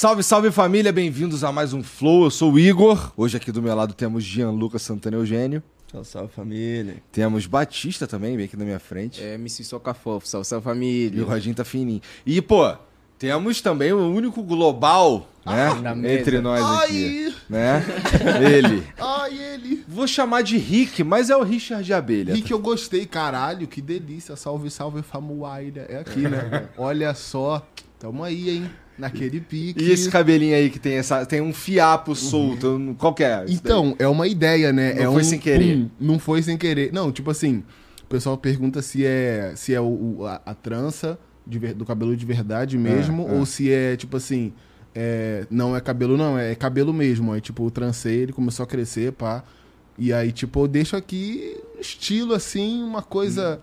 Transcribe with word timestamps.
Salve, 0.00 0.22
salve 0.22 0.50
família, 0.50 0.90
bem-vindos 0.90 1.44
a 1.44 1.52
mais 1.52 1.74
um 1.74 1.82
Flow. 1.82 2.24
Eu 2.24 2.30
sou 2.30 2.54
o 2.54 2.58
Igor. 2.58 3.12
Hoje 3.18 3.36
aqui 3.36 3.52
do 3.52 3.60
meu 3.60 3.76
lado 3.76 3.92
temos 3.92 4.24
Gianluca 4.24 4.78
Santana 4.78 5.18
Eugênio. 5.18 5.62
Salve, 5.92 6.08
salve 6.08 6.32
família. 6.32 7.02
Temos 7.12 7.44
Batista 7.44 8.06
também, 8.06 8.34
bem 8.34 8.46
aqui 8.46 8.56
na 8.56 8.64
minha 8.64 8.78
frente. 8.78 9.22
É, 9.22 9.34
MC 9.34 9.62
Soca 9.62 9.92
Fofo, 9.92 10.26
salve, 10.26 10.46
salve 10.46 10.64
E 10.64 10.70
família. 10.70 11.22
o 11.22 11.26
Rodinho 11.26 11.54
tá 11.54 11.66
fininho. 11.66 12.00
E, 12.24 12.40
pô, 12.40 12.74
temos 13.18 13.60
também 13.60 13.92
o 13.92 14.10
único 14.10 14.42
global, 14.42 15.28
né? 15.44 15.74
na 15.82 15.94
mesa. 15.94 16.18
Entre 16.18 16.40
nós 16.40 16.64
aqui. 16.64 17.26
Ai, 17.26 17.34
Né? 17.50 17.84
Ele. 18.56 18.82
ai, 18.96 19.38
ele. 19.38 19.84
Vou 19.86 20.06
chamar 20.06 20.40
de 20.40 20.56
Rick, 20.56 21.04
mas 21.04 21.28
é 21.28 21.36
o 21.36 21.42
Richard 21.42 21.84
de 21.84 21.92
Abelha. 21.92 22.32
E 22.32 22.40
que 22.40 22.54
eu 22.54 22.58
gostei, 22.58 23.04
caralho, 23.04 23.68
que 23.68 23.82
delícia. 23.82 24.34
Salve, 24.34 24.70
salve, 24.70 25.02
famuaira. 25.02 25.84
É 25.90 25.98
aqui, 25.98 26.20
né? 26.20 26.70
Olha 26.78 27.12
só. 27.12 27.62
Tamo 27.98 28.24
aí, 28.24 28.48
hein? 28.48 28.70
Naquele 29.00 29.40
pique. 29.40 29.82
E 29.82 29.90
esse 29.90 30.10
cabelinho 30.10 30.54
aí 30.54 30.68
que 30.68 30.78
tem, 30.78 30.94
essa, 30.94 31.24
tem 31.24 31.40
um 31.40 31.52
fiapo 31.52 32.14
solto. 32.14 32.94
Qual 32.98 33.14
que 33.14 33.24
é? 33.24 33.44
Então, 33.48 33.96
é 33.98 34.06
uma 34.06 34.28
ideia, 34.28 34.72
né? 34.72 34.94
Não 34.94 35.02
é 35.02 35.06
foi 35.06 35.22
um, 35.22 35.24
sem 35.24 35.38
querer. 35.38 35.76
pum, 35.78 35.90
não 35.98 36.18
foi 36.18 36.42
sem 36.42 36.58
querer. 36.58 36.92
Não, 36.92 37.10
tipo 37.10 37.30
assim, 37.30 37.64
o 38.02 38.06
pessoal 38.06 38.36
pergunta 38.36 38.82
se 38.82 39.04
é, 39.04 39.54
se 39.56 39.74
é 39.74 39.80
o, 39.80 40.26
a, 40.26 40.42
a 40.44 40.54
trança 40.54 41.18
de 41.46 41.58
do 41.74 41.84
cabelo 41.84 42.14
de 42.14 42.26
verdade 42.26 42.76
mesmo, 42.76 43.26
é. 43.26 43.32
ou 43.32 43.46
se 43.46 43.72
é, 43.72 43.96
tipo 43.96 44.16
assim, 44.16 44.52
é, 44.94 45.46
não 45.50 45.74
é 45.74 45.80
cabelo, 45.80 46.16
não, 46.16 46.38
é 46.38 46.54
cabelo 46.54 46.92
mesmo. 46.92 47.32
Aí, 47.32 47.40
tipo, 47.40 47.64
o 47.64 47.70
trancei, 47.70 48.18
ele 48.18 48.32
começou 48.32 48.64
a 48.64 48.66
crescer, 48.66 49.12
pá. 49.12 49.42
E 49.98 50.12
aí, 50.12 50.30
tipo, 50.30 50.62
eu 50.62 50.68
deixo 50.68 50.96
aqui 50.96 51.56
estilo, 51.80 52.34
assim, 52.34 52.82
uma 52.82 53.02
coisa... 53.02 53.60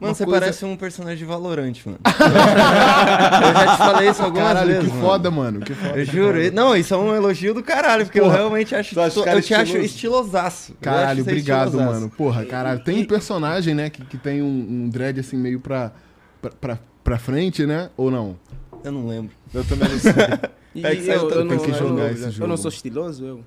Mano, 0.00 0.14
você 0.14 0.24
coisa- 0.24 0.40
parece 0.40 0.64
um 0.64 0.76
personagem 0.76 1.18
de 1.18 1.24
Valorant, 1.26 1.74
mano. 1.84 1.98
eu 2.06 3.52
já 3.54 3.72
te 3.72 3.78
falei 3.78 4.08
isso 4.10 4.22
algumas 4.22 4.46
Caralho, 4.48 4.66
vezes. 4.68 4.84
que 4.84 4.90
mano. 4.94 5.00
foda, 5.06 5.30
mano. 5.30 5.60
Que 5.60 5.74
foda. 5.74 5.98
Eu 5.98 6.04
juro. 6.06 6.52
Não, 6.52 6.74
isso 6.76 6.94
é 6.94 6.96
um 6.96 7.14
elogio 7.14 7.52
do 7.52 7.62
caralho, 7.62 8.04
porque 8.06 8.18
eu 8.18 8.24
Porra. 8.24 8.36
realmente 8.38 8.74
acho. 8.74 8.98
Eu 8.98 9.10
te 9.42 9.52
acho 9.54 9.76
estiloso? 9.76 9.76
estilosaço. 9.84 10.72
Eu 10.72 10.90
acho 10.90 10.98
Caralho, 11.00 11.24
você 11.24 11.30
obrigado, 11.30 11.64
estilosaço. 11.66 11.94
mano. 12.00 12.10
Porra, 12.16 12.44
caralho. 12.46 12.80
Tem 12.82 13.02
um 13.02 13.04
personagem, 13.04 13.74
né, 13.74 13.90
que, 13.90 14.04
que 14.06 14.16
tem 14.16 14.40
um, 14.42 14.46
um 14.46 14.88
dread 14.88 15.20
assim 15.20 15.36
meio 15.36 15.60
pra, 15.60 15.92
pra, 16.40 16.50
pra, 16.50 16.78
pra 17.04 17.18
frente, 17.18 17.66
né? 17.66 17.90
Ou 17.96 18.10
não? 18.10 18.36
Eu 18.82 18.92
não 18.92 19.06
lembro. 19.06 19.32
Eu 19.52 19.64
também 19.64 19.88
não 19.88 19.98
sei. 19.98 20.12
E 20.72 20.86
É 20.86 20.94
que 20.94 21.08
eu, 21.08 21.14
eu 21.14 21.28
tem 21.28 21.44
não, 21.44 21.58
que 21.58 21.70
eu 21.72 21.74
jogar 21.74 21.92
não- 22.04 22.10
esse 22.10 22.22
eu 22.22 22.30
jogo. 22.30 22.46
não 22.46 22.56
sou 22.56 22.68
estiloso, 22.70 23.24
eu. 23.26 23.40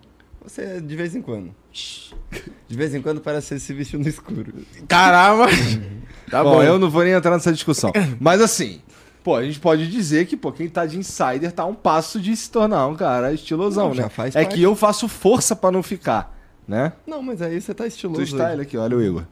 Você 0.43 0.61
é 0.61 0.79
de 0.81 0.93
vez 0.93 1.15
em 1.15 1.21
quando. 1.21 1.55
De 1.71 2.75
vez 2.77 2.93
em 2.93 3.01
quando 3.01 3.21
parece 3.21 3.47
você 3.47 3.59
se 3.61 3.73
vestiu 3.73 3.97
no 3.97 4.09
escuro. 4.09 4.53
Caramba! 4.89 5.45
tá 6.29 6.43
bom, 6.43 6.55
bom, 6.55 6.63
eu 6.63 6.77
não 6.79 6.89
vou 6.89 7.03
nem 7.03 7.13
entrar 7.13 7.31
nessa 7.31 7.51
discussão. 7.51 7.91
Mas 8.19 8.41
assim, 8.41 8.81
pô, 9.23 9.35
a 9.35 9.43
gente 9.43 9.59
pode 9.59 9.89
dizer 9.89 10.25
que, 10.25 10.35
pô, 10.37 10.51
quem 10.51 10.67
tá 10.67 10.85
de 10.85 10.97
insider 10.97 11.51
tá 11.51 11.65
um 11.65 11.73
passo 11.73 12.19
de 12.19 12.35
se 12.35 12.49
tornar 12.51 12.87
um 12.87 12.95
cara 12.95 13.33
estilosão, 13.33 13.89
Não, 13.89 13.95
né? 13.95 14.09
faz 14.09 14.35
é 14.35 14.43
parte. 14.43 14.55
que 14.55 14.61
eu 14.61 14.75
faço 14.75 15.07
força 15.07 15.55
pra 15.55 15.71
não 15.71 15.83
ficar, 15.83 16.37
né? 16.67 16.93
Não, 17.05 17.21
mas 17.21 17.41
aí 17.41 17.59
você 17.61 17.73
tá 17.73 17.85
estiloso. 17.87 18.19
Tu 18.21 18.23
está 18.23 18.53
ele 18.53 18.61
aqui, 18.63 18.77
olha 18.77 18.97
o 18.97 19.01
Igor. 19.03 19.23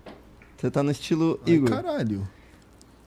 Você 0.57 0.69
tá 0.69 0.83
no 0.83 0.91
estilo 0.91 1.39
Ai, 1.45 1.53
Igor. 1.53 1.69
caralho. 1.69 2.27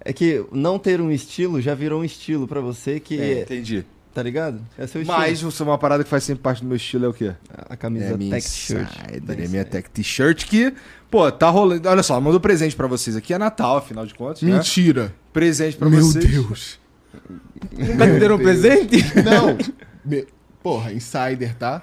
É 0.00 0.12
que 0.12 0.44
não 0.52 0.78
ter 0.78 1.00
um 1.00 1.10
estilo 1.10 1.60
já 1.60 1.74
virou 1.74 2.02
um 2.02 2.04
estilo 2.04 2.46
pra 2.46 2.60
você 2.60 3.00
que. 3.00 3.18
É, 3.18 3.40
entendi. 3.42 3.86
Tá 4.14 4.22
ligado? 4.22 4.60
É 4.78 4.86
seu 4.86 5.02
estilo. 5.02 5.18
Mas 5.18 5.42
isso 5.42 5.62
é 5.62 5.66
uma 5.66 5.76
parada 5.76 6.04
que 6.04 6.08
faz 6.08 6.22
sempre 6.22 6.40
parte 6.40 6.62
do 6.62 6.68
meu 6.68 6.76
estilo 6.76 7.04
é 7.04 7.08
o 7.08 7.12
quê? 7.12 7.32
A 7.68 7.76
camisa 7.76 8.14
é 8.14 8.16
tech 8.16 8.48
shirt. 8.48 8.88
insider, 9.10 9.40
é 9.40 9.44
a 9.44 9.48
minha 9.48 9.64
tech 9.64 9.90
t-shirt 9.90 10.46
que, 10.46 10.72
pô, 11.10 11.30
tá 11.32 11.50
rolando. 11.50 11.88
Olha 11.88 12.02
só, 12.02 12.20
mandou 12.20 12.38
presente 12.38 12.76
pra 12.76 12.86
vocês 12.86 13.16
aqui. 13.16 13.34
É 13.34 13.38
Natal, 13.38 13.78
afinal 13.78 14.06
de 14.06 14.14
contas, 14.14 14.40
né? 14.42 14.52
Mentira. 14.52 15.12
Presente 15.32 15.76
pra 15.76 15.90
Meu 15.90 16.00
vocês. 16.00 16.24
Deus. 16.24 16.78
Nunca 17.76 18.06
te 18.06 18.20
deram 18.20 18.36
um 18.36 18.38
presente? 18.38 18.98
Não. 19.24 19.58
Porra, 20.64 20.94
insider, 20.94 21.54
tá? 21.58 21.82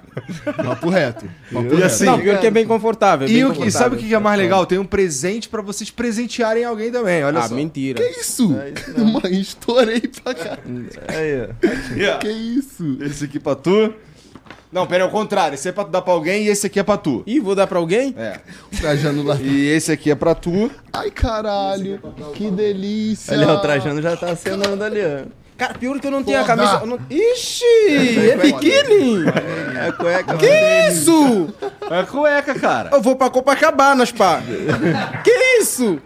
Papo 0.57 0.89
reto. 0.89 1.25
Papo 1.53 1.67
E 1.67 1.69
reto. 1.75 1.83
assim, 1.83 2.05
não, 2.05 2.19
pior 2.19 2.39
que 2.39 2.47
é 2.47 2.51
bem 2.51 2.65
confortável. 2.65 3.27
é 3.27 3.29
E, 3.29 3.33
bem 3.35 3.43
o 3.45 3.47
que- 3.49 3.53
e 3.53 3.57
confortável. 3.65 3.79
sabe 3.79 3.95
o 3.95 3.99
que 3.99 4.11
é 4.13 4.17
mais 4.19 4.39
legal? 4.39 4.65
Tem 4.65 4.79
um 4.79 4.85
presente 4.85 5.47
pra 5.47 5.61
vocês 5.61 5.91
presentearem 5.91 6.65
alguém 6.65 6.91
também, 6.91 7.23
olha 7.23 7.37
Ah, 7.39 7.47
só. 7.47 7.53
mentira. 7.53 8.01
Que 8.03 8.19
isso? 8.19 8.57
É 8.59 8.71
isso. 8.71 9.05
Mãe, 9.05 9.39
estourei 9.39 10.01
pra 10.01 10.33
cá. 10.33 10.57
Aí, 11.07 11.47
ó. 12.11 12.17
Que 12.17 12.29
isso? 12.31 12.97
Esse 13.01 13.25
aqui 13.25 13.39
pra 13.39 13.53
tu. 13.53 13.93
Não, 14.71 14.87
pera, 14.87 15.03
é 15.03 15.05
o 15.07 15.11
contrário. 15.11 15.53
Esse 15.53 15.69
é 15.69 15.71
pra 15.71 15.83
tu 15.83 15.91
dar 15.91 16.01
pra 16.01 16.13
alguém 16.13 16.45
e 16.45 16.47
esse 16.47 16.65
aqui 16.65 16.79
é 16.79 16.83
pra 16.83 16.97
tu. 16.97 17.21
Ih, 17.27 17.39
vou 17.39 17.53
dar 17.53 17.67
pra 17.67 17.77
alguém? 17.77 18.15
É. 18.17 18.39
Trajando 18.79 19.21
lá. 19.21 19.35
E 19.35 19.67
esse 19.67 19.91
aqui 19.91 20.09
é 20.09 20.15
pra 20.15 20.33
tu. 20.33 20.71
Ai, 20.91 21.11
caralho. 21.11 21.99
Que 22.33 22.49
delícia. 22.49 23.37
Ó, 23.47 23.57
o 23.57 23.59
Trajano 23.59 24.01
já 24.01 24.15
tá 24.17 24.31
acenando 24.31 24.83
ali, 24.83 25.01
ó. 25.01 25.40
Cara, 25.61 25.75
pior 25.75 25.99
que 25.99 26.07
eu 26.07 26.11
não 26.11 26.23
tinha 26.23 26.41
a 26.41 26.43
camisa. 26.43 26.79
eu 26.81 26.87
não- 26.87 26.99
Ixi! 27.07 28.31
É 28.31 28.35
biquíni! 28.35 29.25
É 29.79 29.91
cueca. 29.91 30.35
Que 30.35 30.89
isso? 30.89 31.53
É 31.87 32.01
cueca, 32.03 32.55
cara. 32.55 32.89
Eu 32.91 32.99
vou 32.99 33.15
pra 33.15 33.29
Copacabana, 33.29 34.03
pá. 34.17 34.41
Que 35.23 35.59
isso? 35.59 36.01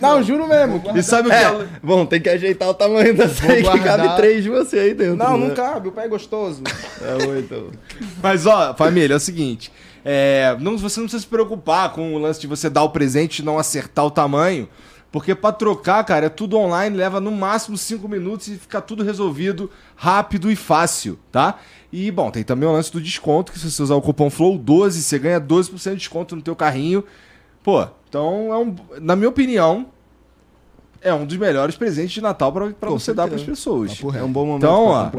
Não, 0.00 0.22
juro 0.22 0.48
mesmo. 0.48 0.82
E 0.94 1.02
sabe 1.02 1.28
o 1.28 1.30
que 1.30 1.36
É, 1.36 1.42
ela... 1.42 1.68
bom, 1.82 2.06
tem 2.06 2.22
que 2.22 2.30
ajeitar 2.30 2.70
o 2.70 2.74
tamanho 2.74 3.14
dessa 3.14 3.52
aí 3.52 3.62
que 3.62 3.80
cabe 3.80 4.16
três 4.16 4.42
de 4.42 4.48
você 4.48 4.78
aí 4.78 4.94
dentro. 4.94 5.16
Não, 5.16 5.36
né? 5.36 5.48
não 5.48 5.54
cabe, 5.54 5.88
o 5.88 5.92
pé 5.92 6.04
é 6.06 6.08
gostoso. 6.08 6.62
É 7.02 7.26
oito. 7.26 7.70
Mas, 8.22 8.46
ó, 8.46 8.72
família, 8.72 9.12
é 9.12 9.16
o 9.18 9.20
seguinte. 9.20 9.70
É, 10.02 10.56
não, 10.58 10.78
você 10.78 11.00
não 11.00 11.06
precisa 11.06 11.20
se 11.20 11.28
preocupar 11.28 11.92
com 11.92 12.14
o 12.14 12.18
lance 12.18 12.40
de 12.40 12.46
você 12.46 12.70
dar 12.70 12.82
o 12.82 12.88
presente 12.88 13.40
e 13.40 13.44
não 13.44 13.58
acertar 13.58 14.06
o 14.06 14.10
tamanho. 14.10 14.66
Porque 15.14 15.32
pra 15.32 15.52
trocar, 15.52 16.02
cara, 16.02 16.26
é 16.26 16.28
tudo 16.28 16.58
online, 16.58 16.96
leva 16.96 17.20
no 17.20 17.30
máximo 17.30 17.78
5 17.78 18.08
minutos 18.08 18.48
e 18.48 18.56
fica 18.56 18.80
tudo 18.80 19.04
resolvido 19.04 19.70
rápido 19.94 20.50
e 20.50 20.56
fácil, 20.56 21.16
tá? 21.30 21.60
E, 21.92 22.10
bom, 22.10 22.32
tem 22.32 22.42
também 22.42 22.68
o 22.68 22.72
lance 22.72 22.90
do 22.90 23.00
desconto, 23.00 23.52
que 23.52 23.58
se 23.60 23.70
você 23.70 23.80
usar 23.80 23.94
o 23.94 24.02
cupom 24.02 24.28
FLOW12, 24.28 24.90
você 24.90 25.16
ganha 25.20 25.40
12% 25.40 25.90
de 25.90 25.96
desconto 25.98 26.34
no 26.34 26.42
teu 26.42 26.56
carrinho. 26.56 27.04
Pô, 27.62 27.86
então, 28.08 28.52
é 28.52 28.58
um, 28.58 28.74
na 29.00 29.14
minha 29.14 29.28
opinião, 29.28 29.86
é 31.00 31.14
um 31.14 31.24
dos 31.24 31.36
melhores 31.36 31.76
presentes 31.76 32.14
de 32.14 32.20
Natal 32.20 32.52
Com 32.52 32.98
você 32.98 33.14
dar 33.14 33.28
pras 33.28 33.42
certeza. 33.42 33.56
pessoas. 33.56 33.96
É 34.16 34.24
um 34.24 34.32
bom 34.32 34.44
momento. 34.44 34.64
Então, 34.64 34.86
ó. 34.86 35.10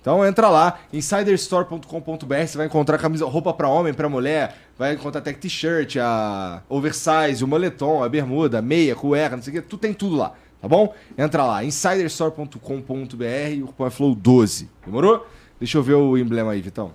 Então 0.00 0.24
entra 0.26 0.48
lá, 0.48 0.78
insiderstore.com.br, 0.92 2.46
você 2.46 2.56
vai 2.56 2.66
encontrar 2.66 2.96
camisa, 2.98 3.26
roupa 3.26 3.52
pra 3.52 3.68
homem, 3.68 3.92
pra 3.92 4.08
mulher, 4.08 4.56
vai 4.78 4.94
encontrar 4.94 5.20
tech 5.20 5.38
t-shirt, 5.38 5.96
a 6.00 6.62
oversize, 6.68 7.44
o 7.44 7.46
moletom, 7.48 8.02
a 8.02 8.08
bermuda, 8.08 8.58
a 8.60 8.62
meia, 8.62 8.94
cueca, 8.96 9.36
não 9.36 9.42
sei 9.42 9.52
o 9.52 9.62
que, 9.62 9.68
tu 9.68 9.76
tem 9.76 9.92
tudo 9.92 10.16
lá, 10.16 10.32
tá 10.60 10.66
bom? 10.66 10.94
Entra 11.18 11.44
lá, 11.44 11.62
insiderstore.com.br 11.64 13.24
e 13.52 13.62
o 13.62 13.66
cupom 13.66 13.86
é 13.86 13.90
flow12, 13.90 14.66
demorou? 14.86 15.26
Deixa 15.58 15.76
eu 15.76 15.82
ver 15.82 15.94
o 15.94 16.16
emblema 16.16 16.52
aí, 16.52 16.60
Vitão. 16.62 16.92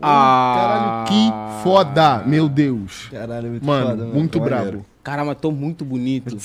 Caralho, 0.00 1.08
que 1.08 1.30
foda. 1.62 2.18
Meu 2.26 2.48
Deus. 2.48 3.08
Caralho, 3.10 3.50
muito 3.50 3.64
Mano, 3.66 3.86
foda, 3.90 4.02
mano. 4.02 4.14
muito 4.14 4.40
Maneiro. 4.40 4.62
brabo. 4.70 4.86
Caramba, 5.02 5.34
tô 5.34 5.50
muito 5.50 5.84
bonito. 5.84 6.36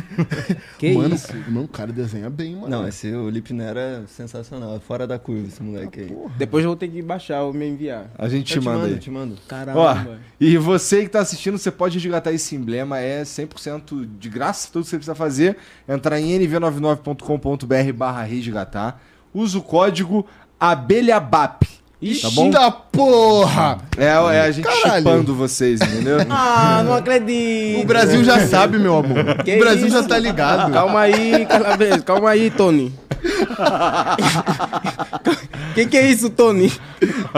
que 0.78 0.94
mano, 0.94 1.14
isso? 1.14 1.30
não, 1.48 1.64
o 1.64 1.68
cara 1.68 1.92
desenha 1.92 2.30
bem, 2.30 2.54
mano. 2.56 2.68
Não, 2.68 2.88
esse 2.88 3.12
o 3.12 3.28
Lipner 3.28 3.76
é 3.76 4.02
sensacional. 4.06 4.76
é 4.76 4.80
Fora 4.80 5.06
da 5.06 5.18
curva 5.18 5.46
esse 5.46 5.62
moleque 5.62 6.00
aí. 6.00 6.16
Depois 6.38 6.64
eu 6.64 6.70
vou 6.70 6.76
ter 6.76 6.88
que 6.88 7.02
baixar 7.02 7.42
ou 7.42 7.52
me 7.52 7.68
enviar. 7.68 8.10
A 8.18 8.28
gente 8.30 8.54
Eu 8.54 8.60
te 8.60 8.62
te 8.62 8.64
manda 8.64 8.78
mando, 8.78 8.94
aí. 8.94 8.98
te 9.00 9.10
mando. 9.10 9.34
Ó, 9.34 9.48
Caramba. 9.48 10.18
e 10.40 10.56
você 10.56 11.02
que 11.02 11.10
tá 11.10 11.20
assistindo, 11.20 11.58
você 11.58 11.70
pode 11.70 11.98
resgatar 11.98 12.32
esse 12.32 12.56
emblema, 12.56 12.98
é 12.98 13.22
100% 13.24 14.08
de 14.18 14.28
graça, 14.30 14.68
tudo 14.72 14.84
que 14.84 14.88
você 14.90 14.96
precisa 14.96 15.14
fazer. 15.14 15.58
Entrar 15.86 16.18
em 16.18 16.38
nv99.com.br 16.38 17.92
barra 17.94 18.22
resgatar. 18.22 19.02
Usa 19.34 19.58
o 19.58 19.62
código 19.62 20.26
ABELHABAP. 20.58 21.81
Ixi 22.02 22.22
tá 22.22 22.30
bom? 22.30 22.50
da 22.50 22.70
porra! 22.70 23.78
É, 23.96 24.06
é 24.06 24.40
a 24.40 24.50
gente 24.50 24.64
Caralho. 24.64 24.96
chipando 25.04 25.34
vocês, 25.34 25.80
entendeu? 25.80 26.18
Ah, 26.28 26.82
não 26.84 26.94
acredito. 26.94 27.82
O 27.82 27.86
Brasil 27.86 28.24
já 28.24 28.46
sabe, 28.48 28.78
meu 28.78 28.96
amor. 28.96 29.36
Que 29.44 29.54
o 29.54 29.58
Brasil 29.60 29.88
já 29.88 30.00
isso? 30.00 30.08
tá 30.08 30.18
ligado. 30.18 30.72
Calma 30.72 31.00
aí, 31.00 31.46
Calabres. 31.46 32.02
Calma 32.02 32.30
aí, 32.30 32.50
Tony. 32.50 32.92
que 35.74 35.86
que 35.86 35.96
é 35.96 36.06
isso, 36.10 36.28
Tony? 36.30 36.72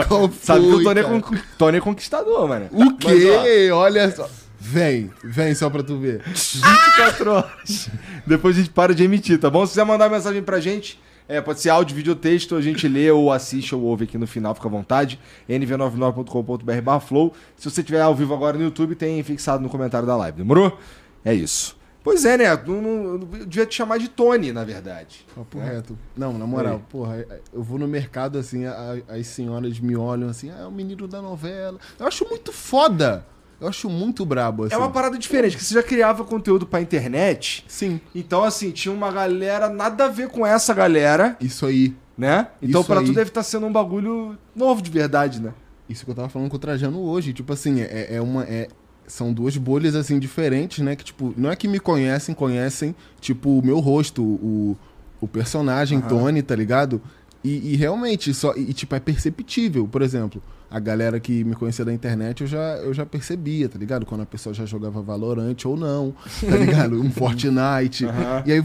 Qual 0.07 0.29
Sabe 0.41 0.61
que 0.61 0.73
o 0.73 0.83
Tony 0.83 0.99
é, 0.99 1.03
con- 1.03 1.21
Tony 1.57 1.77
é 1.77 1.81
conquistador, 1.81 2.47
mano. 2.47 2.67
O 2.71 2.85
Mas, 2.85 2.95
quê? 2.99 3.69
Olha 3.71 4.11
só. 4.11 4.27
Vem, 4.59 5.11
vem 5.23 5.53
só 5.53 5.69
pra 5.69 5.83
tu 5.83 5.97
ver. 5.99 6.21
24 6.25 7.31
horas. 7.31 7.89
Depois 8.25 8.55
a 8.55 8.59
gente 8.59 8.71
para 8.71 8.95
de 8.95 9.03
emitir, 9.03 9.39
tá 9.39 9.49
bom? 9.49 9.63
Se 9.65 9.73
quiser 9.73 9.85
mandar 9.85 10.09
mensagem 10.09 10.41
pra 10.41 10.59
gente, 10.59 10.99
é, 11.27 11.41
pode 11.41 11.59
ser 11.59 11.69
áudio, 11.69 11.95
vídeo 11.95 12.11
ou 12.13 12.19
texto, 12.19 12.55
a 12.55 12.61
gente 12.61 12.87
lê 12.87 13.09
ou 13.11 13.31
assiste 13.31 13.73
ou 13.75 13.81
ouve 13.81 14.03
aqui 14.05 14.17
no 14.17 14.27
final, 14.27 14.53
fica 14.55 14.67
à 14.67 14.71
vontade. 14.71 15.19
nv99.com.br 15.49 16.81
barra 16.81 16.99
flow. 16.99 17.33
Se 17.55 17.69
você 17.69 17.81
estiver 17.81 18.01
ao 18.01 18.15
vivo 18.15 18.33
agora 18.33 18.57
no 18.57 18.63
YouTube, 18.63 18.95
tem 18.95 19.21
fixado 19.23 19.61
no 19.63 19.69
comentário 19.69 20.07
da 20.07 20.15
live, 20.15 20.37
demorou? 20.37 20.77
É 21.23 21.33
isso. 21.33 21.75
Pois 22.03 22.23
é, 22.23 22.37
né? 22.37 22.45
Eu, 22.53 22.81
não- 22.81 23.03
eu 23.13 23.17
devia 23.47 23.65
te 23.65 23.73
chamar 23.73 23.97
de 23.97 24.07
Tony, 24.07 24.51
na 24.51 24.63
verdade. 24.63 25.25
Papo 25.35 25.57
reto. 25.57 25.97
Não, 26.15 26.31
na 26.37 26.45
moral, 26.45 26.79
porra, 26.87 27.25
eu 27.51 27.63
vou 27.63 27.79
no 27.79 27.87
mercado 27.87 28.37
assim, 28.37 28.65
a- 28.65 28.97
as 29.09 29.25
senhoras 29.25 29.79
me 29.79 29.95
olham 29.95 30.29
assim, 30.29 30.51
ah, 30.51 30.61
é 30.61 30.65
o 30.67 30.71
menino 30.71 31.07
da 31.07 31.19
novela. 31.19 31.79
Eu 31.99 32.05
acho 32.05 32.23
muito 32.29 32.51
foda. 32.53 33.25
Eu 33.59 33.67
acho 33.67 33.89
muito 33.89 34.25
brabo, 34.25 34.63
assim. 34.65 34.75
É 34.75 34.77
uma 34.77 34.89
parada 34.89 35.17
diferente, 35.17 35.55
que 35.55 35.63
você 35.63 35.73
já 35.73 35.83
criava 35.83 36.23
conteúdo 36.25 36.65
pra 36.65 36.81
internet. 36.81 37.63
Sim, 37.67 37.99
Então, 38.13 38.43
assim, 38.43 38.71
tinha 38.71 38.93
uma 38.93 39.11
galera 39.11 39.69
nada 39.69 40.05
a 40.05 40.07
ver 40.09 40.27
com 40.29 40.45
essa 40.45 40.73
galera, 40.73 41.37
isso 41.39 41.65
aí. 41.65 41.95
né? 42.17 42.47
Então, 42.61 42.81
Isso 42.81 42.87
pra 42.89 42.99
aí. 42.99 43.05
tu 43.05 43.13
deve 43.13 43.29
estar 43.29 43.43
sendo 43.43 43.65
um 43.65 43.71
bagulho 43.71 44.37
novo 44.55 44.81
de 44.81 44.89
verdade, 44.89 45.41
né? 45.41 45.53
Isso 45.89 46.03
que 46.03 46.11
eu 46.11 46.15
tava 46.15 46.29
falando 46.29 46.49
com 46.49 46.55
o 46.55 46.59
Trajano 46.59 46.99
hoje. 46.99 47.31
Tipo 47.33 47.53
assim, 47.53 47.81
é, 47.81 48.15
é 48.15 48.21
uma. 48.21 48.43
É, 48.43 48.67
são 49.07 49.31
duas 49.31 49.55
bolhas, 49.55 49.95
assim, 49.95 50.17
diferentes, 50.17 50.79
né? 50.83 50.95
Que, 50.95 51.03
tipo, 51.03 51.33
não 51.37 51.51
é 51.51 51.55
que 51.55 51.67
me 51.67 51.79
conhecem, 51.79 52.33
conhecem, 52.33 52.95
tipo, 53.21 53.59
o 53.59 53.63
meu 53.65 53.79
rosto, 53.79 54.23
o, 54.23 54.75
o 55.21 55.27
personagem, 55.27 56.01
Tony, 56.01 56.41
tá 56.41 56.55
ligado? 56.55 56.99
E, 57.43 57.73
e 57.73 57.75
realmente, 57.75 58.33
só. 58.33 58.53
E, 58.55 58.73
tipo, 58.73 58.95
é 58.95 58.99
perceptível. 58.99 59.87
Por 59.87 60.01
exemplo, 60.01 60.41
a 60.75 60.79
galera 60.79 61.19
que 61.21 61.43
me 61.45 61.55
conhecia 61.55 61.85
da 61.85 61.93
internet, 61.93 62.41
eu 62.41 62.47
já, 62.47 62.75
eu 62.79 62.93
já 62.93 63.05
percebia, 63.05 63.69
tá 63.69 63.79
ligado? 63.79 64.05
Quando 64.05 64.21
a 64.21 64.25
pessoa 64.25 64.53
já 64.53 64.65
jogava 64.65 65.01
Valorant 65.01 65.55
ou 65.65 65.77
não, 65.77 66.13
tá 66.41 66.57
ligado? 66.57 66.99
Um 66.99 67.09
Fortnite. 67.11 68.05
Aham. 68.05 68.43
E 68.45 68.51
aí, 68.51 68.63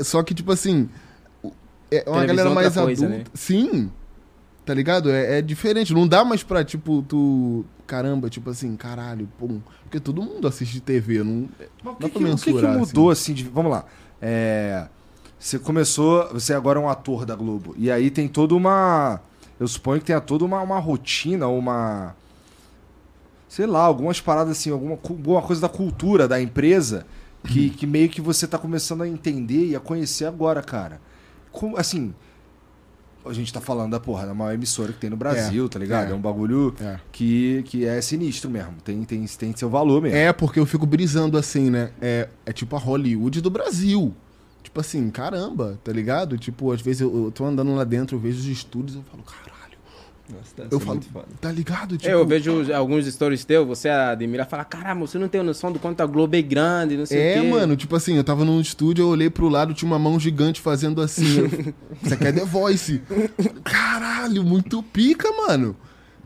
só 0.00 0.22
que, 0.22 0.32
tipo 0.34 0.52
assim, 0.52 0.88
é 1.90 2.04
uma 2.06 2.20
Televisão 2.20 2.26
galera 2.26 2.50
mais 2.54 2.74
coisa, 2.74 3.06
adulta. 3.06 3.08
né? 3.08 3.24
Sim, 3.34 3.90
tá 4.64 4.72
ligado? 4.72 5.10
É, 5.10 5.38
é 5.38 5.42
diferente. 5.42 5.92
Não 5.92 6.06
dá 6.06 6.24
mais 6.24 6.42
pra, 6.44 6.62
tipo, 6.64 7.02
tu. 7.02 7.64
Caramba, 7.88 8.28
tipo 8.30 8.50
assim, 8.50 8.76
caralho, 8.76 9.28
pum. 9.38 9.60
Porque 9.82 9.98
todo 9.98 10.22
mundo 10.22 10.46
assiste 10.46 10.78
TV, 10.78 11.24
não. 11.24 11.48
Mas 11.82 11.96
que, 11.96 12.02
que- 12.04 12.10
que 12.10 12.18
que 12.18 12.22
mensurar, 12.22 12.78
mudou, 12.78 13.10
assim, 13.10 13.32
de- 13.34 13.44
vamos 13.44 13.72
lá. 13.72 13.84
É, 14.22 14.86
você 15.38 15.58
começou, 15.58 16.28
você 16.32 16.52
agora 16.52 16.78
é 16.78 16.82
um 16.82 16.88
ator 16.88 17.24
da 17.24 17.34
Globo, 17.34 17.74
e 17.78 17.90
aí 17.90 18.10
tem 18.10 18.28
toda 18.28 18.54
uma... 18.54 19.20
Eu 19.58 19.66
suponho 19.66 20.00
que 20.00 20.06
tenha 20.06 20.20
toda 20.20 20.44
uma, 20.44 20.60
uma 20.60 20.78
rotina, 20.78 21.48
uma... 21.48 22.14
Sei 23.48 23.66
lá, 23.66 23.80
algumas 23.80 24.20
paradas 24.20 24.58
assim, 24.58 24.70
alguma, 24.70 24.92
alguma 24.92 25.42
coisa 25.42 25.62
da 25.62 25.68
cultura 25.68 26.28
da 26.28 26.40
empresa 26.40 27.06
que, 27.44 27.70
que 27.70 27.86
meio 27.86 28.08
que 28.08 28.20
você 28.20 28.46
tá 28.46 28.58
começando 28.58 29.02
a 29.02 29.08
entender 29.08 29.66
e 29.68 29.76
a 29.76 29.80
conhecer 29.80 30.26
agora, 30.26 30.62
cara. 30.62 31.00
Como, 31.50 31.78
assim, 31.78 32.14
a 33.24 33.32
gente 33.32 33.52
tá 33.52 33.60
falando 33.60 33.92
da 33.92 34.00
porra, 34.00 34.26
da 34.26 34.34
maior 34.34 34.52
emissora 34.52 34.92
que 34.92 34.98
tem 34.98 35.10
no 35.10 35.16
Brasil, 35.16 35.68
tá 35.68 35.78
ligado? 35.78 36.08
É, 36.08 36.12
é. 36.12 36.14
um 36.14 36.20
bagulho 36.20 36.74
É. 36.80 36.98
que, 37.10 37.62
que 37.66 37.84
é 37.84 38.00
sinistro 38.00 38.50
mesmo, 38.50 38.74
tem, 38.84 39.02
tem, 39.04 39.24
tem 39.26 39.56
seu 39.56 39.68
valor 39.68 40.02
mesmo. 40.02 40.16
É, 40.16 40.32
porque 40.32 40.58
eu 40.60 40.66
fico 40.66 40.86
brisando 40.86 41.36
assim, 41.36 41.70
né? 41.70 41.90
É, 42.00 42.28
é 42.44 42.52
tipo 42.52 42.76
a 42.76 42.78
Hollywood 42.78 43.40
do 43.40 43.50
Brasil. 43.50 44.14
Tipo 44.68 44.80
assim, 44.80 45.08
caramba, 45.10 45.78
tá 45.82 45.90
ligado? 45.90 46.36
Tipo, 46.36 46.70
às 46.72 46.82
vezes 46.82 47.00
eu, 47.00 47.24
eu 47.24 47.30
tô 47.30 47.42
andando 47.46 47.74
lá 47.74 47.84
dentro, 47.84 48.16
eu 48.16 48.20
vejo 48.20 48.38
os 48.38 48.46
estúdios 48.46 48.96
eu 48.96 49.02
falo, 49.10 49.22
caralho. 49.22 49.58
Nossa, 50.30 50.68
Eu 50.70 50.78
falo, 50.78 51.00
tá 51.40 51.50
ligado? 51.50 51.96
Tipo, 51.96 52.10
Eu 52.12 52.26
vejo 52.26 52.70
alguns 52.74 53.06
stories 53.06 53.46
teus, 53.46 53.66
você 53.66 53.88
admira, 53.88 54.44
fala, 54.44 54.62
caramba, 54.62 55.06
você 55.06 55.16
não 55.18 55.26
tem 55.26 55.42
noção 55.42 55.72
do 55.72 55.78
quanto 55.78 56.02
a 56.02 56.06
Globo 56.06 56.36
é 56.36 56.42
grande, 56.42 56.98
não 56.98 57.06
sei 57.06 57.18
É, 57.18 57.38
o 57.40 57.42
quê. 57.44 57.48
mano, 57.48 57.76
tipo 57.76 57.96
assim, 57.96 58.14
eu 58.16 58.22
tava 58.22 58.44
num 58.44 58.60
estúdio, 58.60 59.04
eu 59.04 59.08
olhei 59.08 59.30
pro 59.30 59.48
lado, 59.48 59.72
tinha 59.72 59.90
uma 59.90 59.98
mão 59.98 60.20
gigante 60.20 60.60
fazendo 60.60 61.00
assim. 61.00 61.38
eu- 61.38 61.46
Isso 62.02 62.12
aqui 62.12 62.26
é 62.26 62.32
The 62.32 62.44
Voice. 62.44 63.00
Caralho, 63.64 64.44
muito 64.44 64.82
pica, 64.82 65.30
mano. 65.32 65.74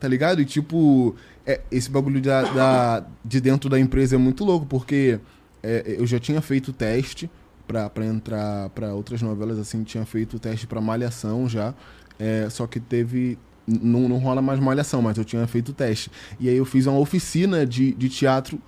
Tá 0.00 0.08
ligado? 0.08 0.42
E 0.42 0.44
tipo, 0.44 1.14
é, 1.46 1.60
esse 1.70 1.88
bagulho 1.88 2.20
da, 2.20 2.42
da- 2.42 3.06
de 3.24 3.40
dentro 3.40 3.70
da 3.70 3.78
empresa 3.78 4.16
é 4.16 4.18
muito 4.18 4.44
louco, 4.44 4.66
porque 4.66 5.20
é, 5.62 5.94
eu 5.98 6.04
já 6.08 6.18
tinha 6.18 6.40
feito 6.40 6.72
teste 6.72 7.30
pra 7.66 8.04
entrar 8.06 8.68
pra 8.70 8.92
outras 8.94 9.22
novelas, 9.22 9.58
assim, 9.58 9.82
tinha 9.82 10.04
feito 10.04 10.38
teste 10.38 10.66
pra 10.66 10.80
Malhação 10.80 11.48
já. 11.48 11.74
é, 12.18 12.48
só 12.50 12.66
que 12.66 12.78
teve. 12.80 13.38
Não, 13.66 14.08
não 14.08 14.18
rola 14.18 14.42
mais 14.42 14.58
malhação, 14.58 15.00
mas 15.00 15.16
eu 15.16 15.24
tinha 15.24 15.46
feito 15.46 15.72
teste. 15.72 16.10
E 16.40 16.48
aí 16.48 16.56
eu 16.56 16.64
fiz 16.64 16.86
uma 16.86 16.98
oficina 16.98 17.64
de, 17.64 17.92
de 17.94 18.08
teatro 18.08 18.60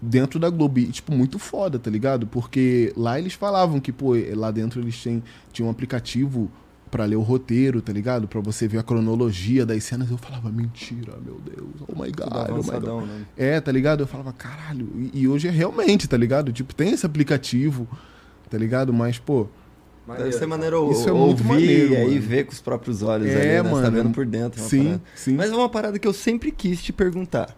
dentro 0.00 0.40
da 0.40 0.50
Globo. 0.50 0.80
E, 0.80 0.86
tipo, 0.86 1.12
muito 1.14 1.38
foda, 1.38 1.78
tá 1.78 1.88
ligado? 1.88 2.26
Porque 2.26 2.92
lá 2.96 3.18
eles 3.20 3.34
falavam 3.34 3.78
que, 3.78 3.92
pô, 3.92 4.14
lá 4.34 4.50
dentro 4.50 4.80
eles 4.80 5.00
têm, 5.00 5.22
tinham 5.52 5.68
um 5.68 5.70
aplicativo 5.70 6.50
pra 6.90 7.04
ler 7.04 7.14
o 7.16 7.22
roteiro, 7.22 7.80
tá 7.80 7.92
ligado? 7.92 8.26
Pra 8.26 8.40
você 8.40 8.66
ver 8.66 8.78
a 8.78 8.82
cronologia 8.82 9.64
das 9.64 9.84
cenas. 9.84 10.10
Eu 10.10 10.18
falava, 10.18 10.50
mentira, 10.50 11.16
meu 11.24 11.40
Deus, 11.40 11.76
oh 11.88 11.92
my 12.02 12.10
god, 12.10 12.50
oh 12.50 12.56
my 12.56 12.80
god. 12.80 13.06
né? 13.06 13.24
É, 13.36 13.60
tá 13.60 13.70
ligado? 13.70 14.02
Eu 14.02 14.06
falava, 14.08 14.32
caralho. 14.32 14.90
E, 15.14 15.20
e 15.20 15.28
hoje 15.28 15.46
é 15.46 15.50
realmente, 15.52 16.08
tá 16.08 16.16
ligado? 16.16 16.52
Tipo, 16.52 16.74
tem 16.74 16.90
esse 16.90 17.06
aplicativo, 17.06 17.88
tá 18.52 18.58
ligado? 18.58 18.92
Mas, 18.92 19.18
pô, 19.18 19.46
Deve 20.18 20.32
ser 20.32 20.46
maneiro 20.46 20.90
Isso 20.90 21.08
é 21.08 21.12
ouvir 21.12 21.26
muito 21.26 21.44
maneiro, 21.44 21.92
e 21.92 21.96
aí 21.96 22.08
mano. 22.08 22.20
ver 22.20 22.44
com 22.44 22.52
os 22.52 22.60
próprios 22.60 23.02
olhos 23.02 23.28
É, 23.28 23.36
ali, 23.36 23.46
né? 23.48 23.62
Você 23.62 23.68
tá 23.68 23.70
mano. 23.70 23.90
vendo 24.02 24.10
por 24.12 24.26
dentro. 24.26 24.60
é 24.60 24.64
sim, 24.64 24.84
parada. 24.84 25.02
sim. 25.14 25.34
Mas 25.36 25.50
é 25.52 25.54
uma 25.54 25.68
parada 25.68 25.98
que 25.98 26.06
eu 26.08 26.12
sempre 26.12 26.50
quis 26.50 26.82
te 26.82 26.92
perguntar. 26.92 27.56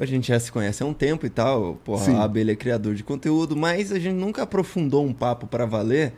A 0.00 0.04
gente 0.06 0.28
já 0.28 0.38
se 0.38 0.52
conhece 0.52 0.82
há 0.82 0.86
um 0.86 0.92
tempo 0.92 1.24
e 1.26 1.30
tal, 1.30 1.76
porra, 1.84 2.04
Sim. 2.04 2.14
a 2.16 2.22
Abelha 2.24 2.52
é 2.52 2.56
criador 2.56 2.94
de 2.94 3.02
conteúdo, 3.02 3.56
mas 3.56 3.90
a 3.90 3.98
gente 3.98 4.14
nunca 4.14 4.42
aprofundou 4.42 5.04
um 5.04 5.12
papo 5.12 5.46
pra 5.46 5.64
valer. 5.66 6.12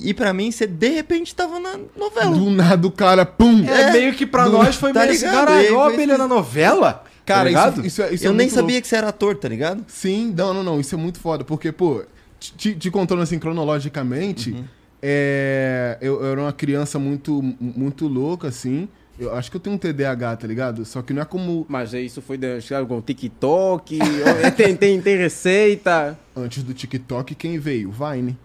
E 0.00 0.14
pra 0.14 0.32
mim, 0.32 0.50
você 0.50 0.66
de 0.66 0.88
repente 0.88 1.34
tava 1.34 1.58
na 1.58 1.78
novela. 1.96 2.30
Do 2.36 2.48
nada 2.50 2.86
o 2.86 2.90
cara, 2.92 3.26
pum! 3.26 3.64
É, 3.68 3.82
É, 3.82 3.92
meio 3.92 4.14
que 4.14 4.24
pra 4.26 4.44
do- 4.44 4.52
nós 4.52 4.76
foi 4.76 4.92
tá 4.92 5.00
meio 5.00 5.12
assim, 5.12 5.26
ligado? 5.26 5.46
caralho, 5.46 5.66
E 5.68 5.72
ó, 5.72 5.82
a 5.82 5.86
abelha 5.88 6.12
isso. 6.12 6.18
na 6.18 6.28
novela? 6.28 7.04
Cara, 7.26 7.40
tá 7.40 7.44
ligado? 7.48 7.78
isso, 7.80 7.86
isso 7.86 8.02
é, 8.02 8.14
isso 8.14 8.24
eu 8.26 8.30
é 8.30 8.34
nem 8.34 8.48
sabia 8.48 8.62
louco. 8.76 8.82
que 8.82 8.88
você 8.88 8.96
era 8.96 9.08
ator, 9.08 9.36
tá 9.36 9.48
ligado? 9.48 9.84
Sim, 9.88 10.32
não, 10.36 10.54
não, 10.54 10.62
não. 10.62 10.80
Isso 10.80 10.94
é 10.94 10.98
muito 10.98 11.18
foda. 11.18 11.44
Porque, 11.44 11.72
pô, 11.72 12.02
te, 12.38 12.74
te 12.74 12.90
contando 12.90 13.22
assim 13.22 13.38
cronologicamente, 13.38 14.52
Uhum. 14.52 14.64
é, 15.02 15.98
eu, 16.00 16.20
eu 16.22 16.32
era 16.32 16.40
uma 16.40 16.52
criança 16.52 16.98
muito, 16.98 17.42
muito 17.60 18.06
louca, 18.06 18.48
assim. 18.48 18.88
Eu 19.18 19.34
acho 19.34 19.50
que 19.50 19.56
eu 19.56 19.60
tenho 19.60 19.74
um 19.74 19.78
TDAH, 19.78 20.36
tá 20.36 20.46
ligado? 20.46 20.84
Só 20.84 21.02
que 21.02 21.12
não 21.12 21.22
é 21.22 21.24
como 21.24 21.66
Mas 21.68 21.92
isso 21.92 22.22
foi 22.22 22.38
diagnosticado 22.38 22.86
com 22.86 23.00
TikTok, 23.00 23.98
ou- 24.00 24.50
tem, 24.56 24.76
tem, 24.76 25.00
tem 25.00 25.16
receita. 25.16 26.16
antes 26.36 26.62
do 26.62 26.72
TikTok, 26.72 27.34
quem 27.34 27.58
veio? 27.58 27.90
Vine. 27.90 28.36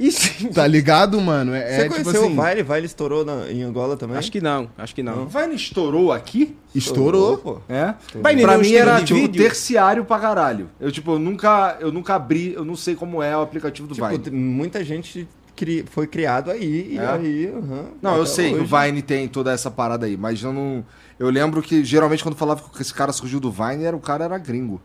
Isso. 0.00 0.48
Tá 0.48 0.66
ligado, 0.66 1.20
mano? 1.20 1.54
É, 1.54 1.60
Você 1.60 1.72
é 1.74 1.82
tipo 1.82 1.94
conheceu 1.96 2.24
assim. 2.24 2.38
o 2.38 2.42
Vile? 2.42 2.62
Vile 2.62 2.86
estourou 2.86 3.24
na- 3.24 3.50
em 3.50 3.62
Angola 3.62 3.96
também? 3.96 4.16
Acho 4.16 4.32
que 4.32 4.40
não, 4.40 4.68
acho 4.78 4.94
que 4.94 5.02
não. 5.02 5.26
Vine 5.26 5.54
estourou 5.54 6.10
aqui? 6.12 6.56
Estourou. 6.74 7.36
pô. 7.38 7.58
É. 7.68 7.94
Vine 8.14 8.42
pra 8.42 8.54
é 8.54 8.58
mim 8.58 8.72
era 8.72 9.02
tipo 9.04 9.20
vídeo? 9.20 9.42
terciário 9.42 10.04
pra 10.04 10.18
caralho. 10.18 10.68
Eu 10.80 10.90
tipo, 10.90 11.12
eu 11.12 11.18
nunca, 11.18 11.76
eu 11.80 11.92
nunca 11.92 12.14
abri, 12.14 12.54
eu 12.54 12.64
não 12.64 12.74
sei 12.76 12.94
como 12.94 13.22
é 13.22 13.36
o 13.36 13.40
aplicativo 13.42 13.86
do 13.86 13.94
Tipo, 13.94 14.08
Vine. 14.08 14.30
muita 14.30 14.82
gente 14.84 15.28
cri- 15.54 15.84
foi 15.90 16.06
criado 16.06 16.50
aí, 16.50 16.92
e 16.94 16.98
É? 16.98 17.06
aí... 17.06 17.46
aham, 17.54 17.84
Não, 18.00 18.16
eu 18.16 18.24
sei 18.24 18.48
que 18.54 18.58
o 18.58 18.62
hoje. 18.62 18.72
Vine 18.86 19.02
tem 19.02 19.28
toda 19.28 19.52
essa 19.52 19.70
parada 19.70 20.06
aí, 20.06 20.16
mas 20.16 20.42
eu 20.42 20.52
não. 20.52 20.84
Eu 21.18 21.28
lembro 21.28 21.60
que 21.60 21.84
geralmente 21.84 22.22
quando 22.22 22.34
falava 22.36 22.62
que 22.74 22.80
esse 22.80 22.94
cara 22.94 23.12
surgiu 23.12 23.38
do 23.38 23.50
Vine, 23.50 23.84
era 23.84 23.94
o 23.94 24.00
cara 24.00 24.24
era 24.24 24.38
gringo. 24.38 24.80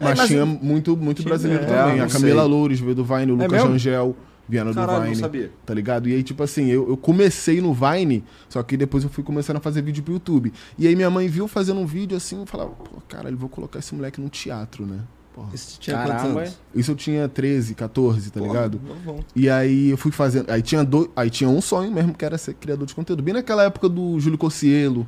Mas, 0.00 0.10
É, 0.10 0.14
mas 0.16 0.28
tinha 0.28 0.46
muito, 0.46 0.96
muito 0.96 1.18
Tinha- 1.22 1.28
brasileiro 1.28 1.64
é, 1.64 1.66
também. 1.66 1.98
não 1.98 2.04
A 2.04 2.08
Camila 2.08 2.42
sei. 2.42 2.50
Loures 2.50 2.80
veio 2.80 2.94
do 2.94 3.04
Vine, 3.04 3.32
o 3.32 3.34
Lucas 3.34 3.52
mesmo? 3.52 3.68
Angel 3.74 4.16
vieram 4.48 4.70
do 4.70 4.74
Caralho, 4.74 4.98
não 4.98 5.04
Vine. 5.06 5.16
sabia. 5.16 5.52
Tá 5.64 5.72
ligado? 5.74 6.08
E 6.08 6.14
aí, 6.14 6.22
tipo 6.22 6.42
assim, 6.42 6.66
eu, 6.66 6.88
eu 6.88 6.96
comecei 6.96 7.60
no 7.60 7.72
Vine, 7.72 8.24
só 8.48 8.62
que 8.62 8.76
depois 8.76 9.04
eu 9.04 9.10
fui 9.10 9.22
começando 9.24 9.56
a 9.56 9.60
fazer 9.60 9.82
vídeo 9.82 10.02
pro 10.02 10.12
YouTube. 10.14 10.52
E 10.78 10.86
aí 10.86 10.96
minha 10.96 11.10
mãe 11.10 11.28
viu 11.28 11.46
fazendo 11.48 11.80
um 11.80 11.86
vídeo 11.86 12.16
assim, 12.16 12.38
eu 12.40 12.46
falava, 12.46 12.70
pô, 12.70 13.00
caralho, 13.08 13.36
vou 13.36 13.48
colocar 13.48 13.78
esse 13.78 13.94
moleque 13.94 14.20
no 14.20 14.28
teatro, 14.28 14.84
né? 14.84 14.98
Porra. 15.34 15.48
Isso 15.52 15.78
tinha 15.80 15.96
Caramba? 15.96 16.44
Isso 16.74 16.90
eu 16.92 16.94
tinha 16.96 17.28
13, 17.28 17.74
14, 17.74 18.30
tá 18.30 18.38
Porra, 18.40 18.52
ligado? 18.52 18.80
novão. 18.86 19.20
E 19.34 19.50
aí 19.50 19.90
eu 19.90 19.96
fui 19.96 20.12
fazendo. 20.12 20.48
Aí 20.50 20.62
tinha, 20.62 20.84
do, 20.84 21.10
aí 21.16 21.28
tinha 21.28 21.50
um 21.50 21.60
sonho 21.60 21.90
mesmo, 21.90 22.14
que 22.14 22.24
era 22.24 22.38
ser 22.38 22.54
criador 22.54 22.86
de 22.86 22.94
conteúdo. 22.94 23.22
Bem 23.22 23.34
naquela 23.34 23.64
época 23.64 23.88
do 23.88 24.20
Júlio 24.20 24.38
Cossielo, 24.38 25.04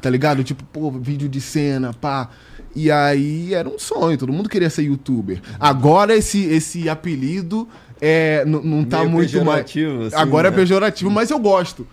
tá 0.00 0.08
ligado? 0.08 0.44
Tipo, 0.44 0.62
pô, 0.64 0.90
vídeo 0.92 1.28
de 1.28 1.40
cena, 1.40 1.92
pá. 1.92 2.30
E 2.76 2.90
aí 2.90 3.54
era 3.54 3.66
um 3.68 3.78
sonho, 3.78 4.18
todo 4.18 4.32
mundo 4.32 4.48
queria 4.50 4.68
ser 4.68 4.82
youtuber. 4.82 5.40
Agora 5.58 6.14
esse, 6.14 6.44
esse 6.44 6.88
apelido 6.90 7.66
é, 8.00 8.44
não 8.44 8.84
tá 8.84 8.98
Meio 8.98 9.10
muito 9.10 9.44
mais. 9.44 9.62
pejorativo, 9.72 10.04
assim, 10.04 10.16
Agora 10.16 10.50
né? 10.50 10.54
é 10.56 10.60
pejorativo, 10.60 11.10
mas 11.10 11.30
eu 11.30 11.38
gosto. 11.38 11.86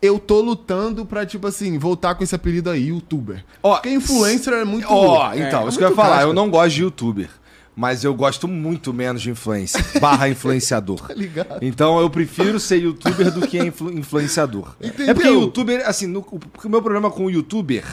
Eu 0.00 0.18
tô 0.18 0.40
lutando 0.40 1.04
pra, 1.04 1.26
tipo 1.26 1.46
assim, 1.46 1.78
voltar 1.78 2.14
com 2.14 2.24
esse 2.24 2.34
apelido 2.34 2.70
aí, 2.70 2.88
youtuber. 2.88 3.44
Ó, 3.62 3.74
Porque 3.74 3.90
influencer 3.90 4.52
é 4.54 4.64
muito. 4.64 4.86
Ó, 4.88 5.32
então, 5.34 5.66
é 5.66 5.68
isso 5.68 5.76
que 5.78 5.84
eu 5.84 5.90
ia 5.90 5.94
falar, 5.94 6.16
casca. 6.16 6.28
eu 6.30 6.32
não 6.34 6.48
gosto 6.50 6.74
de 6.74 6.82
youtuber. 6.82 7.28
Mas 7.76 8.02
eu 8.04 8.12
gosto 8.14 8.46
muito 8.48 8.92
menos 8.92 9.22
de 9.22 9.30
influencer, 9.30 9.82
barra 10.00 10.28
influenciador. 10.28 11.06
Tá 11.08 11.14
ligado? 11.14 11.58
Então 11.62 12.00
eu 12.00 12.10
prefiro 12.10 12.58
ser 12.58 12.78
youtuber 12.82 13.30
do 13.30 13.46
que 13.46 13.58
influ- 13.58 13.92
influenciador. 13.92 14.74
Entendeu? 14.82 15.08
É 15.10 15.14
porque 15.14 15.28
youtuber, 15.28 15.82
assim, 15.86 16.06
no- 16.06 16.20
o, 16.20 16.40
o 16.64 16.68
meu 16.68 16.82
problema 16.82 17.10
com 17.10 17.26
o 17.26 17.30
youtuber 17.30 17.84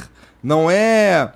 não 0.43 0.69
é 0.71 1.31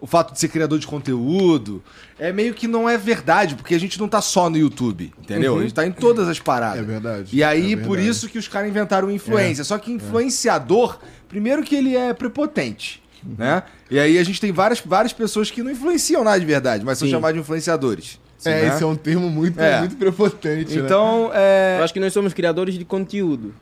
o 0.00 0.06
fato 0.06 0.32
de 0.32 0.38
ser 0.38 0.48
criador 0.48 0.78
de 0.78 0.86
conteúdo. 0.86 1.82
É 2.18 2.32
meio 2.32 2.54
que 2.54 2.68
não 2.68 2.88
é 2.88 2.96
verdade, 2.96 3.54
porque 3.54 3.74
a 3.74 3.80
gente 3.80 3.98
não 3.98 4.08
tá 4.08 4.20
só 4.20 4.48
no 4.48 4.56
YouTube, 4.56 5.12
entendeu? 5.20 5.58
A 5.58 5.62
gente 5.62 5.74
tá 5.74 5.86
em 5.86 5.92
todas 5.92 6.28
as 6.28 6.38
paradas. 6.38 6.80
É 6.80 6.82
verdade, 6.82 7.36
E 7.36 7.42
aí, 7.42 7.72
é 7.72 7.76
por 7.76 7.96
verdade. 7.96 8.08
isso 8.08 8.28
que 8.28 8.38
os 8.38 8.46
caras 8.48 8.68
inventaram 8.68 9.10
influência. 9.10 9.64
Só 9.64 9.76
que 9.78 9.90
influenciador, 9.90 10.98
primeiro 11.28 11.62
que 11.62 11.74
ele 11.74 11.96
é 11.96 12.12
prepotente. 12.12 13.02
Né? 13.36 13.62
E 13.90 13.98
aí 13.98 14.16
a 14.18 14.22
gente 14.24 14.40
tem 14.40 14.52
várias, 14.52 14.80
várias 14.80 15.12
pessoas 15.12 15.50
que 15.50 15.62
não 15.62 15.70
influenciam 15.72 16.22
nada 16.22 16.38
de 16.38 16.46
verdade, 16.46 16.84
mas 16.84 16.98
são 16.98 17.06
Sim. 17.06 17.12
chamadas 17.12 17.34
de 17.34 17.40
influenciadores. 17.40 18.20
É, 18.44 18.50
né? 18.62 18.68
esse 18.68 18.84
é 18.84 18.86
um 18.86 18.94
termo 18.94 19.28
muito, 19.28 19.58
É. 19.60 19.80
muito 19.80 19.96
prepotente, 19.96 20.76
né? 20.76 20.84
Então, 20.84 21.30
é... 21.34 21.78
Eu 21.80 21.84
acho 21.84 21.92
que 21.92 21.98
nós 21.98 22.12
somos 22.12 22.32
criadores 22.32 22.76
de 22.76 22.84
conteúdo. 22.84 23.52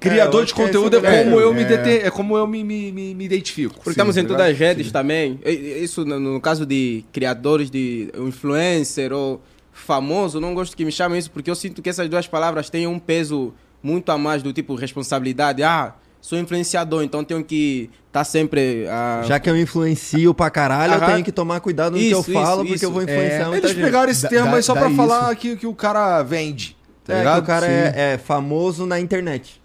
Criador 0.00 0.40
É, 0.40 0.42
eu 0.42 0.46
de 0.46 0.54
que 0.54 0.60
conteúdo 0.60 0.96
é 0.96 1.20
é 1.20 1.24
como 1.24 1.40
eu 1.40 1.54
me 1.54 1.62
É. 1.62 1.64
dete- 1.64 2.06
é 2.06 2.10
como 2.10 2.36
eu 2.36 2.46
me, 2.46 2.64
me, 2.64 2.90
me, 2.90 3.14
me 3.14 3.24
identifico. 3.24 3.74
Porque 3.76 3.90
estamos 3.90 4.14
Sim, 4.14 4.20
em 4.22 4.24
tá 4.24 4.28
todas 4.30 4.50
as 4.50 4.58
redes 4.58 4.90
também. 4.90 5.38
E- 5.44 5.50
e- 5.50 5.84
Isso 5.84 6.04
no, 6.04 6.18
no 6.18 6.40
caso 6.40 6.66
de 6.66 7.04
criadores, 7.12 7.70
de 7.70 8.10
influencer 8.18 9.12
ou 9.12 9.40
famoso, 9.72 10.40
não 10.40 10.54
gosto 10.54 10.76
que 10.76 10.84
me 10.84 10.90
chamem 10.90 11.18
isso 11.18 11.30
porque 11.30 11.48
eu 11.50 11.54
sinto 11.54 11.80
que 11.80 11.88
essas 11.88 12.08
duas 12.08 12.26
palavras 12.26 12.68
têm 12.68 12.86
um 12.88 12.98
peso 12.98 13.54
muito 13.80 14.10
a 14.10 14.18
mais 14.18 14.42
do 14.42 14.52
tipo 14.52 14.74
responsabilidade. 14.74 15.62
Ah, 15.62 15.94
sou 16.20 16.36
influenciador, 16.36 17.04
então 17.04 17.22
tenho 17.22 17.44
que 17.44 17.88
estar 18.08 18.24
sempre. 18.24 18.86
ah, 18.88 19.22
Já 19.24 19.38
que 19.38 19.48
eu 19.48 19.56
influencio 19.56 20.34
pra 20.34 20.50
caralho, 20.50 20.94
eu 20.94 20.98
Aham. 20.98 21.12
tenho 21.12 21.24
que 21.24 21.30
tomar 21.30 21.60
cuidado 21.60 21.92
no 21.92 21.98
Isso, 21.98 22.24
que 22.24 22.30
eu 22.30 22.34
falo, 22.34 22.62
isso, 22.64 22.72
porque 22.72 22.84
eu 22.86 22.90
vou 22.90 23.02
influenciar 23.04 23.42
É, 23.42 23.44
muita 23.44 23.66
Eles 23.68 23.70
gente. 23.76 23.84
pegaram 23.84 24.10
esse 24.10 24.22
Dá- 24.24 24.28
termo 24.28 24.56
aí 24.56 24.62
só 24.64 24.74
pra 24.74 24.88
isso. 24.88 24.96
falar 24.96 25.36
que, 25.36 25.56
que 25.56 25.66
o 25.68 25.74
cara 25.74 26.20
vende. 26.24 26.76
Tá 27.04 27.14
é, 27.14 27.18
ligado? 27.20 27.34
que 27.36 27.40
o 27.42 27.46
cara 27.46 27.66
Sim. 27.66 27.72
é, 27.72 28.12
é 28.14 28.18
famoso 28.18 28.84
na 28.84 28.98
internet. 28.98 29.60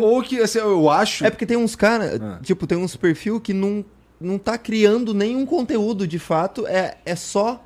Ou 0.00 0.22
que 0.22 0.40
assim, 0.40 0.58
eu 0.58 0.88
acho. 0.90 1.24
É 1.24 1.30
porque 1.30 1.44
tem 1.46 1.56
uns 1.56 1.76
caras, 1.76 2.20
Ah. 2.20 2.38
tipo, 2.42 2.66
tem 2.66 2.78
uns 2.78 2.96
perfil 2.96 3.40
que 3.40 3.52
não, 3.52 3.84
não 4.20 4.38
tá 4.38 4.56
criando 4.56 5.12
nenhum 5.14 5.44
conteúdo 5.44 6.06
de 6.06 6.18
fato, 6.18 6.66
é, 6.66 6.96
é 7.04 7.14
só 7.14 7.64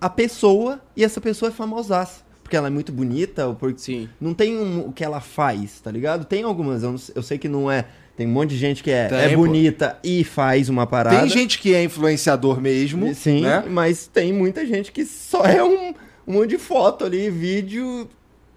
a 0.00 0.08
pessoa 0.08 0.80
e 0.96 1.04
essa 1.04 1.20
pessoa 1.20 1.48
é 1.50 1.52
famosaça. 1.52 2.22
Porque 2.42 2.56
ela 2.56 2.66
é 2.66 2.70
muito 2.70 2.90
bonita, 2.90 3.46
ou 3.46 3.54
porque 3.54 3.80
Sim. 3.80 4.08
não 4.20 4.34
tem 4.34 4.56
um- 4.58 4.88
o 4.88 4.92
que 4.92 5.04
ela 5.04 5.20
faz, 5.20 5.80
tá 5.80 5.90
ligado? 5.90 6.24
Tem 6.24 6.42
algumas, 6.42 6.82
eu, 6.82 6.90
não 6.92 6.98
sei- 6.98 7.12
eu 7.16 7.22
sei 7.22 7.38
que 7.38 7.48
não 7.48 7.70
é. 7.70 7.84
Tem 8.16 8.26
um 8.26 8.30
monte 8.32 8.50
de 8.50 8.56
gente 8.58 8.82
que 8.82 8.90
é, 8.90 9.06
Tem, 9.08 9.18
é 9.18 9.28
pô. 9.30 9.36
bonita 9.36 9.98
e 10.04 10.24
faz 10.24 10.68
uma 10.68 10.86
parada. 10.86 11.20
Tem 11.20 11.28
gente 11.28 11.58
que 11.58 11.72
é 11.74 11.82
influenciador 11.84 12.60
mesmo. 12.60 13.14
Sim, 13.14 13.42
né? 13.42 13.64
mas 13.68 14.06
tem 14.08 14.32
muita 14.32 14.66
gente 14.66 14.90
que 14.92 15.04
só 15.06 15.44
é 15.44 15.62
um, 15.62 15.94
um 16.26 16.32
monte 16.34 16.50
de 16.50 16.58
foto 16.58 17.04
ali, 17.04 17.30
vídeo, 17.30 18.08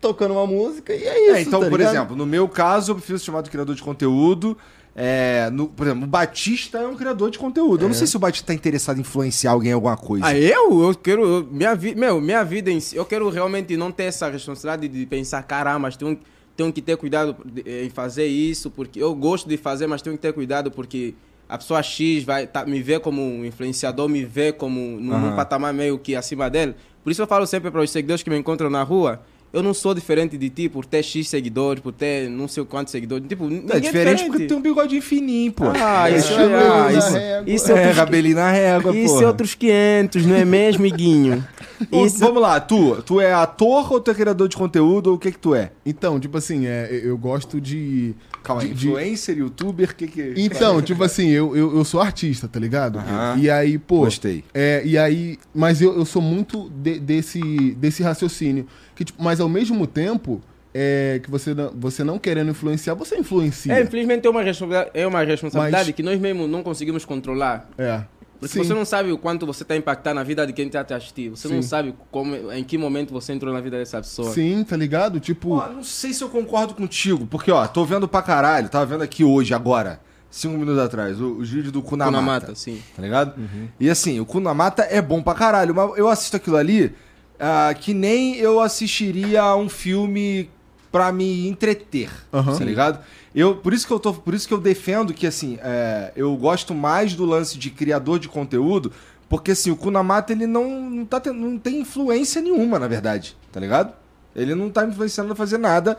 tocando 0.04 0.34
uma 0.34 0.46
música 0.46 0.94
e 0.94 1.04
é 1.04 1.28
isso. 1.28 1.36
É, 1.38 1.42
então, 1.42 1.60
tá 1.62 1.70
por 1.70 1.78
ligado? 1.80 1.96
exemplo, 1.96 2.16
no 2.16 2.26
meu 2.26 2.48
caso, 2.48 2.92
eu 2.92 2.96
prefiro 2.96 3.18
ser 3.18 3.26
chamado 3.26 3.46
de 3.46 3.50
criador 3.50 3.74
de 3.76 3.82
conteúdo. 3.82 4.58
É, 4.96 5.50
no- 5.52 5.68
por 5.68 5.88
exemplo, 5.88 6.04
o 6.04 6.08
Batista 6.08 6.78
é 6.78 6.88
um 6.88 6.96
criador 6.96 7.32
de 7.32 7.40
conteúdo. 7.40 7.84
Eu 7.84 7.88
não 7.88 7.96
sei 7.96 8.06
se 8.06 8.16
o 8.16 8.20
Batista 8.20 8.48
tá 8.48 8.54
interessado 8.54 8.98
em 8.98 9.02
influenciar 9.02 9.52
alguém 9.52 9.72
em 9.72 9.74
alguma 9.74 9.98
coisa. 9.98 10.26
Ah, 10.28 10.38
eu? 10.38 10.84
Eu 10.84 10.94
quero. 10.96 11.26
eu- 11.26 11.48
minha, 11.52 11.74
vi, 11.74 11.96
meu, 11.96 12.22
minha 12.22 12.44
vida 12.44 12.70
em 12.70 12.80
si. 12.80 12.96
Eu 12.96 13.04
quero 13.06 13.28
realmente 13.30 13.76
não 13.76 13.92
ter 13.92 14.04
essa 14.04 14.30
responsabilidade 14.30 14.88
de 14.88 15.06
pensar, 15.08 15.42
caramba, 15.44 15.80
mas 15.80 15.98
tenho, 15.98 16.20
tenho 16.56 16.72
que 16.72 16.80
ter 16.82 16.96
cuidado 16.98 17.36
em 17.66 17.90
fazer 17.90 18.28
isso, 18.28 18.70
porque 18.70 19.02
eu 19.02 19.16
gosto 19.16 19.50
de 19.50 19.58
fazer, 19.58 19.88
mas 19.88 20.02
tenho 20.04 20.16
que 20.16 20.22
ter 20.22 20.32
cuidado 20.34 20.70
porque 20.70 21.16
a 21.50 21.58
pessoa 21.58 21.82
X 21.82 22.24
vai 22.24 22.46
tá, 22.46 22.64
me 22.64 22.80
ver 22.82 23.00
como 23.00 23.20
um 23.20 23.44
influenciador, 23.44 24.08
me 24.08 24.24
vê 24.24 24.52
como 24.54 24.80
num, 24.80 25.00
num 25.00 25.14
Aham. 25.16 25.36
patamar 25.36 25.74
meio 25.74 25.98
que 25.98 26.16
acima 26.16 26.50
dele. 26.52 26.76
Por 27.04 27.10
isso 27.12 27.22
eu 27.22 27.28
falo 27.28 27.48
sempre 27.48 27.72
para 27.72 27.82
os 27.82 27.90
seguidores 27.90 28.22
que 28.22 28.30
me 28.30 28.38
encontram 28.38 28.70
na 28.70 28.84
rua. 28.84 29.22
Eu 29.54 29.62
não 29.62 29.72
sou 29.74 29.94
diferente 29.94 30.36
de 30.36 30.50
ti 30.50 30.68
por 30.68 30.84
ter 30.84 31.04
X 31.04 31.30
seguidores, 31.30 31.80
por 31.82 31.94
ter 31.94 32.28
não 32.28 32.48
sei 32.48 32.66
quantos 32.66 32.92
seguidores. 32.92 33.28
Tipo, 33.28 33.46
ninguém 33.48 33.78
é 33.78 33.80
diferente 33.80 34.26
porque 34.26 34.48
tem 34.48 34.58
um 34.58 34.62
bigodinho 34.62 35.02
fininho, 35.02 35.52
pô. 35.52 35.66
Ah, 35.80 36.10
É, 36.10 36.18
isso, 36.18 36.30
cabelo 36.30 36.74
ah, 36.74 36.92
isso, 36.92 37.10
régua. 37.14 37.44
isso 37.54 37.72
é 37.72 37.76
é, 37.76 37.78
outros 37.80 37.96
cabelinho 37.98 38.36
na 38.36 38.52
régua, 38.52 38.96
isso 38.98 39.14
pô. 39.16 39.22
é 39.22 39.28
outros 39.28 39.54
500, 39.54 40.26
não 40.26 40.36
é 40.36 40.44
mesmo, 40.44 40.86
Iguinho? 40.88 41.46
Isso... 41.92 42.18
Vamos 42.18 42.42
lá, 42.42 42.60
tu, 42.60 43.02
tu 43.04 43.22
é 43.22 43.32
ator 43.34 43.92
ou 43.94 44.00
tu 44.02 44.10
é 44.10 44.14
criador 44.16 44.48
de 44.48 44.56
conteúdo 44.58 45.08
ou 45.12 45.16
o 45.18 45.20
que 45.20 45.32
que 45.32 45.38
tu 45.38 45.54
é? 45.54 45.72
Então, 45.86 46.20
tipo 46.20 46.36
assim, 46.38 46.66
é, 46.66 46.90
eu 47.04 47.16
gosto 47.18 47.62
de. 47.62 48.16
Calma 48.44 48.64
aí, 48.64 48.70
de- 48.70 48.74
de- 48.74 48.88
influencer, 48.88 49.38
youtuber, 49.38 49.90
o 49.92 49.96
que 49.96 50.06
que... 50.08 50.34
Então, 50.36 50.82
tipo 50.82 51.02
assim, 51.04 51.30
eu, 51.30 51.56
eu, 51.56 51.78
eu 51.78 51.86
sou 51.86 52.02
artista, 52.02 52.46
tá 52.48 52.60
ligado? 52.60 53.00
Aham. 53.00 53.38
E 53.40 53.50
aí, 53.50 53.78
pô. 53.78 54.00
Gostei. 54.00 54.44
É, 54.54 54.82
e 54.84 54.98
aí, 54.98 55.38
mas 55.54 55.82
eu, 55.82 55.96
eu 55.96 56.04
sou 56.06 56.22
muito 56.22 56.70
de- 56.72 57.00
desse, 57.00 57.40
desse 57.76 58.04
raciocínio. 58.04 58.66
Que, 58.96 59.04
tipo, 59.06 59.22
mas 59.24 59.40
ao 59.40 59.50
mesmo 59.50 59.86
tempo, 59.88 60.42
é, 60.74 61.20
que 61.24 61.30
você 61.30 61.54
não, 61.54 61.72
você 61.76 62.04
não 62.04 62.18
querendo 62.20 62.52
influenciar, 62.52 62.94
você 62.94 63.18
influencia. 63.18 63.74
É, 63.74 63.82
infelizmente 63.84 64.26
é 64.26 64.30
uma, 64.30 64.42
responsa- 64.42 64.90
é 64.94 65.06
uma 65.08 65.24
responsabilidade 65.24 65.88
Mas- 65.90 65.96
que 65.96 66.04
nós 66.04 66.20
mesmos 66.20 66.50
não 66.50 66.62
conseguimos 66.64 67.06
controlar. 67.06 67.70
É. 67.78 68.02
Porque 68.40 68.58
Sim. 68.60 68.64
você 68.66 68.74
não 68.74 68.84
sabe 68.84 69.10
o 69.10 69.18
quanto 69.18 69.46
você 69.46 69.64
está 69.64 69.74
impactando 69.74 70.16
na 70.16 70.24
vida 70.24 70.46
de 70.46 70.52
quem 70.52 70.68
está 70.68 70.84
te 70.84 70.94
assistindo. 70.94 71.38
Você 71.38 71.48
não 71.48 71.62
Sim. 71.62 71.68
sabe 71.70 71.96
como, 72.12 72.36
em 72.52 72.62
que 72.62 72.78
momento 72.78 73.14
você 73.14 73.32
entrou 73.32 73.54
na 73.54 73.62
vida 73.62 73.78
dessa 73.78 74.00
pessoa. 74.00 74.34
Sim, 74.34 74.66
tá 74.66 74.76
ligado? 74.76 75.18
Tipo. 75.22 75.54
Ó, 75.56 75.70
não 75.70 75.84
sei 75.84 76.12
se 76.12 76.22
eu 76.22 76.28
concordo 76.28 76.74
contigo, 76.74 77.26
porque, 77.26 77.50
ó, 77.52 77.66
tô 77.66 77.86
vendo 77.86 78.06
pra 78.06 78.22
caralho, 78.22 78.68
tava 78.68 78.86
vendo 78.86 79.02
aqui 79.02 79.24
hoje, 79.24 79.54
agora, 79.54 80.02
cinco 80.30 80.58
minutos 80.58 80.82
atrás, 80.82 81.22
o- 81.22 81.38
os 81.38 81.50
vídeos 81.50 81.72
do 81.72 81.82
Kunamata. 81.82 82.18
Kunamata, 82.18 82.56
sim. 82.56 82.82
Tá 82.94 83.02
ligado? 83.02 83.34
E 83.80 83.90
assim, 83.90 84.20
o 84.20 84.26
Kunamata 84.26 84.84
é 84.92 85.02
bom 85.02 85.22
pra 85.24 85.34
caralho, 85.36 85.74
mas 85.74 85.98
eu 85.98 86.10
assisto 86.10 86.36
aquilo 86.36 86.58
ali 86.58 86.94
ah, 87.40 87.74
que 87.74 87.94
nem 87.94 88.36
eu 88.36 88.60
assistiria 88.60 89.42
a 89.42 89.56
um 89.56 89.70
filme 89.70 90.50
pra 90.92 91.12
me 91.12 91.48
entreter, 91.48 92.10
Aham. 92.32 92.58
tá 92.58 92.64
ligado? 92.64 93.00
Eu, 93.34 93.56
por 93.56 93.74
isso 93.74 93.88
que 93.88 93.94
eu 93.94 94.00
tô, 94.00 94.14
por 94.14 94.34
isso 94.34 94.48
que 94.48 94.54
eu 94.54 94.60
defendo 94.60 95.14
que 95.14 95.26
assim, 95.26 95.58
é, 95.64 96.12
eu 96.16 96.36
gosto 96.36 96.74
mais 96.76 97.16
do 97.16 97.26
lance 97.26 97.58
de 97.58 97.72
criador 97.72 98.20
de 98.20 98.30
conteúdo, 98.30 98.92
porque 99.28 99.52
assim, 99.52 99.72
o 99.72 99.76
Kunamata 99.76 100.32
ele 100.32 100.46
não 100.46 100.90
não, 100.90 101.06
tá 101.06 101.20
não 101.34 101.58
tem 101.58 101.82
influência 101.82 102.42
nenhuma, 102.42 102.78
na 102.78 102.88
verdade, 102.88 103.36
tá 103.52 103.60
ligado? 103.60 103.94
Ele 104.36 104.54
não 104.54 104.70
tá 104.70 104.86
me 104.86 104.92
influenciando 104.92 105.34
a 105.34 105.36
fazer 105.36 105.58
nada. 105.58 105.98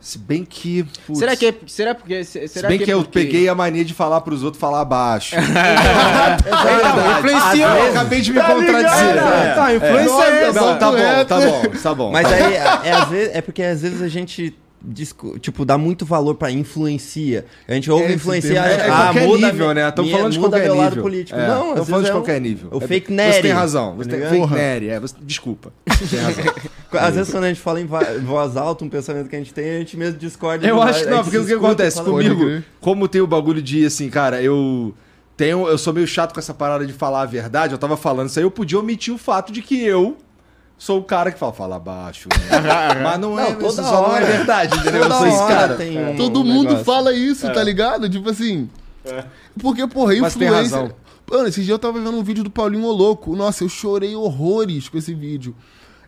Se 0.00 0.16
bem 0.16 0.44
que. 0.44 0.84
putz, 1.06 1.18
Será 1.18 1.34
que 1.34 1.46
é, 1.46 1.54
será 1.66 1.92
porque 1.94 2.22
se- 2.22 2.40
Se 2.42 2.48
será 2.48 2.68
bem 2.68 2.78
que, 2.78 2.88
eu 2.88 3.00
porque- 3.02 3.18
peguei 3.18 3.48
a 3.48 3.54
mania 3.54 3.84
de 3.84 3.92
falar 3.92 4.20
pros 4.20 4.44
outros 4.44 4.60
falar 4.60 4.84
baixo. 4.84 5.34
Então, 6.46 7.18
influenciou. 7.18 7.70
Eu 7.70 7.90
acabei 7.90 8.20
de 8.20 8.32
me 8.32 8.40
contradizer. 8.40 9.16
É, 9.16 9.54
tá, 9.54 9.74
influência 9.74 10.22
é. 10.24 10.52
Não, 10.52 10.78
tá 10.78 10.86
bom, 10.90 10.96
Correto. 10.96 11.24
tá 11.28 11.40
bom, 11.40 11.62
tá 11.82 11.94
bom. 11.94 12.10
Mas 12.12 12.26
aí, 12.32 12.54
é, 12.54 12.56
é 12.84 12.92
às 12.92 13.08
vezes- 13.08 13.34
é 13.34 13.40
porque 13.40 13.62
às 13.62 13.82
vezes 13.82 14.00
a 14.02 14.08
gente, 14.08 14.56
tipo, 15.40 15.64
dá 15.64 15.76
muito 15.76 16.04
valor 16.06 16.34
pra 16.34 16.50
influencia. 16.50 17.44
A 17.66 17.74
gente 17.74 17.90
ouve 17.90 18.04
É, 18.04 18.12
influenciar, 18.14 18.62
termo 18.68 18.82
É, 18.82 18.88
ah, 18.90 18.96
qualquer 19.04 19.26
muda 19.26 19.46
nível, 19.52 19.74
né? 19.74 19.88
Estamos 19.88 20.10
falando 20.10 20.32
de 20.32 20.38
qualquer 20.38 20.70
nível. 20.70 21.02
político. 21.02 21.38
É, 21.38 21.48
Não, 21.48 21.68
estamos 21.68 21.88
falando 21.88 22.04
de 22.04 22.10
é 22.10 22.14
um- 22.14 22.16
qualquer 22.18 22.40
nível. 22.40 22.68
o 22.72 22.76
É, 22.82 22.86
fake 22.86 23.06
Você 23.08 23.12
nerd, 23.14 23.42
tem 23.42 23.50
razão. 23.52 23.96
Você 23.96 24.08
tem 24.08 24.18
ligado? 24.20 24.32
fake 24.40 24.52
nerd, 24.54 24.88
é. 24.88 25.00
Você, 25.00 25.14
desculpa. 25.22 25.72
Tem 26.10 26.18
razão. 26.20 26.44
Às 26.92 27.14
vezes 27.16 27.32
quando 27.32 27.44
a 27.44 27.48
gente 27.48 27.60
fala 27.60 27.80
em 27.80 27.86
voz 27.86 28.56
alta, 28.56 28.84
um 28.84 28.88
pensamento 28.88 29.28
que 29.28 29.36
a 29.36 29.38
gente 29.38 29.52
tem, 29.52 29.76
a 29.76 29.78
gente 29.80 29.96
mesmo 29.96 30.18
discorda. 30.18 30.66
Eu 30.66 30.80
acho 30.80 31.04
que 31.04 31.10
não, 31.10 31.22
porque 31.22 31.38
o 31.38 31.44
que 31.46 31.52
acontece 31.54 32.00
comigo, 32.02 32.44
crer. 32.44 32.64
como 32.80 33.06
tem 33.08 33.20
o 33.20 33.26
bagulho 33.26 33.60
de 33.60 33.84
assim, 33.84 34.08
cara, 34.08 34.40
eu 34.42 34.94
tenho, 35.36 35.68
eu 35.68 35.76
sou 35.76 35.92
meio 35.92 36.06
chato 36.06 36.32
com 36.32 36.40
essa 36.40 36.54
parada 36.54 36.86
de 36.86 36.92
falar 36.92 37.22
a 37.22 37.26
verdade, 37.26 37.72
eu 37.74 37.78
tava 37.78 37.96
falando 37.96 38.28
isso 38.28 38.38
aí, 38.38 38.44
eu 38.44 38.50
podia 38.50 38.78
omitir 38.78 39.12
o 39.12 39.18
fato 39.18 39.52
de 39.52 39.60
que 39.62 39.80
eu 39.84 40.16
sou 40.78 41.00
o 41.00 41.04
cara 41.04 41.30
que 41.32 41.38
fala, 41.38 41.52
fala 41.52 41.78
baixo. 41.78 42.28
né? 42.30 42.60
Mas 43.02 43.18
não 43.20 43.38
é, 43.38 43.50
Não, 43.50 43.58
toda 43.58 43.68
isso 43.68 43.82
só 43.82 44.00
não 44.02 44.06
é 44.08 44.14
hora. 44.14 44.26
verdade, 44.26 44.76
entendeu? 44.78 45.02
Eu 45.02 45.08
Toda 45.08 45.16
hora 45.18 45.48
cara. 45.48 45.74
tem 45.74 45.98
um 46.06 46.16
Todo 46.16 46.44
mundo 46.44 46.68
negócio. 46.68 46.84
fala 46.84 47.12
isso, 47.12 47.52
tá 47.52 47.62
ligado? 47.62 48.08
Tipo 48.08 48.30
assim. 48.30 48.70
Porque, 49.60 49.86
porra, 49.86 50.14
Mas 50.20 50.34
tem 50.34 50.46
influência. 50.48 50.76
razão. 50.78 50.94
Mano, 51.30 51.48
esse 51.48 51.62
dia 51.62 51.74
eu 51.74 51.78
tava 51.78 51.98
vendo 51.98 52.16
um 52.16 52.22
vídeo 52.22 52.42
do 52.44 52.50
Paulinho 52.50 52.86
Louco. 52.90 53.34
Nossa, 53.36 53.64
eu 53.64 53.68
chorei 53.68 54.14
horrores 54.16 54.88
com 54.88 54.96
esse 54.96 55.12
vídeo. 55.14 55.54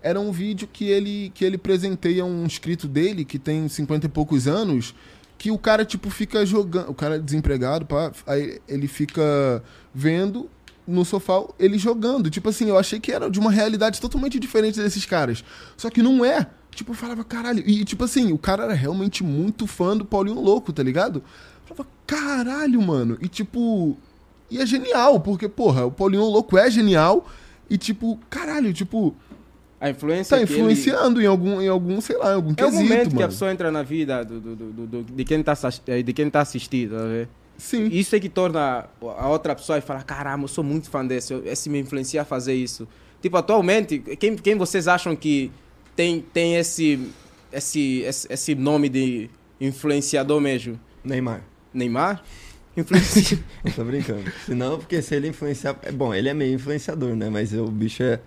Era 0.02 0.18
um 0.18 0.32
vídeo 0.32 0.66
que 0.72 0.84
ele, 0.86 1.30
que 1.34 1.44
ele 1.44 1.58
presenteia 1.58 2.24
um 2.24 2.44
inscrito 2.46 2.88
dele, 2.88 3.24
que 3.24 3.38
tem 3.38 3.68
50 3.68 4.06
e 4.06 4.08
poucos 4.08 4.48
anos, 4.48 4.94
que 5.36 5.50
o 5.50 5.58
cara, 5.58 5.84
tipo, 5.84 6.08
fica 6.08 6.44
jogando. 6.46 6.88
O 6.90 6.94
cara 6.94 7.16
é 7.16 7.18
desempregado, 7.18 7.84
pá, 7.84 8.10
aí 8.26 8.58
ele 8.66 8.88
fica 8.88 9.62
vendo 9.94 10.48
no 10.86 11.04
sofá 11.04 11.42
ele 11.58 11.78
jogando. 11.78 12.30
Tipo 12.30 12.48
assim, 12.48 12.68
eu 12.68 12.78
achei 12.78 12.98
que 13.00 13.12
era 13.12 13.30
de 13.30 13.38
uma 13.38 13.50
realidade 13.50 14.00
totalmente 14.00 14.38
diferente 14.38 14.80
desses 14.80 15.04
caras. 15.06 15.44
Só 15.76 15.88
que 15.90 16.02
não 16.02 16.24
é. 16.24 16.46
Tipo, 16.74 16.92
eu 16.92 16.96
falava, 16.96 17.24
caralho. 17.24 17.62
E, 17.66 17.84
tipo 17.84 18.04
assim, 18.04 18.32
o 18.32 18.38
cara 18.38 18.64
era 18.64 18.74
realmente 18.74 19.22
muito 19.24 19.66
fã 19.66 19.96
do 19.96 20.04
Paulinho 20.04 20.40
Louco, 20.40 20.72
tá 20.72 20.82
ligado? 20.82 21.22
Eu 21.68 21.76
falava, 21.76 21.88
caralho, 22.06 22.80
mano. 22.82 23.18
E, 23.20 23.28
tipo. 23.28 23.96
E 24.50 24.58
é 24.58 24.66
genial, 24.66 25.20
porque, 25.20 25.48
porra, 25.48 25.84
o 25.86 25.90
Paulinho 25.92 26.24
Louco 26.24 26.56
é 26.58 26.70
genial. 26.70 27.28
E, 27.68 27.76
tipo, 27.78 28.18
caralho, 28.28 28.72
tipo, 28.72 29.14
A 29.80 29.90
influência 29.90 30.36
tá 30.38 30.44
que 30.44 30.52
ele- 30.52 30.60
influenciando 30.60 31.22
em 31.22 31.26
algum, 31.26 31.60
em 31.60 31.68
algum, 31.68 32.00
sei 32.00 32.16
lá, 32.16 32.32
em 32.32 32.34
algum 32.34 32.50
É 32.50 32.52
o 32.52 32.56
quesito, 32.56 32.82
momento 32.82 33.08
que 33.10 33.14
a 33.14 33.18
mano. 33.20 33.28
pessoa 33.28 33.52
entra 33.52 33.70
na 33.70 33.82
vida 33.84 34.24
do, 34.24 34.40
do, 34.40 34.56
do, 34.56 34.86
do- 34.86 35.02
de 35.04 35.24
quem 35.24 35.40
está 35.40 35.54
de 36.04 36.12
quem 36.12 36.28
tá 36.28 36.40
assistindo, 36.40 36.96
tá 36.96 37.02
vendo? 37.04 37.28
Sim. 37.60 37.88
Isso 37.92 38.16
é 38.16 38.20
que 38.20 38.28
torna 38.28 38.86
a 39.18 39.28
outra 39.28 39.54
pessoa 39.54 39.78
e 39.78 39.82
fala, 39.82 40.02
caramba, 40.02 40.44
eu 40.44 40.48
sou 40.48 40.64
muito 40.64 40.88
fã 40.88 41.06
desse, 41.06 41.34
esse 41.44 41.68
me 41.68 41.78
influencia 41.78 42.22
a 42.22 42.24
fazer 42.24 42.54
isso. 42.54 42.88
Tipo, 43.20 43.36
atualmente, 43.36 43.98
quem, 43.98 44.34
quem 44.34 44.56
vocês 44.56 44.88
acham 44.88 45.14
que 45.14 45.52
tem, 45.94 46.24
tem 46.32 46.56
esse, 46.56 46.98
esse, 47.52 48.00
esse, 48.00 48.32
esse 48.32 48.54
nome 48.54 48.88
de 48.88 49.28
influenciador 49.60 50.40
mesmo? 50.40 50.80
Neymar. 51.04 51.42
Neymar? 51.72 52.24
Influencia... 52.74 53.38
Eu 53.62 53.72
tô 53.76 53.84
brincando. 53.84 54.24
Senão, 54.46 54.78
porque 54.78 55.02
se 55.02 55.14
ele 55.14 55.28
influenciar. 55.28 55.76
É 55.82 55.92
bom, 55.92 56.14
ele 56.14 56.30
é 56.30 56.34
meio 56.34 56.54
influenciador, 56.54 57.14
né? 57.14 57.28
Mas 57.28 57.52
o 57.52 57.66
bicho 57.66 58.02
é, 58.02 58.20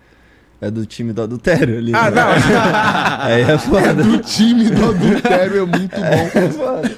é 0.60 0.70
do 0.70 0.86
time 0.86 1.12
do 1.12 1.22
adultério 1.22 1.76
ali. 1.76 1.92
ah, 1.92 2.10
né? 2.10 2.20
não. 2.20 2.28
Aí 3.26 3.42
é 3.42 3.58
foda. 3.58 4.02
O 4.02 4.18
time 4.18 4.70
do 4.70 4.90
adultério 4.90 5.62
é 5.62 5.66
muito 5.66 5.96
bom. 5.96 6.38
É 6.38 6.50
foda. 6.50 6.96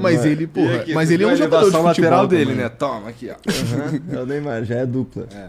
Mas 0.00 0.24
ele, 0.24 0.44
E 0.44 0.46
porra, 0.46 0.76
aqui, 0.76 0.94
mas 0.94 1.10
ele 1.10 1.24
é 1.24 1.26
um 1.26 1.36
jogador 1.36 1.58
de 1.70 1.76
elevação 1.76 1.88
futebol 1.88 2.10
lateral 2.10 2.26
dele, 2.26 2.44
também. 2.50 2.56
né? 2.64 2.68
Toma 2.68 3.08
aqui, 3.08 3.30
ó. 3.30 3.34
Aham, 3.34 4.00
É 4.12 4.22
o 4.22 4.26
Neymar, 4.26 4.64
já 4.64 4.76
é 4.76 4.86
dupla. 4.86 5.26
É. 5.34 5.48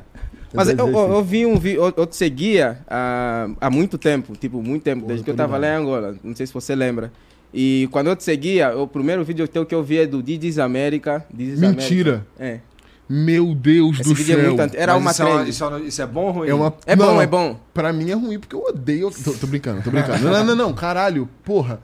Mas 0.54 0.68
eu, 0.70 0.76
dizer 0.76 0.90
eu, 0.92 1.00
assim. 1.04 1.14
eu 1.14 1.24
vi 1.24 1.46
um 1.46 1.60
vídeo, 1.60 1.82
eu, 1.86 1.94
eu 1.96 2.08
te 2.08 2.16
seguia 2.16 2.80
há, 2.88 3.48
há 3.62 3.70
muito 3.70 3.98
tempo, 3.98 4.34
tipo, 4.36 4.62
muito 4.64 4.82
tempo, 4.84 5.06
desde 5.06 5.24
que 5.24 5.30
eu 5.30 5.36
tava 5.36 5.58
lá 5.58 5.68
em 5.68 5.76
Angola. 5.76 6.16
Não 6.24 6.36
sei 6.36 6.48
se 6.48 6.54
você 6.54 6.74
lembra. 6.76 7.12
E 7.54 7.88
quando 7.92 8.08
eu 8.08 8.16
te 8.16 8.24
seguia, 8.24 8.76
o 8.76 8.88
primeiro 8.88 9.24
vídeo 9.24 9.48
teu 9.48 9.66
que 9.66 9.74
eu 9.76 9.84
vi 9.84 10.00
é 10.00 10.08
do 10.08 10.22
Didis 10.24 10.58
América. 10.60 11.24
Didis 11.34 11.60
Mentira. 11.60 12.26
É. 12.40 12.60
Meu 13.12 13.56
Deus 13.56 14.00
Esse 14.00 14.10
do 14.14 14.16
céu. 14.16 14.40
é 14.40 14.48
muito. 14.50 14.76
Era 14.78 14.94
Mas 14.94 15.02
uma 15.02 15.12
isso, 15.12 15.24
é 15.24 15.26
trend. 15.34 15.50
isso, 15.50 15.66
é 15.66 15.80
isso 15.82 16.02
é 16.04 16.06
bom 16.06 16.26
ou 16.26 16.32
ruim? 16.32 16.50
É 16.50 16.54
uma... 16.54 16.74
É 16.86 16.96
Não, 16.96 17.06
bom, 17.16 17.22
é 17.22 17.26
bom. 17.28 17.60
Pra 17.74 17.92
mim 17.92 18.12
é 18.12 18.14
ruim, 18.14 18.40
porque 18.40 18.56
eu 18.56 18.62
odeio. 18.64 19.10
Tô, 19.24 19.34
tô 19.34 19.48
brincando, 19.48 19.82
tô 19.82 19.90
brincando. 19.90 20.24
Não, 20.24 20.32
não, 20.32 20.44
não, 20.46 20.56
não, 20.56 20.74
caralho, 20.74 21.28
porra. 21.44 21.80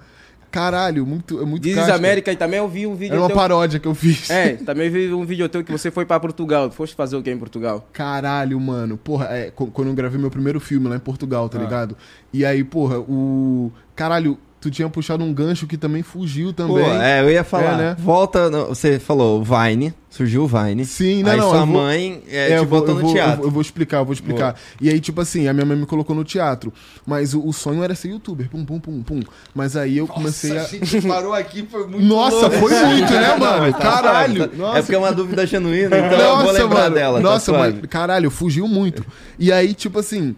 Caralho, 0.56 1.06
muito, 1.06 1.42
é 1.42 1.46
muito 1.46 1.70
casca. 1.76 1.94
América 1.96 2.32
e 2.32 2.36
também 2.38 2.60
eu 2.60 2.68
vi 2.70 2.88
um 2.88 2.96
vídeo 2.96 3.12
Era 3.14 3.22
uma 3.22 3.28
teu. 3.28 3.36
paródia 3.36 3.78
que 3.78 3.88
eu 3.88 3.94
fiz. 3.94 4.30
É, 4.30 4.54
também 4.56 4.90
vi 4.90 5.14
um 5.14 5.26
vídeo 5.26 5.50
teu 5.50 5.62
que 5.66 5.72
você 5.72 5.92
foi 5.92 6.06
pra 6.06 6.18
Portugal. 6.18 6.72
Foste 6.72 6.96
fazer 6.96 7.18
o 7.18 7.22
que 7.22 7.30
em 7.30 7.38
Portugal? 7.38 7.86
Caralho, 7.92 8.58
mano. 8.58 8.96
Porra, 8.98 9.26
é, 9.32 9.52
qu- 9.52 9.68
quando 9.68 9.90
eu 9.90 9.94
gravei 9.94 10.18
meu 10.18 10.32
primeiro 10.32 10.62
filme 10.62 10.88
lá 10.88 10.96
em 10.96 11.00
Portugal, 11.00 11.46
Ah. 11.48 11.50
tá 11.50 11.58
ligado? 11.60 11.98
E 12.32 12.46
aí, 12.46 12.64
porra, 12.64 13.00
o. 13.00 13.70
Caralho, 13.94 14.38
tu 14.66 14.72
tinha 14.72 14.90
puxado 14.90 15.24
um 15.24 15.32
gancho 15.32 15.68
que 15.68 15.78
também 15.78 16.02
fugiu 16.02 16.48
Pô, 16.48 16.54
também. 16.54 16.86
é, 17.00 17.22
eu 17.22 17.30
ia 17.30 17.44
falar. 17.44 17.74
É, 17.74 17.78
né? 17.78 17.96
Volta, 18.00 18.50
no- 18.50 18.70
você 18.70 18.98
falou 18.98 19.40
o 19.40 19.44
Vine, 19.44 19.94
surgiu 20.10 20.44
o 20.44 20.48
Vine. 20.48 20.84
Sim, 20.86 21.22
não, 21.22 21.32
aí 21.32 21.38
não, 21.38 21.50
sua 21.52 21.60
vou- 21.60 21.68
mãe 21.68 22.24
é, 22.28 22.46
É, 22.46 22.48
te 22.48 22.54
eu 22.54 22.66
vou- 22.66 22.80
botou 22.80 22.96
no 22.96 23.02
vou- 23.02 23.14
teatro. 23.14 23.34
Eu 23.34 23.38
vou, 23.38 23.46
eu 23.46 23.52
vou 23.52 23.62
explicar, 23.62 23.98
eu 23.98 24.06
vou 24.06 24.14
explicar. 24.14 24.56
E 24.82 24.90
aí, 24.90 25.00
tipo 25.00 25.22
assim, 25.22 25.48
a 25.48 25.54
minha 25.54 25.66
mãe 25.68 25.78
me 25.78 25.86
colocou 25.86 26.16
no 26.16 26.24
teatro. 26.24 26.74
Mas 27.06 27.36
o, 27.36 27.46
o 27.48 27.54
sonho 27.54 27.84
era 27.84 27.94
ser 27.94 28.08
youtuber. 28.10 28.50
Pum, 28.50 28.66
pum, 28.66 28.80
pum, 28.80 29.04
pum. 29.04 29.20
Mas 29.54 29.78
aí 29.78 29.98
eu 30.00 30.08
comecei 30.08 30.58
a. 30.58 30.64
a 30.64 30.66
gente 30.66 31.02
parou 31.08 31.34
aqui, 31.36 31.64
foi 31.70 31.86
muito 31.86 32.02
Nossa, 32.08 32.36
louco. 32.48 32.56
foi 32.58 32.86
muito, 32.86 33.14
né, 33.14 33.36
mano? 33.40 33.72
tá 33.72 33.80
Caralho. 33.80 34.48
tá- 34.48 34.56
Nossa, 34.58 34.80
É 34.80 34.82
porque 34.82 34.96
é 34.96 34.98
uma 34.98 35.12
dúvida 35.14 35.46
genuína, 35.46 35.96
então 35.98 36.20
eu 36.20 36.38
vou 36.42 36.52
lembrar 36.52 36.90
dela. 36.90 37.20
Nossa, 37.20 37.52
tá 37.52 37.58
mas, 37.60 37.72
suave. 37.74 37.88
caralho, 37.88 38.32
fugiu 38.32 38.68
muito. 38.68 39.06
E 39.38 39.52
aí, 39.52 39.76
tipo 39.76 40.00
assim. 40.00 40.36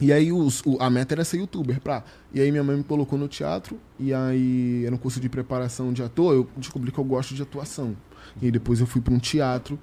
E 0.00 0.12
aí, 0.12 0.32
os, 0.32 0.60
o- 0.66 0.76
a 0.80 0.90
meta 0.90 1.14
era 1.14 1.24
ser 1.24 1.38
youtuber, 1.38 1.80
pra. 1.80 2.02
E 2.32 2.40
aí, 2.40 2.50
minha 2.50 2.64
mãe 2.64 2.76
me 2.76 2.84
colocou 2.84 3.18
no 3.18 3.28
teatro. 3.28 3.78
E 3.98 4.12
aí, 4.12 4.84
era 4.84 4.94
um 4.94 4.98
curso 4.98 5.20
de 5.20 5.28
preparação 5.28 5.92
de 5.92 6.02
ator. 6.02 6.34
Eu 6.34 6.48
descobri 6.56 6.90
que 6.90 6.98
eu 6.98 7.04
gosto 7.04 7.34
de 7.34 7.42
atuação. 7.42 7.96
E 8.42 8.50
depois 8.50 8.80
eu 8.80 8.86
fui 8.86 9.00
pra 9.00 9.14
um 9.14 9.18
teatro 9.18 9.78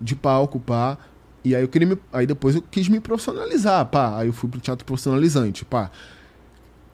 de 0.00 0.14
palco, 0.14 0.60
pá. 0.60 0.96
E 1.44 1.54
aí, 1.54 1.62
eu 1.62 1.68
queria 1.68 1.88
me, 1.88 1.98
Aí, 2.12 2.26
depois 2.26 2.54
eu 2.54 2.62
quis 2.62 2.88
me 2.88 3.00
profissionalizar, 3.00 3.84
pá. 3.86 4.18
Aí, 4.18 4.28
eu 4.28 4.32
fui 4.32 4.48
pro 4.48 4.60
teatro 4.60 4.84
profissionalizante, 4.84 5.64
pá. 5.64 5.90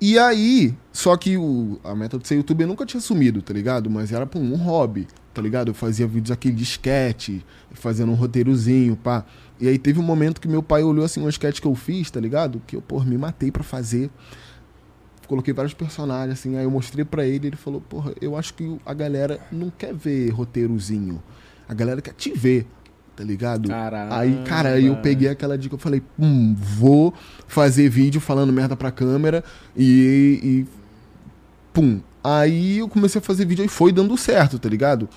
E 0.01 0.19
aí, 0.19 0.75
só 0.93 1.17
que 1.17 1.37
o, 1.37 1.79
a 1.85 1.95
meta 1.95 2.19
de 2.19 2.27
ser 2.27 2.35
youtuber 2.35 2.67
nunca 2.67 2.85
tinha 2.85 2.99
assumido, 2.99 3.41
tá 3.41 3.55
ligado? 3.55 3.89
Mas 3.89 4.11
era 4.11 4.29
um 4.35 4.57
hobby, 4.57 5.07
tá 5.33 5.41
ligado? 5.41 5.69
Eu 5.69 5.75
fazia 5.75 6.09
vídeos 6.09 6.33
aquele 6.33 6.57
de 6.57 6.65
sketch, 6.65 7.39
fazendo 7.73 8.11
um 8.11 8.15
roteirozinho, 8.17 8.97
pá. 8.97 9.25
E 9.61 9.69
aí 9.69 9.79
teve 9.79 10.01
um 10.01 10.03
momento 10.03 10.41
que 10.41 10.49
meu 10.49 10.63
pai 10.63 10.83
olhou 10.83 11.05
assim 11.05 11.21
um 11.21 11.29
sketch 11.29 11.61
que 11.61 11.67
eu 11.67 11.75
fiz, 11.75 12.11
tá 12.11 12.21
ligado? 12.21 12.61
Que 12.67 12.77
eu, 12.77 12.83
pô, 12.83 13.01
me 13.01 13.17
matei 13.17 13.51
pra 13.51 13.63
fazer. 13.63 14.11
Coloquei 15.29 15.55
vários 15.55 15.73
personagens, 15.73 16.39
assim, 16.39 16.57
aí 16.57 16.65
eu 16.65 16.71
mostrei 16.71 17.05
pra 17.05 17.25
ele, 17.25 17.47
ele 17.47 17.57
falou, 17.57 17.81
porra, 17.81 18.13
eu 18.21 18.37
acho 18.37 18.55
que 18.55 18.77
a 18.85 18.93
galera 18.93 19.41
não 19.51 19.71
quer 19.71 19.95
ver 19.95 20.29
roteirozinho. 20.31 21.23
A 21.69 21.75
galera 21.75 22.03
quer 22.03 22.13
te 22.13 22.33
ver, 22.33 22.67
tá 23.17 23.25
ligado? 23.25 23.69
Caramba. 23.69 24.19
Aí, 24.19 24.43
cara, 24.45 24.71
aí 24.71 24.87
eu 24.87 24.97
peguei 24.97 25.29
aquela 25.29 25.57
dica, 25.57 25.75
eu 25.75 25.79
falei, 25.79 26.03
hum, 26.19 26.55
vou 26.55 27.15
fazer 27.47 27.89
vídeo 27.89 28.21
falando 28.21 28.53
merda 28.53 28.77
pra 28.77 28.91
câmera 28.91 29.43
e, 29.77 30.41
e 30.43 30.67
pum. 31.73 32.01
Aí 32.23 32.79
eu 32.79 32.89
comecei 32.89 33.19
a 33.19 33.23
fazer 33.23 33.47
vídeo 33.47 33.65
e 33.65 33.69
foi 33.69 33.93
dando 33.93 34.17
certo, 34.17 34.59
tá 34.59 34.69
ligado? 34.69 35.09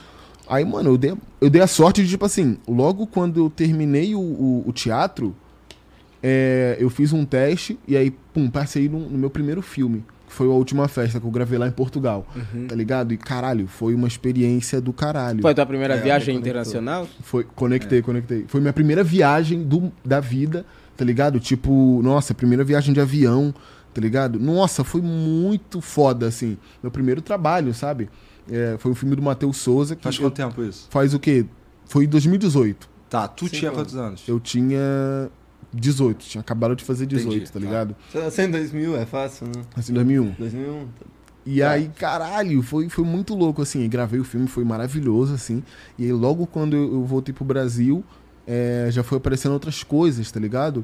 Aí, 0.47 0.63
mano, 0.63 0.89
eu 0.91 0.97
dei, 0.97 1.13
eu 1.41 1.49
dei 1.49 1.61
a 1.61 1.67
sorte 1.67 2.03
de, 2.03 2.09
tipo 2.09 2.25
assim, 2.25 2.57
logo 2.67 3.07
quando 3.07 3.39
eu 3.43 3.49
terminei 3.49 4.13
o, 4.15 4.19
o, 4.19 4.63
o 4.67 4.71
teatro, 4.73 5.35
é, 6.21 6.77
eu 6.79 6.89
fiz 6.89 7.13
um 7.13 7.25
teste 7.25 7.77
e 7.87 7.95
aí, 7.95 8.11
pum, 8.33 8.49
passei 8.49 8.89
no, 8.89 8.99
no 9.09 9.17
meu 9.17 9.29
primeiro 9.29 9.61
filme. 9.61 10.03
Que 10.27 10.33
foi 10.33 10.47
a 10.47 10.51
última 10.51 10.87
festa 10.87 11.19
que 11.19 11.25
eu 11.25 11.31
gravei 11.31 11.57
lá 11.57 11.67
em 11.67 11.71
Portugal, 11.71 12.25
Uhum. 12.35 12.67
tá 12.67 12.75
ligado? 12.75 13.13
E 13.13 13.17
caralho, 13.17 13.67
foi 13.67 13.93
uma 13.93 14.07
experiência 14.07 14.81
do 14.81 14.91
caralho. 14.91 15.41
Foi 15.41 15.51
a 15.51 15.55
tua 15.55 15.65
primeira 15.65 15.95
É, 15.95 16.01
viagem 16.01 16.35
internacional? 16.35 17.07
Foi, 17.21 17.43
conectei, 17.55 18.01
conectei. 18.01 18.45
Foi 18.47 18.59
minha 18.59 18.73
primeira 18.73 19.03
viagem 19.03 19.61
do, 19.63 19.91
da 20.03 20.19
vida, 20.19 20.65
tá 20.97 21.05
ligado? 21.05 21.39
Tipo, 21.39 22.01
nossa, 22.03 22.33
primeira 22.33 22.63
viagem 22.63 22.91
de 22.93 22.99
avião, 22.99 23.53
tá 23.93 24.01
ligado? 24.01 24.39
Nossa, 24.39 24.83
foi 24.83 24.99
muito 25.01 25.79
foda, 25.79 26.27
assim. 26.27 26.57
Meu 26.81 26.91
primeiro 26.91 27.21
trabalho, 27.21 27.71
sabe? 27.73 28.09
É, 28.49 28.75
foi 28.77 28.91
um 28.91 28.95
filme 28.95 29.15
do 29.15 29.21
Matheus 29.21 29.57
Souza. 29.57 29.95
Que 29.95 30.03
Faz 30.03 30.15
eu- 30.15 30.21
quanto 30.23 30.35
tempo 30.35 30.63
isso? 30.63 30.87
Faz 30.89 31.13
o 31.13 31.19
quê? 31.19 31.45
Foi 31.87 32.05
em 32.05 32.07
2018. 32.07 32.89
Tá, 33.09 33.27
tu 33.27 33.47
tinha 33.49 33.71
quantos 33.71 33.95
anos? 33.95 34.23
Eu 34.27 34.39
tinha 34.39 35.29
18, 35.73 36.25
tinha 36.25 36.41
acabado 36.41 36.75
de 36.75 36.83
fazer 36.83 37.05
18, 37.05 37.35
Entendi, 37.35 37.45
tá 37.51 37.59
tá. 37.59 37.65
ligado? 37.65 37.95
Você 38.11 38.19
nasceu 38.19 38.45
em 38.45 38.51
2000, 38.51 38.95
é 38.97 39.05
fácil, 39.05 39.47
né? 39.47 39.61
Assim, 39.75 39.93
2001. 39.93 40.31
2001. 40.37 40.87
E 41.45 41.61
aí, 41.61 41.89
caralho, 41.99 42.61
foi, 42.63 42.89
foi 42.89 43.03
muito 43.03 43.35
louco, 43.35 43.61
assim. 43.61 43.83
e 43.83 43.87
Gravei 43.87 44.19
o 44.19 44.23
filme, 44.23 44.47
foi 44.47 44.63
maravilhoso, 44.63 45.33
assim. 45.35 45.61
E 45.97 46.05
aí, 46.05 46.11
logo 46.11 46.47
quando 46.47 46.75
eu, 46.75 46.91
eu 46.93 47.03
voltei 47.05 47.33
pro 47.33 47.45
Brasil, 47.45 48.03
é, 48.47 48.87
já 48.89 49.03
foi 49.03 49.17
aparecendo 49.19 49.51
outras 49.53 49.83
coisas, 49.83 50.31
tá 50.31 50.39
ligado? 50.39 50.83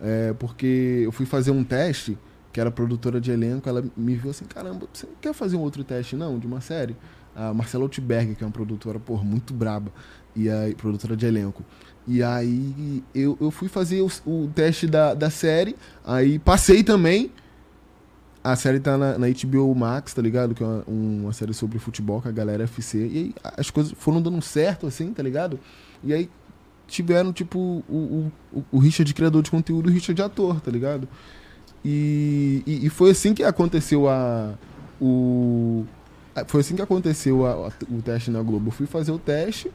É, 0.00 0.34
porque 0.38 1.00
eu 1.04 1.12
fui 1.12 1.24
fazer 1.24 1.50
um 1.50 1.64
teste, 1.64 2.18
que 2.52 2.60
era 2.60 2.70
produtora 2.70 3.20
de 3.20 3.30
elenco, 3.30 3.68
ela 3.68 3.82
me 3.96 4.14
viu 4.14 4.30
assim, 4.30 4.44
caramba, 4.44 4.86
você 4.92 5.06
não 5.06 5.14
quer 5.20 5.32
fazer 5.32 5.56
um 5.56 5.60
outro 5.60 5.82
teste, 5.84 6.16
não, 6.16 6.38
de 6.38 6.46
uma 6.46 6.60
série? 6.60 6.96
A 7.34 7.54
Marcela 7.54 7.84
Outberg, 7.84 8.34
que 8.34 8.44
é 8.44 8.46
uma 8.46 8.52
produtora, 8.52 8.98
porra, 9.00 9.24
muito 9.24 9.54
braba, 9.54 9.90
e 10.36 10.50
aí, 10.50 10.74
produtora 10.74 11.16
de 11.16 11.24
elenco. 11.24 11.64
E 12.06 12.22
aí 12.22 13.02
eu, 13.14 13.38
eu 13.40 13.50
fui 13.50 13.68
fazer 13.68 14.02
o, 14.02 14.10
o 14.26 14.50
teste 14.54 14.86
da, 14.86 15.14
da 15.14 15.30
série, 15.30 15.74
aí 16.04 16.38
passei 16.38 16.82
também, 16.82 17.30
a 18.44 18.56
série 18.56 18.80
tá 18.80 18.98
na, 18.98 19.16
na 19.18 19.26
HBO 19.28 19.72
Max, 19.74 20.12
tá 20.12 20.20
ligado? 20.20 20.54
Que 20.54 20.62
é 20.64 20.66
uma, 20.66 20.84
uma 20.86 21.32
série 21.32 21.54
sobre 21.54 21.78
futebol 21.78 22.20
com 22.20 22.28
a 22.28 22.32
galera 22.32 22.64
FC. 22.64 22.98
E 22.98 23.18
aí 23.18 23.34
as 23.56 23.70
coisas 23.70 23.92
foram 23.96 24.20
dando 24.20 24.42
certo, 24.42 24.86
assim, 24.86 25.12
tá 25.12 25.22
ligado? 25.22 25.60
E 26.02 26.12
aí 26.12 26.28
tiveram, 26.88 27.32
tipo, 27.32 27.58
o, 27.88 28.32
o, 28.52 28.58
o- 28.58 28.64
o 28.72 28.78
Richard 28.78 29.14
criador 29.14 29.42
de 29.42 29.50
conteúdo 29.50 29.88
e 29.88 29.92
o 29.92 29.94
Richard 29.94 30.20
ator, 30.20 30.60
tá 30.60 30.70
ligado? 30.72 31.08
E, 31.84 32.62
e, 32.66 32.86
e 32.86 32.88
foi 32.88 33.10
assim 33.10 33.34
que 33.34 33.42
aconteceu 33.42 34.08
a. 34.08 34.54
O, 35.00 35.84
foi 36.46 36.60
assim 36.60 36.76
que 36.76 36.82
aconteceu 36.82 37.44
a- 37.44 37.68
a- 37.68 37.72
o 37.90 38.00
teste 38.02 38.30
na 38.30 38.40
Globo. 38.42 38.68
Eu 38.68 38.72
fui 38.72 38.86
fazer 38.86 39.10
o 39.12 39.18
teste 39.18 39.70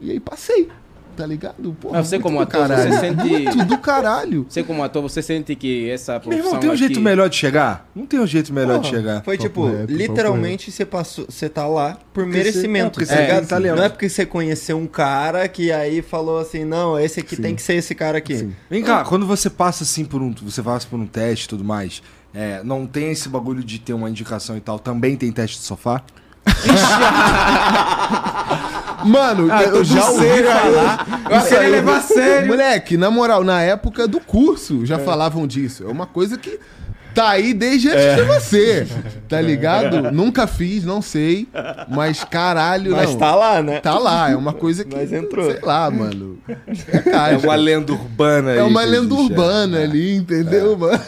e 0.00 0.10
aí 0.10 0.18
passei, 0.20 0.68
tá 1.16 1.26
ligado? 1.26 1.76
Porra, 1.80 1.98
Mas 1.98 2.08
você 2.08 2.18
como 2.18 2.40
ator, 2.40 2.68
você 2.68 2.92
sente- 2.98 3.22
Muito 3.28 3.64
do 3.64 3.78
caralho. 3.78 4.46
Você 4.48 4.62
como 4.62 4.82
ator, 4.82 5.02
você 5.02 5.22
sente 5.22 5.54
que 5.54 5.88
essa 5.90 6.12
Meu 6.12 6.20
profissão 6.20 6.46
irmão, 6.46 6.60
tem 6.60 6.70
um 6.70 6.72
aqui- 6.72 6.78
jeito 6.84 7.00
melhor 7.00 7.28
de 7.28 7.36
chegar? 7.36 7.86
Não 7.94 8.06
tem 8.06 8.20
um 8.20 8.26
jeito 8.26 8.52
melhor 8.52 8.78
de 8.80 8.90
Porra, 8.90 9.00
chegar. 9.02 9.24
Foi 9.24 9.38
tipo, 9.38 9.68
literalmente 9.88 10.70
você 10.70 10.84
passou, 10.84 11.26
você 11.28 11.48
tá 11.48 11.66
lá 11.66 11.92
por 12.12 12.24
Porque 12.24 12.38
merecimento, 12.38 13.04
você- 13.04 13.12
é, 13.14 13.40
tá 13.40 13.58
ligado? 13.58 13.76
Não 13.78 13.84
é 13.84 13.88
porque 13.88 14.08
você 14.08 14.24
conheceu 14.26 14.78
um 14.78 14.86
cara 14.86 15.46
que 15.48 15.70
aí 15.72 16.02
falou 16.02 16.38
assim, 16.38 16.64
não, 16.64 16.98
esse 16.98 17.20
aqui 17.20 17.36
Sim. 17.36 17.42
tem 17.42 17.54
que 17.54 17.62
ser 17.62 17.74
esse 17.74 17.94
cara 17.94 18.18
aqui. 18.18 18.36
Sim. 18.38 18.52
Vem 18.70 18.82
cá, 18.82 19.04
quando 19.04 19.26
você 19.26 19.48
passa 19.50 19.84
assim 19.84 20.04
por 20.04 20.22
um. 20.22 20.32
Você 20.42 20.62
passa 20.62 20.86
por 20.88 20.98
um 20.98 21.06
teste 21.06 21.46
e 21.46 21.48
tudo 21.48 21.64
mais, 21.64 22.02
é, 22.34 22.62
não 22.64 22.86
tem 22.86 23.10
esse 23.12 23.28
bagulho 23.28 23.62
de 23.62 23.78
ter 23.78 23.92
uma 23.92 24.08
indicação 24.08 24.56
e 24.56 24.60
tal. 24.60 24.78
Também 24.78 25.16
tem 25.16 25.30
teste 25.30 25.58
de 25.58 25.64
sofá? 25.64 26.02
Mano, 29.04 29.48
eu 29.50 29.84
já 29.84 30.08
ouvi 30.10 30.42
falar. 30.42 31.06
Eu 31.30 31.36
achei 31.36 31.58
ele 31.58 31.68
levar 31.68 31.96
a 31.96 32.00
sério. 32.00 32.48
Moleque, 32.48 32.96
na 32.96 33.10
moral, 33.10 33.44
na 33.44 33.62
época 33.62 34.06
do 34.08 34.20
curso 34.20 34.84
já 34.86 34.98
falavam 34.98 35.46
disso. 35.46 35.84
É 35.84 35.90
uma 35.90 36.06
coisa 36.06 36.36
que 36.38 36.58
tá 37.14 37.30
aí 37.30 37.52
desde 37.52 37.90
antes 37.90 38.16
de 38.16 38.22
você. 38.22 38.86
Tá 39.28 39.40
ligado? 39.40 40.10
Nunca 40.12 40.46
fiz, 40.46 40.84
não 40.84 41.02
sei. 41.02 41.48
Mas 41.88 42.24
caralho, 42.24 42.92
Mas 42.92 43.10
não. 43.10 43.18
tá 43.18 43.34
lá, 43.34 43.62
né? 43.62 43.80
Tá 43.80 43.98
lá, 43.98 44.30
é 44.30 44.36
uma 44.36 44.52
coisa 44.52 44.84
que. 44.84 44.94
Mas 44.96 45.12
entrou. 45.12 45.50
Sei 45.50 45.60
lá, 45.62 45.90
mano. 45.90 46.38
É, 46.48 47.32
É 47.32 47.36
uma 47.36 47.54
lenda 47.54 47.92
urbana 47.92 48.50
aí 48.52 48.58
É 48.58 48.62
uma 48.62 48.82
lenda 48.82 49.14
existe, 49.14 49.20
é. 49.20 49.34
urbana 49.36 49.80
ali, 49.82 50.16
entendeu, 50.16 50.76
mano? 50.76 51.00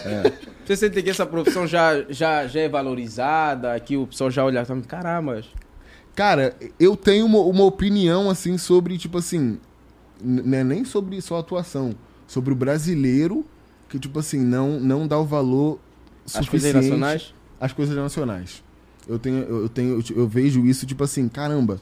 Você 0.64 0.76
sente 0.76 1.02
que 1.02 1.10
essa 1.10 1.26
profissão 1.26 1.66
já, 1.66 2.04
já, 2.08 2.46
já 2.46 2.60
é 2.60 2.68
valorizada, 2.70 3.78
que 3.80 3.98
o 3.98 4.06
pessoal 4.06 4.30
já 4.30 4.42
olha 4.44 4.62
e 4.62 4.64
fala, 4.64 4.80
caramba, 4.80 5.42
Cara, 6.14 6.56
eu 6.78 6.96
tenho 6.96 7.26
uma, 7.26 7.38
uma 7.40 7.64
opinião, 7.64 8.30
assim, 8.30 8.56
sobre, 8.56 8.96
tipo 8.98 9.18
assim. 9.18 9.58
n- 10.22 10.42
Não 10.44 10.58
é 10.58 10.64
nem 10.64 10.84
sobre 10.84 11.20
só 11.20 11.38
atuação. 11.38 11.94
Sobre 12.26 12.52
o 12.52 12.56
brasileiro 12.56 13.44
que, 13.88 13.98
tipo 13.98 14.18
assim, 14.18 14.40
não, 14.40 14.78
não 14.80 15.06
dá 15.06 15.18
o 15.18 15.24
valor 15.24 15.78
as 16.26 16.32
suficiente 16.32 16.72
coisas 16.72 16.74
nacionais... 16.90 17.34
às 17.60 17.72
coisas 17.72 17.96
nacionais. 17.96 18.62
Eu 19.06 19.18
tenho, 19.18 19.38
eu 19.42 19.68
tenho, 19.68 19.98
eu, 20.10 20.16
eu 20.16 20.28
vejo 20.28 20.64
isso, 20.64 20.86
tipo 20.86 21.04
assim, 21.04 21.28
caramba. 21.28 21.80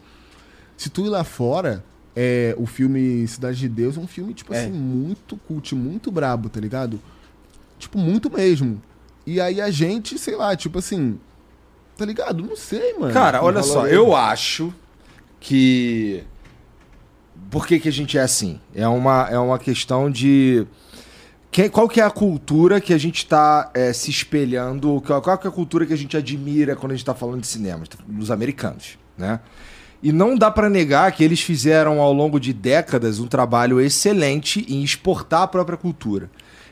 Se 0.76 0.90
tu 0.90 1.06
ir 1.06 1.08
lá 1.08 1.22
fora, 1.22 1.84
é, 2.16 2.54
o 2.58 2.66
filme 2.66 3.26
Cidade 3.28 3.58
de 3.58 3.68
Deus 3.68 3.96
é 3.96 4.00
um 4.00 4.06
filme, 4.06 4.34
tipo 4.34 4.52
É. 4.52 4.62
assim, 4.64 4.72
muito 4.72 5.36
cult, 5.46 5.74
muito 5.74 6.10
brabo, 6.10 6.48
tá 6.48 6.58
ligado? 6.58 7.00
Tipo, 7.78 7.98
muito 7.98 8.30
mesmo. 8.30 8.82
E 9.24 9.40
aí 9.40 9.60
a 9.60 9.70
gente, 9.70 10.18
sei 10.18 10.34
lá, 10.36 10.56
tipo 10.56 10.78
assim. 10.78 11.18
Tá 12.02 12.06
ligado? 12.06 12.42
Não 12.42 12.56
sei, 12.56 12.94
mano. 12.98 13.12
Cara, 13.14 13.40
olha 13.44 13.62
só, 13.62 13.86
eu 13.86 14.16
acho 14.16 14.74
que. 15.38 16.24
Por 17.48 17.64
que, 17.64 17.78
que 17.78 17.88
a 17.88 17.92
gente 17.92 18.18
é 18.18 18.22
assim? 18.22 18.58
É 18.74 18.88
uma, 18.88 19.28
é 19.30 19.38
uma 19.38 19.56
questão 19.56 20.10
de. 20.10 20.66
que- 21.52 21.68
qual 21.68 21.88
que 21.88 22.00
é 22.00 22.04
a 22.04 22.10
cultura 22.10 22.80
que 22.80 22.92
a 22.92 22.98
gente 22.98 23.24
tá 23.24 23.70
é, 23.72 23.92
se 23.92 24.10
espelhando, 24.10 25.00
qual, 25.06 25.22
qual 25.22 25.38
que 25.38 25.46
é 25.46 25.50
a 25.50 25.52
cultura 25.52 25.86
que 25.86 25.92
a 25.92 25.96
gente 25.96 26.16
admira 26.16 26.74
quando 26.74 26.90
a 26.90 26.96
gente 26.96 27.04
tá 27.04 27.14
falando 27.14 27.40
de 27.42 27.46
cinema, 27.46 27.84
dos 28.04 28.32
americanos, 28.32 28.98
né? 29.16 29.38
E 30.02 30.10
não 30.10 30.36
dá 30.36 30.50
pra 30.50 30.68
negar 30.68 31.12
que 31.12 31.22
eles 31.22 31.40
fizeram 31.40 32.00
ao 32.00 32.12
longo 32.12 32.40
de 32.40 32.52
décadas 32.52 33.20
um 33.20 33.28
trabalho 33.28 33.80
excelente 33.80 34.66
em 34.68 34.82
exportar 34.82 35.42
a 35.42 35.46
própria 35.46 35.78
cultura. 35.78 36.28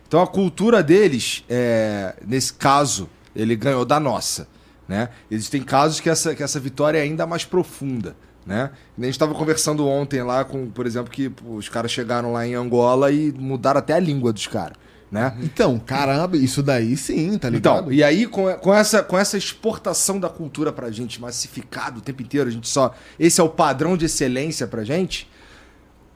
Então 0.08 0.20
a 0.20 0.26
cultura 0.26 0.82
deles, 0.82 1.44
é, 1.48 2.16
nesse 2.26 2.52
caso, 2.52 3.08
ele 3.36 3.54
ganhou 3.54 3.84
da 3.84 4.00
nossa. 4.00 4.48
Né? 4.90 5.08
Existem 5.30 5.62
casos 5.62 6.00
que 6.00 6.10
essa, 6.10 6.34
que 6.34 6.42
essa 6.42 6.58
vitória 6.58 6.98
é 6.98 7.02
ainda 7.02 7.24
mais 7.24 7.44
profunda. 7.44 8.16
Né? 8.44 8.72
A 8.98 9.04
gente 9.04 9.12
estava 9.12 9.32
conversando 9.32 9.86
ontem 9.86 10.20
lá 10.20 10.44
com, 10.44 10.68
por 10.68 10.84
exemplo, 10.84 11.08
que 11.12 11.30
os 11.46 11.68
caras 11.68 11.92
chegaram 11.92 12.32
lá 12.32 12.44
em 12.44 12.56
Angola 12.56 13.12
e 13.12 13.30
mudaram 13.30 13.78
até 13.78 13.92
a 13.92 14.00
língua 14.00 14.32
dos 14.32 14.48
caras. 14.48 14.76
Né? 15.08 15.32
Então, 15.42 15.78
caramba, 15.78 16.36
isso 16.36 16.60
daí 16.60 16.96
sim, 16.96 17.38
tá 17.38 17.48
ligado? 17.48 17.82
Então, 17.82 17.92
e 17.92 18.02
aí 18.02 18.26
com, 18.26 18.52
com, 18.54 18.74
essa, 18.74 19.00
com 19.00 19.16
essa 19.16 19.38
exportação 19.38 20.18
da 20.18 20.28
cultura 20.28 20.72
pra 20.72 20.90
gente, 20.90 21.20
massificado 21.20 22.00
o 22.00 22.02
tempo 22.02 22.22
inteiro, 22.22 22.48
a 22.48 22.52
gente 22.52 22.68
só. 22.68 22.92
Esse 23.16 23.40
é 23.40 23.44
o 23.44 23.48
padrão 23.48 23.96
de 23.96 24.06
excelência 24.06 24.66
pra 24.66 24.82
gente. 24.82 25.30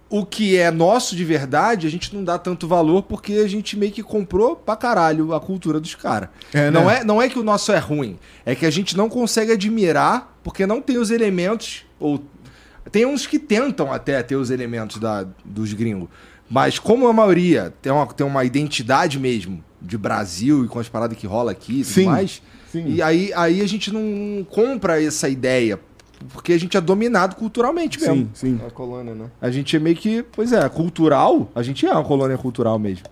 O 0.08 0.24
que 0.24 0.56
é 0.56 0.70
nosso 0.70 1.16
de 1.16 1.24
verdade, 1.24 1.86
a 1.86 1.90
gente 1.90 2.14
não 2.14 2.22
dá 2.22 2.38
tanto 2.38 2.68
valor 2.68 3.02
porque 3.02 3.34
a 3.34 3.48
gente 3.48 3.76
meio 3.76 3.90
que 3.90 4.02
comprou 4.02 4.54
pra 4.54 4.76
caralho 4.76 5.34
a 5.34 5.40
cultura 5.40 5.80
dos 5.80 5.94
caras. 5.94 6.28
É, 6.52 6.70
né? 6.70 6.70
não, 6.70 6.90
é, 6.90 7.04
não 7.04 7.22
é 7.22 7.28
que 7.28 7.38
o 7.38 7.42
nosso 7.42 7.72
é 7.72 7.78
ruim, 7.78 8.18
é 8.44 8.54
que 8.54 8.66
a 8.66 8.70
gente 8.70 8.96
não 8.96 9.08
consegue 9.08 9.52
admirar 9.52 10.38
porque 10.42 10.66
não 10.66 10.80
tem 10.80 10.98
os 10.98 11.10
elementos. 11.10 11.84
Ou 11.98 12.22
tem 12.92 13.06
uns 13.06 13.26
que 13.26 13.38
tentam 13.38 13.92
até 13.92 14.22
ter 14.22 14.36
os 14.36 14.50
elementos 14.50 14.98
da, 14.98 15.26
dos 15.44 15.72
gringos. 15.72 16.08
Mas 16.48 16.78
como 16.78 17.08
a 17.08 17.12
maioria 17.12 17.72
tem 17.80 17.90
uma, 17.90 18.06
tem 18.06 18.26
uma 18.26 18.44
identidade 18.44 19.18
mesmo 19.18 19.64
de 19.80 19.96
Brasil 19.96 20.64
e 20.64 20.68
com 20.68 20.78
as 20.78 20.88
paradas 20.88 21.16
que 21.16 21.26
rola 21.26 21.52
aqui 21.52 21.80
e 21.80 21.84
tudo 21.84 21.94
Sim, 21.94 22.06
mais, 22.06 22.42
sim. 22.70 22.84
e 22.86 23.02
aí, 23.02 23.32
aí 23.34 23.60
a 23.60 23.66
gente 23.66 23.92
não 23.92 24.44
compra 24.48 25.02
essa 25.02 25.28
ideia, 25.28 25.78
porque 26.32 26.52
a 26.52 26.58
gente 26.58 26.76
é 26.76 26.80
dominado 26.80 27.36
culturalmente 27.36 28.00
mesmo. 28.00 28.28
Sim, 28.34 28.58
sim. 28.58 28.60
A 28.66 28.70
colônia, 28.70 29.14
né? 29.14 29.26
A 29.40 29.50
gente 29.50 29.76
é 29.76 29.78
meio 29.78 29.96
que, 29.96 30.22
pois 30.22 30.52
é, 30.52 30.68
cultural, 30.68 31.50
a 31.54 31.62
gente 31.62 31.86
é 31.86 31.92
uma 31.92 32.04
colônia 32.04 32.38
cultural 32.38 32.78
mesmo. 32.78 33.04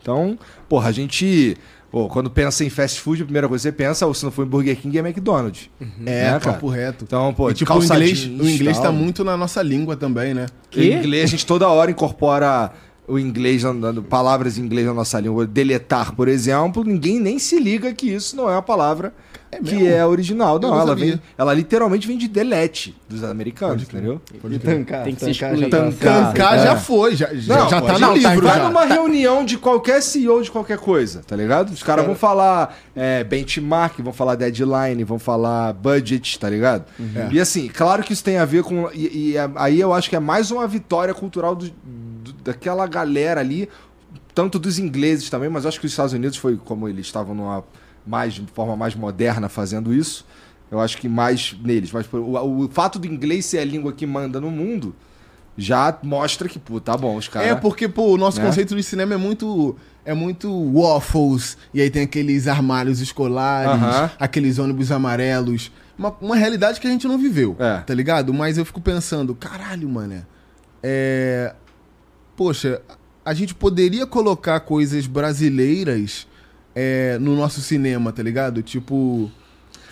Então, 0.00 0.38
porra, 0.68 0.88
a 0.88 0.92
gente. 0.92 1.56
Pô, 1.90 2.06
quando 2.06 2.28
pensa 2.28 2.62
em 2.64 2.68
fast 2.68 3.00
food, 3.00 3.22
a 3.22 3.24
primeira 3.24 3.48
coisa 3.48 3.62
que 3.62 3.76
você 3.76 3.84
pensa, 3.84 4.06
ou 4.06 4.12
se 4.12 4.22
não 4.22 4.30
for 4.30 4.44
em 4.44 4.48
Burger 4.48 4.76
King, 4.76 4.98
é 4.98 5.00
McDonald's. 5.00 5.70
É, 5.80 5.84
Né, 5.98 6.30
cara? 6.38 6.40
papo 6.40 6.68
reto. 6.68 7.04
Então, 7.04 7.32
pô, 7.32 7.50
e, 7.50 7.54
tipo, 7.54 7.72
o 7.72 7.82
inglês, 7.82 8.24
o 8.26 8.46
inglês 8.46 8.78
tá 8.78 8.92
muito 8.92 9.24
na 9.24 9.38
nossa 9.38 9.62
língua 9.62 9.96
também, 9.96 10.34
né? 10.34 10.46
O 10.76 10.80
inglês, 10.80 11.24
a 11.24 11.26
gente 11.28 11.46
toda 11.46 11.66
hora 11.66 11.90
incorpora 11.90 12.72
o 13.06 13.18
inglês, 13.18 13.62
palavras 14.08 14.58
em 14.58 14.62
inglês 14.62 14.86
na 14.86 14.92
nossa 14.92 15.18
língua. 15.18 15.46
Deletar, 15.46 16.14
por 16.14 16.28
exemplo, 16.28 16.84
ninguém 16.84 17.18
nem 17.18 17.38
se 17.38 17.58
liga 17.58 17.92
que 17.94 18.12
isso 18.12 18.36
não 18.36 18.50
é 18.50 18.52
uma 18.52 18.62
palavra 18.62 19.14
que 19.50 19.74
mesmo? 19.74 19.88
é 19.88 20.04
original. 20.06 20.58
Não, 20.58 20.70
não 20.70 20.80
ela, 20.80 20.94
vem, 20.94 21.20
ela 21.38 21.54
literalmente 21.54 22.06
vem 22.06 22.18
de 22.18 22.28
delete 22.28 22.94
dos 23.08 23.24
americanos, 23.24 23.82
entendeu? 23.82 24.20
E 24.50 24.58
tancar. 24.58 25.04
Tem 25.04 25.14
que 25.14 25.20
se 25.24 25.32
tancar 25.32 25.54
excluir. 25.54 25.70
já 25.70 25.78
tá 25.78 25.84
Tancar. 25.84 25.92
certo. 26.14 26.26
Cancar 26.36 26.54
é. 26.58 26.62
já 26.64 26.76
foi, 26.76 27.16
já, 27.16 27.34
já, 27.34 27.68
já 27.68 27.80
pô, 27.80 27.86
tá 27.86 27.98
no 27.98 28.12
livro 28.14 28.42
Vai 28.46 28.58
já. 28.58 28.64
numa 28.68 28.84
reunião 28.84 29.44
de 29.44 29.56
qualquer 29.56 30.02
CEO 30.02 30.42
de 30.42 30.50
qualquer 30.50 30.78
coisa, 30.78 31.22
tá 31.26 31.34
ligado? 31.34 31.70
Os 31.70 31.82
caras 31.82 32.04
vão 32.04 32.14
falar 32.14 32.76
é, 32.94 33.24
benchmark, 33.24 33.98
vão 34.00 34.12
falar 34.12 34.34
deadline, 34.34 35.02
vão 35.04 35.18
falar 35.18 35.72
budget, 35.72 36.38
tá 36.38 36.50
ligado? 36.50 36.84
Uhum. 36.98 37.28
E 37.32 37.40
assim, 37.40 37.68
claro 37.68 38.02
que 38.02 38.12
isso 38.12 38.22
tem 38.24 38.36
a 38.38 38.44
ver 38.44 38.62
com. 38.62 38.90
E, 38.92 39.30
e 39.32 39.36
é- 39.36 39.50
aí 39.56 39.80
eu 39.80 39.92
acho 39.94 40.10
que 40.10 40.16
é 40.16 40.20
mais 40.20 40.50
uma 40.50 40.66
vitória 40.66 41.14
cultural 41.14 41.54
do- 41.56 41.70
do- 41.70 42.32
daquela 42.44 42.86
galera 42.86 43.40
ali, 43.40 43.68
tanto 44.34 44.58
dos 44.58 44.78
ingleses 44.78 45.28
também, 45.30 45.48
mas 45.48 45.66
acho 45.66 45.80
que 45.80 45.86
os 45.86 45.92
Estados 45.92 46.12
Unidos 46.12 46.36
foi 46.36 46.56
como 46.56 46.88
eles 46.88 47.06
estavam 47.06 47.34
numa 47.34 47.64
mais 48.06 48.34
de 48.34 48.46
forma 48.54 48.76
mais 48.76 48.94
moderna 48.94 49.48
fazendo 49.48 49.92
isso. 49.94 50.24
Eu 50.70 50.80
acho 50.80 50.98
que 50.98 51.08
mais 51.08 51.56
neles. 51.62 51.90
Mas 51.92 52.06
o, 52.12 52.64
o 52.64 52.68
fato 52.70 52.98
do 52.98 53.06
inglês 53.06 53.46
ser 53.46 53.58
a 53.58 53.64
língua 53.64 53.92
que 53.92 54.06
manda 54.06 54.40
no 54.40 54.50
mundo 54.50 54.94
já 55.56 55.96
mostra 56.02 56.48
que, 56.48 56.58
pô, 56.58 56.80
tá 56.80 56.96
bom, 56.96 57.16
os 57.16 57.26
caras. 57.26 57.48
É, 57.50 57.54
porque, 57.54 57.88
pô, 57.88 58.12
o 58.12 58.16
nosso 58.18 58.38
Né? 58.40 58.46
conceito 58.46 58.76
de 58.76 58.82
cinema 58.82 59.14
é 59.14 59.16
muito. 59.16 59.76
É 60.04 60.14
muito 60.14 60.48
waffles, 60.72 61.58
e 61.74 61.82
aí 61.82 61.90
tem 61.90 62.02
aqueles 62.04 62.48
armários 62.48 62.98
escolares, 62.98 63.70
Aham. 63.72 64.10
aqueles 64.18 64.58
ônibus 64.58 64.90
amarelos. 64.90 65.70
Uma, 65.98 66.16
uma 66.20 66.34
realidade 66.36 66.80
que 66.80 66.86
a 66.86 66.90
gente 66.90 67.06
não 67.06 67.18
viveu, 67.18 67.54
É. 67.58 67.80
tá 67.80 67.92
ligado? 67.92 68.32
Mas 68.32 68.56
eu 68.56 68.64
fico 68.64 68.80
pensando, 68.80 69.34
caralho, 69.34 69.86
mano. 69.86 70.24
É. 70.82 71.54
Poxa, 72.36 72.80
a 73.22 73.34
gente 73.34 73.54
poderia 73.54 74.06
colocar 74.06 74.60
coisas 74.60 75.06
brasileiras 75.06 76.26
é, 76.74 77.18
no 77.20 77.34
nosso 77.36 77.60
cinema, 77.60 78.12
tá 78.12 78.22
ligado? 78.22 78.62
Tipo. 78.62 79.30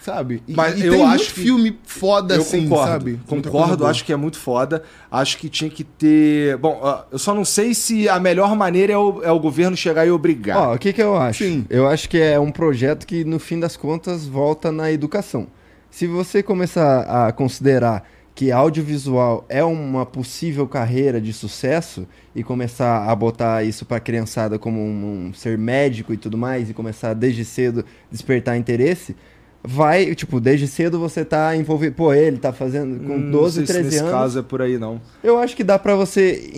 Sabe? 0.02 0.40
E, 0.46 0.54
Mas 0.54 0.78
e 0.80 0.86
eu 0.86 0.92
tem 0.92 1.02
acho 1.02 1.16
muito 1.16 1.34
que- 1.34 1.40
filme 1.40 1.78
foda 1.84 2.36
eu 2.36 2.40
assim, 2.42 2.62
concordo. 2.68 2.86
sabe? 2.92 3.20
Concordo, 3.26 3.86
acho 3.86 4.04
que 4.04 4.12
é 4.12 4.16
muito 4.16 4.38
foda. 4.38 4.84
Acho 5.10 5.36
que 5.36 5.48
tinha 5.48 5.68
que 5.68 5.82
ter. 5.82 6.56
Bom, 6.58 6.80
eu 7.10 7.18
só 7.18 7.34
não 7.34 7.44
sei 7.44 7.74
se 7.74 8.08
a 8.08 8.20
melhor 8.20 8.54
maneira 8.54 8.92
é 8.92 8.96
o, 8.96 9.20
é 9.24 9.32
o 9.32 9.40
governo 9.40 9.76
chegar 9.76 10.06
e 10.06 10.10
obrigar. 10.12 10.58
Ó, 10.58 10.74
o 10.76 10.78
que 10.78 10.92
que 10.92 11.02
eu 11.02 11.16
acho? 11.16 11.42
Sim. 11.42 11.66
Eu 11.68 11.88
acho 11.88 12.08
que 12.08 12.18
é 12.18 12.38
um 12.38 12.52
projeto 12.52 13.04
que, 13.04 13.24
no 13.24 13.40
fim 13.40 13.58
das 13.58 13.76
contas, 13.76 14.26
volta 14.28 14.70
na 14.70 14.92
educação. 14.92 15.48
Se 15.90 16.06
você 16.06 16.40
começar 16.40 17.00
a 17.00 17.32
considerar 17.32 18.08
que 18.36 18.52
audiovisual 18.52 19.44
é 19.48 19.64
uma 19.64 20.04
possível 20.06 20.68
carreira 20.68 21.18
de 21.20 21.32
sucesso 21.32 22.06
e 22.34 22.42
começar 22.44 23.10
a 23.10 23.16
botar 23.16 23.64
isso 23.64 23.84
pra 23.86 23.98
criançada 23.98 24.58
como 24.58 24.78
um, 24.78 25.28
um 25.28 25.32
ser 25.34 25.56
médico 25.56 26.12
e 26.12 26.18
tudo 26.18 26.36
mais 26.36 26.68
e 26.68 26.74
começar 26.74 27.14
desde 27.14 27.44
cedo 27.46 27.82
despertar 28.12 28.56
interesse, 28.58 29.16
vai, 29.64 30.14
tipo, 30.14 30.38
desde 30.38 30.66
cedo 30.68 30.98
você 31.00 31.24
tá 31.24 31.56
envolvido, 31.56 31.94
pô, 31.96 32.12
ele 32.12 32.36
tá 32.36 32.52
fazendo 32.52 33.02
com 33.06 33.14
Hum, 33.14 33.30
12, 33.30 33.60
não 33.60 33.66
sei 33.66 33.66
se 33.66 33.72
13 33.72 33.84
nesse 33.88 33.98
anos. 34.00 34.10
caso 34.12 34.38
é 34.38 34.42
por 34.42 34.60
aí, 34.60 34.76
não. 34.78 35.00
Eu 35.24 35.38
acho 35.38 35.56
que 35.56 35.64
dá 35.64 35.78
pra 35.78 35.94
você, 35.96 36.52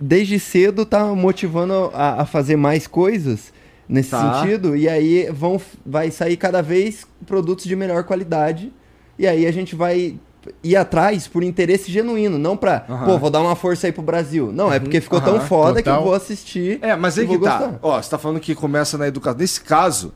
desde 0.00 0.38
cedo, 0.40 0.84
tá 0.84 1.04
motivando 1.14 1.90
a, 1.94 2.22
a 2.22 2.26
fazer 2.26 2.56
mais 2.56 2.86
coisas 2.88 3.52
nesse 3.88 4.10
Tá. 4.10 4.42
sentido, 4.42 4.76
e 4.76 4.88
aí 4.88 5.28
vão, 5.32 5.60
vai 5.86 6.10
sair 6.10 6.36
cada 6.36 6.60
vez 6.60 7.06
produtos 7.24 7.64
de 7.66 7.76
melhor 7.76 8.02
qualidade, 8.04 8.72
e 9.18 9.26
aí 9.26 9.46
a 9.46 9.52
gente 9.52 9.74
vai 9.76 10.16
ir 10.64 10.76
atrás 10.76 11.26
por 11.28 11.42
interesse 11.42 11.90
genuíno, 11.92 12.38
não 12.38 12.56
pra, 12.56 12.84
Aham. 12.88 13.04
pô, 13.06 13.18
vou 13.18 13.30
dar 13.30 13.40
uma 13.40 13.54
força 13.56 13.86
aí 13.86 13.92
pro 13.92 14.02
Brasil. 14.02 14.50
Não, 14.52 14.72
é 14.72 14.78
porque 14.80 15.00
ficou 15.00 15.20
tão 15.20 15.36
Aham, 15.36 15.46
foda 15.46 15.76
que 15.76 15.84
total. 15.84 16.00
eu 16.00 16.04
vou 16.06 16.14
assistir. 16.14 16.78
É, 16.82 16.96
mas 16.96 17.18
aí 17.18 17.26
que 17.26 17.38
tá. 17.38 17.58
gostar. 17.58 17.78
Ó, 17.82 18.00
você 18.00 18.10
tá 18.10 18.18
falando 18.18 18.40
que 18.40 18.54
começa 18.54 18.96
na 18.96 19.06
educação. 19.08 19.38
Nesse 19.38 19.60
caso, 19.60 20.12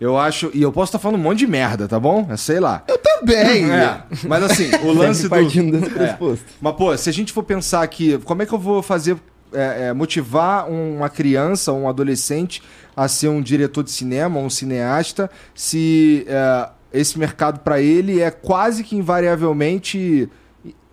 eu 0.00 0.16
acho. 0.18 0.50
E 0.54 0.62
eu 0.62 0.72
posso 0.72 0.90
estar 0.90 0.98
falando 0.98 1.18
um 1.20 1.22
monte 1.22 1.38
de 1.40 1.46
merda, 1.46 1.86
tá 1.88 1.98
bom? 1.98 2.26
É, 2.30 2.36
sei 2.36 2.60
lá. 2.60 2.82
Também! 3.02 3.66
É, 3.70 4.00
mas 4.28 4.44
assim, 4.44 4.70
o 4.84 4.92
lance 4.94 5.22
Sempre 5.22 5.38
do. 5.40 5.44
partindo 5.44 5.80
desse 5.80 5.98
É. 5.98 6.16
Mas, 6.60 6.74
pô, 6.76 6.96
se 6.96 7.10
a 7.10 7.12
gente 7.12 7.32
for 7.32 7.42
pensar 7.42 7.82
aqui, 7.82 8.16
como 8.18 8.42
é 8.42 8.46
que 8.46 8.52
eu 8.52 8.58
vou 8.58 8.80
fazer, 8.82 9.16
é, 9.52 9.88
é, 9.88 9.92
motivar 9.92 10.70
uma 10.70 11.08
criança, 11.08 11.72
um 11.72 11.88
adolescente 11.88 12.62
a 12.96 13.08
ser 13.08 13.28
um 13.28 13.40
diretor 13.42 13.82
de 13.82 13.90
cinema, 13.90 14.38
um 14.38 14.48
cineasta, 14.50 15.28
se 15.54 16.24
é, 16.28 16.68
esse 16.92 17.18
mercado 17.18 17.60
pra 17.60 17.80
ele 17.80 18.20
é 18.20 18.30
quase 18.30 18.82
que 18.84 18.96
invariavelmente 18.96 20.28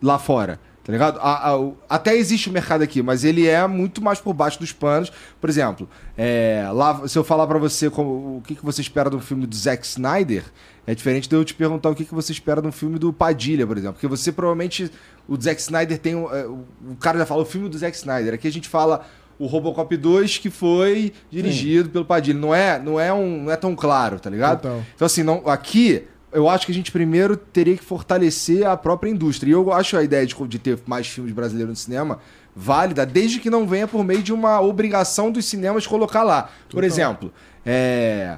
lá 0.01 0.17
fora? 0.19 0.59
Tá 0.83 0.91
ligado? 0.91 1.17
A- 1.19 1.51
a- 1.55 1.71
até 1.89 2.15
existe 2.15 2.47
o 2.47 2.53
mercado 2.53 2.83
aqui, 2.83 3.01
mas 3.01 3.23
ele 3.23 3.47
é 3.47 3.65
muito 3.65 4.03
mais 4.03 4.19
por 4.19 4.33
baixo 4.35 4.59
dos 4.59 4.71
panos. 4.71 5.11
Por 5.41 5.49
exemplo, 5.49 5.89
é, 6.15 6.69
lá, 6.71 7.07
se 7.07 7.17
eu 7.17 7.23
falar 7.23 7.47
pra 7.47 7.57
você 7.57 7.89
como- 7.89 8.37
o 8.37 8.41
que, 8.45 8.53
que 8.53 8.63
você 8.63 8.81
espera 8.81 9.09
de 9.09 9.15
um 9.15 9.19
filme 9.19 9.47
do 9.47 9.55
Zack 9.55 9.83
Snyder, 9.83 10.43
é 10.85 10.93
diferente 10.93 11.27
de 11.27 11.35
eu 11.35 11.43
te 11.43 11.55
perguntar 11.55 11.89
o 11.89 11.95
que, 11.95 12.05
que 12.05 12.13
você 12.13 12.31
espera 12.31 12.61
de 12.61 12.67
um 12.67 12.71
filme 12.71 12.99
do 12.99 13.11
Padilha, 13.11 13.65
por 13.65 13.75
exemplo. 13.77 13.93
Porque 13.95 14.07
você 14.07 14.31
provavelmente. 14.31 14.91
O 15.27 15.41
Zack 15.41 15.59
Snyder 15.59 15.97
tem. 15.97 16.13
é, 16.13 16.45
o 16.45 16.95
cara 16.99 17.17
já 17.17 17.25
fala 17.25 17.41
o 17.41 17.45
filme 17.45 17.67
do 17.67 17.75
Zack 17.79 17.97
Snyder. 17.97 18.35
Aqui 18.35 18.47
a 18.47 18.51
gente 18.51 18.69
fala 18.69 19.03
o 19.37 19.45
Robocop 19.45 19.95
2, 19.95 20.37
que 20.37 20.49
foi 20.49 21.13
dirigido 21.29 21.89
pelo 21.89 22.05
Padilha. 22.05 22.39
Não 22.39 22.53
é, 22.53 22.79
não, 22.79 22.99
é 22.99 23.13
um, 23.13 23.43
não 23.43 23.51
é 23.51 23.55
tão 23.55 23.75
claro, 23.75 24.19
tá 24.19 24.29
ligado? 24.29 24.61
Total. 24.61 24.83
Então, 24.95 25.05
assim, 25.05 25.23
não, 25.23 25.43
aqui. 25.47 26.03
Eu 26.31 26.49
acho 26.49 26.65
que 26.65 26.71
a 26.73 26.75
gente 26.75 26.91
primeiro 26.91 27.37
teria 27.37 27.77
que 27.77 27.83
fortalecer 27.83 28.67
a 28.67 28.75
própria 28.75 29.09
indústria. 29.09 29.51
E 29.51 29.53
eu 29.53 29.71
acho 29.71 29.95
a 29.95 30.03
ideia 30.03 30.25
de, 30.25 30.35
de 30.47 30.59
ter 30.59 30.77
mais 30.85 31.07
filmes 31.07 31.31
brasileiros 31.31 31.69
no 31.69 31.75
cinema 31.77 32.19
válida, 32.53 33.05
desde 33.05 33.39
que 33.39 33.49
não 33.49 33.67
venha 33.67 33.87
por 33.87 34.03
meio 34.03 34.23
de 34.23 34.33
uma 34.33 34.61
obrigação 34.61 35.31
dos 35.31 35.45
cinemas 35.45 35.87
colocar 35.87 36.23
lá. 36.23 36.49
Por 36.69 36.83
exemplo, 36.83 37.31
é, 37.65 38.37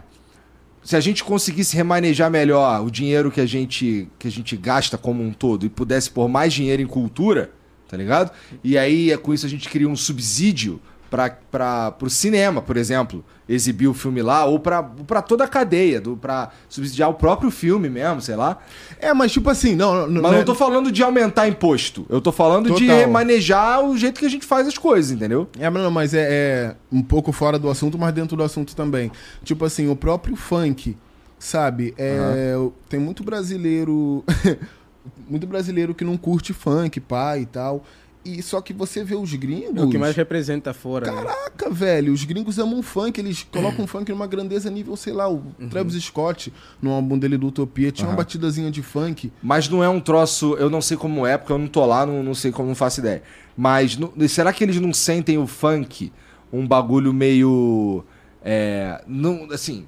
se 0.84 0.96
a 0.96 1.00
gente 1.00 1.24
conseguisse 1.24 1.76
remanejar 1.76 2.32
melhor 2.32 2.84
o 2.84 2.90
dinheiro 2.90 3.30
que 3.30 3.42
a 3.42 3.46
gente 3.46 4.08
que 4.18 4.28
a 4.28 4.32
gente 4.32 4.56
gasta 4.56 4.98
como 4.98 5.22
um 5.22 5.32
todo 5.34 5.66
e 5.66 5.70
pudesse 5.70 6.10
pôr 6.10 6.28
mais 6.28 6.54
dinheiro 6.54 6.82
em 6.82 6.88
cultura, 6.88 7.52
tá 7.88 7.98
ligado? 7.98 8.32
E 8.64 8.78
aí 8.78 9.12
é 9.12 9.18
com 9.18 9.34
isso 9.34 9.46
a 9.46 9.50
gente 9.50 9.70
cria 9.70 9.88
um 9.88 9.96
subsídio 9.96 10.80
pra, 11.10 11.92
pro 11.92 12.10
cinema, 12.10 12.62
por 12.62 12.78
exemplo, 12.78 13.24
exibir 13.48 13.88
o 13.88 13.94
filme 13.94 14.22
lá, 14.22 14.46
ou 14.46 14.60
pra 14.60 14.84
toda 15.22 15.46
a 15.46 15.48
cadeia, 15.48 16.02
do, 16.02 16.18
pra 16.18 16.52
subsidiar 16.68 17.10
o 17.10 17.14
próprio 17.14 17.50
filme 17.50 17.90
mesmo, 17.90 18.22
sei 18.22 18.36
lá. 18.36 18.58
É, 19.00 19.14
mas 19.14 19.32
tipo 19.32 19.50
assim, 19.50 19.76
não. 19.76 20.08
não 20.08 20.22
Mas 20.22 20.32
não 20.32 20.38
não 20.40 20.46
tô 20.46 20.56
falando 20.56 20.92
de 20.92 21.02
aumentar 21.02 21.48
imposto. 21.48 22.06
Eu 22.10 22.22
tô 22.22 22.32
falando 22.32 22.74
de 22.74 22.88
Total. 22.88 23.10
manejar 23.10 23.84
o 23.84 23.98
jeito 23.98 24.20
que 24.20 24.26
a 24.26 24.30
gente 24.30 24.46
faz 24.46 24.68
as 24.68 24.78
coisas, 24.78 25.12
entendeu? 25.12 25.48
É, 25.60 25.70
mas 25.70 25.84
não, 25.84 25.92
mas 25.92 26.14
é, 26.14 26.28
é 26.30 26.76
um 26.92 27.02
pouco 27.02 27.32
fora 27.32 27.58
do 27.58 27.70
assunto, 27.70 27.98
mas 27.98 28.14
dentro 28.14 28.36
do 28.36 28.44
assunto 28.44 28.76
também. 28.76 29.12
Tipo 29.44 29.66
assim, 29.66 29.90
o 29.90 29.96
próprio 29.96 30.36
funk, 30.36 30.98
sabe? 31.40 31.94
É, 31.98 32.54
Tem 32.90 33.00
muito 33.00 33.24
brasileiro. 33.24 34.24
muito 35.30 35.46
brasileiro 35.48 35.94
que 35.94 36.04
não 36.04 36.18
curte 36.18 36.54
funk, 36.54 37.00
pai 37.00 37.42
e 37.42 37.46
tal. 37.46 37.84
E 38.26 38.42
só 38.42 38.60
que 38.60 38.74
você 38.74 39.06
vê 39.06 39.16
os 39.16 39.34
gringos. 39.36 39.82
É 39.82 39.86
o 39.86 39.90
que 39.90 39.98
mais 39.98 40.14
representa 40.14 40.74
fora. 40.74 41.10
né? 41.10 41.16
Caraca, 41.24 41.70
velho, 41.70 42.12
os 42.12 42.26
gringos 42.26 42.60
amam 42.60 42.84
funk, 42.84 43.18
eles 43.22 43.48
colocam 43.50 43.86
funk 43.88 44.12
numa 44.12 44.28
grandeza 44.28 44.70
nível, 44.70 44.98
sei 44.98 45.14
lá, 45.14 45.30
o 45.30 45.42
Uhum. 45.58 45.70
Travis 45.70 46.04
Scott, 46.04 46.52
no 46.82 46.92
álbum 46.92 47.18
dele 47.18 47.38
do 47.38 47.48
Utopia, 47.48 47.90
tinha 47.90 48.06
uma 48.10 48.18
batidazinha 48.18 48.70
de 48.70 48.82
funk. 48.82 49.32
Mas 49.42 49.70
não 49.70 49.82
é 49.82 49.88
um 49.88 50.02
troço, 50.02 50.56
eu 50.56 50.70
não 50.70 50.82
sei 50.82 50.98
como 50.98 51.26
é, 51.26 51.38
porque 51.38 51.54
eu 51.54 51.58
não 51.58 51.68
tô 51.68 51.86
lá, 51.86 52.06
não, 52.06 52.22
não 52.22 52.34
sei 52.34 52.52
como, 52.52 52.68
não 52.68 52.76
faço 52.76 53.00
ideia. 53.00 53.24
Mas 53.56 53.96
não- 53.98 54.12
será 54.28 54.52
que 54.52 54.62
eles 54.62 54.78
não 54.80 54.94
sentem 54.94 55.38
o 55.38 55.48
funk 55.48 56.12
um 56.52 56.68
bagulho 56.68 57.14
meio. 57.14 58.04
É. 58.44 59.02
Não, 59.08 59.48
assim. 59.52 59.86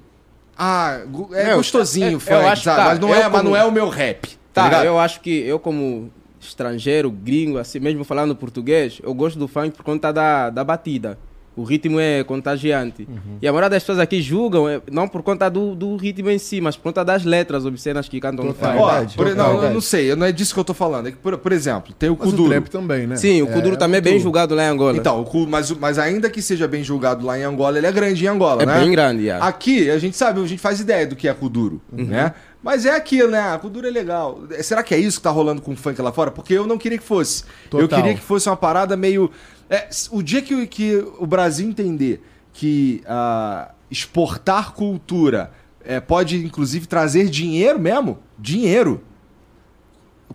Ah, 0.56 1.00
é 1.32 1.44
Meu, 1.46 1.56
gostosinho 1.58 2.06
é- 2.06 2.10
o 2.10 2.12
eu 2.14 2.20
funk, 2.20 2.32
acho- 2.46 2.62
sabe? 2.64 2.78
tá, 2.78 2.84
mas, 2.86 2.98
não 2.98 3.08
eu 3.10 3.14
é, 3.14 3.22
mas 3.24 3.30
como- 3.32 3.44
não 3.50 3.56
é 3.56 3.64
o 3.64 3.72
meu 3.72 3.88
rap. 3.90 4.38
Tá, 4.52 4.68
Tá, 4.70 4.84
eu 4.84 4.98
acho 4.98 5.20
que 5.20 5.30
eu 5.30 5.58
como 5.58 6.10
estrangeiro, 6.40 7.10
gringo, 7.10 7.58
assim, 7.58 7.78
mesmo 7.80 8.02
falando 8.04 8.34
português, 8.34 8.98
eu 9.02 9.12
gosto 9.14 9.38
do 9.38 9.46
funk 9.46 9.76
por 9.76 9.84
conta 9.84 10.12
da, 10.12 10.50
da 10.50 10.64
batida. 10.64 11.18
O 11.56 11.64
ritmo 11.64 11.98
é 12.00 12.22
contagiante. 12.24 13.06
E 13.42 13.46
a 13.46 13.50
maioria 13.52 13.68
das 13.68 13.82
pessoas 13.82 13.98
aqui 13.98 14.22
julgam, 14.22 14.66
é, 14.68 14.80
não 14.90 15.06
por 15.08 15.20
conta 15.22 15.50
do, 15.50 15.74
do 15.74 15.96
ritmo 15.96 16.30
em 16.30 16.38
si, 16.38 16.60
mas 16.60 16.76
por 16.76 16.84
conta 16.84 17.04
das 17.04 17.24
letras 17.24 17.66
obscenas 17.66 18.08
que 18.08 18.18
cantam 18.20 18.44
no 18.46 18.54
funk. 18.54 18.72
Verdade, 18.72 19.16
por- 19.16 19.34
não, 19.34 19.46
eu 19.46 19.52
verdade. 19.54 19.74
não 19.74 19.80
sei, 19.80 20.14
não 20.14 20.24
é 20.26 20.32
disso 20.32 20.54
que 20.54 20.60
eu 20.60 20.64
tô 20.64 20.72
falando. 20.72 21.08
É 21.08 21.10
que, 21.10 21.18
por, 21.18 21.36
por 21.36 21.52
exemplo, 21.52 21.92
tem 21.98 22.08
o 22.08 22.16
Mas 22.18 22.28
o 22.28 22.30
Kuduro. 22.30 22.50
trap 22.50 22.68
também, 22.70 23.06
né? 23.06 23.16
Sim, 23.16 23.42
o 23.42 23.48
Kuduro 23.48 23.76
também 23.76 23.98
é 23.98 24.00
bem 24.00 24.12
Kuduro. 24.14 24.22
julgado 24.22 24.54
lá 24.54 24.62
em 24.62 24.68
Angola. 24.68 24.96
Então, 24.96 25.22
o 25.22 25.46
mas, 25.46 25.70
mas 25.72 25.98
ainda 25.98 26.30
que 26.30 26.40
seja 26.40 26.66
bem 26.68 26.82
julgado 26.84 27.26
lá 27.26 27.38
em 27.38 27.42
Angola, 27.42 27.76
ele 27.76 27.86
é 27.86 27.92
grande 27.92 28.24
em 28.24 28.28
Angola, 28.28 28.62
é 28.62 28.66
né? 28.66 28.78
bem 28.80 28.90
grande, 28.92 29.26
já. 29.26 29.38
Aqui, 29.38 29.90
a 29.90 29.98
gente 29.98 30.16
sabe, 30.16 30.40
a 30.40 30.46
gente 30.46 30.60
faz 30.60 30.80
ideia 30.80 31.06
do 31.06 31.16
que 31.16 31.28
é 31.28 31.34
Kuduro, 31.34 31.82
né? 31.92 32.32
Mas 32.62 32.84
é 32.84 32.94
aquilo, 32.94 33.30
né? 33.30 33.40
A 33.40 33.58
Kuduro 33.58 33.86
é 33.86 33.90
legal. 33.90 34.40
Será 34.62 34.82
que 34.82 34.94
é 34.94 34.98
isso 34.98 35.18
que 35.18 35.22
tá 35.24 35.30
rolando 35.30 35.62
com 35.62 35.72
o 35.72 35.76
funk 35.76 36.00
lá 36.02 36.12
fora? 36.12 36.30
Porque 36.30 36.52
eu 36.52 36.66
não 36.66 36.76
queria 36.76 36.98
que 36.98 37.04
fosse. 37.04 37.44
Eu 37.72 37.80
Total. 37.80 38.00
queria 38.00 38.14
que 38.14 38.20
fosse 38.22 38.48
uma 38.48 38.56
parada 38.56 38.96
meio... 38.96 39.30
é, 39.70 39.88
o 40.10 40.22
dia 40.22 40.42
que, 40.42 40.54
o- 40.54 40.66
que 40.68 40.96
o 41.18 41.26
Brasil 41.26 41.66
entender 41.66 42.22
que 42.52 43.02
ah, 43.06 43.70
exportar 43.90 44.72
cultura 44.72 45.50
é, 45.82 45.98
pode, 46.00 46.36
inclusive, 46.44 46.86
trazer 46.86 47.30
dinheiro 47.30 47.78
mesmo, 47.80 48.18
dinheiro, 48.38 49.02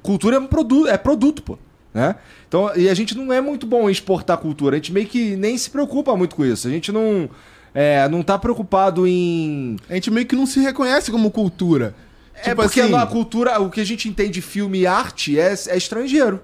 cultura 0.01 0.37
é 0.37 0.39
um 0.39 0.47
produto, 0.47 0.87
é 0.87 0.97
produto, 0.97 1.43
pô. 1.43 1.57
Né? 1.93 2.15
Então, 2.47 2.71
e 2.75 2.89
a 2.89 2.93
gente 2.93 3.15
não 3.15 3.31
é 3.31 3.39
muito 3.39 3.65
bom 3.65 3.87
em 3.87 3.91
exportar 3.91 4.37
cultura. 4.37 4.75
A 4.75 4.77
gente 4.79 4.91
meio 4.91 5.07
que 5.07 5.35
nem 5.35 5.57
se 5.57 5.69
preocupa 5.69 6.15
muito 6.17 6.35
com 6.35 6.43
isso. 6.43 6.67
A 6.67 6.71
gente 6.71 6.91
não, 6.91 7.29
é, 7.73 8.07
não 8.09 8.21
tá 8.21 8.37
preocupado 8.37 9.07
em. 9.07 9.77
A 9.89 9.93
gente 9.93 10.11
meio 10.11 10.25
que 10.25 10.35
não 10.35 10.45
se 10.45 10.59
reconhece 10.59 11.09
como 11.11 11.31
cultura. 11.31 11.95
É 12.37 12.49
Tipo 12.49 12.61
porque 12.63 12.81
assim- 12.81 12.93
a 12.95 13.05
cultura, 13.05 13.59
o 13.59 13.69
que 13.69 13.79
a 13.81 13.85
gente 13.85 14.07
entende 14.09 14.31
de 14.31 14.41
filme 14.41 14.79
e 14.79 14.87
arte 14.87 15.39
é, 15.39 15.53
é 15.67 15.77
estrangeiro. 15.77 16.41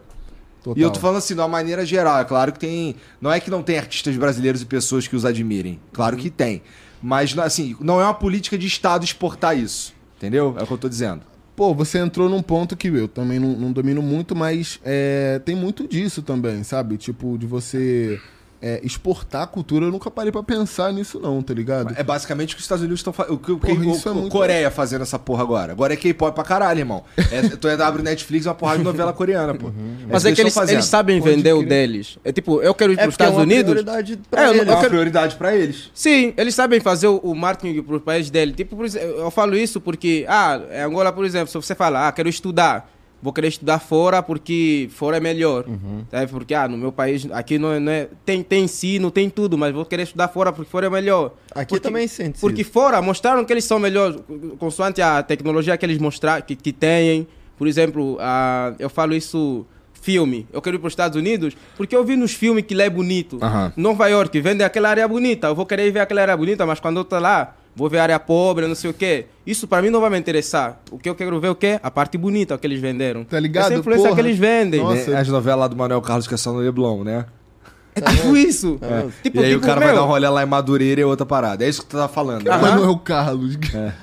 Total. 0.63 0.79
E 0.79 0.83
eu 0.83 0.91
tô 0.91 0.99
falando 0.99 1.17
assim, 1.17 1.33
de 1.33 1.39
uma 1.41 1.47
maneira 1.47 1.83
geral. 1.85 2.19
É 2.19 2.23
claro 2.23 2.51
que 2.53 2.59
tem. 2.59 2.95
Não 3.19 3.31
é 3.31 3.39
que 3.39 3.49
não 3.49 3.63
tem 3.63 3.77
artistas 3.79 4.15
brasileiros 4.15 4.61
e 4.61 4.65
pessoas 4.65 5.07
que 5.07 5.15
os 5.15 5.25
admirem. 5.25 5.79
Claro 5.91 6.15
que 6.17 6.29
tem. 6.29 6.61
Mas, 7.01 7.35
assim, 7.39 7.75
não 7.79 7.99
é 7.99 8.03
uma 8.03 8.13
política 8.13 8.55
de 8.57 8.67
Estado 8.67 9.03
exportar 9.03 9.57
isso. 9.57 9.91
Entendeu? 10.17 10.55
É 10.59 10.63
o 10.63 10.67
que 10.67 10.71
eu 10.73 10.77
tô 10.77 10.87
dizendo. 10.87 11.21
Pô, 11.55 11.73
você 11.73 11.97
entrou 11.97 12.29
num 12.29 12.43
ponto 12.43 12.77
que 12.77 12.87
eu 12.89 13.07
também 13.07 13.39
não, 13.39 13.49
não 13.53 13.71
domino 13.71 14.01
muito, 14.03 14.35
mas 14.35 14.79
é, 14.85 15.41
tem 15.43 15.55
muito 15.55 15.87
disso 15.87 16.21
também, 16.21 16.63
sabe? 16.63 16.95
Tipo, 16.97 17.37
de 17.39 17.45
você 17.47 18.19
é, 18.61 18.79
exportar 18.83 19.41
a 19.43 19.47
cultura. 19.47 19.85
Eu 19.85 19.91
nunca 19.91 20.11
parei 20.11 20.31
pra 20.31 20.43
pensar 20.43 20.93
nisso, 20.93 21.19
não, 21.19 21.41
tá 21.41 21.53
ligado? 21.53 21.93
É 21.97 22.03
basicamente 22.03 22.53
o 22.53 22.55
que 22.55 22.59
os 22.59 22.65
Estados 22.65 22.81
Unidos 22.83 22.99
estão 22.99 23.11
fazendo. 23.11 23.33
O 23.33 23.37
que 23.39 23.51
o, 23.51 23.57
Porra, 23.57 23.73
que 23.75 23.79
o- 23.87 24.01
é 24.09 24.11
o 24.11 24.15
muito- 24.15 24.31
Coreia 24.31 24.69
fazendo 24.69 25.01
essa 25.01 25.17
porra 25.17 25.41
agora. 25.43 25.71
Agora 25.71 25.93
é 25.93 25.95
K-pop 25.97 26.33
pra 26.35 26.43
caralho, 26.43 26.79
irmão. 26.79 27.03
É, 27.31 27.41
tu 27.55 27.67
é 27.67 27.73
abre 27.81 28.03
Netflix, 28.03 28.45
uma 28.45 28.53
porrada 28.55 28.77
de 28.79 28.83
novela 28.83 29.11
coreana, 29.13 29.53
pô. 29.55 29.71
Mas 30.07 30.21
isso 30.21 30.27
é 30.27 30.31
que 30.33 30.41
eles, 30.41 30.51
estão 30.51 30.61
fazendo. 30.61 30.75
eles 30.75 30.85
sabem 30.85 31.19
Pode 31.21 31.35
vender 31.35 31.53
o 31.53 31.63
deles. 31.65 32.17
É 32.23 32.31
tipo, 32.31 32.61
eu 32.61 32.73
quero 32.73 32.93
ir 32.93 32.95
para 32.95 33.05
É 33.05 33.07
os 33.07 33.13
porque 33.15 33.23
é 33.23 33.25
Estados 33.27 33.37
uma 33.39 33.43
Unidos. 33.43 33.71
prioridade 33.71 34.19
pra 34.29 34.41
É, 34.43 34.45
eu- 34.47 34.49
eles. 34.51 34.61
É 34.61 34.71
uma 34.71 34.75
quero- 34.77 34.89
prioridade 34.89 35.35
pra 35.35 35.55
eles. 35.55 35.89
Sim, 35.93 36.33
eles 36.37 36.53
sabem 36.53 36.79
fazer 36.79 37.07
o, 37.07 37.17
o 37.17 37.35
marketing 37.35 37.81
para 37.81 37.95
os 37.95 38.01
países 38.03 38.29
dele. 38.29 38.53
Tipo, 38.53 38.75
por 38.75 38.85
exemplo, 38.85 39.07
eu 39.07 39.31
falo 39.31 39.55
isso 39.57 39.81
porque, 39.81 40.25
ah, 40.27 40.61
em 40.71 40.81
Angola, 40.81 41.11
por 41.11 41.25
exemplo, 41.25 41.47
se 41.47 41.55
você 41.55 41.73
fala, 41.73 42.07
ah, 42.07 42.11
quero 42.11 42.29
estudar, 42.29 42.89
vou 43.21 43.31
querer 43.31 43.49
estudar 43.49 43.79
fora 43.79 44.21
porque 44.23 44.89
fora 44.91 45.17
é 45.17 45.19
melhor. 45.19 45.65
Sabe? 46.09 46.31
Porque, 46.31 46.53
ah, 46.53 46.67
no 46.67 46.77
meu 46.77 46.91
país, 46.91 47.27
aqui 47.31 47.57
não 47.59 47.71
é, 47.73 47.79
não 47.79 47.91
é- 47.91 48.07
tem, 48.25 48.41
tem 48.41 48.63
ensino, 48.63 49.11
tem 49.11 49.29
tudo, 49.29 49.57
mas 49.57 49.73
vou 49.73 49.85
querer 49.85 50.03
estudar 50.03 50.27
fora 50.29 50.51
porque 50.51 50.69
fora 50.71 50.87
é 50.87 50.89
melhor. 50.89 51.33
Aqui 51.53 51.69
Porque- 51.75 51.79
também 51.87 52.07
sente 52.07 52.39
Porque 52.39 52.61
isso. 52.61 52.71
fora 52.71 53.01
mostraram 53.01 53.45
que 53.45 53.53
eles 53.53 53.63
são 53.65 53.77
melhores, 53.79 54.19
consoante 54.57 55.01
a 55.01 55.21
tecnologia 55.21 55.77
que 55.77 55.85
eles 55.85 55.97
mostraram, 55.99 56.41
que, 56.41 56.55
que 56.55 56.73
têm. 56.73 57.27
Por 57.57 57.67
exemplo, 57.67 58.17
ah, 58.19 58.73
eu 58.79 58.89
falo 58.89 59.13
isso, 59.13 59.65
filme. 59.93 60.47
Eu 60.51 60.61
quero 60.63 60.77
ir 60.77 60.79
para 60.79 60.87
os 60.87 60.93
Estados 60.93 61.15
Unidos 61.15 61.55
porque 61.77 61.95
eu 61.95 62.03
vi 62.03 62.15
nos 62.15 62.33
filmes 62.33 62.65
que 62.65 62.73
lá 62.73 62.85
é 62.85 62.89
bonito. 62.89 63.37
Aham. 63.39 63.71
Nova 63.77 64.07
York 64.07 64.39
vende 64.41 64.63
aquela 64.63 64.89
área 64.89 65.07
bonita. 65.07 65.45
Eu 65.47 65.53
vou 65.55 65.65
querer 65.67 65.91
ver 65.91 65.99
aquela 65.99 66.21
área 66.23 66.35
bonita, 66.35 66.65
mas 66.65 66.79
quando 66.79 66.97
eu 66.97 67.03
tô 67.05 67.19
lá, 67.19 67.55
vou 67.75 67.89
ver 67.89 67.99
a 67.99 68.03
área 68.03 68.19
pobre, 68.19 68.67
não 68.67 68.75
sei 68.75 68.89
o 68.89 68.93
quê. 68.93 69.25
Isso 69.45 69.67
para 69.67 69.81
mim 69.81 69.89
não 69.89 70.01
vai 70.01 70.09
me 70.09 70.19
interessar. 70.19 70.81
O 70.91 70.97
que 70.97 71.09
eu 71.09 71.15
quero 71.15 71.39
ver 71.39 71.47
é 71.47 71.51
o 71.51 71.55
quê? 71.55 71.79
A 71.81 71.89
parte 71.89 72.17
bonita 72.17 72.57
que 72.57 72.67
eles 72.67 72.79
venderam. 72.79 73.23
Tá 73.23 73.39
ligado? 73.39 73.71
Essa 73.71 73.79
influência 73.79 74.09
Porra. 74.09 74.15
que 74.15 74.21
eles 74.27 74.37
vendem. 74.37 74.81
Nossa. 74.81 75.11
Né? 75.11 75.19
As 75.19 75.27
novelas 75.27 75.61
lá 75.61 75.67
do 75.67 75.75
Manuel 75.75 76.01
Carlos 76.01 76.27
que 76.27 76.33
é 76.33 76.37
só 76.37 76.51
no 76.51 76.59
Leblon, 76.59 77.03
né? 77.03 77.25
É 77.93 78.01
tipo 78.01 78.37
isso. 78.37 78.79
É. 78.81 79.07
Tipo, 79.23 79.41
e 79.41 79.45
aí 79.45 79.51
o 79.53 79.57
tipo, 79.57 79.67
cara 79.67 79.79
vai 79.79 79.89
meu, 79.89 79.97
dar 79.97 80.03
um 80.03 80.07
rolê 80.07 80.29
lá 80.29 80.43
em 80.43 80.45
Madureira 80.45 81.01
e 81.01 81.03
outra 81.03 81.25
parada. 81.25 81.65
É 81.65 81.69
isso 81.69 81.81
que 81.81 81.89
tu 81.89 81.97
tá 81.97 82.07
falando. 82.07 82.45
né? 82.45 82.57
Manuel 82.57 82.97
Carlos. 82.97 83.57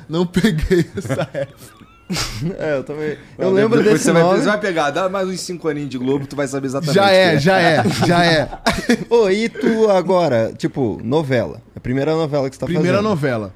Não 0.09 0.27
peguei 0.27 0.85
essa 0.97 1.29
época. 1.33 1.88
É, 2.59 2.77
eu 2.79 2.85
também. 2.85 3.19
Eu 3.37 3.51
lembro 3.53 3.83
desse 3.83 4.05
você 4.05 4.13
vai, 4.13 4.23
nome. 4.23 4.39
você 4.41 4.47
vai 4.47 4.59
pegar, 4.59 4.91
dá 4.91 5.09
mais 5.09 5.29
uns 5.29 5.41
5 5.41 5.69
aninhos 5.69 5.91
de 5.91 5.99
Globo, 5.99 6.27
tu 6.27 6.35
vai 6.37 6.47
saber 6.49 6.67
exatamente. 6.69 6.95
Já 6.95 7.09
que 7.09 7.15
é, 7.15 7.39
já 7.39 7.59
é, 7.61 7.85
já 8.07 8.25
é. 8.25 8.49
Ô, 9.11 9.29
e 9.29 9.49
tu 9.49 9.91
agora, 9.91 10.53
tipo, 10.57 10.99
novela. 11.05 11.61
A 11.77 11.81
primeira 11.81 12.15
novela 12.15 12.49
que 12.49 12.57
você 12.57 12.61
tá 12.61 12.67
Primeira 12.67 12.97
fazendo. 12.99 13.09
novela. 13.11 13.53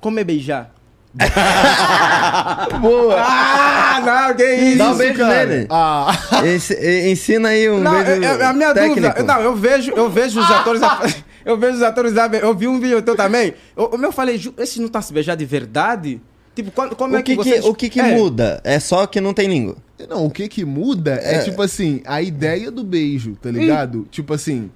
Como 0.00 0.18
é 0.18 0.24
beijar? 0.24 0.70
Boa! 2.80 3.16
Ah, 3.18 4.00
não, 4.28 4.34
que 4.36 4.44
isso, 4.54 4.78
Dá 4.78 4.90
um 4.90 4.96
beijo 4.96 5.18
cara. 5.18 5.46
nele. 5.46 5.66
Ah, 5.70 6.12
Ensi- 6.46 6.74
e- 6.80 7.10
ensina 7.10 7.48
aí 7.50 7.68
um 7.68 7.80
Não, 7.80 8.02
beijo 8.02 8.22
é- 8.22 8.26
é 8.40 8.44
a 8.44 8.52
minha 8.52 8.72
técnico. 8.74 9.00
dúvida. 9.00 9.22
Não, 9.22 9.40
eu 9.40 9.54
vejo, 9.54 9.92
eu 9.94 10.08
vejo 10.10 10.40
os 10.40 10.50
atores. 10.50 10.82
a- 10.82 11.00
eu 11.44 11.56
vejo 11.58 11.76
os 11.76 11.82
atores. 11.82 12.16
a- 12.16 12.26
Eu 12.28 12.54
vi 12.54 12.66
um 12.68 12.80
vídeo 12.80 13.02
teu 13.02 13.14
também. 13.16 13.54
Eu, 13.76 13.86
o 13.86 13.98
meu 13.98 14.10
falei, 14.12 14.38
"Ju, 14.38 14.54
esse 14.58 14.80
não 14.80 14.88
tá 14.88 15.02
se 15.02 15.12
beijar 15.12 15.36
de 15.36 15.44
verdade? 15.44 16.20
Tipo, 16.54 16.70
quando, 16.70 16.94
como 16.94 17.16
é 17.16 17.20
O 17.20 17.22
que, 17.22 17.32
que, 17.32 17.36
vocês... 17.36 17.64
o 17.64 17.74
que, 17.74 17.88
que 17.88 18.00
É, 18.00 18.14
muda? 18.14 18.60
É 18.62 18.78
só 18.78 19.06
que 19.06 19.20
não 19.20 19.32
tem 19.32 19.48
língua. 19.48 19.76
não, 20.08 20.26
o 20.26 20.30
que 20.30 20.48
que 20.48 20.64
muda 20.64 21.18
é, 21.22 21.36
É. 21.36 21.38
tipo 21.44 21.62
assim, 21.62 22.02
a 22.04 22.20
ideia 22.20 22.70
do 22.70 22.84
beijo, 22.84 23.36
tá 23.40 23.50
ligado? 23.50 24.06
Tipo 24.10 24.34
assim. 24.34 24.70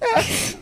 É. 0.00 0.60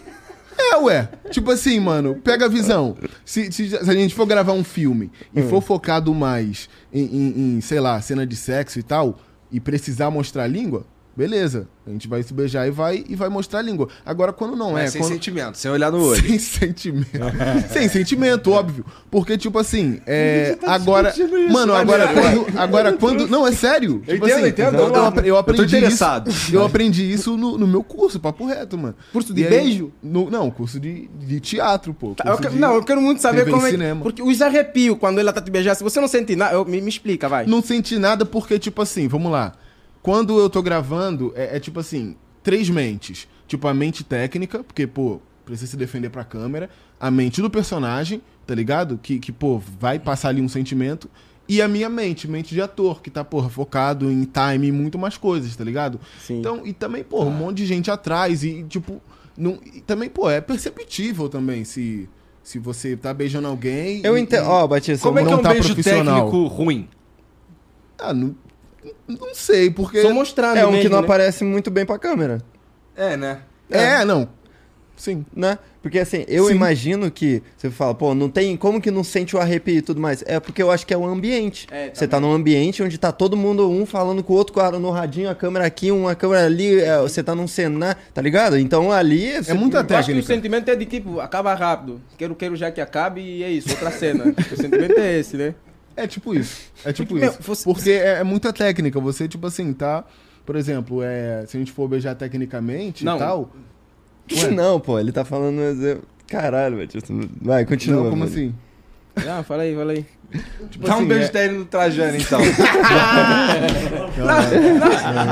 É, 0.60 0.76
ué. 0.78 1.08
Tipo 1.30 1.52
assim, 1.52 1.78
mano, 1.80 2.16
pega 2.22 2.46
a 2.46 2.48
visão. 2.48 2.96
Se, 3.24 3.50
se- 3.52 3.68
se 3.70 3.76
a 3.90 3.94
gente 3.94 4.14
for 4.14 4.26
gravar 4.26 4.52
um 4.52 4.64
filme 4.64 5.10
e 5.34 5.40
for 5.42 5.62
focado 5.62 6.12
mais 6.12 6.68
em, 6.92 7.04
em- 7.04 7.56
em, 7.56 7.60
sei 7.60 7.78
lá, 7.80 8.00
cena 8.02 8.26
de 8.26 8.34
sexo 8.36 8.78
e 8.78 8.82
tal, 8.82 9.18
e 9.52 9.60
precisar 9.60 10.10
mostrar 10.10 10.42
a 10.44 10.46
língua, 10.48 10.84
beleza. 11.18 11.68
A 11.84 11.90
gente 11.90 12.06
vai 12.06 12.22
se 12.22 12.32
beijar 12.32 12.68
e 12.68 12.70
vai, 12.70 13.04
e 13.08 13.16
vai 13.16 13.28
mostrar 13.28 13.58
a 13.58 13.62
língua. 13.62 13.88
Agora, 14.06 14.32
quando 14.32 14.54
não 14.54 14.78
É, 14.78 14.84
é. 14.84 14.86
sem 14.86 15.00
quando... 15.00 15.12
sentimento, 15.12 15.58
sem 15.58 15.68
olhar 15.70 15.90
no 15.90 16.00
olho. 16.04 16.20
Sem 16.28 16.38
sentimento. 16.38 17.08
Sem 17.72 17.88
sentimento, 17.88 18.52
óbvio. 18.52 18.84
Porque, 19.10 19.36
tipo 19.36 19.58
assim, 19.58 20.00
é. 20.06 20.56
agora. 20.66 21.08
discutindo 21.10 21.38
isso, 21.38 21.52
mano, 21.52 21.74
agora 21.74 22.06
quando. 22.12 22.58
Agora 22.58 22.92
quando. 22.92 23.26
Não, 23.26 23.46
é 23.46 23.52
sério. 23.52 24.02
Eu 24.06 24.14
Tipo 24.14 24.26
entendo, 24.26 24.32
assim, 24.32 24.42
eu 24.42 24.48
entendo, 24.48 24.74
Eu, 24.76 24.80
eu 24.80 24.94
eu 24.94 25.24
Eu 25.24 25.32
tô 25.32 25.36
aprendi 25.38 25.76
interessado. 25.76 26.30
isso. 26.30 26.54
Eu 26.54 26.64
aprendi 26.64 27.10
isso 27.10 27.36
no, 27.36 27.58
no 27.58 27.66
meu 27.66 27.82
curso, 27.82 28.20
papo 28.20 28.46
reto, 28.46 28.78
mano. 28.78 28.94
Curso 29.12 29.34
de 29.34 29.40
E 29.42 29.44
aí- 29.46 29.50
beijo? 29.50 29.90
no- 30.02 30.30
não, 30.30 30.50
curso 30.50 30.78
de, 30.78 31.08
de 31.18 31.40
teatro, 31.40 31.92
pô. 31.94 32.14
Tá, 32.14 32.24
eu 32.28 32.50
de- 32.50 32.56
não, 32.58 32.74
eu 32.74 32.84
quero 32.84 33.00
muito 33.00 33.20
saber 33.20 33.48
como 33.50 33.66
é. 33.66 33.70
cinema. 33.70 34.02
Porque 34.02 34.22
os 34.22 34.40
arrepios 34.40 34.96
quando 34.98 35.18
ela 35.18 35.32
tá 35.32 35.40
te 35.40 35.50
beijando, 35.50 35.76
se 35.76 35.82
você 35.82 36.00
não 36.00 36.06
sente 36.08 36.36
nada, 36.36 36.54
eu- 36.54 36.64
me, 36.64 36.80
me 36.80 36.88
explica, 36.88 37.28
vai. 37.28 37.46
Não 37.46 37.60
senti 37.62 37.98
nada 37.98 38.24
porque, 38.24 38.58
tipo 38.58 38.80
assim, 38.82 39.08
vamos 39.08 39.32
lá. 39.32 39.54
Quando 40.08 40.40
eu 40.40 40.48
tô 40.48 40.62
gravando, 40.62 41.34
é, 41.36 41.58
é 41.58 41.60
tipo 41.60 41.80
assim, 41.80 42.16
três 42.42 42.70
mentes. 42.70 43.28
Tipo, 43.46 43.68
a 43.68 43.74
mente 43.74 44.02
técnica, 44.02 44.64
porque, 44.64 44.86
pô, 44.86 45.20
precisa 45.44 45.70
se 45.72 45.76
defender 45.76 46.08
pra 46.08 46.24
câmera. 46.24 46.70
A 46.98 47.10
mente 47.10 47.42
do 47.42 47.50
personagem, 47.50 48.22
tá 48.46 48.54
ligado? 48.54 48.98
Que, 49.02 49.18
que 49.18 49.30
pô, 49.30 49.58
vai 49.78 49.98
passar 49.98 50.30
ali 50.30 50.40
um 50.40 50.48
sentimento. 50.48 51.10
E 51.46 51.60
a 51.60 51.68
minha 51.68 51.90
mente, 51.90 52.26
mente 52.26 52.54
de 52.54 52.62
ator, 52.62 53.02
que 53.02 53.10
tá, 53.10 53.22
porra, 53.22 53.50
focado 53.50 54.10
em 54.10 54.24
time 54.24 54.68
e 54.68 54.72
muito 54.72 54.98
mais 54.98 55.18
coisas, 55.18 55.54
tá 55.54 55.62
ligado? 55.62 56.00
Sim. 56.18 56.38
Então, 56.38 56.62
e 56.66 56.72
também, 56.72 57.04
pô, 57.04 57.24
um 57.24 57.30
monte 57.30 57.58
de 57.58 57.66
gente 57.66 57.90
atrás 57.90 58.42
e, 58.42 58.62
tipo, 58.62 59.02
não- 59.36 59.58
e 59.62 59.82
também, 59.82 60.08
pô, 60.08 60.30
é 60.30 60.40
perceptível 60.40 61.28
também 61.28 61.64
se, 61.64 62.08
se 62.42 62.58
você 62.58 62.96
tá 62.96 63.12
beijando 63.12 63.46
alguém. 63.46 64.00
Eu 64.02 64.16
entendo. 64.16 64.46
Ó, 64.48 64.66
Batista, 64.66 65.06
Como 65.06 65.18
é 65.18 65.22
que 65.26 65.30
é 65.30 65.36
um 65.36 65.42
tá 65.42 65.50
beijo 65.50 65.74
profissional. 65.74 66.24
técnico 66.30 66.46
ruim? 66.46 66.88
Ah, 67.98 68.14
não, 68.14 68.34
não 69.08 69.34
sei, 69.34 69.70
porque. 69.70 70.02
Só 70.02 70.12
mostrando 70.12 70.56
é 70.58 70.64
um 70.66 70.70
que 70.70 70.76
mesmo, 70.76 70.90
não 70.90 70.98
né? 70.98 71.04
aparece 71.04 71.44
muito 71.44 71.70
bem 71.70 71.84
pra 71.86 71.98
câmera. 71.98 72.38
É, 72.96 73.16
né? 73.16 73.40
É, 73.70 74.04
não. 74.04 74.28
Sim. 74.96 75.24
né? 75.34 75.58
Porque 75.80 76.00
assim, 76.00 76.24
eu 76.26 76.46
Sim. 76.48 76.54
imagino 76.56 77.08
que 77.08 77.40
você 77.56 77.70
fala, 77.70 77.94
pô, 77.94 78.12
não 78.16 78.28
tem. 78.28 78.56
Como 78.56 78.80
que 78.80 78.90
não 78.90 79.04
sente 79.04 79.36
o 79.36 79.38
arrepio 79.38 79.76
e 79.76 79.80
tudo 79.80 80.00
mais? 80.00 80.24
É 80.26 80.40
porque 80.40 80.60
eu 80.60 80.72
acho 80.72 80.84
que 80.84 80.92
é 80.92 80.98
o 80.98 81.06
ambiente. 81.06 81.68
É, 81.70 81.90
você 81.94 82.08
tá 82.08 82.18
num 82.18 82.32
ambiente 82.32 82.82
onde 82.82 82.98
tá 82.98 83.12
todo 83.12 83.36
mundo, 83.36 83.70
um 83.70 83.86
falando 83.86 84.22
com 84.24 84.32
o 84.32 84.36
outro, 84.36 84.52
cara, 84.52 84.76
no 84.80 84.90
radinho, 84.90 85.30
a 85.30 85.36
câmera 85.36 85.64
aqui, 85.64 85.92
uma 85.92 86.16
câmera 86.16 86.44
ali, 86.46 86.80
é, 86.80 86.98
você 87.00 87.22
tá 87.22 87.32
num 87.32 87.46
cenário, 87.46 87.96
tá 88.12 88.20
ligado? 88.20 88.58
Então 88.58 88.90
ali. 88.90 89.26
É 89.28 89.42
você- 89.42 89.54
muita 89.54 89.76
Eu 89.76 89.80
acho 89.82 89.88
que 89.88 89.94
o 89.94 90.04
técnica. 90.16 90.26
sentimento 90.26 90.68
é 90.68 90.74
de 90.74 90.84
tipo, 90.84 91.20
acaba 91.20 91.54
rápido. 91.54 92.00
Quero, 92.18 92.34
quero 92.34 92.56
já 92.56 92.72
que 92.72 92.80
acabe 92.80 93.20
e 93.20 93.44
é 93.44 93.50
isso, 93.50 93.70
outra 93.70 93.92
cena. 93.92 94.24
o 94.52 94.56
sentimento 94.56 94.98
é 94.98 95.18
esse, 95.20 95.36
né? 95.36 95.54
É 96.02 96.06
tipo 96.06 96.34
isso. 96.34 96.70
É 96.84 96.92
tipo 96.92 97.08
Porque, 97.08 97.24
meu, 97.24 97.32
isso. 97.32 97.42
você- 97.42 97.64
Porque 97.64 97.90
é, 97.90 98.20
é 98.20 98.24
muita 98.24 98.52
técnica. 98.52 99.00
Você, 99.00 99.26
tipo 99.28 99.46
assim, 99.46 99.72
tá. 99.72 100.04
Por 100.46 100.56
exemplo, 100.56 101.02
é, 101.02 101.44
se 101.46 101.56
a 101.56 101.60
gente 101.60 101.72
for 101.72 101.88
beijar 101.88 102.14
tecnicamente 102.14 103.04
Não. 103.04 103.16
e 103.16 103.18
tal. 103.18 103.50
Não, 104.54 104.78
pô, 104.78 104.98
ele 104.98 105.10
tá 105.12 105.24
falando 105.24 105.58
um 105.58 105.62
exemplo. 105.68 106.04
Caralho, 106.28 106.78
Batista. 106.78 107.12
Vai, 107.40 107.64
continua. 107.64 108.02
Não, 108.04 108.10
como 108.10 108.20
mano. 108.24 108.30
assim? 108.30 108.54
Ah, 109.28 109.42
fala 109.42 109.62
aí, 109.64 109.74
fala 109.74 109.92
aí. 109.92 110.06
Tipo 110.70 110.86
Dá 110.86 110.94
um 110.94 110.98
assim, 110.98 111.08
beijo 111.08 111.24
é- 111.24 111.28
técnico 111.28 111.58
no 111.60 111.64
Trajano, 111.66 112.16
então. 112.18 112.38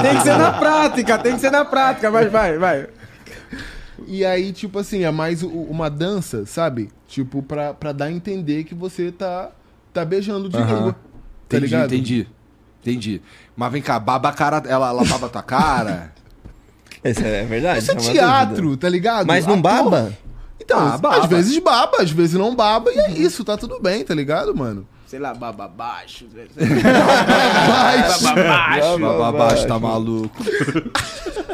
Tem 0.03 0.17
que 0.17 0.23
ser 0.23 0.39
na 0.39 0.53
prática, 0.53 1.19
tem 1.19 1.35
que 1.35 1.41
ser 1.41 1.51
na 1.51 1.65
prática, 1.65 2.11
mas 2.11 2.31
vai, 2.31 2.59
vai. 2.59 2.87
E 4.07 4.25
aí, 4.25 4.53
tipo 4.53 4.79
assim, 4.79 5.05
é 5.05 5.11
mais 5.11 5.43
uma 5.43 5.89
dança, 5.91 6.47
sabe? 6.47 6.89
Tipo, 7.07 7.43
pra, 7.43 7.75
pra 7.75 7.93
dar 7.93 8.07
a 8.07 8.13
entender 8.13 8.65
que 8.65 8.75
você 8.75 9.11
tá, 9.13 9.51
tá 10.01 10.05
beijando 10.05 10.49
de 10.49 10.57
Aham. 10.57 10.75
língua. 10.75 10.93
Tá 10.93 10.99
Entendi, 11.57 11.67
ligado? 11.67 11.95
entendi. 11.95 12.29
Entendi. 12.83 13.23
Mas 13.57 13.73
vem 13.73 13.83
cá, 13.83 13.99
baba 13.99 14.29
a 14.29 14.33
cara, 14.33 14.63
ela, 14.67 14.89
ela 14.89 15.05
baba 15.05 15.27
a 15.27 15.29
tua 15.29 15.43
cara. 15.43 16.13
Isso 17.05 17.21
é 17.25 17.45
verdade. 17.45 17.79
Isso 17.81 17.91
é 17.91 17.95
dúvida. 17.95 18.13
teatro, 18.13 18.77
tá 18.77 18.89
ligado? 18.89 19.27
Mas 19.27 19.47
não 19.47 19.61
baba? 19.61 20.13
Então, 20.61 20.79
Ah, 20.79 20.99
baba. 20.99 21.19
às 21.25 21.27
vezes 21.27 21.59
baba, 21.59 21.99
às 22.01 22.11
vezes 22.11 22.35
não 22.35 22.55
baba, 22.57 22.91
e 22.93 22.99
é 22.99 23.11
isso, 23.13 23.45
tá 23.45 23.57
tudo 23.57 23.79
bem, 23.81 24.05
tá 24.05 24.15
ligado, 24.15 24.55
mano? 24.57 24.87
Sei 25.07 25.21
lá, 25.21 25.33
baba 25.33 25.69
baixo. 25.69 26.27
Mas, 26.57 28.23
Baba 28.23 28.43
baixo. 28.43 28.99
Baba 28.99 29.29
abaixo, 29.29 29.67
tá 29.69 29.79
maluco. 29.79 30.43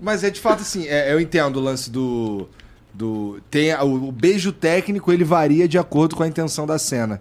Mas 0.00 0.24
é 0.24 0.30
de 0.30 0.40
fato 0.40 0.62
assim, 0.62 0.86
é, 0.86 1.12
eu 1.12 1.20
entendo 1.20 1.56
o 1.56 1.60
lance 1.60 1.90
do. 1.90 2.48
Do 2.98 3.40
tem, 3.50 3.72
o, 3.76 4.08
o 4.08 4.12
beijo 4.12 4.50
técnico 4.52 5.12
ele 5.12 5.24
varia 5.24 5.68
de 5.68 5.78
acordo 5.78 6.16
com 6.16 6.22
a 6.24 6.28
intenção 6.28 6.66
da 6.66 6.78
cena. 6.78 7.20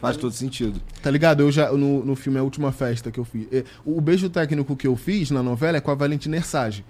Faz 0.00 0.16
todo 0.16 0.32
sentido. 0.32 0.80
tá 1.02 1.10
ligado? 1.10 1.42
Eu 1.42 1.50
já, 1.50 1.72
no, 1.72 2.04
no 2.04 2.14
filme 2.14 2.38
A 2.38 2.42
Última 2.42 2.70
Festa 2.70 3.10
que 3.10 3.18
eu 3.18 3.24
fiz. 3.24 3.46
é, 3.52 3.64
O 3.84 4.00
beijo 4.00 4.30
técnico 4.30 4.76
que 4.76 4.86
eu 4.86 4.96
fiz 4.96 5.30
na 5.30 5.42
novela 5.42 5.76
é 5.76 5.80
com 5.80 5.90
a 5.90 5.94
Valentina 5.94 6.36
Ersage. 6.36 6.84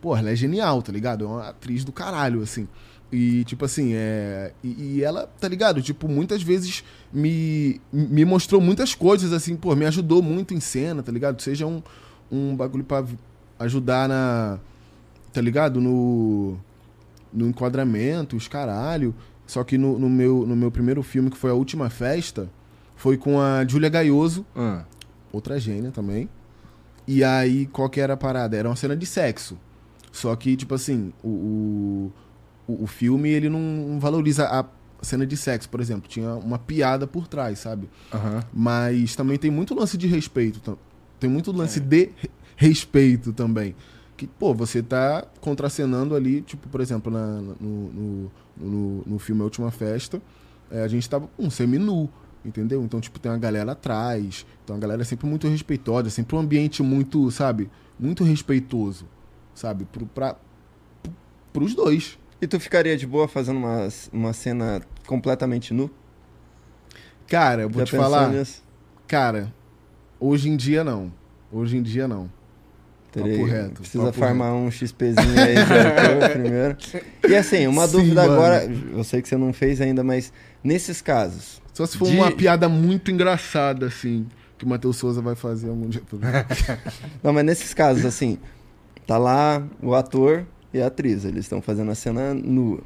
Porra, 0.00 0.20
ela 0.20 0.30
é 0.30 0.36
genial, 0.36 0.82
tá 0.82 0.92
ligado? 0.92 1.24
É 1.24 1.26
uma 1.26 1.48
atriz 1.48 1.84
do 1.84 1.90
caralho, 1.90 2.42
assim. 2.42 2.68
E, 3.10 3.44
tipo 3.44 3.64
assim, 3.64 3.92
é. 3.94 4.52
E, 4.62 4.96
e 4.96 5.02
ela, 5.04 5.26
tá 5.40 5.48
ligado? 5.48 5.80
Tipo, 5.80 6.06
muitas 6.06 6.42
vezes 6.42 6.84
me, 7.10 7.80
me 7.90 8.24
mostrou 8.26 8.60
muitas 8.60 8.94
coisas, 8.94 9.32
assim, 9.32 9.56
pô, 9.56 9.74
me 9.74 9.86
ajudou 9.86 10.20
muito 10.20 10.52
em 10.52 10.60
cena, 10.60 11.02
tá 11.02 11.10
ligado? 11.10 11.40
Seja 11.40 11.66
um, 11.66 11.82
um 12.30 12.54
bagulho 12.54 12.84
pra 12.84 13.04
ajudar 13.58 14.06
na. 14.08 14.58
Tá 15.32 15.40
ligado? 15.40 15.80
No. 15.80 16.58
No 17.34 17.48
enquadramento, 17.48 18.36
os 18.36 18.46
caralho. 18.48 19.14
Só 19.46 19.62
que 19.64 19.76
no, 19.76 19.98
no 19.98 20.08
meu, 20.08 20.46
no 20.46 20.54
meu 20.56 20.70
primeiro 20.70 21.02
filme, 21.02 21.30
que 21.30 21.36
foi 21.36 21.50
A 21.50 21.54
Última 21.54 21.90
Festa, 21.90 22.48
foi 22.96 23.16
com 23.18 23.40
a 23.40 23.66
Júlia 23.66 23.88
Gaioso, 23.90 24.46
Ah, 24.56 24.84
outra 25.32 25.58
gênia 25.58 25.90
também. 25.90 26.28
E 27.06 27.22
aí, 27.22 27.66
qual 27.66 27.90
que 27.90 28.00
era 28.00 28.14
a 28.14 28.16
parada? 28.16 28.56
Era 28.56 28.68
uma 28.68 28.76
cena 28.76 28.96
de 28.96 29.04
sexo. 29.04 29.58
Só 30.10 30.34
que, 30.36 30.56
tipo 30.56 30.74
assim, 30.74 31.12
o, 31.22 32.10
o, 32.66 32.84
o- 32.84 32.86
filme, 32.86 33.28
ele 33.28 33.48
não 33.50 33.98
valoriza 34.00 34.46
a 34.46 34.64
cena 35.02 35.26
de 35.26 35.36
sexo, 35.36 35.68
por 35.68 35.80
exemplo. 35.80 36.08
Tinha 36.08 36.30
uma 36.36 36.58
piada 36.58 37.06
por 37.06 37.26
trás, 37.28 37.58
sabe? 37.58 37.90
aham. 38.12 38.42
Mas 38.52 39.14
também 39.16 39.36
tem 39.36 39.50
muito 39.50 39.74
lance 39.74 39.98
de 39.98 40.06
respeito. 40.06 40.78
Tem 41.20 41.28
muito 41.28 41.52
lance 41.52 41.78
de 41.80 42.10
re- 42.16 42.30
respeito 42.56 43.32
também. 43.34 43.74
Que, 44.16 44.26
pô, 44.26 44.54
você 44.54 44.82
tá 44.82 45.26
contracenando 45.40 46.14
ali, 46.14 46.40
tipo, 46.42 46.68
por 46.68 46.80
exemplo, 46.80 47.12
na- 47.12 47.40
no, 47.40 47.54
no, 47.60 48.30
no, 48.56 49.02
no 49.06 49.18
filme 49.18 49.40
A 49.40 49.44
Última 49.44 49.70
Festa, 49.70 50.22
é, 50.70 50.82
a 50.82 50.88
gente 50.88 51.08
tava 51.10 51.28
um 51.38 51.50
semi-nu, 51.50 52.08
entendeu? 52.44 52.82
Então, 52.84 53.00
tipo, 53.00 53.18
tem 53.18 53.30
uma 53.32 53.38
galera 53.38 53.72
atrás. 53.72 54.46
Então 54.62 54.76
a 54.76 54.78
galera 54.78 55.02
é 55.02 55.04
sempre 55.04 55.26
muito 55.26 55.48
respeitosa, 55.48 56.10
sempre 56.10 56.36
um 56.36 56.38
ambiente 56.38 56.82
muito, 56.82 57.28
sabe? 57.30 57.68
Muito 57.98 58.22
respeitoso, 58.22 59.06
sabe? 59.54 59.84
Pro, 59.84 60.06
pra, 60.06 60.36
pro, 61.02 61.12
pros 61.52 61.74
dois. 61.74 62.16
E 62.40 62.46
tu 62.46 62.60
ficaria 62.60 62.96
de 62.96 63.06
boa 63.06 63.26
fazendo 63.26 63.56
uma, 63.58 63.88
uma 64.12 64.32
cena 64.32 64.80
completamente 65.06 65.74
nu? 65.74 65.90
Cara, 67.26 67.62
eu 67.62 67.70
vou 67.70 67.80
Já 67.80 67.86
te 67.86 67.96
falar. 67.96 68.28
nisso? 68.30 68.62
Cara, 69.06 69.52
hoje 70.20 70.48
em 70.48 70.56
dia 70.56 70.84
não. 70.84 71.12
Hoje 71.50 71.76
em 71.76 71.82
dia 71.82 72.06
não. 72.06 72.30
Teria- 73.14 73.32
Papo 73.38 73.44
reto, 73.48 73.80
Precisa 73.80 74.04
papo 74.06 74.18
farmar 74.18 74.52
um 74.54 74.70
XPzinho 74.70 75.40
aí 75.40 75.54
de 75.54 75.60
ator 75.72 76.30
primeiro. 76.30 76.76
E 77.28 77.36
assim, 77.36 77.66
uma 77.68 77.86
Sim, 77.86 77.92
dúvida 77.98 78.22
mano. 78.22 78.32
agora, 78.32 78.64
eu 78.92 79.04
sei 79.04 79.22
que 79.22 79.28
você 79.28 79.36
não 79.36 79.52
fez 79.52 79.80
ainda, 79.80 80.02
mas 80.02 80.32
nesses 80.64 81.00
casos, 81.00 81.62
Só 81.72 81.86
se 81.86 81.96
for 81.96 82.08
De- 82.08 82.16
uma 82.16 82.32
piada 82.32 82.68
muito 82.68 83.10
engraçada, 83.12 83.86
assim, 83.86 84.26
que 84.58 84.64
o 84.64 84.68
Matheus 84.68 84.96
Souza 84.96 85.22
vai 85.22 85.36
fazer 85.36 85.68
algum 85.68 85.88
dia. 85.88 86.02
Não, 87.22 87.32
mas 87.32 87.44
nesses 87.44 87.72
casos, 87.72 88.04
assim, 88.04 88.36
tá 89.06 89.16
lá 89.16 89.62
o 89.82 89.94
ator 89.94 90.44
e 90.72 90.80
a 90.82 90.86
atriz, 90.88 91.24
eles 91.24 91.44
estão 91.44 91.62
fazendo 91.62 91.90
a 91.90 91.94
cena 91.94 92.34
nua. 92.34 92.80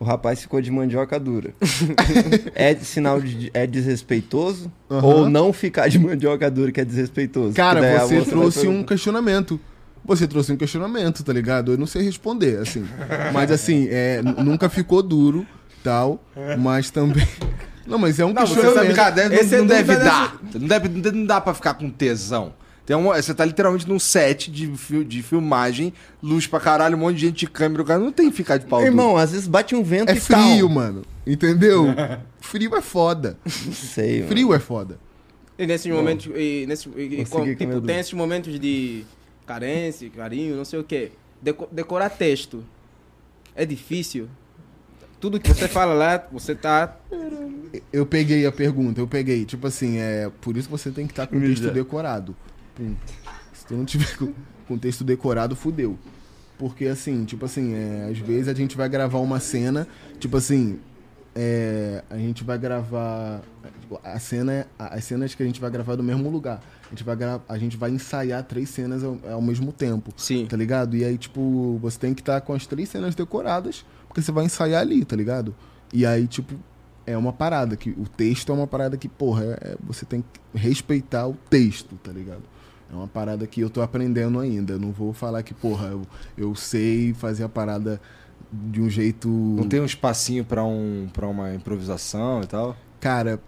O 0.00 0.04
rapaz 0.04 0.40
ficou 0.40 0.62
de 0.62 0.70
mandioca 0.70 1.20
dura. 1.20 1.52
é 2.56 2.74
sinal 2.76 3.20
de 3.20 3.50
é 3.52 3.66
desrespeitoso? 3.66 4.72
Aham. 4.90 5.06
Ou 5.06 5.28
não 5.28 5.52
ficar 5.52 5.88
de 5.88 5.98
mandioca 5.98 6.50
dura 6.50 6.72
que 6.72 6.80
é 6.80 6.84
desrespeitoso? 6.86 7.54
Cara, 7.54 8.06
você 8.06 8.22
trouxe 8.22 8.66
um 8.66 8.82
questionamento. 8.82 9.60
Você 10.02 10.26
trouxe 10.26 10.50
um 10.52 10.56
questionamento, 10.56 11.22
tá 11.22 11.34
ligado? 11.34 11.72
Eu 11.72 11.76
não 11.78 11.86
sei 11.86 12.00
responder, 12.02 12.58
assim. 12.58 12.86
Mas 13.34 13.50
assim, 13.50 13.88
é, 13.90 14.22
nunca 14.22 14.70
ficou 14.70 15.02
duro, 15.02 15.46
tal, 15.84 16.18
mas 16.58 16.90
também. 16.90 17.26
Não, 17.86 17.98
mas 17.98 18.20
é 18.20 18.24
um 18.24 18.32
Não, 18.32 18.46
você 18.46 18.54
questionamento. 18.54 18.82
sabe, 18.84 18.94
cara, 18.94 19.10
deve- 19.10 19.34
Esse 19.34 19.54
é 19.56 19.58
não, 19.58 19.66
deve 19.66 19.82
dúvida 19.82 20.04
dar. 20.04 20.38
Não, 20.54 20.68
deve, 20.68 20.88
não 21.10 21.26
dá 21.26 21.40
pra 21.40 21.52
ficar 21.52 21.74
com 21.74 21.90
tesão. 21.90 22.52
Tem 22.90 22.96
um, 22.96 23.04
você 23.04 23.32
tá 23.32 23.44
literalmente 23.44 23.88
num 23.88 24.00
set 24.00 24.50
de, 24.50 24.66
de 25.04 25.22
filmagem, 25.22 25.92
luz 26.20 26.48
pra 26.48 26.58
caralho, 26.58 26.96
um 26.96 26.98
monte 26.98 27.14
de 27.18 27.26
gente 27.26 27.38
de 27.38 27.46
câmera, 27.46 27.82
o 27.82 27.84
cara 27.84 28.00
não 28.00 28.10
tem 28.10 28.28
que 28.28 28.36
ficar 28.36 28.56
de 28.56 28.66
pau 28.66 28.80
duro. 28.80 28.90
Irmão, 28.90 29.16
às 29.16 29.30
vezes 29.30 29.46
bate 29.46 29.76
um 29.76 29.82
vento 29.84 30.10
É 30.10 30.16
e 30.16 30.20
frio, 30.20 30.66
tal. 30.66 30.68
mano. 30.68 31.02
Entendeu? 31.24 31.84
frio 32.42 32.74
é 32.74 32.80
foda. 32.80 33.38
Não 33.44 33.72
sei, 33.72 34.16
mano. 34.16 34.26
Frio 34.32 34.52
é 34.52 34.58
foda. 34.58 34.98
E 35.56 35.68
nesses 35.68 35.86
momentos, 35.92 36.32
e 36.34 36.64
nesse, 36.66 36.88
e- 36.96 37.24
com- 37.26 37.54
tipo, 37.54 37.80
tem 37.80 38.00
esses 38.00 38.12
momentos 38.12 38.58
de 38.58 39.04
carência, 39.46 40.10
carinho, 40.10 40.56
não 40.56 40.64
sei 40.64 40.80
o 40.80 40.82
quê. 40.82 41.12
Deco- 41.40 41.68
decorar 41.70 42.10
texto 42.10 42.64
é 43.54 43.64
difícil. 43.64 44.26
Tudo 45.20 45.38
que 45.38 45.48
você 45.48 45.68
fala 45.68 45.94
lá, 45.94 46.26
você 46.32 46.56
tá. 46.56 46.96
Eu 47.92 48.04
peguei 48.04 48.44
a 48.46 48.50
pergunta, 48.50 49.00
eu 49.00 49.06
peguei. 49.06 49.44
Tipo 49.44 49.68
assim, 49.68 49.98
é 49.98 50.28
por 50.40 50.56
isso 50.56 50.66
que 50.66 50.72
você 50.72 50.90
tem 50.90 51.06
que 51.06 51.12
estar 51.12 51.28
com 51.28 51.36
o 51.36 51.40
texto 51.40 51.70
decorado. 51.70 52.34
Se 53.52 53.66
tu 53.66 53.74
não 53.74 53.84
tiver 53.84 54.16
com, 54.66 54.78
texto 54.78 55.04
decorado, 55.04 55.54
fudeu. 55.56 55.98
Porque 56.58 56.86
assim, 56.86 57.24
tipo 57.24 57.44
assim, 57.44 57.74
é, 57.74 58.08
às 58.10 58.18
vezes 58.18 58.48
a 58.48 58.54
gente 58.54 58.76
vai 58.76 58.88
gravar 58.88 59.18
uma 59.18 59.40
cena, 59.40 59.88
tipo 60.18 60.36
assim, 60.36 60.78
é, 61.34 62.04
a 62.10 62.16
gente 62.16 62.44
vai 62.44 62.58
gravar 62.58 63.40
tipo, 63.80 64.00
a 64.04 64.18
cena, 64.18 64.66
as 64.78 65.04
cenas 65.04 65.34
que 65.34 65.42
a 65.42 65.46
gente 65.46 65.60
vai 65.60 65.70
gravar 65.70 65.96
do 65.96 66.02
mesmo 66.02 66.28
lugar. 66.28 66.62
A 66.86 66.90
gente 66.90 67.04
vai, 67.04 67.16
a 67.48 67.58
gente 67.58 67.76
vai 67.76 67.90
ensaiar 67.90 68.42
três 68.44 68.68
cenas 68.68 69.04
ao, 69.04 69.18
ao 69.30 69.40
mesmo 69.40 69.72
tempo. 69.72 70.12
Sim. 70.16 70.46
Tá 70.46 70.56
ligado? 70.56 70.96
E 70.96 71.04
aí, 71.04 71.16
tipo, 71.16 71.78
você 71.80 71.98
tem 71.98 72.12
que 72.14 72.20
estar 72.20 72.40
com 72.40 72.52
as 72.52 72.66
três 72.66 72.88
cenas 72.88 73.14
decoradas, 73.14 73.84
porque 74.08 74.20
você 74.20 74.32
vai 74.32 74.44
ensaiar 74.44 74.80
ali, 74.80 75.04
tá 75.04 75.14
ligado? 75.14 75.54
E 75.92 76.04
aí, 76.04 76.26
tipo, 76.26 76.54
é 77.06 77.16
uma 77.16 77.32
parada 77.32 77.76
que 77.76 77.90
o 77.90 78.06
texto 78.08 78.50
é 78.52 78.54
uma 78.54 78.66
parada 78.66 78.96
que, 78.96 79.08
porra, 79.08 79.44
é- 79.44 79.70
é- 79.72 79.76
você 79.80 80.04
tem 80.04 80.22
que 80.22 80.58
respeitar 80.58 81.26
o 81.26 81.34
texto, 81.48 81.96
tá 82.02 82.12
ligado? 82.12 82.42
É 82.92 82.96
uma 82.96 83.06
parada 83.06 83.46
que 83.46 83.60
eu 83.60 83.70
tô 83.70 83.80
aprendendo 83.82 84.38
ainda. 84.40 84.78
Não 84.78 84.90
vou 84.90 85.12
falar 85.12 85.42
que, 85.42 85.54
porra, 85.54 85.88
eu, 85.88 86.02
eu 86.36 86.54
sei 86.54 87.14
fazer 87.14 87.44
a 87.44 87.48
parada 87.48 88.00
de 88.52 88.80
um 88.80 88.90
jeito. 88.90 89.28
Não 89.28 89.68
tem 89.68 89.80
um 89.80 89.84
espacinho 89.84 90.44
pra, 90.44 90.64
um, 90.64 91.08
pra 91.12 91.26
uma 91.28 91.54
improvisação 91.54 92.42
e 92.42 92.46
tal? 92.46 92.76
Cara, 93.00 93.40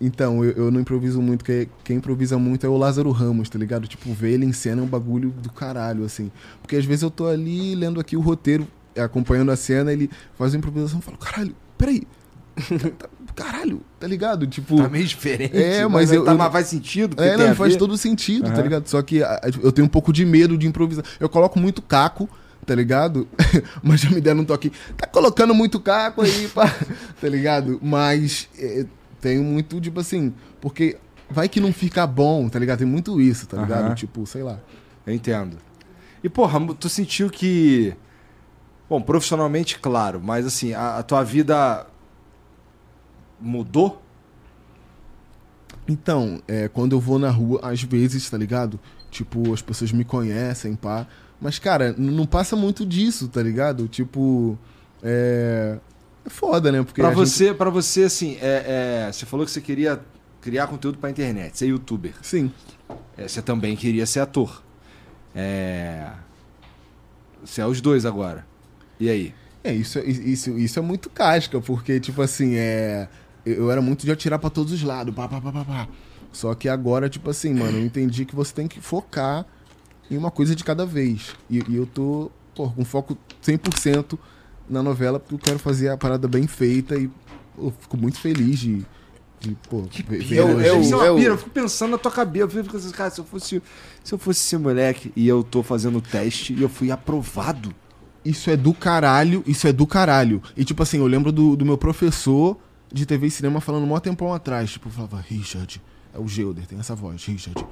Então, 0.00 0.44
eu, 0.44 0.52
eu 0.52 0.70
não 0.70 0.80
improviso 0.80 1.20
muito, 1.22 1.38
porque 1.40 1.68
quem 1.82 1.96
improvisa 1.96 2.38
muito 2.38 2.64
é 2.64 2.68
o 2.68 2.76
Lázaro 2.76 3.10
Ramos, 3.10 3.48
tá 3.48 3.58
ligado? 3.58 3.88
Tipo, 3.88 4.12
ver 4.12 4.32
ele 4.32 4.44
em 4.44 4.52
cena 4.52 4.80
é 4.80 4.84
um 4.84 4.88
bagulho 4.88 5.30
do 5.30 5.50
caralho, 5.50 6.04
assim. 6.04 6.30
Porque 6.60 6.76
às 6.76 6.84
vezes 6.84 7.02
eu 7.02 7.10
tô 7.10 7.26
ali 7.26 7.74
lendo 7.74 7.98
aqui 7.98 8.16
o 8.16 8.20
roteiro, 8.20 8.66
acompanhando 8.96 9.50
a 9.50 9.56
cena, 9.56 9.92
ele 9.92 10.08
faz 10.36 10.52
uma 10.54 10.58
improvisação 10.58 10.98
e 10.98 11.02
falo, 11.02 11.16
caralho, 11.16 11.54
peraí. 11.76 12.06
Tá- 12.98 13.08
Caralho, 13.38 13.80
tá 14.00 14.06
ligado? 14.06 14.46
Tipo. 14.46 14.76
Tá 14.82 14.88
meio 14.88 15.06
diferente. 15.06 15.56
É, 15.56 15.86
mas 15.86 16.12
eu- 16.12 16.24
tá, 16.24 16.32
eu- 16.32 16.38
mas 16.38 16.52
faz 16.52 16.66
sentido. 16.66 17.22
É, 17.22 17.36
não, 17.36 17.54
faz 17.54 17.76
todo 17.76 17.96
sentido, 17.96 18.46
tá 18.46 18.52
Aham. 18.54 18.62
ligado? 18.62 18.88
Só 18.88 19.00
que 19.02 19.18
eu 19.62 19.72
tenho 19.72 19.86
um 19.86 19.90
pouco 19.90 20.12
de 20.12 20.24
medo 20.24 20.56
de 20.58 20.66
improvisar. 20.66 21.04
Eu 21.20 21.28
coloco 21.28 21.58
muito 21.58 21.80
caco, 21.80 22.28
tá 22.66 22.74
ligado? 22.74 23.26
Mas 23.82 24.00
já 24.00 24.10
me 24.10 24.20
deram 24.20 24.40
um 24.40 24.44
toque. 24.44 24.72
Tá 24.96 25.06
colocando 25.06 25.54
muito 25.54 25.78
caco 25.80 26.22
aí, 26.22 26.48
pá, 26.48 26.66
tá 27.20 27.28
ligado? 27.28 27.78
Mas 27.82 28.48
é, 28.58 28.84
tenho 29.20 29.42
muito, 29.44 29.80
tipo 29.80 30.00
assim, 30.00 30.32
porque 30.60 30.96
vai 31.30 31.48
que 31.48 31.60
não 31.60 31.72
fica 31.72 32.06
bom, 32.06 32.48
tá 32.48 32.58
ligado? 32.58 32.78
Tem 32.78 32.86
muito 32.86 33.20
isso, 33.20 33.46
tá 33.46 33.60
ligado? 33.62 33.86
Aham. 33.86 33.94
Tipo, 33.94 34.26
sei 34.26 34.42
lá. 34.42 34.58
Eu 35.06 35.14
entendo. 35.14 35.56
E, 36.22 36.28
porra, 36.28 36.58
tu 36.78 36.88
sentiu 36.88 37.30
que. 37.30 37.94
Bom, 38.90 39.00
profissionalmente, 39.02 39.78
claro, 39.78 40.18
mas 40.22 40.46
assim, 40.46 40.72
a, 40.72 40.96
a 40.98 41.02
tua 41.02 41.22
vida 41.22 41.86
mudou? 43.40 44.02
Então, 45.86 46.42
é, 46.46 46.68
quando 46.68 46.92
eu 46.92 47.00
vou 47.00 47.18
na 47.18 47.30
rua, 47.30 47.60
às 47.62 47.82
vezes, 47.82 48.28
tá 48.28 48.36
ligado? 48.36 48.78
Tipo, 49.10 49.52
as 49.54 49.62
pessoas 49.62 49.90
me 49.92 50.04
conhecem, 50.04 50.74
pá. 50.74 51.06
Mas, 51.40 51.58
cara, 51.58 51.94
não 51.96 52.26
passa 52.26 52.54
muito 52.56 52.84
disso, 52.84 53.28
tá 53.28 53.42
ligado? 53.42 53.88
Tipo, 53.88 54.58
é. 55.02 55.78
É 56.26 56.30
foda, 56.30 56.70
né? 56.70 56.82
Porque 56.82 57.00
Pra 57.00 57.10
a 57.10 57.14
gente- 57.14 57.28
você, 57.28 57.54
pra 57.54 57.70
você, 57.70 58.02
assim, 58.04 58.36
é, 58.42 59.06
é, 59.08 59.12
você 59.12 59.24
falou 59.24 59.46
que 59.46 59.52
você 59.52 59.60
queria 59.62 59.98
criar 60.42 60.66
conteúdo 60.66 60.98
pra 60.98 61.08
internet, 61.08 61.56
ser 61.56 61.66
youtuber. 61.68 62.12
Sim. 62.22 62.52
É, 63.16 63.26
você 63.26 63.40
também 63.40 63.74
queria 63.76 64.04
ser 64.04 64.20
ator. 64.20 64.62
É. 65.34 66.10
Você 67.42 67.60
é 67.62 67.66
os 67.66 67.80
dois 67.80 68.04
agora. 68.04 68.44
E 69.00 69.08
aí? 69.08 69.34
É, 69.64 69.72
isso, 69.72 69.98
é- 70.00 70.04
isso, 70.04 70.50
isso 70.58 70.78
é 70.78 70.82
muito 70.82 71.08
casca, 71.08 71.60
porque, 71.60 71.98
tipo 71.98 72.20
assim, 72.20 72.56
é. 72.56 73.08
Eu 73.46 73.54
eu 73.54 73.70
era 73.70 73.80
muito 73.80 74.04
de 74.04 74.12
atirar 74.12 74.38
pra 74.38 74.50
todos 74.50 74.72
os 74.72 74.82
lados, 74.82 75.14
pá, 75.14 75.28
pá, 75.28 75.40
pá, 75.40 75.52
pá, 75.52 75.64
pá. 75.64 75.88
Só 76.32 76.54
que 76.54 76.68
agora, 76.68 77.08
tipo 77.08 77.30
assim, 77.30 77.54
mano, 77.54 77.78
eu 77.78 77.84
entendi 77.84 78.24
que 78.24 78.34
você 78.36 78.52
tem 78.52 78.68
que 78.68 78.80
focar 78.80 79.46
em 80.10 80.16
uma 80.16 80.30
coisa 80.30 80.54
de 80.54 80.62
cada 80.62 80.84
vez. 80.84 81.34
E, 81.48 81.62
e 81.68 81.76
eu 81.76 81.86
tô, 81.86 82.30
pô, 82.54 82.68
com 82.70 82.84
foco 82.84 83.16
100% 83.42 84.18
na 84.68 84.82
novela, 84.82 85.18
porque 85.18 85.34
eu 85.34 85.38
quero 85.38 85.58
fazer 85.58 85.88
a 85.88 85.96
parada 85.96 86.28
bem 86.28 86.46
feita 86.46 86.96
e 86.96 87.10
pô, 87.56 87.72
fico 87.80 87.96
muito 87.96 88.20
feliz 88.20 88.58
de. 88.58 88.84
de 89.40 89.56
pô, 89.70 89.82
ver- 90.06 90.22
ver 90.22 90.36
Eu- 90.36 90.60
eu- 90.60 90.80
Isso 90.82 90.92
é 90.92 90.96
uma 90.96 91.06
eu- 91.06 91.16
pira, 91.16 91.30
eu 91.34 91.38
fico 91.38 91.50
pensando 91.50 91.92
na 91.92 91.98
tua 91.98 92.12
cabeça. 92.12 92.44
Eu 92.44 92.50
fico 92.64 92.74
pensando, 92.74 92.92
cara, 92.92 93.10
se 93.10 93.20
eu 93.20 93.24
fosse, 93.24 93.62
se 94.04 94.14
eu 94.14 94.18
fosse 94.18 94.40
esse 94.40 94.56
moleque 94.58 95.10
e 95.16 95.26
eu 95.26 95.42
tô 95.42 95.62
fazendo 95.62 95.96
o 95.98 96.02
teste 96.02 96.52
e 96.52 96.60
eu 96.62 96.68
fui 96.68 96.90
aprovado. 96.90 97.74
Isso 98.24 98.50
é 98.50 98.56
do 98.56 98.74
caralho, 98.74 99.42
isso 99.46 99.66
é 99.66 99.72
do 99.72 99.86
caralho. 99.86 100.42
E 100.54 100.62
tipo 100.64 100.82
assim, 100.82 100.98
eu 100.98 101.06
lembro 101.06 101.32
do, 101.32 101.56
do 101.56 101.64
meu 101.64 101.78
professor 101.78 102.58
de 102.92 103.06
TV 103.06 103.26
e 103.26 103.30
cinema 103.30 103.60
falando 103.60 103.90
um 103.90 104.00
tempão 104.00 104.32
atrás. 104.32 104.72
Tipo, 104.72 104.90
falava, 104.90 105.20
Richard, 105.20 105.80
é 106.14 106.18
o 106.18 106.26
Geuder, 106.26 106.66
tem 106.66 106.78
essa 106.78 106.94
voz, 106.94 107.24
Richard. 107.24 107.64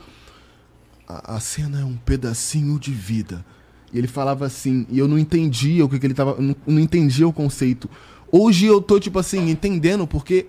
A, 1.09 1.37
a 1.37 1.41
cena 1.41 1.81
é 1.81 1.85
um 1.85 1.97
pedacinho 1.97 2.79
de 2.79 2.93
vida. 2.93 3.45
E 3.93 3.99
ele 3.99 4.09
falava 4.09 4.45
assim, 4.45 4.87
e 4.91 4.99
eu 4.99 5.09
não 5.09 5.19
entendia 5.19 5.85
o 5.85 5.89
que, 5.89 5.99
que 5.99 6.07
ele 6.07 6.15
tava. 6.15 6.41
Não, 6.41 6.57
não 6.67 6.81
entendia 6.81 7.27
o 7.27 7.33
conceito. 7.33 7.89
Hoje 8.31 8.67
eu 8.67 8.81
tô, 8.81 8.99
tipo 8.99 9.19
assim, 9.19 9.51
entendendo, 9.51 10.07
porque, 10.07 10.47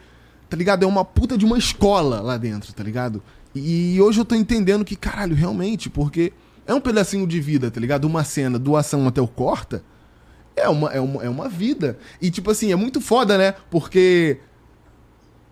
tá 0.50 0.58
ligado? 0.58 0.84
É 0.84 0.88
uma 0.88 1.06
puta 1.06 1.38
de 1.38 1.46
uma 1.46 1.58
escola 1.58 2.20
lá 2.22 2.38
dentro, 2.38 2.74
tá 2.74 2.84
ligado? 2.84 3.22
E, 3.54 4.00
hoje 4.02 4.20
eu 4.20 4.26
tô 4.26 4.36
entendendo 4.36 4.84
que, 4.84 4.96
caralho, 4.96 5.36
realmente, 5.36 5.90
porque 5.90 6.34
é 6.66 6.74
um 6.74 6.82
pedacinho 6.82 7.26
de 7.26 7.40
vida, 7.40 7.72
tá 7.72 7.80
ligado? 7.80 8.06
Uma 8.06 8.24
cena, 8.24 8.60
do 8.60 8.76
ação 8.76 9.08
até 9.08 9.22
o 9.22 9.28
corta, 9.28 9.84
é 10.56 10.68
uma, 10.68 10.92
é, 10.92 11.00
uma, 11.00 11.24
é 11.24 11.30
uma 11.30 11.48
vida. 11.48 11.98
E, 12.22 12.30
tipo 12.32 12.50
assim, 12.52 12.72
é 12.72 12.76
muito 12.76 13.00
foda, 13.00 13.38
né? 13.38 13.54
Porque 13.70 14.40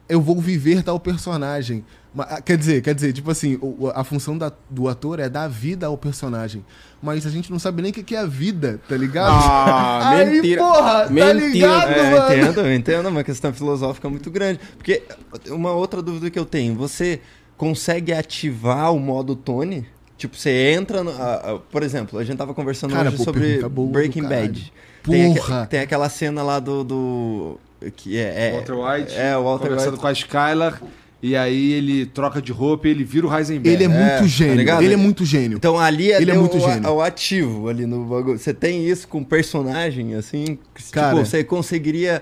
eu 0.08 0.22
vou 0.22 0.40
viver 0.40 0.84
tal 0.84 1.00
personagem. 1.00 1.84
Ah, 2.18 2.42
Quer 2.42 2.58
dizer, 2.58 2.82
quer 2.82 2.96
dizer, 2.96 3.12
tipo 3.12 3.30
assim, 3.30 3.60
a 3.94 4.04
função 4.04 4.38
da- 4.38 4.52
do 4.70 4.88
ator 4.88 5.20
é 5.20 5.28
dar 5.28 5.50
vida 5.50 5.88
ao 5.88 5.98
personagem. 5.98 6.64
Mas 7.04 7.26
a 7.26 7.30
gente 7.30 7.52
não 7.52 7.60
sabe 7.60 7.82
nem 7.82 7.92
o 7.92 7.94
que 7.94 8.04
que 8.04 8.16
é 8.16 8.20
a 8.20 8.26
vida, 8.26 8.80
tá 8.88 8.96
ligado? 8.96 9.32
Ah, 9.34 10.10
Aí, 10.16 10.32
mentira. 10.32 10.62
porra, 10.62 11.04
tá 11.06 11.10
Mentira. 11.10 11.34
ligado, 11.34 11.92
É, 11.92 12.12
mano? 12.12 12.16
eu 12.16 12.24
entendo, 12.40 12.60
eu 12.62 12.74
entendo, 12.76 13.08
é 13.08 13.12
uma 13.12 13.24
questão 13.24 13.54
filosófica 13.54 14.10
muito 14.10 14.32
grande. 14.32 14.60
Porque 14.78 15.04
uma 15.50 15.74
outra 15.74 16.02
dúvida 16.02 16.30
que 16.30 16.40
eu 16.40 16.46
tenho, 16.46 16.74
você 16.76 17.20
consegue 17.58 18.14
ativar 18.14 18.94
o 18.94 19.00
modo 19.00 19.36
Tony? 19.36 19.86
Tipo, 20.18 20.38
você 20.38 20.72
entra 20.72 21.04
no, 21.04 21.12
a- 21.12 21.34
a- 21.56 21.60
por 21.60 21.84
exemplo, 21.84 22.18
a 22.18 22.24
gente 22.24 22.38
tava 22.38 22.54
conversando 22.54 22.94
Cara, 22.94 23.10
hoje 23.10 23.18
pô, 23.18 23.24
sobre 23.26 23.60
Breaking. 23.68 24.24
Bad. 24.24 24.72
Tem, 25.04 25.36
Porra! 25.36 25.68
tem 25.70 25.82
aquela 25.82 26.08
cena 26.10 26.42
lá 26.42 26.60
do, 26.60 26.84
do 26.84 27.60
que 27.96 28.18
é, 28.18 28.50
é 28.50 28.52
Walter 28.54 28.74
White 28.74 29.16
é 29.16 29.38
o 29.38 29.44
Walter 29.44 29.68
conversando 29.68 29.92
White. 29.92 30.02
com 30.02 30.08
a 30.08 30.12
Skylar 30.12 30.82
e 31.26 31.36
aí 31.36 31.74
ele 31.74 32.06
troca 32.06 32.40
de 32.40 32.52
roupa 32.52 32.88
e 32.88 32.92
ele 32.92 33.04
vira 33.04 33.26
o 33.26 33.36
Heisenberg. 33.36 33.70
Ele 33.70 33.84
é 33.84 33.88
muito 33.88 34.20
tá 34.20 34.28
gênio. 34.28 34.56
ligado? 34.56 34.84
ele 34.84 34.94
é 34.94 34.98
muito 34.98 35.26
gênio. 35.26 35.56
Então 35.58 35.80
ali 35.80 36.12
é, 36.12 36.22
Ele 36.22 36.30
é 36.30 36.34
deu 36.34 36.42
muito 36.42 36.58
o, 36.58 36.60
gênio. 36.60 36.88
o 36.88 37.02
ativo 37.02 37.68
ali 37.68 37.88
no 37.88 38.06
bagulho. 38.06 38.38
Você 38.38 38.54
tem 38.54 38.88
isso 38.88 39.08
com 39.08 39.24
personagem, 39.24 40.14
assim? 40.14 40.60
que, 40.76 40.92
Cara. 40.92 41.16
Tipo, 41.16 41.26
você 41.26 41.44
conseguiria. 41.44 42.22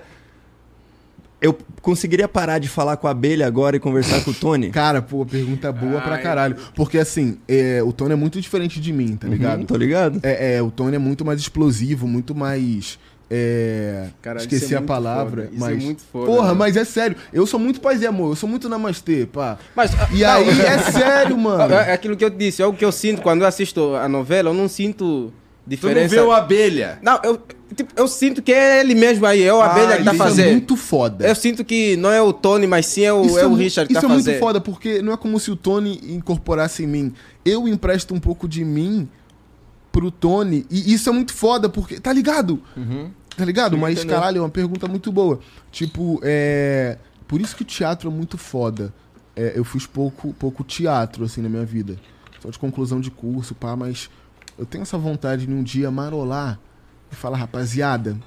Eu 1.41 1.57
conseguiria 1.81 2.29
parar 2.29 2.59
de 2.59 2.69
falar 2.69 2.95
com 2.95 3.05
a 3.05 3.11
abelha 3.11 3.45
agora 3.45 3.75
e 3.75 3.79
conversar 3.79 4.23
com 4.23 4.31
o 4.31 4.33
Tony? 4.33 4.69
Cara, 4.71 5.01
pô, 5.01 5.25
pergunta 5.25 5.69
boa 5.73 5.99
pra 5.99 6.15
Ai. 6.15 6.21
caralho. 6.23 6.55
Porque 6.73 6.97
assim, 6.97 7.37
é, 7.45 7.83
o 7.83 7.91
Tony 7.91 8.13
é 8.13 8.15
muito 8.15 8.39
diferente 8.39 8.79
de 8.79 8.93
mim, 8.93 9.17
tá 9.17 9.27
ligado? 9.27 9.59
Uhum, 9.59 9.65
tô 9.65 9.75
ligado? 9.75 10.21
É, 10.23 10.55
é, 10.55 10.61
o 10.61 10.71
Tony 10.71 10.95
é 10.95 10.99
muito 10.99 11.25
mais 11.25 11.41
explosivo, 11.41 12.07
muito 12.07 12.33
mais. 12.33 12.97
É... 13.35 14.09
Cara, 14.21 14.37
isso 14.43 14.53
Esqueci 14.53 14.75
é 14.75 14.77
a 14.77 14.81
palavra, 14.81 15.43
foda, 15.45 15.55
isso 15.55 15.65
é 15.65 15.69
mas. 15.73 15.83
muito 15.83 16.01
foda, 16.11 16.25
Porra, 16.27 16.47
né? 16.49 16.53
mas 16.53 16.77
é 16.77 16.85
sério. 16.85 17.17
Eu 17.33 17.47
sou 17.47 17.59
muito 17.59 17.81
paz 17.81 17.99
e 18.01 18.05
amor, 18.05 18.31
eu 18.31 18.35
sou 18.35 18.47
muito 18.47 18.69
namastê, 18.69 19.25
pá. 19.25 19.57
Mas, 19.75 19.91
E 20.11 20.23
aí, 20.23 20.47
é 20.61 20.77
sério, 20.79 21.35
mano. 21.39 21.73
É 21.73 21.93
aquilo 21.93 22.15
que 22.15 22.23
eu 22.23 22.29
disse, 22.29 22.61
é 22.61 22.65
o 22.67 22.73
que 22.73 22.85
eu 22.85 22.91
sinto 22.91 23.21
quando 23.23 23.41
eu 23.41 23.47
assisto 23.47 23.95
a 23.95 24.07
novela, 24.07 24.49
eu 24.49 24.53
não 24.53 24.67
sinto 24.67 25.33
Tu 25.33 25.69
não 25.69 25.69
diferença. 25.69 26.13
vê 26.15 26.21
o 26.21 26.31
abelha. 26.31 26.99
Não, 27.01 27.19
eu, 27.23 27.41
tipo, 27.75 27.91
eu 27.95 28.07
sinto 28.07 28.41
que 28.41 28.51
é 28.51 28.81
ele 28.81 28.93
mesmo 28.93 29.25
aí, 29.25 29.41
é 29.43 29.53
o 29.53 29.61
Ah, 29.61 29.71
abelha 29.71 29.97
que 29.97 30.03
tá 30.03 30.13
isso 30.13 30.21
é 30.23 30.25
fazendo. 30.27 30.51
muito 30.51 30.75
foda. 30.75 31.25
Eu 31.27 31.33
sinto 31.35 31.63
que 31.65 31.97
não 31.97 32.11
é 32.11 32.21
o 32.21 32.31
Tony, 32.33 32.67
mas 32.67 32.85
sim 32.85 33.03
é 33.03 33.13
o, 33.13 33.25
Isso 33.25 33.39
é 33.39 33.45
o 33.47 33.49
mu- 33.49 33.55
Richard 33.55 33.87
que 33.87 33.93
Isso 33.93 34.01
tá 34.01 34.07
é 34.07 34.15
fazendo. 34.15 34.33
muito 34.33 34.39
foda, 34.45 34.61
porque 34.61 35.01
não 35.01 35.11
é 35.13 35.17
como 35.17 35.39
se 35.39 35.49
o 35.49 35.55
Tony 35.55 35.99
incorporasse 36.13 36.83
em 36.83 36.87
mim. 36.87 37.13
Eu 37.43 37.67
empresto 37.67 38.13
um 38.13 38.19
pouco 38.19 38.47
de 38.47 38.63
mim 38.63 39.07
pro 39.91 40.09
Tony. 40.11 40.65
E 40.71 40.91
isso 40.93 41.07
é 41.07 41.13
muito 41.13 41.33
foda, 41.33 41.69
porque. 41.69 41.99
Tá 41.99 42.11
ligado? 42.11 42.59
Tá 43.37 43.45
ligado? 43.45 43.77
Mas, 43.77 43.99
entendeu. 43.99 44.15
caralho, 44.15 44.37
é 44.39 44.41
uma 44.41 44.49
pergunta 44.49 44.87
muito 44.87 45.11
boa. 45.11 45.39
Tipo, 45.71 46.19
é. 46.23 46.97
Por 47.27 47.41
isso 47.41 47.55
que 47.55 47.63
o 47.63 47.65
teatro 47.65 48.09
é 48.09 48.13
muito 48.13 48.37
foda. 48.37 48.93
É, 49.35 49.53
eu 49.55 49.63
fiz 49.63 49.87
pouco, 49.87 50.33
pouco 50.33 50.63
teatro, 50.63 51.25
assim, 51.25 51.41
na 51.41 51.49
minha 51.49 51.65
vida. 51.65 51.97
Só 52.39 52.49
de 52.49 52.59
conclusão 52.59 52.99
de 52.99 53.09
curso, 53.09 53.55
pá, 53.55 53.75
mas 53.75 54.09
eu 54.57 54.65
tenho 54.65 54.83
essa 54.83 54.97
vontade 54.97 55.47
de 55.47 55.53
um 55.53 55.63
dia 55.63 55.89
marolar 55.89 56.59
e 57.11 57.15
falar, 57.15 57.37
rapaziada, 57.37 58.17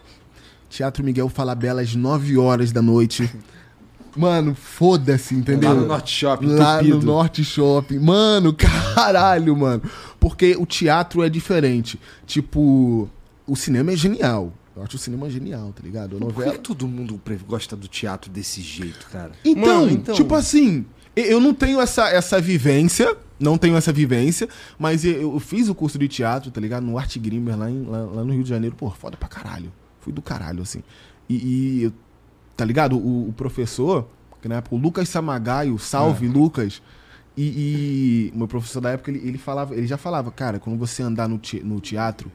Teatro 0.68 1.04
Miguel 1.04 1.28
Falabella 1.28 1.82
às 1.82 1.94
9 1.94 2.36
horas 2.38 2.72
da 2.72 2.82
noite. 2.82 3.30
Mano, 4.16 4.54
foda-se, 4.54 5.34
entendeu? 5.34 5.68
Lá 5.68 5.74
no 5.74 5.86
Norte 5.86 6.11
Shopping, 6.11 6.46
Lá 6.46 6.76
entupido. 6.76 6.98
no 7.00 7.02
Norte 7.04 7.44
Shopping. 7.44 7.98
Mano, 7.98 8.54
caralho, 8.94 9.54
mano. 9.54 9.82
Porque 10.18 10.57
o 10.59 10.64
teatro 10.64 11.22
é 11.22 11.28
diferente. 11.28 12.00
Tipo, 12.26 13.11
o 13.46 13.54
cinema 13.54 13.92
é 13.92 13.96
genial. 13.96 14.54
Eu 14.77 14.83
acho 14.83 14.97
o 14.97 14.99
cinema 14.99 15.31
genial, 15.31 15.72
tá 15.72 15.83
ligado? 15.83 16.16
A 16.16 16.20
Por 16.20 16.33
que 16.35 16.39
novela. 16.41 16.59
todo 16.59 16.87
mundo 16.87 17.18
gosta 17.49 17.74
do 17.74 17.89
teatro 17.89 18.31
desse 18.31 18.61
jeito, 18.61 19.07
cara? 19.11 19.33
Então, 19.45 19.81
Mano, 19.81 19.91
então. 19.91 20.14
tipo 20.14 20.35
assim, 20.35 20.85
eu 21.16 21.41
não 21.41 21.55
tenho 21.55 21.81
essa, 21.81 22.11
essa 22.11 22.39
vivência, 22.39 23.16
não 23.41 23.57
tenho 23.57 23.74
essa 23.77 23.91
vivência, 23.91 24.47
mas 24.79 25.03
eu, 25.03 25.33
eu 25.33 25.41
fiz 25.41 25.70
o 25.70 25.74
curso 25.74 25.99
de 25.99 26.07
teatro, 26.09 26.51
tá 26.51 26.61
ligado? 26.61 26.85
No 26.85 26.99
Art 26.99 27.16
Grimmer, 27.18 27.59
lá, 27.59 27.70
em- 27.70 27.85
lá, 27.87 27.99
lá 28.05 28.24
no 28.24 28.35
Rio 28.35 28.43
de 28.43 28.51
Janeiro. 28.51 28.77
Pô, 28.77 28.91
foda 28.91 29.16
pra 29.16 29.29
caralho. 29.29 29.72
Fui 30.01 30.12
do 30.12 30.20
caralho, 30.20 30.61
assim. 30.62 30.83
E, 31.27 31.35
e 31.37 31.83
eu- 31.85 31.93
tá 32.55 32.64
ligado? 32.64 32.99
O, 32.99 33.31
o 33.31 33.33
professor, 33.33 34.07
que 34.43 34.49
na 34.49 34.57
época, 34.57 34.74
o 34.77 34.79
Lucas 34.79 35.09
Samagaio, 35.09 35.79
salve 35.79 36.29
Lucas, 36.29 36.83
e, 37.35 38.31
e 38.31 38.33
o 38.35 38.39
meu 38.39 38.49
professor 38.49 38.81
da 38.83 38.91
época, 38.91 39.11
ele, 39.11 39.27
ele 39.27 39.39
falava, 39.39 39.74
ele 39.74 39.87
já 39.87 39.97
falava, 39.97 40.31
cara, 40.31 40.59
quando 40.59 40.79
você 40.79 41.03
andar 41.03 41.29
no, 41.29 41.39
te- 41.39 41.61
no 41.62 41.81
teatro, 41.81 42.31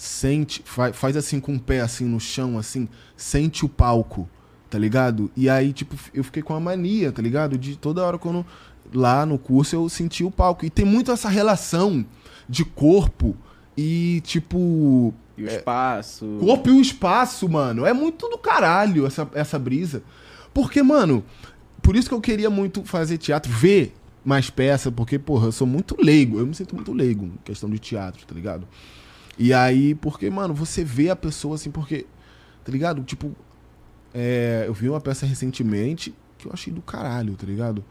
sente, 0.00 0.62
fa- 0.64 0.94
faz 0.94 1.14
assim 1.14 1.38
com 1.38 1.54
o 1.56 1.60
pé 1.60 1.80
assim 1.82 2.06
no 2.06 2.18
chão, 2.18 2.58
assim, 2.58 2.88
sente 3.14 3.66
o 3.66 3.68
palco, 3.68 4.26
tá 4.70 4.78
ligado? 4.78 5.30
E 5.36 5.46
aí, 5.46 5.74
tipo, 5.74 5.94
eu 6.14 6.24
fiquei 6.24 6.42
com 6.42 6.54
a 6.54 6.60
mania, 6.60 7.12
tá 7.12 7.20
ligado? 7.20 7.58
De 7.58 7.76
toda 7.76 8.02
hora 8.02 8.16
quando 8.16 8.46
lá 8.94 9.26
no 9.26 9.38
curso 9.38 9.76
eu 9.76 9.86
senti 9.90 10.24
o 10.24 10.30
palco. 10.30 10.64
E 10.64 10.70
tem 10.70 10.86
muito 10.86 11.12
essa 11.12 11.28
relação 11.28 12.02
de 12.48 12.64
corpo 12.64 13.36
e, 13.76 14.22
tipo, 14.24 15.12
E 15.36 15.44
o 15.44 15.46
espaço. 15.46 16.38
Corpo 16.40 16.70
e 16.70 16.72
o 16.72 16.80
espaço, 16.80 17.46
mano. 17.46 17.84
É 17.84 17.92
muito 17.92 18.26
do 18.30 18.38
caralho 18.38 19.06
essa, 19.06 19.28
essa 19.34 19.58
brisa. 19.58 20.02
Porque, 20.54 20.82
mano, 20.82 21.22
por 21.82 21.90
por 21.90 21.96
isso 21.96 22.08
que 22.08 22.14
eu 22.14 22.20
queria 22.22 22.48
muito 22.48 22.84
fazer 22.84 23.18
teatro, 23.18 23.52
ver 23.52 23.94
mais 24.24 24.48
peça, 24.48 24.90
porque, 24.90 25.18
porra, 25.18 25.48
eu 25.48 25.52
sou 25.52 25.66
muito 25.66 25.94
leigo. 26.02 26.38
Eu 26.38 26.46
me 26.46 26.54
sinto 26.54 26.74
muito 26.74 26.92
leigo 26.92 27.26
em 27.26 27.32
questão 27.44 27.68
de 27.68 27.78
teatro, 27.78 28.24
tá 28.26 28.34
ligado? 28.34 28.66
E 29.38 29.52
aí, 29.54 29.94
porque, 29.94 30.28
mano, 30.30 30.52
você 30.54 30.84
vê 30.84 31.08
a 31.10 31.16
pessoa 31.16 31.54
assim, 31.54 31.70
porque, 31.70 32.06
tá 32.64 32.70
ligado? 32.70 33.02
Tipo, 33.02 33.34
é, 34.14 34.64
eu 34.66 34.74
vi 34.74 34.88
uma 34.88 35.00
peça 35.00 35.24
recentemente 35.26 36.14
que 36.38 36.46
eu 36.46 36.52
achei 36.52 36.72
do 36.72 36.82
caralho, 36.82 37.34
tá 37.36 37.46
ligado? 37.46 37.84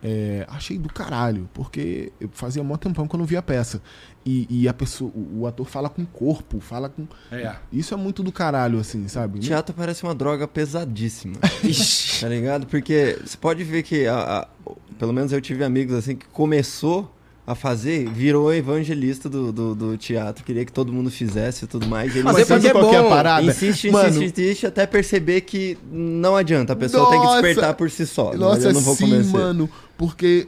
É, 0.00 0.46
achei 0.48 0.78
do 0.78 0.88
caralho, 0.88 1.48
porque 1.52 2.12
eu 2.20 2.28
fazia 2.32 2.62
mó 2.62 2.76
tempão 2.76 3.08
que 3.08 3.14
eu 3.16 3.18
não 3.18 3.26
via 3.26 3.40
a 3.40 3.42
peça. 3.42 3.82
E, 4.24 4.46
e 4.48 4.68
a 4.68 4.72
pessoa, 4.74 5.10
o, 5.12 5.40
o 5.40 5.46
ator 5.46 5.66
fala 5.66 5.88
com 5.88 6.02
o 6.02 6.06
corpo, 6.06 6.60
fala 6.60 6.88
com. 6.88 7.06
É. 7.32 7.56
Isso 7.72 7.94
é 7.94 7.96
muito 7.96 8.22
do 8.22 8.30
caralho, 8.30 8.78
assim, 8.78 9.08
sabe? 9.08 9.40
Teatro 9.40 9.74
parece 9.74 10.04
uma 10.04 10.14
droga 10.14 10.46
pesadíssima. 10.46 11.34
tá 12.20 12.28
ligado? 12.28 12.66
Porque 12.68 13.18
você 13.24 13.36
pode 13.36 13.64
ver 13.64 13.82
que, 13.82 14.06
a- 14.06 14.46
a- 14.66 14.70
pelo 15.00 15.12
menos 15.12 15.32
eu 15.32 15.40
tive 15.40 15.64
amigos 15.64 15.94
assim 15.96 16.14
que 16.14 16.26
começou 16.28 17.12
a 17.50 17.54
fazer, 17.54 18.06
virou 18.10 18.52
evangelista 18.52 19.26
do, 19.26 19.50
do, 19.50 19.74
do 19.74 19.96
teatro, 19.96 20.44
queria 20.44 20.66
que 20.66 20.70
todo 20.72 20.92
mundo 20.92 21.10
fizesse 21.10 21.64
e 21.64 21.66
tudo 21.66 21.86
mais. 21.86 22.14
Ele 22.14 22.22
Mas 22.24 22.40
é 22.40 22.44
sabe 22.44 22.66
é 22.66 22.72
qual 22.72 22.90
que 22.90 22.94
é 22.94 22.98
a 22.98 23.02
bom. 23.02 23.08
parada? 23.08 23.46
insiste, 23.46 23.90
Mano, 23.90 24.08
insiste, 24.10 24.38
insiste, 24.42 24.66
até 24.66 24.86
perceber 24.86 25.40
que 25.40 25.78
não 25.90 26.36
adianta, 26.36 26.74
a 26.74 26.76
pessoa 26.76 27.08
tem 27.08 27.18
que 27.18 27.24
Nossa! 27.24 27.40
despertar 27.40 27.72
por 27.74 27.90
si 27.90 28.06
só. 28.06 28.34
Nossa, 28.34 28.68
eu 28.68 28.74
não 28.74 28.82
vou 28.82 28.94
sim, 28.94 29.04
convencer. 29.04 29.32
mano. 29.32 29.70
Porque 29.96 30.46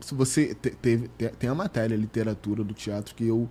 se 0.00 0.12
você 0.12 0.56
te- 0.60 0.70
teve, 0.70 1.08
te- 1.16 1.28
tem 1.38 1.48
a 1.48 1.54
matéria, 1.54 1.94
literatura 1.94 2.64
do 2.64 2.74
teatro, 2.74 3.14
que 3.14 3.28
eu, 3.28 3.48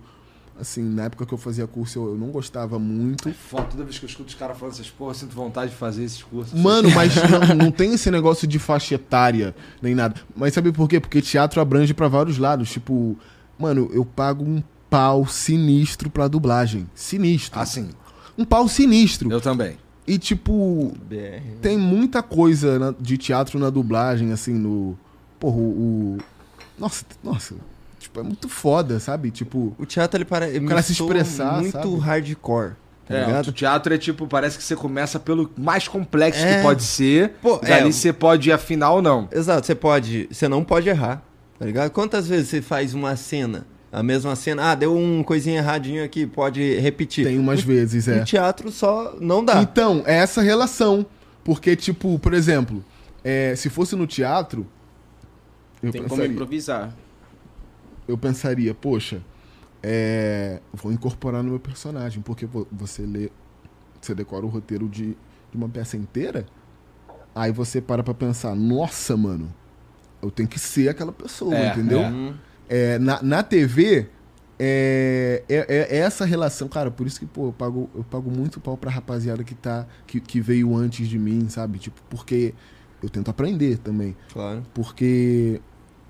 assim, 0.60 0.82
na 0.82 1.04
época 1.04 1.26
que 1.26 1.34
eu 1.34 1.38
fazia 1.38 1.66
curso, 1.66 1.98
eu, 1.98 2.06
eu 2.10 2.16
não 2.16 2.28
gostava 2.28 2.78
muito. 2.78 3.32
Foda, 3.34 3.64
toda 3.64 3.84
vez 3.84 3.98
que 3.98 4.04
eu 4.04 4.08
escuto 4.08 4.28
os 4.28 4.34
caras 4.34 4.56
falando 4.58 4.74
essas 4.74 4.90
porra, 4.90 5.10
eu 5.10 5.14
sinto 5.14 5.34
vontade 5.34 5.70
de 5.72 5.76
fazer 5.76 6.04
esses 6.04 6.22
cursos. 6.22 6.58
Mano, 6.58 6.90
mas 6.90 7.14
não, 7.48 7.54
não 7.66 7.70
tem 7.70 7.94
esse 7.94 8.10
negócio 8.10 8.46
de 8.46 8.58
faixa 8.58 8.94
etária, 8.94 9.54
nem 9.82 9.94
nada. 9.94 10.14
Mas 10.36 10.54
sabe 10.54 10.72
por 10.72 10.88
quê? 10.88 11.00
Porque 11.00 11.20
teatro 11.20 11.60
abrange 11.60 11.92
pra 11.94 12.08
vários 12.08 12.38
lados. 12.38 12.70
Tipo, 12.70 13.16
mano, 13.58 13.90
eu 13.92 14.04
pago 14.04 14.44
um 14.44 14.62
pau 14.88 15.26
sinistro 15.26 16.08
pra 16.10 16.28
dublagem. 16.28 16.88
Sinistro. 16.94 17.58
Assim, 17.60 17.90
Um 18.38 18.44
pau 18.44 18.68
sinistro. 18.68 19.30
eu 19.30 19.40
também. 19.40 19.76
E, 20.06 20.18
tipo, 20.18 20.92
BR. 21.08 21.56
tem 21.62 21.78
muita 21.78 22.22
coisa 22.22 22.78
na- 22.78 22.94
de 23.00 23.16
teatro 23.16 23.58
na 23.58 23.70
dublagem, 23.70 24.32
assim, 24.32 24.52
no. 24.52 24.98
Porra, 25.40 25.56
o. 25.56 25.60
o- 25.60 26.18
Nossa, 26.78 27.04
nossa. 27.22 27.54
Tipo, 28.04 28.20
é 28.20 28.22
muito 28.22 28.48
foda, 28.48 29.00
sabe? 29.00 29.30
Tipo. 29.30 29.74
O 29.78 29.86
teatro 29.86 30.18
ele 30.18 30.24
para 30.26 30.46
cara 30.60 30.82
se 30.82 30.92
expressar, 30.92 31.60
muito 31.60 31.72
sabe? 31.72 31.98
hardcore, 31.98 32.72
tá 33.08 33.14
É, 33.14 33.24
ligado? 33.24 33.48
o 33.48 33.52
teatro 33.52 33.94
é 33.94 33.98
tipo, 33.98 34.26
parece 34.26 34.58
que 34.58 34.62
você 34.64 34.76
começa 34.76 35.18
pelo 35.18 35.50
mais 35.56 35.88
complexo 35.88 36.44
É. 36.44 36.56
que 36.56 36.62
pode 36.62 36.82
ser. 36.82 37.30
Pô, 37.40 37.56
dali 37.58 37.88
é. 37.88 37.92
você 37.92 38.12
pode 38.12 38.50
ir 38.50 38.52
afinal 38.52 38.96
ou 38.96 39.02
não. 39.02 39.26
Exato, 39.32 39.66
você 39.66 39.74
pode, 39.74 40.28
você 40.30 40.46
não 40.48 40.62
pode 40.62 40.88
errar, 40.88 41.22
tá 41.58 41.64
ligado? 41.64 41.90
Quantas 41.90 42.28
vezes 42.28 42.48
você 42.48 42.60
faz 42.60 42.92
uma 42.92 43.16
cena, 43.16 43.66
a 43.90 44.02
mesma 44.02 44.36
cena, 44.36 44.70
ah, 44.72 44.74
deu 44.74 44.94
um 44.94 45.22
coisinha 45.22 45.58
erradinho 45.60 46.04
aqui, 46.04 46.26
pode 46.26 46.78
repetir. 46.80 47.24
Tem 47.26 47.38
umas 47.38 47.62
vezes, 47.62 48.06
é. 48.06 48.18
No 48.18 48.24
teatro 48.26 48.70
só 48.70 49.16
não 49.18 49.42
dá. 49.42 49.62
Então, 49.62 50.02
é 50.04 50.16
essa 50.16 50.42
relação. 50.42 51.06
Porque, 51.42 51.74
tipo, 51.76 52.18
por 52.18 52.34
exemplo, 52.34 52.84
é, 53.22 53.54
se 53.56 53.70
fosse 53.70 53.96
no 53.96 54.06
teatro. 54.06 54.66
Eu 55.82 55.92
Tem 55.92 56.00
como 56.02 56.10
pensaria, 56.16 56.32
improvisar. 56.32 56.94
Eu 58.06 58.16
pensaria, 58.18 58.74
poxa, 58.74 59.20
é, 59.82 60.60
vou 60.72 60.92
incorporar 60.92 61.42
no 61.42 61.50
meu 61.50 61.60
personagem, 61.60 62.22
porque 62.22 62.46
vo- 62.46 62.66
você 62.72 63.02
lê, 63.02 63.30
você 64.00 64.14
decora 64.14 64.44
o 64.44 64.48
roteiro 64.48 64.88
de, 64.88 65.08
de 65.50 65.56
uma 65.56 65.68
peça 65.68 65.96
inteira, 65.96 66.46
aí 67.34 67.52
você 67.52 67.80
para 67.80 68.02
pra 68.02 68.14
pensar, 68.14 68.54
nossa, 68.54 69.16
mano, 69.16 69.52
eu 70.22 70.30
tenho 70.30 70.48
que 70.48 70.58
ser 70.58 70.88
aquela 70.88 71.12
pessoa, 71.12 71.54
É, 71.54 71.70
entendeu? 71.70 72.00
é. 72.00 72.34
É, 72.66 72.98
na, 72.98 73.22
na 73.22 73.42
TV, 73.42 74.08
é, 74.58 75.42
é, 75.48 75.66
é 75.68 75.96
essa 75.98 76.24
relação, 76.24 76.66
cara, 76.68 76.90
por 76.90 77.06
isso 77.06 77.18
que, 77.20 77.26
pô, 77.26 77.48
eu 77.48 77.52
pago, 77.52 77.90
eu 77.94 78.02
pago 78.04 78.30
muito 78.30 78.58
pau 78.60 78.76
pra 78.76 78.90
rapaziada 78.90 79.44
que, 79.44 79.54
tá, 79.54 79.86
que, 80.06 80.18
que 80.20 80.40
veio 80.40 80.74
antes 80.74 81.06
de 81.08 81.18
mim, 81.18 81.46
sabe? 81.50 81.78
Tipo, 81.78 82.00
porque 82.08 82.54
eu 83.02 83.10
tento 83.10 83.28
aprender 83.30 83.76
também. 83.78 84.16
claro. 84.32 84.62
Porque 84.72 85.60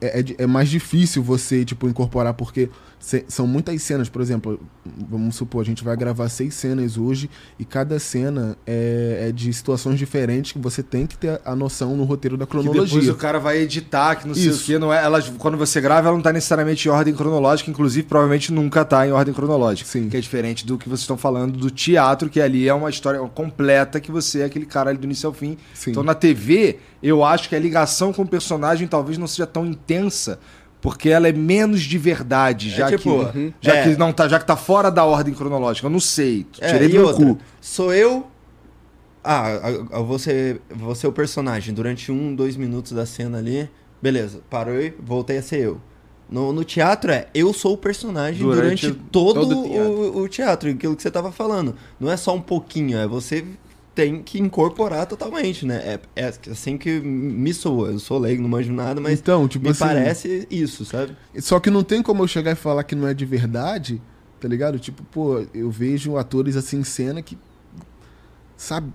é, 0.07 0.21
é 0.21 0.25
é 0.45 0.47
mais 0.47 0.69
difícil 0.69 1.23
você, 1.23 1.65
tipo, 1.65 1.89
incorporar, 1.89 2.35
porque 2.35 2.69
se- 2.99 3.25
são 3.29 3.47
muitas 3.47 3.81
cenas, 3.83 4.09
por 4.09 4.21
exemplo, 4.23 4.61
vamos 5.09 5.37
supor, 5.37 5.61
a 5.63 5.65
gente 5.65 5.83
vai 5.85 5.97
gravar 5.97 6.29
seis 6.29 6.55
cenas 6.55 6.97
hoje 6.97 7.29
e 7.59 7.65
cada 7.65 7.99
cena 7.99 8.57
é, 8.67 9.27
é 9.29 9.33
de 9.33 9.53
situações 9.53 9.99
diferentes 9.99 10.53
que 10.53 10.59
você 10.59 10.83
tem 10.83 11.07
que 11.07 11.17
ter 11.17 11.41
a 11.45 11.55
noção 11.55 11.97
no 11.97 12.05
roteiro 12.05 12.37
da 12.37 12.47
Que 12.47 12.57
depois 12.57 12.71
cronologia. 12.91 13.13
o 13.13 13.17
cara 13.17 13.39
vai 13.39 13.59
editar, 13.59 14.17
que 14.17 14.27
não 14.27 14.35
sei 14.35 14.49
Isso. 14.49 14.63
o 14.63 14.67
que. 14.67 14.79
Não 14.79 14.93
é, 14.93 15.03
elas, 15.05 15.29
quando 15.39 15.57
você 15.57 15.81
grava, 15.81 16.09
ela 16.09 16.17
não 16.17 16.23
tá 16.23 16.33
necessariamente 16.33 16.89
em 16.89 16.91
ordem 16.91 17.15
cronológica, 17.15 17.71
inclusive 17.71 18.07
provavelmente 18.07 18.53
nunca 18.53 18.85
tá 18.85 19.07
em 19.07 19.13
ordem 19.13 19.33
cronológica. 19.35 19.89
Sim. 19.89 20.09
Que 20.09 20.17
é 20.17 20.21
diferente 20.21 20.65
do 20.67 20.77
que 20.79 20.89
vocês 20.89 21.01
estão 21.01 21.17
falando 21.17 21.59
do 21.59 21.71
teatro, 21.71 22.29
que 22.31 22.41
ali 22.41 22.69
é 22.69 22.75
uma 22.75 22.91
história 22.91 23.21
completa, 23.21 24.01
que 24.01 24.11
você 24.11 24.41
é 24.41 24.45
aquele 24.45 24.67
cara 24.67 24.91
ali 24.91 24.99
do 24.99 25.05
início 25.05 25.27
ao 25.27 25.33
fim. 25.33 25.57
Sim. 25.75 25.91
Então 25.91 26.03
na 26.03 26.15
TV, 26.15 26.79
eu 27.09 27.23
acho 27.23 27.51
que 27.51 27.55
a 27.55 27.59
ligação 27.59 28.13
com 28.13 28.23
o 28.23 28.27
personagem 28.27 28.89
talvez 28.89 29.19
não 29.19 29.27
seja 29.27 29.47
tão 29.47 29.67
intensa. 29.67 30.41
Porque 30.81 31.09
ela 31.09 31.29
é 31.29 31.33
menos 31.33 31.81
de 31.81 31.97
verdade, 31.97 32.69
já, 32.69 32.91
tipo, 32.91 33.27
que, 33.33 33.55
já, 33.59 33.77
é. 33.77 33.83
que 33.85 33.97
não 33.97 34.13
tá, 34.13 34.29
já 34.29 34.39
que 34.39 34.47
tá 34.47 34.55
fora 34.55 34.91
da 34.91 35.03
ordem 35.03 35.33
cronológica. 35.33 35.87
Eu 35.87 35.91
não 35.91 36.01
sei. 36.01 36.47
É, 36.61 36.73
Tirei 36.73 36.89
e 36.89 36.91
do 36.91 36.99
meu 36.99 37.07
outra, 37.07 37.25
cu. 37.25 37.39
Sou 37.59 37.95
eu. 37.95 38.27
Ah, 39.23 39.49
você, 40.07 40.61
você 40.71 41.07
é 41.07 41.09
o 41.09 41.13
personagem 41.13 41.73
durante 41.73 42.13
um, 42.13 42.35
dois 42.35 42.55
minutos 42.55 42.93
da 42.93 43.07
cena 43.07 43.39
ali. 43.39 43.69
Beleza, 44.03 44.43
parou 44.51 44.79
e 44.79 44.93
voltei 45.01 45.39
a 45.39 45.43
ser 45.43 45.61
eu. 45.61 45.81
No, 46.29 46.53
no 46.53 46.65
teatro 46.65 47.11
é 47.11 47.29
eu 47.35 47.53
sou 47.53 47.75
o 47.75 47.79
personagem 47.79 48.43
Durante 48.43 48.87
durante, 48.87 49.05
todo, 49.11 49.41
todo 49.41 49.57
o 49.57 50.19
o, 50.19 50.23
o 50.23 50.29
teatro, 50.29 50.69
aquilo 50.69 50.97
que 50.97 51.03
você 51.03 51.11
tava 51.11 51.33
falando. 51.33 51.75
Não 51.99 52.11
é 52.11 52.17
só 52.17 52.35
um 52.35 52.41
pouquinho, 52.41 52.99
é 52.99 53.07
você 53.07 53.45
tem 53.95 54.23
que 54.23 54.39
incorporar 54.41 55.07
totalmente, 55.07 55.65
né? 55.65 55.77
É, 56.17 56.25
é 56.25 56.33
assim 56.51 56.77
que 56.77 57.01
me 57.01 57.55
soa. 57.55 57.91
Eu 57.91 57.99
sou 57.99 58.19
leigo, 58.19 58.43
não 58.43 58.49
manjo 58.49 58.73
nada, 58.73 59.01
mas 59.01 59.21
Então, 59.21 59.47
tipo 59.47 59.65
me 59.65 59.71
assim, 59.71 59.85
parece 59.85 60.49
isso, 60.51 60.85
sabe? 60.85 61.17
Só 61.39 61.61
que 61.61 61.71
não 61.71 61.85
tem 61.85 62.03
como 62.03 62.23
eu 62.23 62.29
chegar 62.29 62.53
e 62.53 62.57
falar 62.57 62.85
que 62.85 62.95
não 62.95 63.07
é 63.07 63.15
de 63.15 63.25
verdade, 63.25 64.03
tá 64.41 64.49
ligado? 64.49 64.79
Tipo, 64.79 65.05
pô, 65.05 65.47
eu 65.55 65.71
vejo 65.71 66.17
atores 66.17 66.57
assim 66.57 66.79
em 66.79 66.85
cena 66.85 67.23
que. 67.23 67.39
Sabe? 68.57 68.93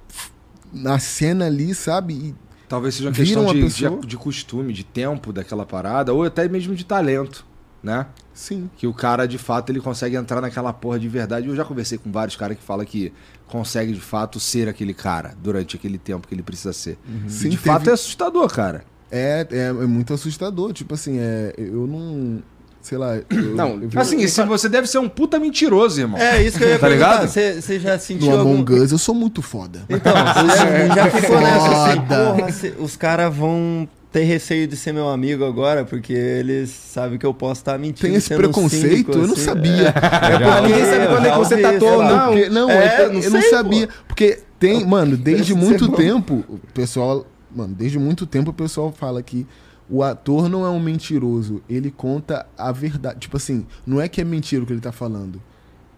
Na 0.73 0.99
cena 0.99 1.45
ali, 1.45 1.73
sabe? 1.73 2.13
E 2.13 2.35
Talvez 2.67 2.93
seja 2.93 3.09
uma 3.09 3.15
questão 3.15 3.99
de, 3.99 4.01
de, 4.01 4.07
de 4.07 4.17
costume, 4.17 4.71
de 4.71 4.83
tempo 4.83 5.33
daquela 5.33 5.65
parada, 5.65 6.13
ou 6.13 6.23
até 6.23 6.47
mesmo 6.47 6.75
de 6.75 6.85
talento, 6.85 7.43
né? 7.83 8.05
sim. 8.33 8.69
Que 8.77 8.87
o 8.87 8.93
cara, 8.93 9.27
de 9.27 9.37
fato, 9.37 9.69
ele 9.69 9.79
consegue 9.81 10.15
entrar 10.15 10.39
naquela 10.41 10.71
porra 10.71 10.97
de 10.97 11.09
verdade. 11.09 11.47
Eu 11.47 11.55
já 11.55 11.65
conversei 11.65 11.97
com 11.97 12.09
vários 12.11 12.35
caras 12.37 12.57
que 12.57 12.63
falam 12.63 12.85
que 12.85 13.11
consegue, 13.47 13.91
de 13.91 13.99
fato, 13.99 14.39
ser 14.39 14.69
aquele 14.69 14.93
cara 14.93 15.33
durante 15.41 15.75
aquele 15.75 15.97
tempo 15.97 16.25
que 16.27 16.33
ele 16.35 16.43
precisa 16.43 16.71
ser. 16.71 16.97
E, 17.27 17.29
Sim, 17.29 17.49
de 17.49 17.57
teve- 17.57 17.69
fato, 17.69 17.89
é 17.89 17.93
assustador, 17.93 18.47
cara. 18.49 18.85
É, 19.11 19.45
é, 19.51 19.65
é 19.67 19.73
muito 19.73 20.13
assustador. 20.13 20.71
Tipo 20.71 20.93
assim, 20.93 21.17
é, 21.19 21.53
eu 21.57 21.85
não. 21.87 22.41
Sei 22.81 22.97
lá. 22.97 23.17
eu- 23.17 23.25
Não, 23.55 23.71
eu 23.81 23.89
vi- 23.89 23.97
Assim, 23.99 24.25
se 24.25 24.41
você 24.45 24.69
deve 24.69 24.87
ser 24.87 24.99
um 24.99 25.09
puta 25.09 25.37
mentiroso, 25.37 25.99
irmão. 25.99 26.17
É 26.17 26.41
isso 26.41 26.57
que 26.57 26.63
eu 26.63 26.69
ia 26.69 26.79
Tá 26.79 26.87
perguntar. 26.87 27.11
ligado? 27.15 27.27
Você 27.27 27.61
você 27.61 27.77
já 27.79 27.99
sentiu 27.99 28.31
no 28.31 28.37
algum... 28.39 28.51
Among 28.53 28.73
Us 28.75 28.91
eu 28.93 28.97
sou 28.97 29.13
muito 29.13 29.41
foda. 29.41 29.81
Então, 29.89 30.13
você 30.15 30.87
já, 30.87 30.95
já 30.95 31.11
ficou 31.11 31.41
nessa 31.41 31.87
assim, 31.89 32.01
porra, 32.01 32.83
os 32.85 32.95
caras 32.95 33.35
vão 33.35 33.85
ter 34.11 34.23
receio 34.23 34.67
de 34.67 34.75
ser 34.75 34.91
meu 34.91 35.07
amigo 35.07 35.45
agora, 35.45 35.85
porque 35.85 36.13
eles 36.13 36.69
sabem 36.69 37.19
que 37.19 37.25
eu 37.25 37.33
posso 37.33 37.61
estar 37.61 37.77
mentindo. 37.77 38.07
Tem 38.07 38.15
esse 38.15 38.33
um 38.33 38.37
preconceito? 38.37 38.89
cínico, 38.89 39.11
eu 39.11 39.27
não 39.27 39.33
assim. 39.33 39.43
sabia. 39.43 39.87
É, 39.89 39.91
porque 39.91 40.67
ninguém 40.67 40.85
sabe 40.85 41.07
quando 41.07 41.25
é 41.25 41.31
que 41.31 41.37
você 41.37 41.57
tá 41.57 41.69
ator 41.69 41.93
ou 41.93 42.03
não. 42.03 42.31
Porque, 42.31 42.49
não, 42.49 42.69
É, 42.69 42.85
é, 42.85 43.09
não 43.09 43.19
eu 43.19 43.31
não 43.31 43.41
sabia. 43.43 43.89
Porque 44.07 44.39
tem, 44.59 44.85
mano, 44.85 45.15
desde 45.15 45.53
muito 45.53 45.91
tempo, 45.91 46.43
o 46.49 46.59
pessoal. 46.73 47.25
Mano, 47.55 47.73
desde 47.73 47.97
muito 47.97 48.25
tempo 48.25 48.51
o 48.51 48.53
pessoal 48.53 48.91
fala 48.91 49.23
que 49.23 49.45
o 49.89 50.03
ator 50.03 50.49
não 50.49 50.65
é 50.65 50.69
um 50.69 50.79
mentiroso. 50.79 51.61
Ele 51.69 51.91
conta 51.91 52.45
a 52.57 52.71
verdade. 52.71 53.19
Tipo 53.19 53.37
assim, 53.37 53.65
não 53.85 54.01
é 54.01 54.07
que 54.07 54.21
é 54.21 54.23
mentira 54.23 54.63
o 54.63 54.65
que 54.65 54.73
ele 54.73 54.81
tá 54.81 54.91
falando. 54.91 55.41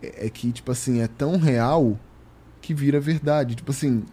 É, 0.01 0.27
é 0.27 0.29
que, 0.29 0.51
tipo 0.51 0.71
assim, 0.71 1.01
é 1.01 1.07
tão 1.07 1.37
real 1.37 1.97
que 2.61 2.73
vira 2.73 2.99
verdade. 2.99 3.55
Tipo 3.55 3.71
assim. 3.71 4.03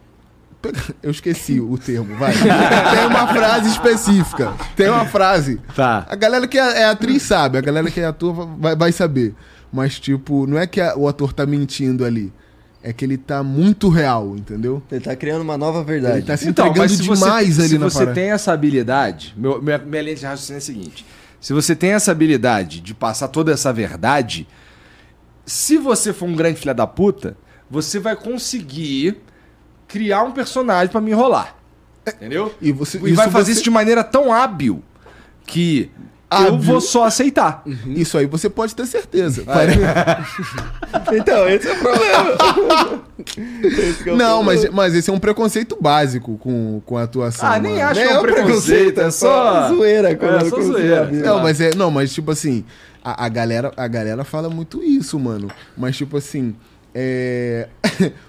Eu 1.02 1.11
esqueci 1.11 1.61
o 1.61 1.78
termo, 1.78 2.16
vai. 2.16 2.32
Tem 2.32 3.06
uma 3.06 3.26
frase 3.28 3.68
específica. 3.70 4.54
Tem 4.76 4.88
uma 4.88 5.06
frase. 5.06 5.61
Tá. 5.74 6.04
A 6.09 6.16
galera 6.16 6.46
que 6.48 6.59
é, 6.59 6.82
é 6.82 6.84
atriz 6.86 7.22
sabe, 7.22 7.59
a 7.59 7.61
galera 7.61 7.90
que 7.90 8.00
é 8.00 8.06
ator 8.06 8.34
vai, 8.59 8.74
vai 8.74 8.92
saber. 8.92 9.34
Mas, 9.72 10.00
tipo, 10.00 10.46
não 10.46 10.59
é 10.59 10.66
que 10.66 10.80
a- 10.80 10.96
o 10.96 11.06
ator 11.06 11.32
tá 11.32 11.46
mentindo 11.46 12.04
ali. 12.04 12.32
É 12.82 12.92
que 12.92 13.04
ele 13.04 13.16
tá 13.18 13.42
muito 13.42 13.88
real, 13.88 14.34
entendeu? 14.36 14.82
Ele 14.90 15.00
tá 15.00 15.14
criando 15.16 15.42
uma 15.42 15.59
nova 15.59 15.82
verdade. 15.84 16.18
Ele 16.18 16.26
tá 16.26 16.36
se 16.36 16.48
Então, 16.48 16.66
entregando 16.66 16.90
mas 16.90 16.98
se 16.98 17.06
você, 17.06 17.24
demais 17.24 17.59
ali 17.61 17.68
se 17.68 17.78
na 17.78 17.90
você 17.90 17.98
parada. 17.98 18.14
tem 18.14 18.30
essa 18.30 18.52
habilidade, 18.52 19.34
meu, 19.36 19.61
minha, 19.61 19.78
minha 19.78 20.02
linha 20.02 20.14
de 20.16 20.24
raciocínio 20.24 20.56
é 20.56 20.59
a 20.59 20.61
seguinte: 20.62 21.04
se 21.40 21.52
você 21.52 21.74
tem 21.76 21.90
essa 21.92 22.12
habilidade 22.12 22.80
de 22.80 22.94
passar 22.94 23.28
toda 23.28 23.52
essa 23.52 23.72
verdade, 23.72 24.46
se 25.44 25.76
você 25.76 26.12
for 26.12 26.26
um 26.26 26.34
grande 26.36 26.61
filho 26.61 26.74
da 26.74 26.86
puta, 26.86 27.36
você 27.70 27.98
vai 27.98 28.14
conseguir 28.16 29.20
criar 29.89 30.22
um 30.22 30.30
personagem 30.30 30.89
pra 30.93 31.01
me 31.01 31.11
enrolar. 31.11 31.57
Entendeu? 32.07 32.55
E 32.61 32.70
você 32.72 32.99
E 33.03 33.12
vai 33.14 33.28
fazer 33.30 33.47
você- 33.47 33.53
isso 33.53 33.62
de 33.64 33.70
maneira 33.70 34.05
tão 34.05 34.32
hábil 34.32 34.82
que 35.47 35.91
eu 36.30 36.36
Hábil. 36.39 36.59
vou 36.61 36.80
só 36.80 37.05
aceitar. 37.05 37.62
Isso 37.86 38.16
aí 38.18 38.26
você 38.26 38.49
pode 38.51 38.74
ter 38.74 38.86
certeza. 38.86 39.45
Então, 41.12 41.49
esse 41.49 41.68
é 41.68 41.72
o 41.72 41.78
problema. 41.78 43.03
É 44.07 44.12
o 44.12 44.16
Não, 44.16 44.43
mas, 44.43 44.61
problema. 44.61 44.76
mas 44.84 44.95
esse 44.95 45.11
é 45.11 45.12
um 45.12 45.18
preconceito 45.18 45.76
básico 45.80 46.39
com, 46.39 46.80
com 46.86 46.97
a 46.97 47.03
atuação. 47.03 47.49
Ah, 47.51 47.59
nem 47.59 47.72
mano. 47.74 47.84
acho 47.86 48.01
Nem 48.01 48.09
que 48.09 48.14
é 48.14 48.18
um 48.18 48.22
preconceito, 48.22 49.01
é 49.01 49.11
só. 49.11 49.68
zoeira. 49.68 50.11
É 50.12 50.45
só 50.49 50.61
zoeira. 50.61 51.07
Não, 51.11 51.43
mas 51.43 51.61
é. 51.61 51.74
Não, 51.74 51.91
mas 51.91 52.12
tipo 52.14 52.30
assim, 52.30 52.64
a, 53.05 53.24
a 53.26 53.28
galera, 53.28 53.72
a 53.76 53.89
galera 53.89 54.22
fala 54.24 54.49
muito 54.49 54.82
isso, 54.82 55.18
mano. 55.18 55.51
Mas, 55.76 55.97
tipo 55.97 56.16
assim, 56.16 56.55
é. 56.95 57.68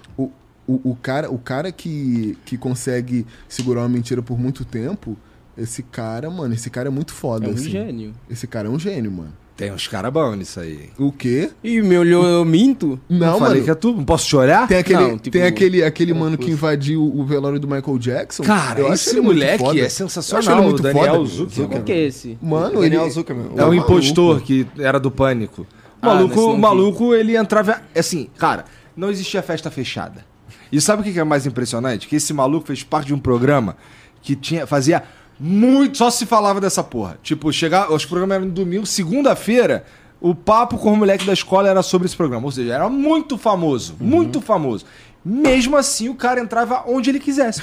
o, 0.70 0.80
o, 0.88 0.92
o 0.92 0.96
cara, 0.96 1.30
o 1.30 1.38
cara 1.38 1.72
que, 1.72 2.36
que 2.44 2.56
consegue 2.56 3.26
segurar 3.48 3.80
uma 3.82 3.88
mentira 3.88 4.22
por 4.22 4.38
muito 4.38 4.64
tempo, 4.64 5.16
esse 5.56 5.82
cara, 5.82 6.30
mano, 6.30 6.54
esse 6.54 6.70
cara 6.70 6.88
é 6.88 6.90
muito 6.90 7.12
foda. 7.12 7.46
É 7.46 7.50
um 7.50 7.54
assim. 7.54 7.70
gênio. 7.70 8.14
Esse 8.30 8.46
cara 8.46 8.68
é 8.68 8.70
um 8.70 8.78
gênio, 8.78 9.10
mano. 9.10 9.32
Tem 9.56 9.70
uns 9.70 9.86
caras 9.86 10.10
bons 10.10 10.36
nisso 10.36 10.58
aí. 10.58 10.88
O 10.98 11.12
quê? 11.12 11.50
E 11.62 11.82
me 11.82 11.98
olhou, 11.98 12.24
eu 12.24 12.46
minto? 12.46 12.98
Não, 13.06 13.38
falei 13.38 13.54
mano. 13.56 13.64
que 13.64 13.70
é 13.70 13.74
tu. 13.74 13.92
Não 13.92 14.04
posso 14.06 14.26
te 14.26 14.34
olhar? 14.34 14.66
Tem 14.66 14.78
aquele, 14.78 14.98
Não, 15.00 15.18
tipo, 15.18 15.30
tem 15.36 15.42
aquele, 15.42 15.84
aquele 15.84 16.12
é 16.12 16.14
mano 16.14 16.38
que 16.38 16.50
invadiu 16.50 17.02
o 17.04 17.22
velório 17.26 17.60
do 17.60 17.68
Michael 17.68 17.98
Jackson. 17.98 18.42
Cara, 18.42 18.80
Eu 18.80 18.92
esse 18.94 19.20
moleque 19.20 19.58
foda. 19.62 19.78
é 19.78 19.82
Eu 19.82 19.86
acho 19.86 19.94
sensacional. 19.96 20.56
ele 20.60 20.66
muito 20.66 20.78
o 20.78 20.82
Daniel 20.82 21.14
foda. 21.14 21.26
Zuckerman. 21.26 21.78
O 21.78 21.82
que 21.84 21.92
é 21.92 22.06
esse? 22.06 22.38
Mano, 22.40 22.80
Daniel 22.80 23.02
ele. 23.02 23.10
Zuckerman. 23.10 23.46
É 23.48 23.50
o 23.52 23.56
maluco. 23.68 23.74
impostor 23.92 24.40
que 24.40 24.66
era 24.78 24.98
do 24.98 25.10
pânico. 25.10 25.62
O 25.62 25.66
Ah, 26.00 26.06
maluco, 26.14 26.40
o 26.40 26.54
vi. 26.54 26.58
maluco, 26.58 27.14
ele 27.14 27.36
entrava. 27.36 27.82
Assim, 27.94 28.30
cara, 28.38 28.64
não 28.96 29.10
existia 29.10 29.42
festa 29.42 29.70
fechada. 29.70 30.24
E 30.72 30.80
sabe 30.80 31.02
o 31.02 31.04
que 31.12 31.18
é 31.18 31.24
mais 31.24 31.46
impressionante? 31.46 32.06
Que 32.06 32.16
esse 32.16 32.32
maluco 32.32 32.66
fez 32.66 32.82
parte 32.82 33.08
de 33.08 33.14
um 33.14 33.18
programa 33.18 33.76
que 34.22 34.36
tinha, 34.36 34.66
fazia 34.66 35.02
muito. 35.38 35.98
Só 35.98 36.10
se 36.10 36.26
falava 36.26 36.60
dessa 36.60 36.84
porra. 36.84 37.18
Tipo, 37.22 37.52
chegar. 37.52 37.90
Os 37.90 38.04
programas 38.04 38.36
eram 38.36 38.46
no 38.46 38.52
domingo, 38.52 38.86
segunda-feira. 38.86 39.84
O 40.20 40.34
papo 40.34 40.76
com 40.76 40.92
o 40.92 40.96
moleque 40.96 41.24
da 41.24 41.32
escola 41.32 41.68
era 41.68 41.82
sobre 41.82 42.06
esse 42.06 42.16
programa. 42.16 42.44
Ou 42.44 42.52
seja, 42.52 42.74
era 42.74 42.88
muito 42.88 43.38
famoso. 43.38 43.96
Muito 43.98 44.40
famoso. 44.40 44.84
Mesmo 45.24 45.76
assim, 45.76 46.08
o 46.08 46.14
cara 46.14 46.40
entrava 46.40 46.84
onde 46.86 47.10
ele 47.10 47.18
quisesse. 47.18 47.62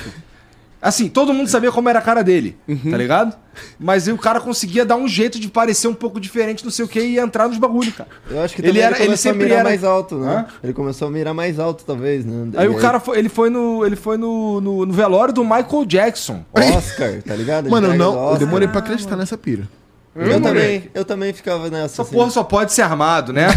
Assim, 0.79 1.09
todo 1.09 1.33
mundo 1.33 1.47
sabia 1.49 1.71
como 1.71 1.89
era 1.89 1.97
a 1.97 2.01
cara 2.01 2.23
dele, 2.23 2.55
tá 2.89 2.95
ligado? 2.97 3.35
Mas 3.79 4.07
aí 4.07 4.13
o 4.13 4.17
cara 4.17 4.39
conseguia 4.39 4.85
dar 4.85 4.95
um 4.95 5.07
jeito 5.07 5.39
de 5.39 5.47
parecer 5.49 5.87
um 5.87 5.93
pouco 5.93 6.19
diferente, 6.19 6.63
não 6.63 6.69
sei 6.71 6.85
o 6.85 6.87
que, 6.87 6.99
e 6.99 7.17
entrar 7.17 7.47
nos 7.47 7.57
bagulho, 7.57 7.91
cara. 7.91 8.07
Eu 8.29 8.41
acho 8.41 8.55
que 8.55 8.61
Ele 8.61 8.79
era- 8.79 8.89
ele, 8.95 8.95
ele 8.97 9.05
começou 9.07 9.17
sempre 9.31 9.41
a 9.41 9.45
mirar 9.47 9.59
era- 9.61 9.69
mais 9.69 9.83
alto, 9.83 10.15
né? 10.19 10.31
Hã? 10.35 10.45
Ele 10.63 10.73
começou 10.73 11.07
a 11.07 11.11
mirar 11.11 11.33
mais 11.33 11.59
alto, 11.59 11.83
talvez, 11.83 12.23
né? 12.23 12.51
Aí 12.55 12.67
E 12.67 12.69
o 12.69 12.75
cara 12.77 12.99
foi, 12.99 13.17
ele 13.17 13.27
foi 13.27 13.49
no, 13.49 13.83
ele 13.85 13.95
foi 13.95 14.17
no, 14.17 14.61
no, 14.61 14.85
no 14.85 14.93
velório 14.93 15.33
do 15.33 15.43
Michael 15.43 15.83
Jackson. 15.87 16.45
Oscar, 16.53 17.23
tá 17.23 17.33
ligado? 17.35 17.69
Mano, 17.71 17.87
não, 17.95 18.11
do 18.11 18.17
eu 18.17 18.23
Oscar. 18.25 18.39
demorei 18.39 18.67
pra 18.67 18.79
acreditar 18.79 19.15
nessa 19.15 19.35
pira. 19.37 19.67
Eu 20.15 20.41
também, 20.41 20.89
eu 20.95 21.05
também 21.05 21.31
ficava 21.33 21.69
nessa. 21.69 21.85
Essa 21.85 22.01
assim. 22.03 22.15
porra 22.15 22.29
só 22.31 22.43
pode 22.43 22.71
ser 22.73 22.81
armado, 22.83 23.31
né? 23.33 23.47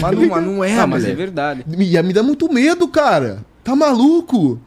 mas, 0.00 0.16
não, 0.18 0.28
mas 0.28 0.44
não 0.44 0.64
é, 0.64 0.78
Ah, 0.78 0.86
mas 0.86 1.04
é 1.04 1.14
verdade. 1.14 1.64
Me, 1.66 2.02
me 2.02 2.12
dá 2.12 2.22
muito 2.22 2.52
medo, 2.52 2.86
cara. 2.88 3.38
Tá 3.64 3.74
maluco? 3.76 4.58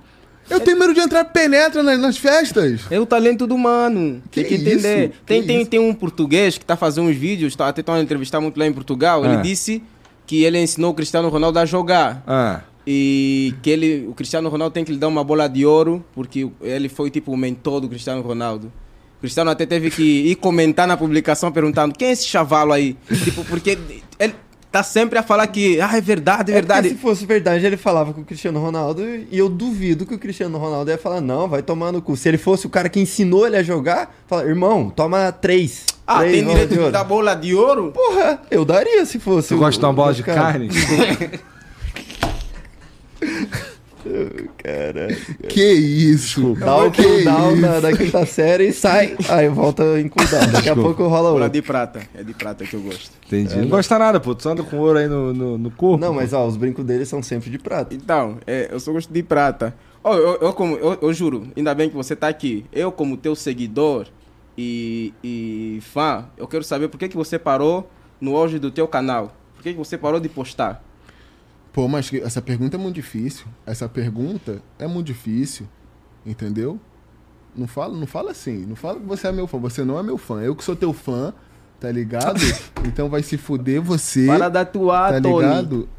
Eu 0.51 0.59
tenho 0.59 0.77
medo 0.77 0.93
de 0.93 0.99
entrar 0.99 1.23
penetra 1.25 1.81
nas, 1.81 1.99
nas 1.99 2.17
festas. 2.17 2.81
É 2.91 2.99
o 2.99 3.05
talento 3.05 3.47
do 3.47 3.57
mano. 3.57 4.21
Que 4.29 4.41
tem 4.43 4.49
que 4.49 4.55
entender. 4.55 5.05
isso? 5.05 5.13
Tem, 5.25 5.41
Que 5.41 5.47
tem, 5.47 5.61
isso? 5.61 5.69
tem 5.69 5.79
um 5.79 5.93
português 5.93 6.57
que 6.57 6.65
tá 6.65 6.75
fazendo 6.75 7.07
uns 7.09 7.15
vídeos, 7.15 7.55
tá 7.55 7.71
tentando 7.71 8.01
entrevistar 8.01 8.39
muito 8.41 8.59
lá 8.59 8.65
em 8.67 8.73
Portugal. 8.73 9.23
Ah. 9.23 9.27
Ele 9.33 9.41
disse 9.41 9.81
que 10.27 10.43
ele 10.43 10.59
ensinou 10.61 10.91
o 10.91 10.93
Cristiano 10.93 11.29
Ronaldo 11.29 11.57
a 11.59 11.65
jogar. 11.65 12.23
Ah, 12.27 12.61
E 12.85 13.53
que 13.61 13.69
ele, 13.69 14.05
o 14.07 14.13
Cristiano 14.13 14.49
Ronaldo 14.49 14.73
tem 14.73 14.83
que 14.83 14.91
lhe 14.91 14.97
dar 14.97 15.07
uma 15.07 15.23
bola 15.23 15.47
de 15.47 15.65
ouro, 15.65 16.03
porque 16.13 16.49
ele 16.61 16.89
foi 16.89 17.09
tipo 17.09 17.31
o 17.31 17.37
mentor 17.37 17.79
do 17.81 17.87
Cristiano 17.89 18.21
Ronaldo. 18.21 18.71
O 19.17 19.21
Cristiano 19.21 19.51
até 19.51 19.65
teve 19.67 19.91
que 19.91 20.01
ir 20.01 20.35
comentar 20.35 20.87
na 20.87 20.97
publicação 20.97 21.51
perguntando 21.51 21.93
quem 21.93 22.07
é 22.07 22.11
esse 22.11 22.25
chavalo 22.25 22.73
aí? 22.73 22.97
tipo, 23.23 23.45
porque 23.45 23.77
ele 24.19 24.33
tá 24.71 24.81
sempre 24.83 25.19
a 25.19 25.23
falar 25.23 25.45
que, 25.47 25.81
ah, 25.81 25.97
é 25.97 26.01
verdade, 26.01 26.51
é 26.51 26.55
É 26.55 26.57
verdade. 26.59 26.89
se 26.89 26.95
fosse 26.95 27.25
verdade, 27.25 27.65
ele 27.65 27.75
falava 27.77 28.13
com 28.13 28.21
o 28.21 28.25
Cristiano 28.25 28.59
Ronaldo 28.61 29.03
e 29.05 29.27
eu 29.37 29.49
duvido 29.49 30.05
que 30.05 30.15
o 30.15 30.19
Cristiano 30.19 30.57
Ronaldo 30.57 30.89
ia 30.89 30.97
falar, 30.97 31.19
não, 31.21 31.47
vai 31.47 31.61
tomar 31.61 31.91
no 31.91 32.01
cu. 32.01 32.15
Se 32.15 32.29
ele 32.29 32.37
fosse 32.37 32.65
o 32.65 32.69
cara 32.69 32.87
que 32.87 32.99
ensinou 32.99 33.45
ele 33.45 33.57
a 33.57 33.63
jogar, 33.63 34.15
fala, 34.27 34.43
irmão, 34.45 34.89
toma 34.89 35.31
três. 35.31 35.85
Ah, 36.07 36.19
três 36.19 36.33
tem 36.35 36.45
direito 36.47 36.69
de 36.69 36.75
de 36.75 36.79
ouro." 36.79 36.91
dar 36.91 37.03
bola 37.03 37.35
de 37.35 37.53
ouro? 37.53 37.91
Porra, 37.91 38.41
eu 38.49 38.63
daria 38.65 39.05
se 39.05 39.19
fosse. 39.19 39.49
você 39.49 39.55
o- 39.55 39.57
gosta 39.57 39.79
de 39.79 39.85
uma 39.85 39.93
bola 39.93 40.13
de 40.13 40.23
carne? 40.23 40.69
Caralho. 44.57 45.17
Que 45.47 45.73
isso? 45.73 46.55
Dá 46.55 46.77
o 46.77 46.91
que 46.91 47.03
cooldown 47.03 47.53
isso? 47.53 47.61
da, 47.61 47.79
da 47.79 47.97
quinta 47.97 48.25
série 48.25 48.67
e 48.67 48.73
sai. 48.73 49.15
Aí 49.29 49.47
volta 49.49 49.83
em 49.99 50.07
cooldown. 50.07 50.51
Daqui 50.51 50.69
a 50.69 50.75
pouco 50.75 51.03
rola 51.03 51.29
Bola 51.29 51.33
outro. 51.33 51.49
de 51.49 51.61
prata. 51.61 52.01
É 52.13 52.23
de 52.23 52.33
prata 52.33 52.65
que 52.65 52.75
eu 52.75 52.81
gosto. 52.81 53.11
Entendi. 53.27 53.57
não 53.57 53.67
gosta 53.67 53.97
nada, 53.97 54.19
pô. 54.19 54.33
Tu 54.35 54.47
anda 54.49 54.63
com 54.63 54.77
ouro 54.77 54.97
aí 54.97 55.07
no, 55.07 55.33
no, 55.33 55.57
no 55.57 55.71
corpo. 55.71 56.03
Não, 56.03 56.13
mas 56.13 56.33
ó, 56.33 56.45
os 56.45 56.57
brincos 56.57 56.83
dele 56.85 57.05
são 57.05 57.21
sempre 57.21 57.49
de 57.49 57.57
prata. 57.57 57.93
Então, 57.95 58.37
é, 58.45 58.69
eu 58.71 58.79
só 58.79 58.91
gosto 58.91 59.11
de 59.11 59.23
prata. 59.23 59.73
Ó, 60.03 60.15
eu, 60.15 60.37
eu, 60.41 60.53
como, 60.53 60.75
eu, 60.77 60.97
eu 61.01 61.13
juro, 61.13 61.47
ainda 61.55 61.73
bem 61.75 61.89
que 61.89 61.95
você 61.95 62.15
tá 62.15 62.27
aqui. 62.27 62.65
Eu, 62.71 62.91
como 62.91 63.15
teu 63.15 63.35
seguidor 63.35 64.07
e, 64.57 65.13
e 65.23 65.79
fã, 65.81 66.25
eu 66.37 66.47
quero 66.47 66.63
saber 66.63 66.87
por 66.87 66.97
que, 66.97 67.07
que 67.07 67.15
você 67.15 67.37
parou 67.37 67.89
no 68.19 68.35
auge 68.35 68.57
do 68.59 68.71
teu 68.71 68.87
canal. 68.87 69.35
Por 69.55 69.63
que, 69.63 69.73
que 69.73 69.77
você 69.77 69.97
parou 69.97 70.19
de 70.19 70.27
postar? 70.27 70.83
Pô, 71.73 71.87
mas 71.87 72.11
essa 72.13 72.41
pergunta 72.41 72.75
é 72.75 72.79
muito 72.79 72.95
difícil. 72.95 73.45
Essa 73.65 73.87
pergunta 73.87 74.61
é 74.77 74.87
muito 74.87 75.07
difícil. 75.07 75.67
Entendeu? 76.25 76.79
Não 77.55 77.67
fala, 77.67 77.95
não 77.97 78.05
fala 78.07 78.31
assim. 78.31 78.65
Não 78.65 78.75
fala 78.75 78.99
que 78.99 79.05
você 79.05 79.27
é 79.27 79.31
meu 79.31 79.47
fã. 79.47 79.57
Você 79.59 79.83
não 79.83 79.97
é 79.99 80.03
meu 80.03 80.17
fã. 80.17 80.41
Eu 80.41 80.55
que 80.55 80.63
sou 80.63 80.75
teu 80.75 80.91
fã, 80.93 81.33
tá 81.79 81.89
ligado? 81.91 82.39
então 82.85 83.09
vai 83.09 83.23
se 83.23 83.37
fuder 83.37 83.81
você. 83.81 84.27
Para 84.27 84.49
da 84.49 84.65
tua, 84.65 85.13
Tá 85.13 85.21
Tony. 85.21 85.45
ligado? 85.45 85.89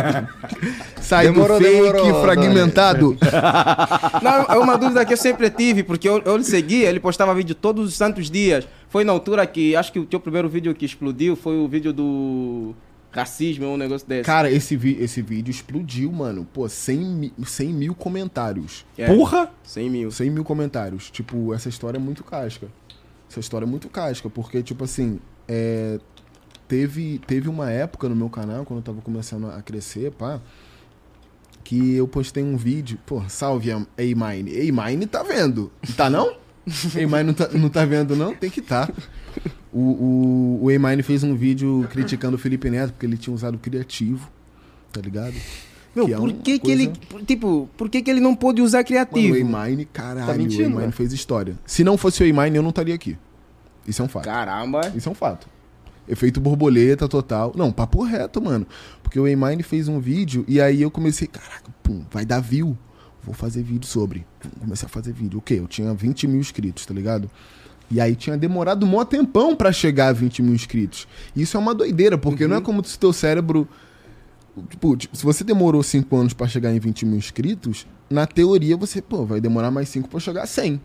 Sai 1.00 1.26
Demorou, 1.26 1.58
do 1.58 1.64
fake 1.64 1.76
demorou, 1.80 2.22
fragmentado. 2.22 3.16
Não, 4.22 4.44
é 4.54 4.58
uma 4.58 4.76
dúvida 4.78 5.04
que 5.04 5.12
eu 5.12 5.16
sempre 5.16 5.50
tive, 5.50 5.82
porque 5.82 6.08
eu, 6.08 6.20
eu 6.24 6.36
lhe 6.36 6.44
seguia, 6.44 6.88
ele 6.88 7.00
postava 7.00 7.34
vídeo 7.34 7.54
todos 7.54 7.88
os 7.88 7.94
santos 7.96 8.30
dias. 8.30 8.68
Foi 8.88 9.02
na 9.02 9.12
altura 9.12 9.46
que, 9.46 9.74
acho 9.74 9.92
que 9.92 9.98
o 9.98 10.06
teu 10.06 10.20
primeiro 10.20 10.48
vídeo 10.48 10.74
que 10.74 10.84
explodiu 10.84 11.34
foi 11.36 11.58
o 11.58 11.66
vídeo 11.66 11.92
do 11.92 12.74
racismo, 13.12 13.66
um 13.66 13.76
negócio 13.76 14.06
desse. 14.06 14.24
Cara, 14.24 14.50
esse, 14.50 14.76
vi- 14.76 14.96
esse 15.00 15.20
vídeo 15.22 15.50
explodiu, 15.50 16.10
mano. 16.12 16.46
Pô, 16.52 16.68
100, 16.68 16.98
mi- 16.98 17.32
100 17.44 17.68
mil 17.72 17.94
comentários. 17.94 18.84
É, 18.96 19.06
Porra! 19.12 19.50
100 19.64 19.90
mil. 19.90 20.10
100 20.10 20.30
mil 20.30 20.44
comentários. 20.44 21.10
Tipo, 21.10 21.52
essa 21.54 21.68
história 21.68 21.98
é 21.98 22.00
muito 22.00 22.22
casca. 22.24 22.68
Essa 23.28 23.40
história 23.40 23.64
é 23.64 23.68
muito 23.68 23.88
casca, 23.88 24.28
porque, 24.30 24.62
tipo 24.62 24.84
assim, 24.84 25.20
é, 25.48 25.98
teve, 26.68 27.20
teve 27.26 27.48
uma 27.48 27.70
época 27.70 28.08
no 28.08 28.16
meu 28.16 28.28
canal, 28.28 28.64
quando 28.64 28.78
eu 28.80 28.84
tava 28.84 29.00
começando 29.00 29.48
a 29.50 29.60
crescer, 29.62 30.10
pá, 30.12 30.40
que 31.62 31.94
eu 31.94 32.08
postei 32.08 32.42
um 32.42 32.56
vídeo. 32.56 32.98
Pô, 33.06 33.22
salve, 33.28 33.70
a- 33.70 33.86
A-Mine. 33.98 34.68
A-Mine 34.70 35.06
tá 35.06 35.22
vendo. 35.22 35.70
Tá 35.96 36.08
não? 36.10 36.36
A-Mine 36.94 37.22
não 37.24 37.34
tá, 37.34 37.48
não 37.48 37.68
tá 37.68 37.84
vendo, 37.84 38.16
não? 38.16 38.34
Tem 38.34 38.50
que 38.50 38.60
tá. 38.60 38.88
O, 39.72 39.78
o, 39.78 40.58
o 40.64 40.68
A-Mine 40.68 41.02
fez 41.02 41.22
um 41.22 41.34
vídeo 41.36 41.86
criticando 41.90 42.36
o 42.36 42.38
Felipe 42.38 42.68
Neto, 42.70 42.92
porque 42.92 43.06
ele 43.06 43.16
tinha 43.16 43.32
usado 43.34 43.56
criativo, 43.58 44.28
tá 44.92 45.00
ligado? 45.00 45.34
Meu, 45.94 46.06
Que 46.06 46.12
é 46.12 46.16
por 46.16 46.28
uma 46.28 46.32
que, 46.34 46.58
que 46.58 46.58
coisa- 46.76 46.82
ele. 46.82 47.24
Tipo, 47.26 47.68
por 47.76 47.88
que, 47.88 48.02
que 48.02 48.10
ele 48.10 48.20
não 48.20 48.34
pôde 48.34 48.62
usar 48.62 48.78
Mano, 48.78 48.86
criativo? 48.86 49.34
o 49.36 49.56
A-Mine, 49.56 49.84
caralho, 49.84 50.26
Tá 50.26 50.34
mentindo, 50.34 50.76
o 50.76 50.80
velho. 50.80 50.92
fez 50.92 51.12
história. 51.12 51.56
Se 51.66 51.82
não 51.84 51.96
fosse 51.96 52.22
o 52.22 52.26
A-Mine, 52.40 52.56
eu 52.56 52.62
não 52.62 52.70
estaria 52.70 52.94
aqui. 52.94 53.16
Isso 53.86 54.02
é 54.02 54.04
um 54.04 54.08
fato. 54.08 54.24
Caramba. 54.24 54.80
Isso 54.94 55.08
é 55.08 55.12
um 55.12 55.14
fato. 55.14 55.48
Efeito 56.08 56.40
borboleta 56.40 57.06
total. 57.08 57.52
Não, 57.56 57.70
papo 57.70 58.02
reto, 58.02 58.42
mano. 58.42 58.66
Porque 59.02 59.18
o 59.20 59.24
A-Mine 59.26 59.62
fez 59.62 59.86
um 59.88 60.00
vídeo 60.00 60.44
e 60.48 60.60
aí 60.60 60.82
eu 60.82 60.90
comecei, 60.90 61.28
caraca, 61.28 61.70
pum, 61.82 62.04
vai 62.10 62.24
dar 62.24 62.40
view. 62.40 62.76
Vou 63.22 63.34
fazer 63.34 63.62
vídeo 63.62 63.86
sobre. 63.86 64.26
Comecei 64.58 64.86
a 64.86 64.88
fazer 64.88 65.12
vídeo. 65.12 65.38
O 65.38 65.42
quê? 65.42 65.54
Eu 65.54 65.66
tinha 65.68 65.92
20 65.94 66.26
mil 66.26 66.40
inscritos, 66.40 66.86
tá 66.86 66.94
ligado? 66.94 67.30
E 67.90 68.00
aí 68.00 68.14
tinha 68.14 68.36
demorado 68.36 68.86
um 68.86 68.88
mó 68.88 69.04
tempão 69.04 69.56
pra 69.56 69.72
chegar 69.72 70.08
a 70.08 70.12
20 70.12 70.42
mil 70.42 70.54
inscritos. 70.54 71.08
Isso 71.34 71.56
é 71.56 71.60
uma 71.60 71.74
doideira, 71.74 72.16
porque 72.16 72.46
não 72.46 72.56
é 72.56 72.60
como 72.60 72.84
se 72.84 72.98
teu 72.98 73.12
cérebro. 73.12 73.66
Tipo, 74.68 74.96
tipo, 74.96 75.16
se 75.16 75.24
você 75.24 75.42
demorou 75.42 75.82
5 75.82 76.14
anos 76.16 76.32
pra 76.32 76.46
chegar 76.46 76.72
em 76.72 76.78
20 76.78 77.06
mil 77.06 77.16
inscritos, 77.16 77.86
na 78.10 78.26
teoria 78.26 78.76
você, 78.76 79.00
pô, 79.00 79.24
vai 79.24 79.40
demorar 79.40 79.70
mais 79.70 79.88
5 79.88 80.08
pra 80.08 80.20
chegar 80.20 80.42
a 80.42 80.46
100. 80.46 80.80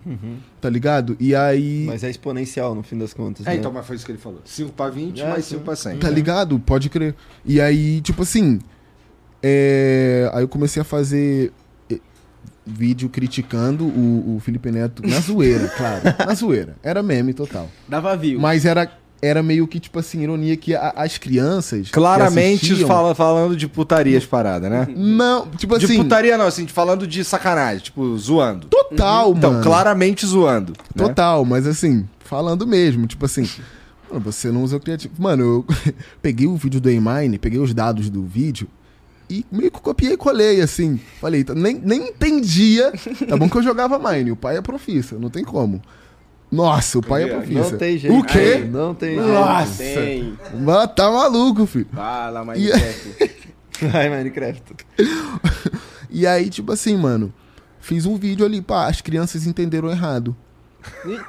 Tá 0.62 0.70
ligado? 0.70 1.16
E 1.20 1.36
aí. 1.36 1.84
Mas 1.88 2.04
é 2.04 2.10
exponencial 2.10 2.74
no 2.74 2.84
fim 2.84 2.98
das 2.98 3.14
contas. 3.14 3.46
É, 3.46 3.50
né? 3.52 3.56
então, 3.58 3.72
mas 3.72 3.86
foi 3.86 3.96
isso 3.98 4.06
que 4.06 4.12
ele 4.12 4.20
falou. 4.20 4.40
5 4.46 4.72
pra 4.74 4.90
20, 4.90 5.22
É, 5.22 5.30
mais 5.30 5.46
sim. 5.46 5.56
5 5.56 5.64
pra 5.64 5.76
100. 5.76 5.98
Tá 5.98 6.10
ligado? 6.10 6.58
Pode 6.60 6.90
crer. 6.90 7.16
E 7.44 7.60
aí, 7.60 8.02
tipo 8.02 8.22
assim. 8.22 8.60
é, 9.44 10.30
Aí 10.34 10.44
eu 10.44 10.48
comecei 10.48 10.82
a 10.82 10.86
fazer 10.86 11.52
vídeo 12.66 13.10
criticando 13.10 13.86
o, 13.86 14.36
o 14.36 14.40
Felipe 14.40 14.72
Neto 14.72 15.02
na 15.08 15.20
zoeira, 15.20 15.68
claro. 15.78 16.02
Na 16.28 16.34
zoeira. 16.34 16.76
Era 16.84 17.04
meme 17.04 17.34
total. 17.34 17.70
Dava 17.88 18.16
view. 18.18 18.40
Mas 18.40 18.66
era. 18.66 18.90
era 19.22 19.42
meio 19.44 19.68
que, 19.68 19.80
tipo 19.80 20.00
assim, 20.00 20.22
ironia 20.22 20.56
que 20.58 20.76
a- 20.76 20.94
as 20.96 21.18
crianças. 21.18 21.90
Claramente 21.92 22.66
assistiam- 22.66 22.88
fala, 22.88 23.14
falando 23.16 23.56
de 23.56 23.68
putaria 23.68 24.18
as 24.18 24.26
paradas, 24.26 24.70
né? 24.70 24.88
Não, 24.96 25.48
tipo 25.52 25.78
De 25.78 25.86
assim. 25.86 25.98
putaria 25.98 26.38
não, 26.38 26.48
assim, 26.48 26.68
falando 26.68 27.06
de 27.08 27.24
sacanagem, 27.24 27.84
tipo, 27.84 28.18
zoando. 28.18 28.68
Total, 28.68 29.32
Então, 29.36 29.52
mano. 29.52 29.64
claramente 29.64 30.26
zoando. 30.26 30.74
né? 30.96 31.06
Total, 31.08 31.44
mas 31.46 31.66
assim, 31.68 32.08
falando 32.20 32.66
mesmo, 32.68 33.06
tipo 33.08 33.26
assim, 33.26 33.48
mano, 34.10 34.22
você 34.22 34.52
não 34.52 34.64
usa 34.64 34.78
o 34.78 34.80
criativo. 34.80 35.14
Mano, 35.20 35.44
eu 35.44 35.66
peguei 36.22 36.48
o 36.48 36.56
vídeo 36.56 36.80
do 36.82 36.90
A-Mine, 36.90 37.38
peguei 37.40 37.60
os 37.60 37.74
dados 37.74 38.10
do 38.10 38.24
vídeo 38.24 38.68
e 39.30 39.46
meio 39.52 39.72
que 39.72 39.80
copiei 39.82 40.14
e 40.14 40.18
colei, 40.18 40.62
assim. 40.62 41.00
Falei, 41.20 41.44
tá, 41.44 41.54
nem, 41.56 41.76
nem 41.84 42.10
entendia. 42.10 42.92
Tá 43.28 43.36
bom 43.38 43.50
que 43.50 43.58
eu 43.58 43.64
jogava 43.64 43.98
Mine, 44.00 44.32
o 44.32 44.36
pai 44.36 44.58
é 44.58 44.62
profissa, 44.62 45.18
não 45.18 45.30
tem 45.30 45.44
como. 45.44 45.82
Nossa, 46.52 47.00
o 47.00 47.02
pai 47.02 47.24
é 47.24 47.28
profissa. 47.28 47.72
Não 47.72 47.78
tem 47.78 47.98
jeito. 47.98 48.16
O 48.18 48.24
quê? 48.24 48.58
Não 48.70 48.94
tem 48.96 49.16
jeito. 49.16 49.28
Nossa. 49.28 49.84
Tem. 49.84 50.38
Mano, 50.54 50.88
tá 50.88 51.12
maluco, 51.12 51.66
filho. 51.66 51.88
Fala, 51.94 52.46
mas 52.46 52.62
E- 52.62 52.72
Vai, 53.92 54.10
Minecraft. 54.10 54.62
E 56.10 56.26
aí, 56.26 56.50
tipo 56.50 56.72
assim, 56.72 56.96
mano, 56.96 57.34
fiz 57.80 58.06
um 58.06 58.16
vídeo 58.16 58.46
ali, 58.46 58.62
pá, 58.62 58.88
as 58.88 59.02
crianças 59.02 59.46
entenderam 59.46 59.90
errado. 59.90 60.36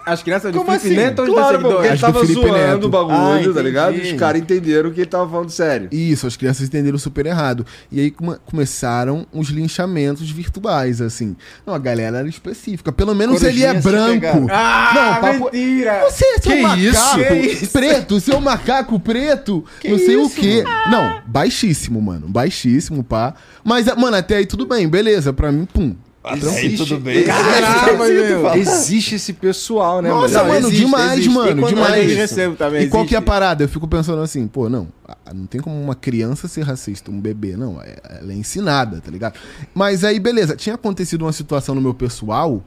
As 0.06 0.22
crianças 0.22 0.52
do 0.52 0.58
Como 0.58 0.70
Felipe 0.78 0.86
assim? 0.86 0.96
Neto 0.96 1.18
ou 1.22 1.26
Claro, 1.34 1.58
porque 1.60 1.66
seguidores? 1.68 1.84
ele 1.84 1.92
Acho 1.92 2.00
do 2.00 2.06
tava 2.06 2.20
Felipe 2.26 2.40
zoando 2.40 2.56
Neto. 2.74 2.84
o 2.86 2.88
bagulho, 2.88 3.14
Ah, 3.16 3.30
tá 3.34 3.40
entendi. 3.42 3.62
ligado? 3.62 3.96
Os 3.96 4.12
caras 4.12 4.40
entenderam 4.40 4.90
que 4.90 5.00
ele 5.00 5.06
tava 5.06 5.28
falando 5.30 5.50
sério. 5.50 5.88
Isso, 5.92 6.26
as 6.26 6.36
crianças 6.36 6.66
entenderam 6.66 6.98
super 6.98 7.26
errado. 7.26 7.66
E 7.92 8.00
aí 8.00 8.10
come- 8.10 8.36
começaram 8.44 9.26
os 9.32 9.48
linchamentos 9.48 10.30
virtuais, 10.30 11.00
assim. 11.00 11.36
Não, 11.66 11.74
a 11.74 11.78
galera 11.78 12.18
era 12.18 12.28
específica. 12.28 12.90
Pelo 12.92 13.14
menos 13.14 13.42
ele 13.42 13.62
é 13.62 13.72
Corujinhas 13.74 13.84
te 13.84 13.90
branco. 13.90 14.20
pegaram. 14.20 14.46
Ah, 14.50 14.92
Não, 14.94 15.20
papo- 15.20 15.50
mentira! 15.52 16.00
Você, 16.08 16.24
seu 16.38 16.52
Que 16.52 16.62
macaco 16.62 17.34
isso? 17.34 17.72
preto, 17.72 18.20
seu 18.20 18.40
macaco 18.40 18.98
preto, 19.00 19.64
não 19.84 19.98
sei 19.98 20.16
o 20.16 20.30
quê. 20.30 20.64
Não, 20.90 21.20
baixíssimo, 21.26 22.00
mano. 22.00 22.26
Baixíssimo, 22.28 23.04
pá. 23.04 23.34
Mas, 23.64 23.86
mano, 23.96 24.16
até 24.16 24.36
aí 24.36 24.46
tudo 24.46 24.64
bem, 24.66 24.88
beleza. 24.88 25.32
Pra 25.32 25.52
mim, 25.52 25.64
pum. 25.66 25.94
Aí 26.26 26.76
tudo 26.76 26.98
bem. 26.98 27.22
Caramba, 27.22 28.08
meu! 28.08 28.54
Existe 28.56 29.14
esse 29.14 29.32
pessoal, 29.32 30.02
né, 30.02 30.08
Nossa, 30.08 30.38
mano? 30.42 30.54
mano, 30.54 30.70
demais, 30.72 31.26
mano, 31.28 31.62
E 31.68 31.74
demais. 31.74 31.94
eles 32.02 32.16
recebem 32.16 32.56
também, 32.56 32.82
E 32.84 32.88
qual 32.88 33.04
que 33.06 33.14
é 33.14 33.18
a 33.18 33.20
existe. 33.20 33.26
parada? 33.30 33.62
Eu 33.64 33.68
fico 33.68 33.86
pensando 33.86 34.20
assim, 34.22 34.46
pô, 34.48 34.68
não, 34.68 34.88
não 35.32 35.46
tem 35.46 35.60
como 35.60 35.80
uma 35.80 35.94
criança 35.94 36.48
ser 36.48 36.62
racista, 36.62 37.10
um 37.12 37.20
bebê, 37.20 37.56
não, 37.56 37.80
é- 37.80 37.96
ela 38.20 38.32
é 38.32 38.34
ensinada, 38.34 39.00
tá 39.00 39.10
ligado? 39.10 39.38
Mas 39.72 40.02
aí, 40.02 40.18
beleza, 40.18 40.56
tinha 40.56 40.74
acontecido 40.74 41.22
uma 41.22 41.32
situação 41.32 41.74
no 41.76 41.80
meu 41.80 41.94
pessoal 41.94 42.62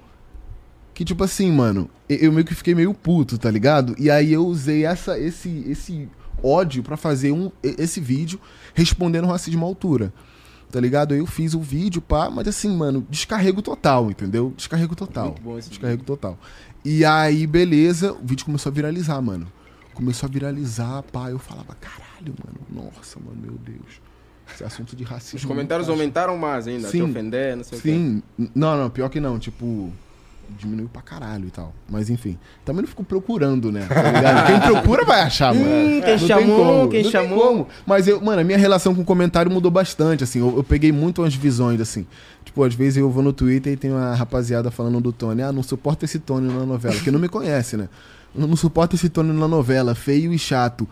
que, 0.93 1.03
tipo 1.03 1.23
assim, 1.23 1.51
mano, 1.51 1.89
eu, 2.07 2.17
eu 2.17 2.31
meio 2.31 2.45
que 2.45 2.55
fiquei 2.55 2.73
meio 2.73 2.93
puto, 2.93 3.37
tá 3.37 3.51
ligado? 3.51 3.93
E 3.99 4.09
aí 4.09 4.31
eu 4.33 4.45
usei 4.45 4.85
essa, 4.85 5.19
esse, 5.19 5.65
esse 5.67 6.07
ódio 6.41 6.81
pra 6.81 6.95
fazer 6.95 7.31
um, 7.33 7.51
esse 7.61 7.99
vídeo 7.99 8.39
respondendo 8.73 9.27
racismo 9.27 9.65
à 9.65 9.67
altura. 9.67 10.13
Tá 10.71 10.79
ligado? 10.79 11.13
Aí 11.13 11.19
eu 11.19 11.25
fiz 11.25 11.53
o 11.55 11.59
vídeo, 11.59 11.99
pá, 12.01 12.29
mas 12.29 12.47
assim, 12.47 12.69
mano, 12.75 13.05
descarrego 13.09 13.61
total, 13.61 14.11
entendeu? 14.11 14.53
Descarrego 14.55 14.95
total. 14.95 15.25
Muito 15.29 15.41
bom 15.41 15.57
esse 15.57 15.69
Descarrego 15.69 16.03
total. 16.03 16.37
E 16.85 17.03
aí, 17.03 17.47
beleza, 17.47 18.13
o 18.13 18.19
vídeo 18.23 18.45
começou 18.45 18.69
a 18.71 18.73
viralizar, 18.73 19.19
mano. 19.21 19.51
Começou 19.93 20.27
a 20.27 20.31
viralizar, 20.31 21.03
pá, 21.11 21.29
eu 21.31 21.39
falava, 21.39 21.75
caralho, 21.75 22.33
mano, 22.45 22.59
nossa, 22.93 23.19
mano, 23.19 23.35
meu 23.41 23.53
Deus. 23.53 23.99
Esse 24.53 24.63
assunto 24.63 24.95
de 24.95 25.03
racismo. 25.03 25.37
Os 25.39 25.45
comentários 25.45 25.87
tá- 25.87 25.93
aumentaram 25.93 26.37
mais 26.37 26.67
ainda, 26.67 26.87
te 26.87 26.91
Sim. 26.91 27.01
ofender, 27.03 27.55
não 27.57 27.63
sei 27.63 27.77
o 27.77 27.81
quê. 27.81 27.89
Sim, 27.89 28.23
não, 28.55 28.77
não, 28.77 28.89
pior 28.89 29.09
que 29.09 29.19
não, 29.19 29.37
tipo, 29.39 29.91
diminuiu 30.57 30.89
pra 30.91 31.01
caralho 31.01 31.47
e 31.47 31.51
tal. 31.51 31.73
Mas 31.89 32.09
enfim, 32.09 32.37
também 32.65 32.81
não 32.81 32.87
fico 32.89 33.03
procurando, 33.03 33.71
né? 33.71 33.85
Tá 33.87 34.11
ligado? 34.11 34.47
Quem 34.47 34.59
procura 34.61 35.05
vai 35.05 35.21
achar, 35.21 35.53
mano. 35.53 35.65
Hum, 35.65 36.01
quem 36.01 36.11
Não 36.11 36.17
tem 36.19 36.27
chamou, 36.27 36.57
como, 36.65 36.89
quem 36.89 37.03
não 37.03 37.11
tem 37.11 37.21
chamou. 37.21 37.39
como. 37.39 37.67
Mas 37.85 38.07
eu, 38.07 38.19
mano, 38.21 38.41
a 38.41 38.43
minha 38.43 38.57
relação 38.57 38.93
com 38.95 39.01
o 39.01 39.05
comentário 39.05 39.51
mudou 39.51 39.69
bastante, 39.71 40.23
assim. 40.23 40.39
Eu, 40.39 40.57
eu 40.57 40.63
peguei 40.63 40.91
muito 40.91 41.21
umas 41.21 41.35
visões, 41.35 41.79
assim. 41.79 42.05
Tipo, 42.43 42.63
às 42.63 42.73
vezes 42.73 42.97
eu 42.97 43.09
vou 43.09 43.21
no 43.23 43.31
Twitter 43.33 43.73
e 43.73 43.77
tem 43.77 43.91
uma 43.91 44.15
rapaziada 44.15 44.71
falando 44.71 44.99
do 44.99 45.11
Tony. 45.11 45.41
Ah, 45.41 45.51
não 45.51 45.61
suporta 45.63 46.05
esse 46.05 46.19
Tony 46.19 46.51
na 46.51 46.65
novela. 46.65 46.95
Que 46.95 47.11
não 47.11 47.19
me 47.19 47.29
conhece, 47.29 47.77
né? 47.77 47.87
Não, 48.33 48.47
não 48.47 48.55
suporta 48.55 48.95
esse 48.95 49.09
Tony 49.09 49.31
na 49.31 49.47
novela, 49.47 49.93
feio 49.95 50.33
e 50.33 50.39
chato. 50.39 50.87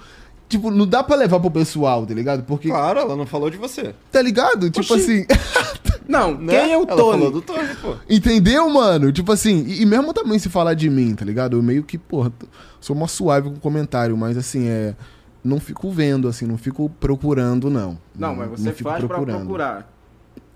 Tipo, 0.49 0.71
não 0.71 0.87
dá 0.87 1.03
pra 1.03 1.15
levar 1.15 1.39
pro 1.41 1.51
pessoal, 1.51 2.05
tá 2.05 2.13
ligado? 2.13 2.43
Porque, 2.43 2.69
Claro, 2.69 2.99
ela 2.99 3.15
não 3.17 3.25
falou 3.25 3.49
de 3.49 3.57
você. 3.57 3.93
tá 4.11 4.21
ligado? 4.21 4.69
Tipo 4.69 4.93
assim. 4.93 5.25
Não, 6.07 6.37
Né? 6.37 6.53
quem 6.53 6.73
é 6.73 6.77
o 6.77 6.83
Ela 6.83 6.95
Tony? 6.95 7.11
falou 7.11 7.31
do 7.31 7.41
Tony, 7.41 7.75
pô. 7.81 7.95
Entendeu, 8.09 8.69
mano? 8.69 9.11
Tipo 9.11 9.31
assim, 9.31 9.63
e, 9.67 9.81
e 9.81 9.85
mesmo 9.85 10.13
também 10.13 10.39
se 10.39 10.49
falar 10.49 10.73
de 10.73 10.89
mim, 10.89 11.13
tá 11.15 11.25
ligado? 11.25 11.57
Eu 11.57 11.63
meio 11.63 11.83
que, 11.83 11.97
porra, 11.97 12.31
sou 12.79 12.95
uma 12.95 13.07
suave 13.07 13.49
com 13.49 13.55
comentário, 13.57 14.15
mas 14.17 14.37
assim, 14.37 14.67
é. 14.67 14.95
Não 15.43 15.59
fico 15.61 15.89
vendo, 15.91 16.27
assim, 16.27 16.45
não 16.45 16.57
fico 16.57 16.89
procurando, 16.99 17.69
não. 17.69 17.97
Não, 18.17 18.35
mas 18.35 18.49
você 18.49 18.73
fico 18.73 18.89
faz 18.89 19.03
pra 19.05 19.19
procurar. 19.21 19.87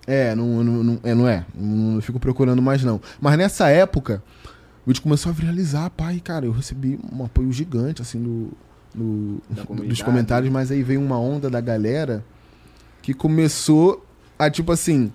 É, 0.06 0.36
não, 0.36 0.64
não, 0.64 0.84
não, 0.84 1.00
é, 1.04 1.14
não 1.16 1.28
é. 1.28 1.46
Não, 1.56 1.94
não 1.94 2.02
fico 2.02 2.20
procurando 2.20 2.62
mais, 2.62 2.84
não. 2.84 3.00
Mas 3.22 3.38
nessa 3.38 3.70
época, 3.70 4.22
o 4.84 4.90
vídeo 4.90 5.02
começou 5.02 5.30
a 5.30 5.34
viralizar, 5.34 5.90
pai, 5.92 6.20
cara, 6.22 6.46
eu 6.46 6.52
recebi 6.52 7.00
um 7.14 7.24
apoio 7.24 7.52
gigante, 7.54 8.02
assim, 8.02 8.22
do, 8.22 8.50
do- 8.94 9.42
dos 9.86 10.02
comentários, 10.02 10.52
mas 10.52 10.72
aí 10.72 10.84
veio 10.84 11.00
uma 11.00 11.18
onda 11.20 11.50
da 11.50 11.62
galera 11.62 12.26
que 13.02 13.14
começou 13.14 14.04
a, 14.38 14.50
tipo 14.50 14.72
assim, 14.74 15.12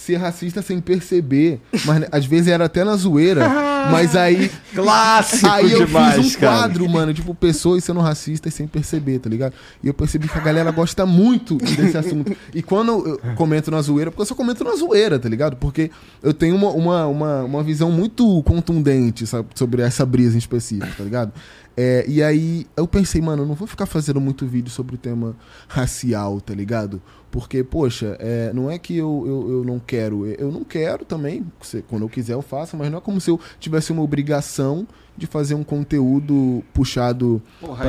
ser 0.00 0.16
racista 0.16 0.62
sem 0.62 0.80
perceber. 0.80 1.60
Mas 1.84 2.06
às 2.10 2.24
vezes 2.24 2.48
era 2.48 2.64
até 2.64 2.82
na 2.82 2.96
zoeira. 2.96 3.48
mas 3.92 4.16
aí. 4.16 4.50
Clássico 4.74 5.46
Aí 5.46 5.72
eu 5.72 5.84
demais, 5.86 6.14
fiz 6.14 6.36
um 6.36 6.40
cara. 6.40 6.56
quadro, 6.58 6.88
mano, 6.88 7.12
tipo, 7.12 7.34
pessoas 7.34 7.84
sendo 7.84 8.00
racistas 8.00 8.54
sem 8.54 8.66
perceber, 8.66 9.18
tá 9.18 9.28
ligado? 9.28 9.52
E 9.82 9.88
eu 9.88 9.94
percebi 9.94 10.28
que 10.28 10.38
a 10.38 10.40
galera 10.40 10.70
gosta 10.70 11.04
muito 11.04 11.56
desse 11.56 11.96
assunto. 11.96 12.34
E 12.54 12.62
quando 12.62 13.06
eu 13.06 13.34
comento 13.34 13.70
na 13.70 13.80
zoeira, 13.82 14.10
porque 14.10 14.22
eu 14.22 14.26
só 14.26 14.34
comento 14.34 14.64
na 14.64 14.74
zoeira, 14.74 15.18
tá 15.18 15.28
ligado? 15.28 15.56
Porque 15.56 15.90
eu 16.22 16.32
tenho 16.32 16.56
uma, 16.56 16.70
uma, 16.70 17.06
uma, 17.06 17.44
uma 17.44 17.62
visão 17.62 17.90
muito 17.90 18.42
contundente 18.44 19.26
sabe, 19.26 19.48
sobre 19.54 19.82
essa 19.82 20.06
brisa 20.06 20.36
em 20.36 20.38
específico, 20.38 20.96
tá 20.96 21.04
ligado? 21.04 21.32
É, 21.76 22.04
e 22.08 22.22
aí 22.22 22.66
eu 22.76 22.86
pensei, 22.86 23.20
mano, 23.20 23.42
eu 23.42 23.46
não 23.46 23.54
vou 23.54 23.66
ficar 23.66 23.86
fazendo 23.86 24.20
muito 24.20 24.46
vídeo 24.46 24.70
sobre 24.70 24.96
o 24.96 24.98
tema 24.98 25.36
racial, 25.68 26.40
tá 26.40 26.54
ligado? 26.54 27.00
Porque, 27.30 27.62
poxa, 27.62 28.16
é, 28.18 28.52
não 28.52 28.70
é 28.70 28.78
que 28.78 28.96
eu, 28.96 29.24
eu, 29.26 29.52
eu 29.58 29.64
não 29.64 29.78
quero, 29.78 30.26
eu 30.26 30.50
não 30.50 30.64
quero 30.64 31.04
também, 31.04 31.46
quando 31.88 32.02
eu 32.02 32.08
quiser 32.08 32.34
eu 32.34 32.42
faço, 32.42 32.76
mas 32.76 32.90
não 32.90 32.98
é 32.98 33.00
como 33.00 33.20
se 33.20 33.30
eu 33.30 33.38
tivesse 33.60 33.92
uma 33.92 34.02
obrigação 34.02 34.86
de 35.20 35.26
fazer 35.26 35.54
um 35.54 35.62
conteúdo 35.62 36.64
puxado 36.72 37.42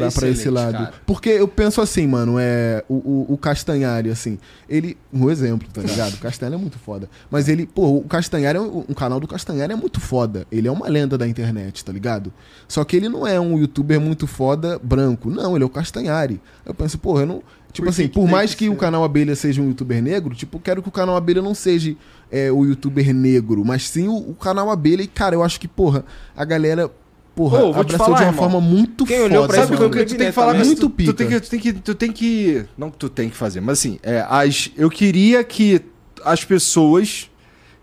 excelente, 0.06 0.38
esse 0.38 0.50
lado. 0.50 0.74
cara. 0.74 0.94
Porque 1.06 1.30
eu 1.30 1.48
penso 1.48 1.80
assim, 1.80 2.06
mano, 2.06 2.36
é 2.38 2.84
o, 2.90 2.96
o, 2.96 3.34
o 3.34 3.38
Castanhari, 3.38 4.10
assim, 4.10 4.38
ele. 4.68 4.98
Um 5.14 5.30
exemplo, 5.30 5.68
tá 5.74 5.82
ligado? 5.82 6.16
O 6.16 6.18
Castanhari 6.18 6.56
é 6.56 6.58
muito 6.58 6.78
foda. 6.78 7.10
Mas 7.30 7.48
ele, 7.48 7.66
pô, 7.66 7.98
o 7.98 8.04
Castanhari, 8.04 8.58
é 8.58 8.62
um, 8.62 8.86
um 8.90 8.94
canal 8.94 9.20
do 9.20 9.28
Castanhari 9.28 9.72
é 9.72 9.76
muito 9.76 10.02
foda. 10.02 10.46
Ele 10.52 10.68
é 10.68 10.72
uma 10.72 10.90
lenda 10.90 11.18
da 11.18 11.26
internet, 11.26 11.86
tá 11.86 11.94
ligado? 11.94 12.34
Só 12.68 12.84
que 12.84 12.98
ele 12.98 13.08
não 13.08 13.26
é 13.26 13.40
um 13.40 13.58
youtuber 13.58 14.00
muito 14.00 14.28
foda 14.28 14.78
branco. 14.84 15.30
Não, 15.30 15.56
ele 15.56 15.64
é 15.64 15.68
o 15.68 15.70
Castanhari. 15.70 16.42
Eu 16.66 16.74
penso, 16.74 16.98
pô, 16.98 17.20
eu 17.20 17.26
não. 17.26 17.44
Tipo 17.72 17.86
Por 17.88 17.94
que 17.96 18.02
assim, 18.02 18.08
que 18.10 18.14
por 18.14 18.24
tem 18.24 18.32
mais 18.32 18.52
que 18.54 18.66
que 18.66 18.70
o 18.70 18.76
canal 18.76 19.04
Abelha 19.04 19.36
seja 19.36 19.62
um 19.62 19.68
youtuber 19.70 20.02
negro, 20.02 20.36
tipo, 20.36 20.60
quero 20.60 20.82
que 20.82 20.90
o 20.90 20.92
canal 20.92 21.16
Abelha 21.16 21.42
não 21.42 21.56
seja 21.56 21.96
é, 22.30 22.52
o 22.52 22.66
youtuber 22.66 23.14
negro, 23.14 23.64
mas 23.66 23.88
sim 23.88 24.08
o, 24.08 24.16
o 24.16 24.36
canal 24.36 24.70
Abelha. 24.70 25.02
E, 25.02 25.08
cara, 25.08 25.36
eu 25.36 25.44
acho 25.44 25.60
que, 25.60 25.68
porra, 25.68 26.04
a 26.36 26.44
galera. 26.46 26.92
Porra, 27.34 27.60
te 27.62 27.80
abraçou 27.80 27.98
falar, 27.98 28.18
de 28.18 28.24
uma 28.24 28.30
irmão. 28.32 28.44
forma 28.52 28.62
muito 28.62 29.06
Quem 29.06 29.18
foda. 29.22 29.30
olhou 29.34 29.48
pra 29.48 29.56
Sabe 29.66 29.76
o 29.76 29.90
que, 29.90 30.06
tu 30.06 30.18
tem 30.18 30.28
que 30.28 30.32
falar? 30.34 30.54
Muito 30.54 30.90
tu, 30.90 30.90
Muito 30.90 31.06
tu 31.06 31.14
tem 31.14 31.28
pica. 31.28 31.40
que, 31.40 31.48
tu 31.48 31.50
tem 31.50 31.60
que, 31.60 31.74
tu 31.74 31.96
tem 31.96 32.12
que, 32.12 32.66
não 32.78 32.92
que 32.92 32.98
tu 32.98 33.10
tem 33.10 33.30
que 33.30 33.38
fazer, 33.38 33.62
mas 33.62 33.80
assim, 33.80 33.98
é, 34.04 34.26
as, 34.30 34.70
eu 34.78 34.90
queria 34.90 35.42
que 35.42 35.82
as 36.26 36.44
pessoas 36.44 37.32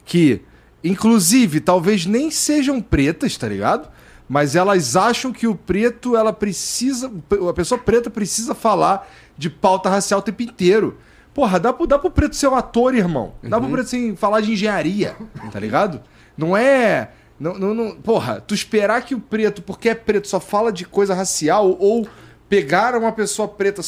que, 0.05 0.43
inclusive, 0.85 1.61
talvez 1.61 2.05
nem 2.05 2.31
sejam 2.31 2.81
pretas, 2.81 3.37
tá 3.39 3.49
ligado? 3.49 3.89
Mas 4.29 4.55
elas 4.55 4.95
acham 4.97 5.33
que 5.33 5.47
o 5.47 5.55
preto, 5.55 6.15
ela 6.15 6.33
precisa, 6.33 7.11
a 7.49 7.53
pessoa 7.55 7.79
preta 7.79 8.11
precisa 8.11 8.55
falar 8.55 9.09
de 9.39 9.49
pauta 9.49 9.89
racial 9.89 10.21
o 10.21 10.23
tempo 10.23 10.43
inteiro. 10.43 10.99
Porra, 11.33 11.59
dá 11.61 11.73
pro, 11.73 11.87
dá 11.87 11.99
pro 11.99 12.11
preto 12.11 12.35
ser 12.35 12.49
um 12.49 12.57
ator, 12.57 12.95
irmão. 12.95 13.35
Dá 13.43 13.61
pro 13.61 13.71
preto 13.71 13.87
assim, 13.87 14.17
falar 14.17 14.41
de 14.41 14.53
engenharia, 14.53 15.15
tá 15.53 15.61
ligado? 15.61 16.03
Não 16.37 16.57
é. 16.57 17.11
Não, 17.39 17.55
não, 17.57 17.73
não- 17.73 17.95
porra, 17.95 18.41
tu 18.45 18.53
esperar 18.53 19.01
que 19.03 19.15
o 19.15 19.21
preto, 19.21 19.63
porque 19.63 19.89
é 19.91 19.95
preto, 19.95 20.27
só 20.27 20.41
fala 20.41 20.73
de 20.73 20.85
coisa 20.85 21.15
racial, 21.15 21.77
ou 21.79 22.09
pegaram 22.49 22.99
uma 23.01 23.13
pessoa 23.13 23.47
preta 23.47 23.81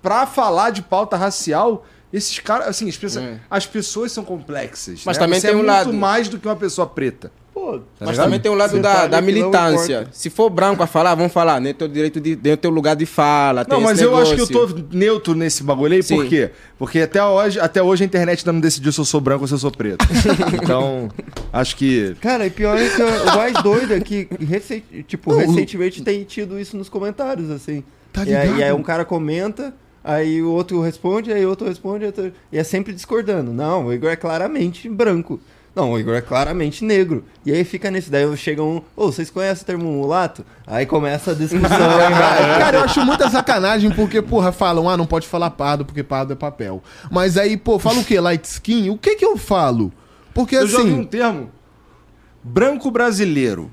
pra 0.00 0.26
falar 0.26 0.70
de 0.70 0.80
pauta 0.80 1.14
racial, 1.16 1.84
esses 2.10 2.38
caras, 2.38 2.68
assim, 2.68 2.88
as 2.88 2.96
pessoas, 2.96 3.24
É. 3.26 3.38
as 3.50 3.66
pessoas 3.66 4.10
são 4.12 4.24
complexas. 4.24 5.02
Mas 5.04 5.18
né? 5.18 5.24
também 5.24 5.38
Você 5.40 5.48
tem 5.48 5.52
é 5.52 5.56
um 5.56 5.64
muito 5.64 5.68
lado- 5.70 5.92
mais 5.92 6.28
do 6.30 6.38
que 6.38 6.48
uma 6.48 6.56
pessoa 6.56 6.86
preta. 6.86 7.30
Pô. 7.64 7.80
Mas 8.00 8.10
ligado? 8.10 8.24
também 8.26 8.40
tem 8.40 8.50
o 8.52 8.54
lado 8.54 8.80
da, 8.80 8.94
sabe 8.94 9.08
da 9.08 9.20
militância. 9.20 10.06
Se 10.12 10.28
for 10.30 10.50
branco 10.50 10.82
a 10.82 10.86
falar, 10.86 11.14
vamos 11.14 11.32
falar. 11.32 11.60
Nem 11.60 11.72
teu 11.74 11.88
direito 11.88 12.20
de. 12.20 12.38
Nem 12.42 12.56
teu 12.56 12.70
lugar 12.70 12.94
de 12.96 13.06
fala. 13.06 13.64
tem 13.64 13.74
Não, 13.76 13.82
mas 13.82 13.98
esse 13.98 14.04
eu 14.04 14.16
acho 14.16 14.34
que 14.34 14.40
eu 14.40 14.46
tô 14.46 14.68
neutro 14.92 15.34
nesse 15.34 15.62
bagulho 15.62 15.94
aí, 15.94 16.02
por 16.02 16.22
Sim. 16.24 16.28
quê? 16.28 16.50
Porque 16.78 17.00
até 17.00 17.24
hoje, 17.24 17.58
até 17.60 17.82
hoje 17.82 18.02
a 18.02 18.06
internet 18.06 18.40
ainda 18.40 18.52
não 18.52 18.60
decidiu 18.60 18.92
se 18.92 19.00
eu 19.00 19.04
sou 19.04 19.20
branco 19.20 19.42
ou 19.42 19.48
se 19.48 19.54
eu 19.54 19.58
sou 19.58 19.70
preto. 19.70 20.04
então, 20.62 21.08
acho 21.52 21.76
que. 21.76 22.14
Cara, 22.20 22.46
e 22.46 22.50
pior 22.50 22.76
é 22.76 22.88
que 22.88 23.02
o 23.02 23.36
mais 23.36 23.62
doido 23.62 23.94
é 23.94 24.00
que 24.00 24.28
tipo, 25.06 25.30
Não, 25.30 25.38
o- 25.38 25.40
recentemente 25.40 26.02
tem 26.02 26.22
tido 26.24 26.58
isso 26.58 26.76
nos 26.76 26.88
comentários, 26.88 27.50
assim. 27.50 27.82
Tá 28.12 28.24
e, 28.24 28.34
aí, 28.34 28.58
e 28.58 28.62
aí 28.62 28.72
um 28.72 28.82
cara 28.82 29.04
comenta, 29.04 29.74
aí 30.02 30.40
o 30.42 30.50
outro 30.50 30.80
responde, 30.80 31.32
aí 31.32 31.44
o 31.44 31.48
outro 31.48 31.66
responde, 31.66 32.04
outro- 32.04 32.32
e 32.52 32.58
é 32.58 32.62
sempre 32.64 32.92
discordando. 32.92 33.52
Não, 33.52 33.86
o 33.86 33.92
Igor 33.92 34.10
é 34.10 34.16
claramente 34.16 34.88
branco. 34.88 35.40
Não, 35.74 35.90
o 35.92 35.98
Igor 35.98 36.14
é 36.14 36.20
claramente 36.20 36.84
negro. 36.84 37.24
E 37.44 37.52
aí 37.52 37.64
fica 37.64 37.90
nesse. 37.90 38.08
Daí 38.10 38.36
chega 38.36 38.62
um. 38.62 38.80
Ô, 38.94 39.06
vocês 39.06 39.28
conhecem 39.28 39.62
o 39.64 39.66
termo 39.66 39.84
mulato? 39.84 40.44
Aí 40.66 40.86
começa 40.86 41.32
a 41.32 41.34
discussão. 41.34 41.68
Cara, 42.58 42.78
eu 42.78 42.84
acho 42.84 43.04
muita 43.04 43.28
sacanagem 43.28 43.90
porque, 43.90 44.22
porra, 44.22 44.52
falam, 44.52 44.88
ah, 44.88 44.96
não 44.96 45.06
pode 45.06 45.26
falar 45.26 45.50
pardo 45.50 45.84
porque 45.84 46.02
pardo 46.04 46.32
é 46.32 46.36
papel. 46.36 46.82
Mas 47.10 47.36
aí, 47.36 47.56
pô, 47.56 47.78
fala 47.80 47.98
o 47.98 48.04
quê? 48.04 48.20
Light 48.20 48.44
skin? 48.44 48.90
O 48.90 48.96
que 48.96 49.16
que 49.16 49.24
eu 49.24 49.36
falo? 49.36 49.92
Porque 50.32 50.54
Eu 50.56 50.66
já 50.66 50.78
vi 50.78 50.84
um 50.84 50.94
assim, 50.94 51.04
termo. 51.04 51.50
Branco 52.42 52.90
brasileiro. 52.90 53.70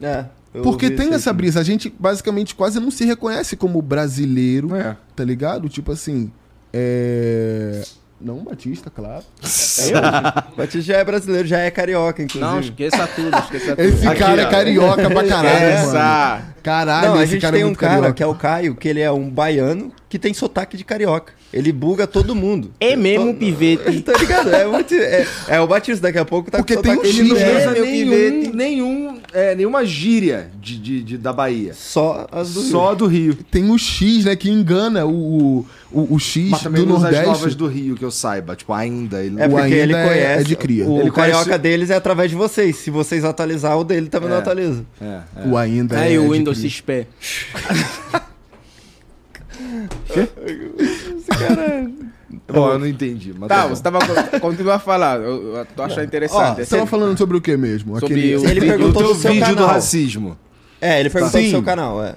É, 0.00 0.26
eu 0.52 0.62
porque 0.62 0.90
tem 0.90 1.14
essa 1.14 1.32
brisa, 1.32 1.60
a 1.60 1.62
gente 1.62 1.94
basicamente 1.98 2.54
quase 2.54 2.78
não 2.80 2.90
se 2.90 3.04
reconhece 3.04 3.56
como 3.56 3.80
brasileiro, 3.80 4.74
É. 4.74 4.96
tá 5.14 5.24
ligado? 5.24 5.68
Tipo 5.68 5.92
assim, 5.92 6.30
é... 6.72 7.82
Não, 8.24 8.36
Batista, 8.44 8.90
claro. 8.94 9.24
também. 9.40 10.44
Batista 10.56 10.80
já 10.92 10.98
é 10.98 11.04
brasileiro, 11.04 11.48
já 11.48 11.58
é 11.58 11.70
carioca, 11.70 12.22
inclusive. 12.22 12.50
Não, 12.52 12.60
esqueça 12.60 13.06
tudo, 13.08 13.36
esqueça 13.38 13.74
tudo. 13.76 13.80
Esse 13.80 14.06
Aqui, 14.06 14.18
cara 14.18 14.42
é 14.42 14.46
carioca 14.50 15.10
pra 15.10 15.24
caralho, 15.24 15.58
mano. 15.58 15.68
Essa. 15.68 16.42
Caralho, 16.62 17.08
Não, 17.08 17.14
a 17.18 17.22
esse 17.24 17.32
gente 17.32 17.42
cara 17.42 17.56
é 17.56 17.60
tem 17.60 17.68
um 17.68 17.74
cara 17.74 17.92
carioca. 17.94 18.12
que 18.14 18.22
é 18.22 18.26
o 18.26 18.34
Caio, 18.34 18.74
que 18.76 18.88
ele 18.88 19.00
é 19.00 19.10
um 19.10 19.28
baiano 19.28 19.90
que 20.08 20.18
tem 20.18 20.32
sotaque 20.32 20.76
de 20.76 20.84
carioca. 20.84 21.32
Ele 21.52 21.72
buga 21.72 22.06
todo 22.06 22.34
mundo. 22.34 22.70
É 22.80 22.94
mesmo, 22.96 23.34
pivete. 23.34 24.00
Tá 24.02 24.12
ligado? 24.16 24.54
É, 24.54 24.64
muito, 24.66 24.94
é, 24.94 25.26
é 25.48 25.60
o 25.60 25.66
Batista, 25.66 26.02
daqui 26.02 26.18
a 26.18 26.24
pouco 26.24 26.50
tá 26.50 26.58
Porque 26.58 26.76
com 26.76 26.82
tem 26.82 26.92
um 26.92 26.96
não 26.96 27.04
X, 27.04 27.14
de- 27.16 27.34
né? 27.34 27.58
usa 27.58 27.70
nenhum, 27.72 27.84
pivete. 28.10 28.56
nenhum, 28.56 29.18
é, 29.32 29.54
nenhuma 29.54 29.84
gíria 29.84 30.50
de, 30.60 30.78
de- 30.78 31.02
de- 31.02 31.18
da 31.18 31.32
Bahia. 31.32 31.72
Só 31.74 32.26
as 32.30 32.54
do 32.54 32.60
Só 32.62 32.94
do 32.94 33.06
Rio. 33.06 33.34
Tem 33.50 33.70
o 33.70 33.78
X, 33.78 34.24
né, 34.24 34.36
que 34.36 34.50
engana 34.50 35.04
o, 35.06 35.66
o, 35.90 36.14
o 36.14 36.18
X 36.18 36.50
Mas 36.50 36.62
também 36.62 36.84
do 36.84 36.88
usa 36.94 37.08
as 37.08 37.14
Nordeste. 37.14 37.26
novas 37.26 37.54
do 37.54 37.66
Rio, 37.66 37.94
que 37.96 38.04
eu 38.04 38.10
saiba. 38.10 38.54
Tipo, 38.56 38.72
ainda. 38.72 39.22
Ele 39.22 39.40
É 39.40 39.48
porque 39.48 39.66
ele 39.74 39.94
ainda 39.94 39.98
é- 39.98 40.08
conhece. 40.08 40.40
é 40.40 40.44
de 40.44 40.56
cria. 40.56 40.86
O 40.88 41.00
Ele 41.00 41.10
carioca 41.10 41.44
conhece- 41.44 41.58
deles 41.62 41.90
é 41.90 41.94
através 41.96 42.30
de 42.30 42.36
vocês. 42.36 42.76
Se 42.76 42.90
vocês 42.90 43.24
atualizar, 43.24 43.78
o 43.78 43.84
dele 43.84 44.08
também 44.08 44.28
não 44.28 44.36
É. 44.36 44.40
atualiza. 44.40 44.84
É, 45.00 45.20
é. 45.36 45.46
O 45.48 45.56
ainda 45.56 45.98
Aí 45.98 46.14
é 46.14 46.18
o 46.18 46.22
de 46.24 46.28
Windows 46.38 46.58
cria. 46.58 46.70
XP. 46.70 47.06
Bom, 52.52 52.70
eu 52.72 52.78
não 52.78 52.86
entendi. 52.86 53.34
Mas 53.38 53.48
Tá, 53.48 53.62
bom. 53.66 53.74
você 53.74 53.82
tava. 53.82 54.00
Continua 54.40 54.74
a 54.74 54.78
falar. 54.78 55.20
Eu, 55.20 55.56
eu 55.56 55.66
tô 55.76 55.82
achando 55.82 56.00
Ó, 56.00 56.04
interessante. 56.04 56.64
você 56.64 56.76
tava 56.76 56.86
falando 56.86 57.16
sobre 57.18 57.36
o 57.36 57.40
que 57.40 57.56
mesmo? 57.56 57.98
Sobre 57.98 58.14
Aquele... 58.14 58.36
o- 58.36 58.48
Ele 58.48 58.60
O 58.60 58.62
perguntou 58.64 59.02
teu 59.02 59.14
do 59.14 59.20
seu 59.20 59.32
vídeo 59.32 59.48
do 59.48 59.54
canal. 59.56 59.68
racismo. 59.74 60.38
É, 60.80 61.00
ele 61.00 61.10
perguntou 61.10 61.40
Sim. 61.40 61.46
do 61.46 61.50
seu 61.50 61.62
canal, 61.62 62.02
é. 62.04 62.16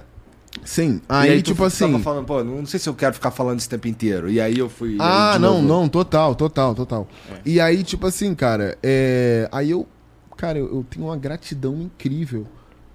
Sim, 0.64 1.00
aí, 1.08 1.42
tu 1.42 1.46
tipo 1.48 1.56
tava 1.58 1.66
assim... 1.68 1.98
falando, 2.02 2.24
pô, 2.24 2.42
não 2.42 2.64
sei 2.64 2.80
se 2.80 2.88
eu 2.88 2.94
quero 2.94 3.12
ficar 3.14 3.30
falando 3.30 3.58
esse 3.58 3.68
tempo 3.68 3.86
inteiro. 3.86 4.30
E 4.30 4.40
aí 4.40 4.58
eu 4.58 4.68
fui. 4.70 4.96
Ah, 4.98 5.38
não, 5.38 5.60
novo. 5.62 5.68
não, 5.82 5.88
total, 5.88 6.34
total, 6.34 6.74
total. 6.74 7.06
E 7.44 7.60
aí, 7.60 7.82
tipo 7.84 8.06
assim, 8.06 8.34
cara, 8.34 8.76
é... 8.82 9.48
aí 9.52 9.70
eu, 9.70 9.86
cara, 10.36 10.58
eu, 10.58 10.64
eu 10.66 10.86
tenho 10.88 11.06
uma 11.06 11.16
gratidão 11.16 11.76
incrível 11.82 12.46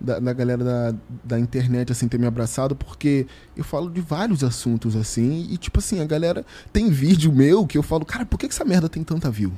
da, 0.02 0.20
da 0.20 0.34
galera 0.34 0.64
da, 0.64 0.96
da 1.24 1.40
internet, 1.40 1.92
assim, 1.92 2.08
ter 2.08 2.18
me 2.20 2.26
abraçado, 2.26 2.76
porque 2.76 3.28
eu 3.56 3.64
falo 3.64 3.90
de 3.90 4.02
vários 4.02 4.44
assuntos, 4.44 4.96
assim, 4.96 5.48
e 5.52 5.58
tipo 5.58 5.80
assim, 5.80 6.02
a 6.02 6.06
galera 6.06 6.46
tem 6.74 6.90
vídeo 6.90 7.32
meu 7.32 7.66
que 7.68 7.78
eu 7.78 7.84
falo, 7.84 8.04
cara, 8.04 8.26
por 8.26 8.38
que, 8.38 8.48
que 8.48 8.54
essa 8.54 8.66
merda 8.66 8.90
tem 8.90 9.04
tanta 9.04 9.30
view? 9.30 9.52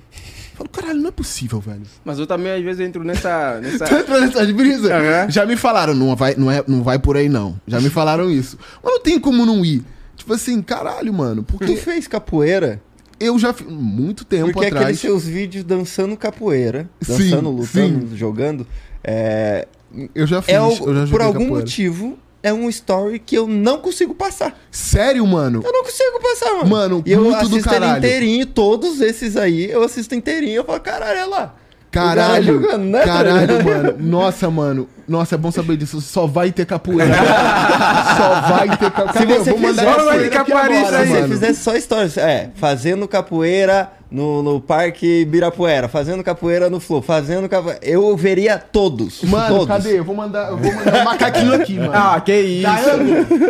Eu 0.52 0.58
falo, 0.58 0.70
caralho, 0.70 1.00
não 1.00 1.08
é 1.10 1.12
possível, 1.12 1.60
velho. 1.60 1.82
Mas 2.04 2.20
eu 2.20 2.28
também, 2.28 2.52
às 2.52 2.64
vezes, 2.64 2.82
entro 2.82 3.04
nessa. 3.04 3.60
nessa... 3.62 3.86
Tá 3.94 4.00
entrando 4.00 4.22
nessas 4.28 4.52
brisas? 4.52 4.92
Aham. 4.92 5.30
Já 5.30 5.46
me 5.46 5.56
falaram, 5.56 5.96
não 5.96 6.16
vai, 6.16 6.36
não, 6.36 6.52
é, 6.52 6.64
não 6.68 6.84
vai 6.84 7.00
por 7.00 7.18
aí 7.18 7.30
não. 7.30 7.60
Já 7.66 7.80
me 7.80 7.90
falaram 7.90 8.30
isso. 8.30 8.58
Mas 8.84 8.94
não 8.94 9.02
tem 9.02 9.20
como 9.20 9.46
não 9.46 9.64
ir. 9.66 9.84
Tipo 10.16 10.34
assim, 10.34 10.62
caralho, 10.62 11.12
mano, 11.14 11.42
Tu 11.44 11.54
porque 11.58 11.76
fez 11.76 12.08
capoeira? 12.08 12.82
eu 13.20 13.40
já 13.40 13.54
fiz 13.54 13.68
muito 13.68 14.26
tempo 14.26 14.52
Porque 14.52 14.66
aqueles 14.66 14.82
atrás. 14.82 15.00
seus 15.00 15.26
vídeos 15.26 15.64
dançando 15.64 16.18
capoeira, 16.18 16.90
Sim, 17.02 17.14
dançando, 17.14 17.50
lutando, 17.52 18.10
sim. 18.10 18.18
jogando, 18.18 18.68
é, 19.04 19.68
Eu 20.16 20.26
já 20.28 20.42
fiz, 20.42 20.54
é 20.56 20.62
o- 20.62 20.72
eu 20.90 21.06
já 21.06 21.12
por 21.12 21.22
algum 21.22 21.34
capoeira. 21.40 21.56
motivo, 21.56 22.18
é 22.42 22.52
um 22.54 22.68
story 22.70 23.20
que 23.20 23.36
eu 23.38 23.48
não 23.48 23.78
consigo 23.80 24.14
passar. 24.16 24.58
Sério, 24.72 25.26
mano? 25.28 25.62
Eu 25.64 25.72
não 25.72 25.84
consigo 25.84 26.20
passar, 26.22 26.54
mano. 26.56 26.70
Mano, 26.70 27.04
e 27.06 27.12
eu 27.12 27.36
assisto 27.36 27.74
ele 27.74 27.86
inteirinho, 27.98 28.46
todos 28.46 29.00
esses 29.02 29.38
aí, 29.38 29.70
eu 29.70 29.84
assisto 29.84 30.14
inteirinho, 30.16 30.56
eu 30.58 30.64
falo, 30.66 30.80
caralho, 30.80 31.20
é 31.20 31.26
lá. 31.26 31.56
Caralho, 31.92 32.26
cara 32.26 32.42
jogando, 32.42 32.86
né? 32.86 33.02
caralho, 33.06 33.64
mano. 33.64 33.96
Nossa, 34.00 34.50
mano. 34.50 34.90
Nossa, 35.08 35.36
é 35.36 35.38
bom 35.38 35.52
saber 35.52 35.78
disso. 35.78 36.02
Só 36.02 36.26
vai 36.26 36.52
ter 36.52 36.66
capoeira. 36.66 37.14
Só 38.18 38.42
vai 38.56 38.78
ter 38.78 38.90
capoeira. 38.90 39.32
Eu 39.36 39.44
você 39.44 39.52
vou 39.52 39.60
mandar 39.60 39.82
fizer- 39.84 40.40
agora, 40.40 40.74
Se 41.06 41.12
você 41.12 41.28
fizesse 41.28 41.62
só 41.64 41.80
stories, 41.80 42.18
é, 42.18 42.50
fazendo 42.56 43.08
capoeira 43.08 43.92
no, 44.14 44.44
no 44.44 44.62
Parque 44.62 45.26
Birapuera, 45.26 45.90
fazendo 45.90 46.24
capoeira 46.24 46.70
no 46.70 46.80
Flow, 46.80 47.02
fazendo 47.02 47.50
capoeira, 47.50 47.80
eu 47.82 48.16
veria 48.16 48.60
todos. 48.60 49.24
Mano, 49.24 49.48
todos. 49.56 49.68
cadê? 49.68 49.98
Eu 49.98 50.04
vou 50.04 50.16
mandar, 50.16 50.52
eu 50.52 50.58
vou 50.58 50.72
mandar 50.72 51.02
um 51.02 51.04
macaquinho 51.04 51.54
aqui, 51.56 51.80
mano. 51.80 51.92
Ah, 51.96 52.22
que 52.22 52.32
isso. 52.32 52.68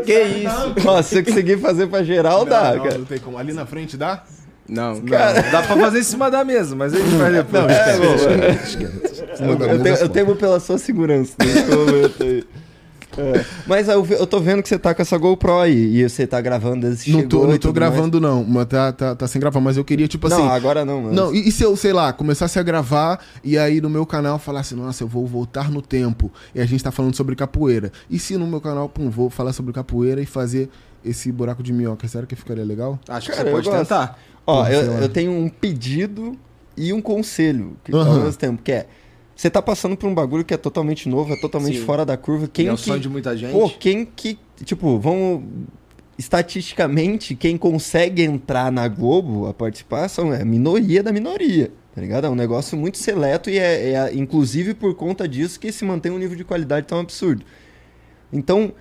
que 0.05 0.23
isso. 0.23 0.85
Nossa, 0.85 1.09
se 1.09 1.19
eu 1.19 1.25
conseguir 1.25 1.57
fazer 1.57 1.87
pra 1.87 2.01
geral, 2.01 2.45
dá, 2.45 2.69
não, 2.69 2.77
não, 2.77 2.83
cara. 2.83 2.97
não 2.97 3.05
tem 3.05 3.19
como. 3.19 3.37
Ali 3.37 3.51
na 3.51 3.65
frente 3.65 3.97
dá? 3.97 4.23
Não. 4.65 4.95
Não, 4.95 5.03
dá 5.03 5.63
pra 5.63 5.75
fazer 5.75 5.99
em 5.99 6.03
cima 6.03 6.31
da 6.31 6.45
mesa, 6.45 6.73
mas 6.77 6.93
a 6.93 6.97
gente 6.97 7.17
faz 7.17 7.33
depois. 7.35 7.65
É, 7.65 7.97
bom, 7.97 9.45
Manda 9.45 9.65
eu, 9.65 9.95
é 9.95 10.01
eu 10.01 10.07
temo 10.07 10.35
pela 10.37 10.61
sua 10.61 10.77
segurança 10.77 11.33
nesse 11.39 11.75
momento 11.75 12.23
aí. 12.23 12.43
É. 13.17 13.45
Mas 13.67 13.87
eu, 13.87 14.05
eu 14.05 14.25
tô 14.27 14.39
vendo 14.39 14.61
que 14.63 14.69
você 14.69 14.77
tá 14.79 14.93
com 14.93 15.01
essa 15.01 15.17
GoPro 15.17 15.59
aí 15.59 15.97
e 15.97 16.09
você 16.09 16.25
tá 16.25 16.39
gravando 16.41 16.95
que 16.95 17.11
Não 17.11 17.27
tô, 17.27 17.45
não 17.47 17.57
tô 17.57 17.71
gravando, 17.71 18.19
não. 18.19 18.43
Mas 18.43 18.65
tá, 18.65 18.91
tá, 18.91 19.15
tá 19.15 19.27
sem 19.27 19.39
gravar. 19.39 19.59
Mas 19.59 19.77
eu 19.77 19.83
queria, 19.85 20.07
tipo 20.07 20.27
mais. 20.27 20.33
assim. 20.39 20.47
Não, 20.47 20.53
agora 20.55 20.83
não, 20.85 21.01
mano. 21.01 21.13
Não, 21.13 21.35
e, 21.35 21.47
e 21.47 21.51
se 21.51 21.63
eu, 21.63 21.75
sei 21.75 21.93
lá, 21.93 22.11
começasse 22.13 22.57
a 22.59 22.63
gravar 22.63 23.19
e 23.43 23.57
aí 23.57 23.79
no 23.81 23.89
meu 23.89 24.05
canal 24.05 24.39
falasse, 24.39 24.75
nossa, 24.75 25.03
eu 25.03 25.07
vou 25.07 25.25
voltar 25.25 25.69
no 25.69 25.81
tempo 25.81 26.31
e 26.53 26.61
a 26.61 26.65
gente 26.65 26.83
tá 26.83 26.91
falando 26.91 27.15
sobre 27.15 27.35
capoeira. 27.35 27.91
E 28.09 28.17
se 28.19 28.37
no 28.37 28.47
meu 28.47 28.61
canal, 28.61 28.89
pum, 28.89 29.09
vou 29.09 29.29
falar 29.29 29.53
sobre 29.53 29.71
capoeira 29.73 30.21
e 30.21 30.25
fazer 30.25 30.69
esse 31.03 31.31
buraco 31.31 31.61
de 31.61 31.73
minhoca, 31.73 32.07
será 32.07 32.25
que 32.25 32.35
ficaria 32.35 32.63
legal? 32.63 32.99
Acho 33.07 33.29
que 33.29 33.35
Cara, 33.35 33.43
você 33.43 33.49
eu 33.49 33.55
pode 33.55 33.69
gosto. 33.69 33.79
tentar. 33.79 34.17
Ó, 34.45 34.63
Pô, 34.63 34.69
eu, 34.69 34.81
eu 34.93 35.09
tenho 35.09 35.31
um 35.31 35.49
pedido 35.49 36.37
e 36.75 36.91
um 36.91 37.01
conselho 37.01 37.77
que, 37.83 37.93
ao 37.93 37.99
Aham. 38.01 38.19
mesmo 38.23 38.33
tempo, 38.37 38.61
que 38.63 38.71
é. 38.71 38.87
Você 39.35 39.49
tá 39.49 39.61
passando 39.61 39.97
por 39.97 40.07
um 40.07 40.13
bagulho 40.13 40.45
que 40.45 40.53
é 40.53 40.57
totalmente 40.57 41.09
novo, 41.09 41.33
é 41.33 41.39
totalmente 41.39 41.79
Sim. 41.79 41.85
fora 41.85 42.05
da 42.05 42.15
curva. 42.15 42.47
Quem 42.47 42.67
é 42.67 42.73
o 42.73 42.75
que, 42.75 42.83
sonho 42.83 42.99
de 42.99 43.09
muita 43.09 43.35
gente. 43.35 43.51
Pô, 43.51 43.69
quem 43.69 44.05
que. 44.05 44.37
Tipo, 44.63 44.99
vamos. 44.99 45.43
Estatisticamente, 46.15 47.35
quem 47.35 47.57
consegue 47.57 48.21
entrar 48.21 48.71
na 48.71 48.87
Globo 48.87 49.47
a 49.47 49.53
participar 49.53 50.07
são 50.07 50.31
é 50.31 50.43
a 50.43 50.45
minoria 50.45 51.01
da 51.01 51.11
minoria. 51.11 51.71
Tá 51.93 52.01
ligado? 52.01 52.25
É 52.25 52.29
um 52.29 52.35
negócio 52.35 52.77
muito 52.77 52.97
seleto 52.97 53.49
e 53.49 53.57
é, 53.57 53.93
é, 53.93 54.15
inclusive 54.15 54.73
por 54.73 54.95
conta 54.95 55.27
disso 55.27 55.59
que 55.59 55.71
se 55.71 55.85
mantém 55.85 56.11
um 56.11 56.17
nível 56.17 56.35
de 56.35 56.43
qualidade 56.43 56.87
tão 56.87 56.99
absurdo. 56.99 57.43
Então, 58.31 58.73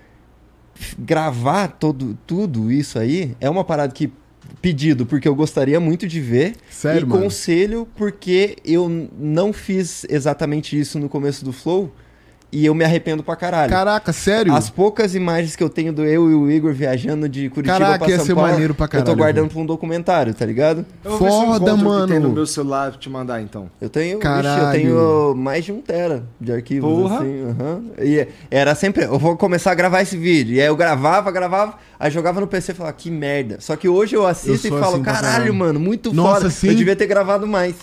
gravar 0.99 1.69
todo, 1.69 2.19
tudo 2.27 2.73
isso 2.73 2.99
aí 2.99 3.37
é 3.41 3.49
uma 3.51 3.65
parada 3.65 3.93
que. 3.93 4.11
Pedido, 4.61 5.05
porque 5.07 5.27
eu 5.27 5.35
gostaria 5.35 5.79
muito 5.81 6.07
de 6.07 6.21
ver. 6.21 6.55
Sério, 6.71 7.03
e 7.03 7.05
mano? 7.07 7.23
conselho, 7.23 7.89
porque 7.97 8.57
eu 8.65 8.89
não 9.19 9.53
fiz 9.53 10.05
exatamente 10.09 10.79
isso 10.79 10.99
no 10.99 11.09
começo 11.09 11.45
do 11.45 11.53
Flow. 11.53 11.93
E 12.55 12.67
eu 12.67 12.75
me 12.75 12.85
arrependo 12.85 13.23
pra 13.23 13.35
caralho. 13.35 13.71
Caraca, 13.73 14.13
sério? 14.13 14.55
As 14.55 14.69
poucas 14.69 15.15
imagens 15.15 15.57
que 15.57 15.63
eu 15.65 15.71
tenho 15.71 15.91
do 15.91 16.05
eu 16.05 16.31
e 16.31 16.35
o 16.35 16.51
Igor 16.51 16.75
viajando 16.75 17.27
de 17.27 17.49
Curitiba 17.49 17.79
Caraca, 17.79 17.99
pra 18.05 18.09
ia 18.11 18.17
São 18.19 18.27
ser 18.27 18.35
Paulo, 18.35 18.51
maneiro 18.51 18.75
pra 18.75 18.85
eu 18.85 18.89
caralho, 18.91 19.07
tô 19.11 19.17
guardando 19.17 19.49
pra 19.51 19.59
um 19.59 19.65
documentário, 19.65 20.35
tá 20.35 20.45
ligado? 20.45 20.85
Eu 21.03 21.13
vou 21.13 21.19
ver 21.21 21.31
se 21.31 21.35
eu 21.41 21.47
Foda, 21.47 21.55
encontro 21.57 21.75
o 21.75 21.79
que 21.79 21.85
mano. 21.85 22.07
tem 22.09 22.21
no 22.21 22.29
meu 22.29 22.47
celular 22.47 22.91
pra 22.91 23.01
te 23.01 23.09
mandar, 23.09 23.41
então. 23.41 23.71
Eu 23.81 23.89
tenho, 23.89 24.19
Caralho. 24.19 24.65
eu 24.67 24.71
tenho 24.71 25.35
mais 25.35 25.65
de 25.65 25.73
um 25.73 25.81
tera 25.81 26.25
de 26.39 26.53
arquivos, 26.53 26.91
Porra. 26.91 27.17
assim, 27.21 27.43
aham. 27.49 27.83
E 28.03 28.29
era 28.51 28.75
sempre, 28.75 29.05
eu 29.05 29.19
vou 29.19 29.35
começar 29.35 29.73
a 29.73 29.75
gravar 29.75 30.03
esse 30.03 30.19
vídeo. 30.19 30.55
E 30.55 30.61
aí 30.61 30.67
eu 30.67 30.77
gravava, 30.77 31.31
gravava, 31.31 31.79
aí 31.99 32.11
jogava 32.11 32.39
no 32.39 32.47
PC 32.47 32.73
e 32.73 32.75
falava, 32.75 32.95
que 32.95 33.11
merda. 33.11 33.57
Só 33.61 33.77
que 33.77 33.89
hoje 33.89 34.15
eu 34.15 34.27
assisto 34.27 34.67
Eu 34.69 34.77
e 34.77 34.79
falo, 34.79 34.97
assim 34.97 35.03
caralho, 35.03 35.27
caralho. 35.27 35.55
mano, 35.55 35.81
muito 35.81 36.13
Nossa, 36.13 36.41
foda. 36.43 36.51
sim. 36.51 36.69
Eu 36.69 36.75
devia 36.75 36.95
ter 36.95 37.07
gravado 37.07 37.47
mais. 37.47 37.77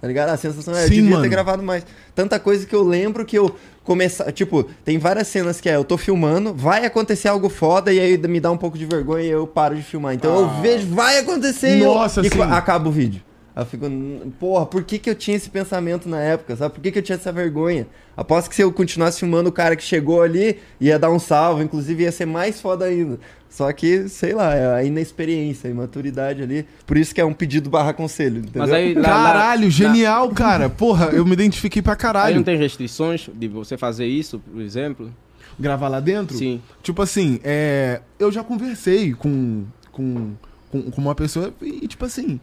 Tá 0.00 0.06
ligado? 0.08 0.28
A 0.28 0.36
sensação 0.36 0.76
é, 0.76 0.84
eu 0.84 0.90
devia 0.90 1.10
mano. 1.10 1.22
ter 1.22 1.28
gravado 1.30 1.62
mais. 1.62 1.84
Tanta 2.14 2.38
coisa 2.38 2.66
que 2.66 2.74
eu 2.74 2.82
lembro 2.82 3.24
que 3.24 3.38
eu 3.38 3.56
começar, 3.86 4.30
tipo, 4.32 4.64
tem 4.84 4.98
várias 4.98 5.28
cenas 5.28 5.60
que 5.60 5.68
é, 5.68 5.76
eu 5.76 5.84
tô 5.84 5.96
filmando, 5.96 6.52
vai 6.52 6.84
acontecer 6.84 7.28
algo 7.28 7.48
foda 7.48 7.92
e 7.92 7.98
aí 8.00 8.18
me 8.18 8.40
dá 8.40 8.50
um 8.50 8.56
pouco 8.58 8.76
de 8.76 8.84
vergonha 8.84 9.24
e 9.24 9.30
eu 9.30 9.46
paro 9.46 9.74
de 9.76 9.82
filmar. 9.82 10.12
Então 10.14 10.34
eu 10.40 10.60
vejo, 10.60 10.88
vai 10.88 11.18
acontecer 11.18 11.76
e 11.78 11.80
eu- 11.82 11.94
Nossa, 11.94 12.20
e 12.20 12.28
acaba 12.52 12.88
o 12.88 12.92
vídeo. 12.92 13.22
Aí 13.54 13.62
eu 13.62 13.66
fico, 13.66 13.86
"N- 13.86 14.30
porra, 14.38 14.66
por 14.66 14.82
que, 14.82 14.98
que 14.98 15.08
eu 15.08 15.14
tinha 15.14 15.34
esse 15.34 15.48
pensamento 15.48 16.06
na 16.10 16.20
época, 16.20 16.54
sabe? 16.56 16.74
Por 16.74 16.80
que, 16.82 16.92
que 16.92 16.98
eu 16.98 17.02
tinha 17.02 17.16
essa 17.16 17.32
vergonha? 17.32 17.86
Aposto 18.14 18.50
que 18.50 18.56
se 18.56 18.60
eu 18.62 18.70
continuasse 18.70 19.20
filmando 19.20 19.48
o 19.48 19.52
cara 19.52 19.74
que 19.74 19.82
chegou 19.82 20.20
ali, 20.20 20.58
ia 20.78 20.98
dar 20.98 21.10
um 21.10 21.18
salve, 21.18 21.64
inclusive 21.64 22.02
ia 22.02 22.12
ser 22.12 22.26
mais 22.26 22.60
foda 22.60 22.84
ainda. 22.84 23.18
Só 23.56 23.72
que, 23.72 24.06
sei 24.10 24.34
lá, 24.34 24.54
é 24.54 24.74
a 24.74 24.84
inexperiência, 24.84 25.66
a 25.66 25.70
imaturidade 25.70 26.42
ali. 26.42 26.66
Por 26.86 26.98
isso 26.98 27.14
que 27.14 27.22
é 27.22 27.24
um 27.24 27.32
pedido 27.32 27.70
barra 27.70 27.94
conselho, 27.94 28.40
entendeu? 28.40 28.60
Mas 28.60 28.70
aí, 28.70 28.92
lá- 28.92 29.02
Caralho, 29.02 29.64
lá- 29.64 29.70
genial, 29.70 30.28
cara. 30.28 30.68
Porra, 30.68 31.06
eu 31.06 31.24
me 31.24 31.32
identifiquei 31.32 31.80
pra 31.80 31.94
Aí 31.94 31.98
caralho. 31.98 32.36
não 32.36 32.42
tem 32.42 32.58
restrições 32.58 33.30
de 33.34 33.48
você 33.48 33.78
fazer 33.78 34.04
isso, 34.04 34.38
por 34.40 34.60
exemplo? 34.60 35.10
Gravar 35.58 35.88
lá 35.88 36.00
dentro? 36.00 36.36
Sim. 36.36 36.60
Tipo 36.82 37.00
assim, 37.00 37.40
é, 37.42 38.02
eu 38.18 38.30
já 38.30 38.44
conversei 38.44 39.14
com, 39.14 39.64
com, 39.90 40.32
com, 40.70 40.82
com 40.90 41.00
uma 41.00 41.14
pessoa 41.14 41.50
e, 41.62 41.88
tipo 41.88 42.04
assim, 42.04 42.38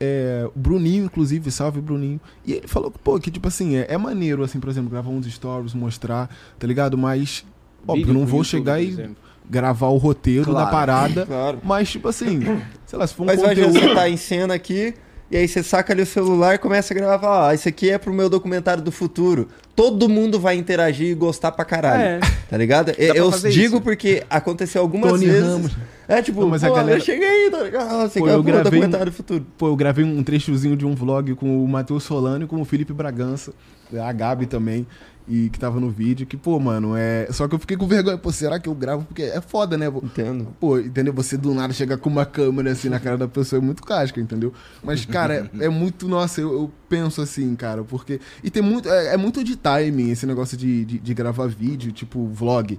é, 0.00 0.50
o 0.52 0.58
Bruninho, 0.58 1.04
inclusive, 1.04 1.48
salve 1.52 1.80
Bruninho. 1.80 2.20
E 2.44 2.54
ele 2.54 2.66
falou 2.66 2.90
que, 2.90 2.98
pô, 2.98 3.20
que, 3.20 3.30
tipo 3.30 3.46
assim, 3.46 3.76
é, 3.76 3.86
é 3.88 3.96
maneiro, 3.96 4.42
assim, 4.42 4.58
por 4.58 4.68
exemplo, 4.68 4.90
gravar 4.90 5.10
uns 5.10 5.26
stories, 5.32 5.74
mostrar, 5.74 6.28
tá 6.58 6.66
ligado? 6.66 6.98
Mas, 6.98 7.44
óbvio, 7.86 8.04
Vídeo 8.06 8.18
não 8.18 8.26
vou 8.26 8.40
YouTube, 8.40 8.50
chegar 8.50 8.78
por 8.78 8.82
e 8.82 8.88
exemplo. 8.88 9.16
Gravar 9.50 9.88
o 9.88 9.96
roteiro 9.96 10.44
Claro, 10.44 10.64
da 10.64 10.70
parada. 10.70 11.26
Claro. 11.26 11.58
Mas, 11.62 11.90
tipo 11.90 12.08
assim, 12.08 12.40
sei 12.86 12.98
lá, 12.98 13.06
se 13.06 13.14
for 13.14 13.24
um 13.24 13.26
Mas 13.26 13.40
vai 13.40 13.54
conteúdo... 13.56 13.78
você 13.80 13.94
tá 13.94 14.08
em 14.08 14.16
cena 14.16 14.54
aqui, 14.54 14.94
e 15.30 15.36
aí 15.36 15.46
você 15.46 15.62
saca 15.62 15.92
ali 15.92 16.02
o 16.02 16.06
celular 16.06 16.54
e 16.54 16.58
começa 16.58 16.94
a 16.94 16.96
gravar. 16.96 17.48
Ah, 17.50 17.54
isso 17.54 17.68
aqui 17.68 17.90
é 17.90 17.98
pro 17.98 18.12
meu 18.12 18.28
documentário 18.30 18.82
do 18.82 18.90
futuro. 18.92 19.48
Todo 19.76 20.08
mundo 20.08 20.38
vai 20.40 20.56
interagir 20.56 21.08
e 21.08 21.14
gostar 21.14 21.52
pra 21.52 21.64
caralho. 21.64 22.02
É. 22.02 22.20
Tá 22.48 22.56
ligado? 22.56 22.92
eu 22.98 23.30
digo 23.30 23.76
isso. 23.76 23.80
porque 23.80 24.24
aconteceu 24.30 24.82
algumas 24.82 25.10
Tony 25.12 25.26
vezes. 25.26 25.42
Ramos. 25.48 25.72
É 26.08 26.20
tipo, 26.20 26.40
Não, 26.40 26.48
mas 26.48 26.64
a 26.64 26.68
pô, 26.68 26.74
galera- 26.74 26.98
eu 26.98 27.00
cheguei, 27.00 27.48
tá 27.50 27.62
ligado? 27.62 27.88
Ah, 27.88 28.08
Você 28.08 28.18
Pô, 28.18 28.26
quer 28.26 28.32
eu 28.32 28.42
gravei 28.42 28.60
um- 28.60 28.64
documentário 28.64 29.06
do 29.06 29.12
futuro. 29.12 29.46
Pô, 29.56 29.68
eu 29.68 29.76
gravei 29.76 30.04
um 30.04 30.20
trechozinho 30.24 30.76
de 30.76 30.84
um 30.84 30.92
vlog 30.92 31.36
com 31.36 31.64
o 31.64 31.68
Matheus 31.68 32.02
Solano 32.02 32.44
e 32.44 32.48
com 32.48 32.60
o 32.60 32.64
Felipe 32.64 32.92
Bragança, 32.92 33.52
a 33.96 34.12
Gabi 34.12 34.46
também, 34.46 34.84
e 35.30 35.48
que 35.50 35.58
tava 35.58 35.78
no 35.78 35.88
vídeo, 35.90 36.26
que, 36.26 36.36
pô, 36.36 36.58
mano, 36.58 36.94
é. 36.96 37.28
Só 37.30 37.46
que 37.46 37.54
eu 37.54 37.58
fiquei 37.58 37.76
com 37.76 37.86
vergonha, 37.86 38.18
pô, 38.18 38.32
será 38.32 38.58
que 38.58 38.68
eu 38.68 38.74
gravo? 38.74 39.04
Porque 39.04 39.22
é 39.22 39.40
foda, 39.40 39.78
né? 39.78 39.86
Entendo. 39.86 40.48
Pô, 40.58 40.78
entendeu? 40.78 41.12
Você 41.14 41.36
do 41.36 41.54
nada 41.54 41.72
chegar 41.72 41.96
com 41.98 42.10
uma 42.10 42.26
câmera 42.26 42.72
assim 42.72 42.88
na 42.88 42.98
cara 42.98 43.16
da 43.16 43.28
pessoa 43.28 43.60
é 43.60 43.64
muito 43.64 43.82
casca, 43.82 44.20
entendeu? 44.20 44.52
Mas, 44.82 45.04
cara, 45.04 45.48
é, 45.60 45.66
é 45.66 45.68
muito. 45.68 46.08
Nossa, 46.08 46.40
eu, 46.40 46.52
eu 46.52 46.72
penso 46.88 47.22
assim, 47.22 47.54
cara, 47.54 47.84
porque. 47.84 48.20
E 48.42 48.50
tem 48.50 48.62
muito. 48.62 48.88
É, 48.88 49.14
é 49.14 49.16
muito 49.16 49.44
de 49.44 49.54
timing 49.56 50.10
esse 50.10 50.26
negócio 50.26 50.56
de, 50.56 50.84
de, 50.84 50.98
de 50.98 51.14
gravar 51.14 51.46
vídeo, 51.46 51.92
tipo 51.92 52.26
vlog. 52.26 52.78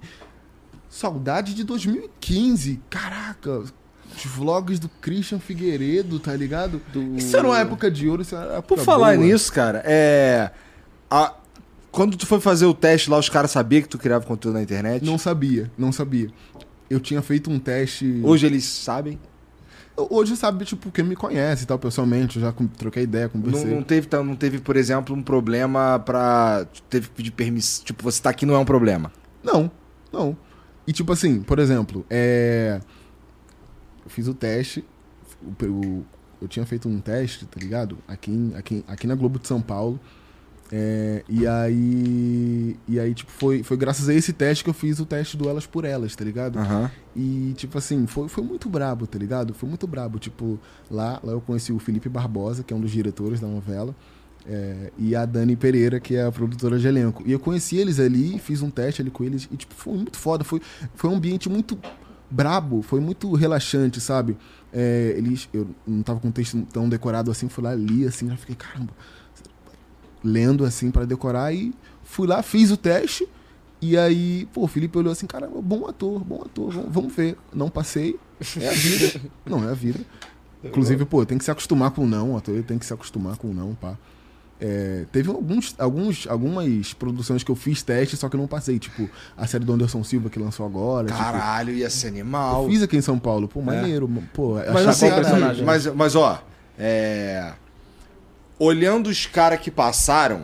Saudade 0.89 1.53
de 1.53 1.63
2015, 1.63 2.79
caraca. 2.89 3.59
Os 4.13 4.25
vlogs 4.25 4.77
do 4.77 4.89
Christian 4.99 5.39
Figueiredo, 5.39 6.19
tá 6.19 6.35
ligado? 6.35 6.81
Isso 7.15 7.35
era 7.37 7.47
uma 7.47 7.57
época 7.57 7.89
de 7.89 8.09
ouro, 8.09 8.21
isso 8.23 8.35
era 8.35 8.61
Por 8.61 8.77
falar 8.79 9.15
boa. 9.15 9.25
nisso, 9.25 9.53
cara, 9.53 9.81
é. 9.85 10.51
a- 11.09 11.33
Quando 11.91 12.15
tu 12.15 12.25
foi 12.25 12.39
fazer 12.39 12.65
o 12.65 12.73
teste 12.73 13.09
lá, 13.09 13.17
os 13.19 13.27
caras 13.29 13.51
sabiam 13.51 13.81
que 13.81 13.89
tu 13.89 13.97
criava 13.97 14.25
conteúdo 14.25 14.55
na 14.55 14.61
internet? 14.63 15.03
Não 15.05 15.17
sabia, 15.17 15.69
não 15.77 15.91
sabia. 15.91 16.29
Eu 16.89 16.99
tinha 16.99 17.21
feito 17.21 17.49
um 17.51 17.59
teste. 17.59 18.21
Hoje 18.23 18.45
eles 18.45 18.63
sabem? 18.63 19.19
Hoje 19.97 20.35
sabe, 20.37 20.63
tipo, 20.65 20.89
quem 20.89 21.03
me 21.03 21.15
conhece 21.15 21.63
e 21.63 21.67
tal, 21.67 21.77
pessoalmente, 21.77 22.37
eu 22.37 22.41
já 22.43 22.51
com- 22.53 22.65
troquei 22.65 23.03
ideia, 23.03 23.25
Não, 23.33 23.41
conversei. 23.41 23.69
não 23.75 23.83
teve, 23.83 24.07
não 24.23 24.35
teve, 24.35 24.59
por 24.59 24.77
exemplo, 24.77 25.13
um 25.15 25.21
problema 25.21 25.99
pra. 25.99 26.65
Teve 26.89 27.09
que 27.09 27.13
pedir 27.15 27.31
permissão. 27.31 27.83
Tipo, 27.83 28.01
você 28.03 28.21
tá 28.21 28.29
aqui 28.29 28.45
não 28.45 28.55
é 28.55 28.57
um 28.57 28.65
problema. 28.65 29.11
Não, 29.43 29.69
não. 30.11 30.35
E 30.87 30.93
tipo 30.93 31.11
assim, 31.11 31.41
por 31.41 31.59
exemplo, 31.59 32.05
é... 32.09 32.79
eu 34.03 34.09
fiz 34.09 34.27
o 34.27 34.33
teste, 34.33 34.83
o- 35.61 36.03
eu 36.41 36.47
tinha 36.47 36.65
feito 36.65 36.87
um 36.89 36.99
teste, 36.99 37.45
tá 37.45 37.59
ligado? 37.59 37.97
Aqui, 38.07 38.51
aqui, 38.55 38.83
aqui 38.87 39.05
na 39.07 39.13
Globo 39.15 39.37
de 39.39 39.47
São 39.47 39.61
Paulo. 39.61 39.99
É, 40.71 41.23
e 41.27 41.45
aí. 41.45 42.77
E 42.87 42.99
aí, 42.99 43.13
tipo, 43.13 43.29
foi, 43.29 43.61
foi 43.61 43.75
graças 43.75 44.07
a 44.07 44.13
esse 44.13 44.31
teste 44.31 44.63
que 44.63 44.69
eu 44.69 44.73
fiz 44.73 44.99
o 44.99 45.05
teste 45.05 45.35
do 45.35 45.49
Elas 45.49 45.67
por 45.67 45.83
Elas, 45.83 46.15
tá 46.15 46.23
ligado? 46.23 46.57
Aham. 46.57 46.89
E, 47.13 47.53
tipo 47.57 47.77
assim, 47.77 48.07
foi, 48.07 48.29
foi 48.29 48.43
muito 48.43 48.69
brabo, 48.69 49.05
tá 49.05 49.19
ligado? 49.19 49.53
Foi 49.53 49.67
muito 49.67 49.85
brabo. 49.85 50.17
Tipo, 50.17 50.57
lá, 50.89 51.19
lá 51.21 51.33
eu 51.33 51.41
conheci 51.41 51.73
o 51.73 51.79
Felipe 51.79 52.07
Barbosa, 52.07 52.63
que 52.63 52.73
é 52.73 52.77
um 52.77 52.79
dos 52.79 52.91
diretores 52.91 53.41
da 53.41 53.47
novela, 53.47 53.93
é, 54.47 54.91
e 54.97 55.13
a 55.13 55.25
Dani 55.25 55.57
Pereira, 55.57 55.99
que 55.99 56.15
é 56.15 56.23
a 56.23 56.31
produtora 56.31 56.79
de 56.79 56.87
elenco. 56.87 57.21
E 57.25 57.33
eu 57.33 57.39
conheci 57.39 57.75
eles 57.75 57.99
ali, 57.99 58.39
fiz 58.39 58.61
um 58.61 58.69
teste 58.69 59.01
ali 59.01 59.11
com 59.11 59.25
eles, 59.25 59.49
e, 59.51 59.57
tipo, 59.57 59.73
foi 59.75 59.93
muito 59.93 60.17
foda. 60.17 60.45
Foi, 60.45 60.61
foi 60.95 61.09
um 61.09 61.15
ambiente 61.15 61.49
muito 61.49 61.77
brabo, 62.29 62.81
foi 62.81 63.01
muito 63.01 63.33
relaxante, 63.33 63.99
sabe? 63.99 64.37
É, 64.71 65.15
eles, 65.17 65.49
eu 65.51 65.67
não 65.85 66.01
tava 66.01 66.21
com 66.21 66.29
um 66.29 66.31
texto 66.31 66.65
tão 66.71 66.87
decorado 66.87 67.29
assim, 67.29 67.49
fui 67.49 67.61
lá, 67.61 67.75
li 67.75 68.07
assim, 68.07 68.29
já 68.29 68.37
fiquei, 68.37 68.55
caramba, 68.55 68.93
lendo 70.23 70.65
assim 70.65 70.91
pra 70.91 71.05
decorar 71.05 71.53
e 71.53 71.73
fui 72.03 72.27
lá, 72.27 72.41
fiz 72.41 72.71
o 72.71 72.77
teste. 72.77 73.27
E 73.81 73.97
aí, 73.97 74.47
pô, 74.53 74.63
o 74.63 74.67
Felipe 74.67 74.97
olhou 74.97 75.11
assim, 75.11 75.25
caramba, 75.25 75.59
bom 75.61 75.87
ator, 75.87 76.23
bom 76.23 76.43
ator, 76.43 76.71
vamos, 76.71 76.93
vamos 76.93 77.15
ver. 77.15 77.35
Não 77.51 77.69
passei, 77.69 78.19
é 78.59 78.69
a 78.69 78.73
vida. 78.73 79.21
não, 79.45 79.67
é 79.67 79.71
a 79.71 79.73
vida. 79.73 79.99
Inclusive, 80.63 81.05
pô, 81.05 81.25
tem 81.25 81.37
que 81.37 81.43
se 81.43 81.49
acostumar 81.49 81.89
com 81.89 82.03
o 82.03 82.07
não, 82.07 82.33
o 82.33 82.37
ator 82.37 82.61
tem 82.63 82.77
que 82.77 82.85
se 82.85 82.93
acostumar 82.93 83.37
com 83.37 83.49
o 83.49 83.53
não, 83.53 83.73
pá. 83.73 83.97
É, 84.63 85.07
teve 85.11 85.27
alguns, 85.27 85.73
alguns, 85.79 86.27
algumas 86.27 86.93
produções 86.93 87.43
que 87.43 87.49
eu 87.49 87.55
fiz 87.55 87.81
teste, 87.81 88.15
só 88.15 88.29
que 88.29 88.35
eu 88.35 88.39
não 88.39 88.47
passei. 88.47 88.77
Tipo, 88.77 89.09
a 89.35 89.47
série 89.47 89.65
do 89.65 89.73
Anderson 89.73 90.03
Silva 90.03 90.29
que 90.29 90.37
lançou 90.37 90.63
agora. 90.63 91.07
tipo, 91.07 91.17
Caralho, 91.17 91.73
ia 91.73 91.89
ser 91.89 92.09
animal. 92.09 92.65
eu 92.65 92.69
fiz 92.69 92.83
aqui 92.83 92.95
em 92.95 93.01
São 93.01 93.17
Paulo. 93.17 93.47
Pô, 93.47 93.59
maneiro. 93.59 94.07
Pô, 94.31 94.57
Mas 94.71 94.85
assim, 94.85 95.07
mas, 95.65 95.87
mas 95.87 96.15
ó, 96.15 96.43
é... 96.77 97.53
olhando 98.63 99.07
os 99.09 99.25
caras 99.25 99.59
que 99.59 99.71
passaram, 99.71 100.43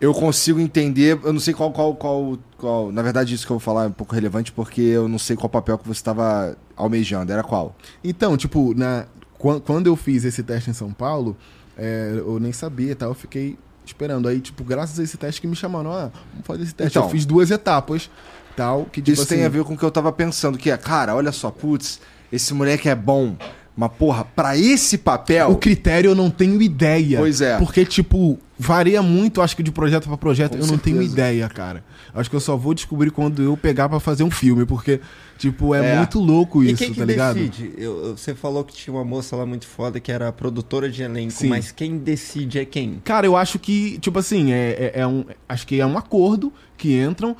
eu 0.00 0.12
consigo 0.12 0.58
entender. 0.58 1.18
Eu 1.22 1.32
não 1.32 1.40
sei 1.40 1.54
qual, 1.54 1.70
qual, 1.72 1.94
qual, 1.94 2.38
qual. 2.58 2.90
Na 2.92 3.02
verdade, 3.02 3.34
isso 3.34 3.46
que 3.46 3.52
eu 3.52 3.58
vou 3.58 3.60
falar 3.64 3.84
é 3.84 3.86
um 3.86 3.92
pouco 3.92 4.14
relevante, 4.14 4.50
porque 4.50 4.80
eu 4.80 5.08
não 5.08 5.18
sei 5.18 5.36
qual 5.36 5.48
papel 5.48 5.78
que 5.78 5.86
você 5.86 6.00
estava 6.00 6.56
almejando. 6.76 7.32
Era 7.32 7.42
qual? 7.44 7.76
Então, 8.02 8.36
tipo, 8.36 8.74
na, 8.74 9.06
quan- 9.38 9.60
quando 9.60 9.86
eu 9.86 9.94
fiz 9.94 10.24
esse 10.24 10.42
teste 10.42 10.70
em 10.70 10.72
São 10.72 10.92
Paulo, 10.92 11.36
é, 11.78 12.14
eu 12.16 12.40
nem 12.40 12.52
sabia, 12.52 12.96
tá? 12.96 13.06
Eu 13.06 13.14
fiquei 13.14 13.56
esperando. 13.86 14.26
Aí, 14.26 14.40
tipo, 14.40 14.64
graças 14.64 14.98
a 14.98 15.02
esse 15.04 15.16
teste 15.16 15.40
que 15.40 15.46
me 15.46 15.54
chamaram, 15.54 15.92
ah, 15.92 16.10
vamos 16.32 16.46
fazer 16.46 16.64
esse 16.64 16.74
teste. 16.74 16.98
Então. 16.98 17.04
eu 17.08 17.10
fiz 17.12 17.24
duas 17.24 17.50
etapas, 17.52 18.10
tal, 18.56 18.86
que 18.86 19.00
tipo 19.00 19.12
Isso 19.14 19.26
tem 19.26 19.38
assim, 19.38 19.46
a 19.46 19.48
ver 19.48 19.62
com 19.64 19.74
o 19.74 19.78
que 19.78 19.84
eu 19.84 19.90
tava 19.90 20.10
pensando, 20.12 20.58
que 20.58 20.70
é, 20.70 20.76
cara, 20.76 21.14
olha 21.14 21.30
só, 21.30 21.50
putz, 21.50 22.00
esse 22.32 22.52
moleque 22.52 22.88
é 22.88 22.94
bom. 22.96 23.36
Mas, 23.74 23.90
porra, 23.98 24.24
pra 24.24 24.56
esse 24.56 24.98
papel. 24.98 25.50
O 25.50 25.56
critério 25.56 26.10
eu 26.10 26.14
não 26.14 26.28
tenho 26.30 26.60
ideia. 26.60 27.18
Pois 27.18 27.40
é. 27.40 27.56
Porque, 27.58 27.86
tipo, 27.86 28.38
varia 28.58 29.00
muito, 29.00 29.40
acho 29.40 29.56
que 29.56 29.62
de 29.62 29.72
projeto 29.72 30.06
pra 30.08 30.16
projeto. 30.18 30.52
Com 30.58 30.58
eu 30.58 30.66
não 30.66 30.76
tenho 30.76 30.96
certeza. 30.98 31.12
ideia, 31.14 31.48
cara. 31.48 31.82
Acho 32.14 32.28
que 32.28 32.36
eu 32.36 32.40
só 32.40 32.54
vou 32.54 32.74
descobrir 32.74 33.10
quando 33.10 33.40
eu 33.42 33.56
pegar 33.56 33.88
pra 33.88 33.98
fazer 33.98 34.24
um 34.24 34.30
filme, 34.30 34.66
porque, 34.66 35.00
tipo, 35.38 35.74
é, 35.74 35.92
É. 35.94 35.96
muito 35.96 36.20
louco 36.20 36.62
E 36.62 36.66
isso, 36.72 36.76
quem 36.84 36.92
que 36.92 36.98
tá 37.00 37.06
ligado? 37.06 37.36
decide? 37.36 37.72
Eu- 37.78 38.14
você 38.14 38.34
falou 38.34 38.62
que 38.62 38.74
tinha 38.74 38.92
uma 38.94 39.04
moça 39.06 39.34
lá 39.36 39.46
muito 39.46 39.66
foda 39.66 39.98
que 39.98 40.12
era 40.12 40.30
produtora 40.30 40.90
de 40.90 41.02
elenco, 41.02 41.32
Sim. 41.32 41.48
mas 41.48 41.72
quem 41.72 41.96
decide 41.96 42.58
é 42.58 42.66
quem? 42.66 43.00
Cara, 43.02 43.26
eu 43.26 43.34
acho 43.34 43.58
que, 43.58 43.96
tipo 44.00 44.18
assim, 44.18 44.52
é, 44.52 44.92
é, 44.94 45.00
é 45.00 45.06
um. 45.06 45.24
Acho 45.48 45.66
que 45.66 45.80
é 45.80 45.86
um 45.86 45.96
acordo 45.96 46.52
que 46.76 46.92
entram, 47.00 47.34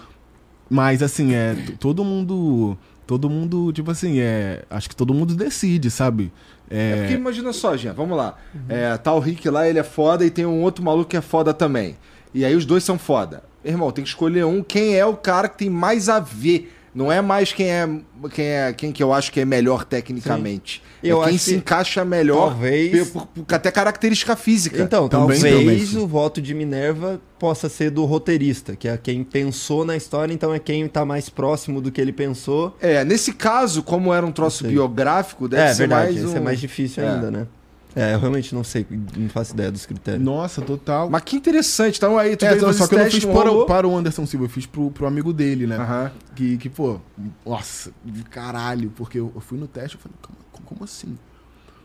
mas 0.70 1.03
assim, 1.03 1.35
é. 1.35 1.55
Todo 1.78 2.03
mundo. 2.03 2.78
Todo 3.07 3.29
mundo, 3.29 3.73
tipo 3.73 3.91
assim, 3.91 4.21
é. 4.21 4.63
Acho 4.71 4.89
que 4.89 4.97
todo 4.97 5.13
mundo 5.13 5.35
decide, 5.35 5.91
sabe? 5.91 6.33
É 6.71 6.93
É, 6.93 6.97
porque 7.01 7.15
imagina 7.15 7.53
só, 7.53 7.77
gente, 7.77 7.95
vamos 7.95 8.17
lá. 8.17 8.39
É, 8.69 8.97
tá 8.97 9.13
o 9.13 9.19
Rick 9.19 9.49
lá, 9.51 9.69
ele 9.69 9.79
é 9.79 9.83
foda, 9.83 10.25
e 10.25 10.31
tem 10.31 10.47
um 10.47 10.63
outro 10.63 10.85
maluco 10.85 11.11
que 11.11 11.17
é 11.17 11.21
foda 11.21 11.53
também. 11.53 11.97
E 12.33 12.45
aí 12.45 12.55
os 12.55 12.65
dois 12.65 12.83
são 12.83 12.99
foda. 12.99 13.43
Irmão, 13.65 13.93
tem 13.93 14.03
que 14.03 14.11
escolher 14.11 14.45
um. 14.45 14.63
Quem 14.63 14.97
é 14.97 15.05
o 15.05 15.15
cara 15.15 15.49
que 15.49 15.59
tem 15.59 15.71
mais 15.71 16.09
a 16.09 16.19
ver? 16.19 16.73
Não 16.95 17.11
é 17.11 17.22
mais 17.22 17.53
quem 17.53 17.70
é 17.70 17.88
quem 18.34 18.45
é 18.47 18.72
quem 18.72 18.93
que 18.93 19.03
eu 19.03 19.12
acho 19.14 19.32
que 19.32 19.40
é 19.40 19.45
melhor 19.47 19.84
tecnicamente. 19.84 20.82
Sim. 20.84 21.09
Eu 21.09 21.22
é 21.22 21.28
quem 21.28 21.38
se 21.38 21.51
que 21.53 21.57
encaixa 21.57 22.05
melhor 22.05 22.51
talvez- 22.51 23.09
por- 23.11 23.26
por- 23.26 23.45
por- 23.45 23.55
até 23.55 23.70
característica 23.70 24.36
física. 24.36 24.82
Então, 24.82 25.09
Também, 25.09 25.40
talvez 25.40 25.97
o 25.97 26.07
voto 26.07 26.40
de 26.43 26.53
Minerva 26.55 27.18
possa 27.38 27.68
ser 27.68 27.90
do 27.90 28.05
roteirista, 28.05 28.76
que 28.76 28.86
é 28.86 28.97
quem 28.97 29.24
pensou 29.24 29.84
na 29.84 29.97
história, 29.97 30.32
então 30.34 30.55
é 30.55 30.59
quem 30.59 30.86
tá 30.86 31.05
mais 31.05 31.28
próximo 31.30 31.80
do 31.80 31.90
que 31.90 32.01
ele 32.01 32.12
pensou. 32.12 32.76
É, 32.80 33.05
nesse 33.05 33.32
caso, 33.32 33.82
como 33.82 34.12
era 34.12 34.24
um 34.24 34.30
troço 34.30 34.64
biográfico, 34.66 35.49
deve 35.49 35.62
é 35.62 35.72
ser 35.72 35.78
verdade, 35.88 36.12
mais 36.12 36.24
esse 36.24 36.34
um... 36.34 36.36
é 36.36 36.40
mais 36.40 36.61
difícil 36.61 37.03
É. 37.03 37.09
ainda, 37.09 37.30
né? 37.30 37.47
É, 37.95 38.14
eu 38.14 38.18
realmente 38.20 38.55
não 38.55 38.64
sei, 38.64 38.86
não 39.16 39.28
faço 39.28 39.53
ideia 39.53 39.70
dos 39.70 39.84
critérios. 39.84 40.24
Nossa, 40.24 40.62
total. 40.62 41.11
Mas 41.11 41.22
que 41.22 41.36
interessante. 41.36 41.97
Então 41.99 42.16
aí 42.18 42.36
tu 42.36 42.45
É, 42.45 42.55
veio 42.55 42.72
só, 42.72 42.86
que 42.86 42.95
eu 42.95 42.99
não 42.99 43.11
fiz 43.11 43.24
não 43.24 43.32
para, 43.34 43.66
para 43.66 43.88
o 43.88 43.97
Anderson 43.97 44.24
Silva, 44.24 44.47
eu 44.47 44.49
fiz 44.49 44.64
pro, 44.64 44.90
pro 44.90 45.07
amigo 45.07 45.32
dele, 45.32 45.66
né? 45.66 45.76
Aham. 45.76 46.11
Que, 46.34 46.57
que, 46.57 46.70
pô, 46.70 46.99
nossa, 47.45 47.93
de 48.05 48.22
caralho, 48.24 48.90
porque 48.97 49.18
eu, 49.20 49.30
eu 49.34 49.40
fui 49.40 49.59
no 49.59 49.66
teste 49.66 49.97
e 49.97 50.01
falei, 50.01 50.16
como, 50.22 50.64
como 50.64 50.84
assim? 50.84 51.18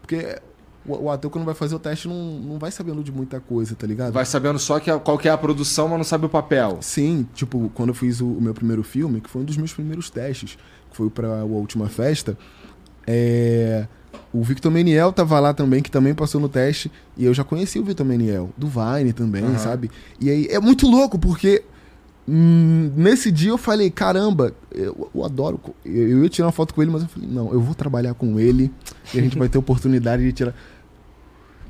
Porque 0.01 0.39
o, 0.85 0.95
o 1.07 1.11
ator 1.11 1.29
quando 1.29 1.43
vai 1.43 1.53
fazer 1.53 1.75
o 1.75 1.79
teste 1.79 2.07
não, 2.07 2.39
não 2.39 2.57
vai 2.57 2.71
sabendo 2.71 3.03
de 3.03 3.11
muita 3.11 3.41
coisa, 3.41 3.75
tá 3.75 3.85
ligado? 3.85 4.13
Vai 4.13 4.25
sabendo 4.25 4.57
só 4.59 4.79
que, 4.79 4.89
a- 4.89 4.99
qual 4.99 5.17
que 5.17 5.27
é 5.27 5.31
a 5.31 5.37
produção, 5.37 5.89
mas 5.89 5.97
não 5.97 6.05
sabe 6.05 6.25
o 6.25 6.29
papel. 6.29 6.77
Sim, 6.79 7.27
tipo, 7.33 7.69
quando 7.73 7.89
eu 7.89 7.95
fiz 7.95 8.21
o, 8.21 8.27
o 8.27 8.41
meu 8.41 8.53
primeiro 8.53 8.81
filme, 8.83 9.19
que 9.19 9.29
foi 9.29 9.41
um 9.41 9.45
dos 9.45 9.57
meus 9.57 9.73
primeiros 9.73 10.09
testes, 10.09 10.57
que 10.89 10.95
foi 10.95 11.09
pra 11.09 11.41
A 11.41 11.43
Última 11.43 11.89
Festa, 11.89 12.37
é, 13.05 13.87
o 14.33 14.43
Victor 14.43 14.71
Meniel 14.71 15.11
tava 15.11 15.39
lá 15.39 15.53
também, 15.53 15.81
que 15.81 15.91
também 15.91 16.13
passou 16.13 16.39
no 16.39 16.49
teste. 16.49 16.91
E 17.17 17.25
eu 17.25 17.33
já 17.33 17.43
conheci 17.43 17.79
o 17.79 17.83
Victor 17.83 18.05
Meniel, 18.05 18.49
do 18.57 18.67
Vine 18.67 19.13
também, 19.13 19.57
sabe? 19.57 19.89
E 20.19 20.29
aí 20.29 20.47
é 20.49 20.59
muito 20.59 20.87
louco, 20.87 21.17
porque 21.17 21.63
hum, 22.27 22.91
nesse 22.95 23.31
dia 23.31 23.51
eu 23.51 23.57
falei, 23.57 23.89
caramba, 23.89 24.53
eu, 24.73 25.09
eu 25.15 25.23
adoro. 25.25 25.59
Eu, 25.85 26.09
eu 26.09 26.23
ia 26.23 26.29
tirar 26.29 26.47
uma 26.47 26.51
foto 26.51 26.73
com 26.73 26.81
ele, 26.81 26.91
mas 26.91 27.03
eu 27.03 27.07
falei, 27.07 27.29
não, 27.31 27.51
eu 27.53 27.61
vou 27.61 27.73
trabalhar 27.73 28.13
com 28.13 28.39
ele 28.39 28.71
e 29.13 29.19
a 29.19 29.21
gente 29.21 29.37
vai 29.37 29.47
ter 29.47 29.57
oportunidade 29.57 30.23
de 30.23 30.31
tirar. 30.33 30.53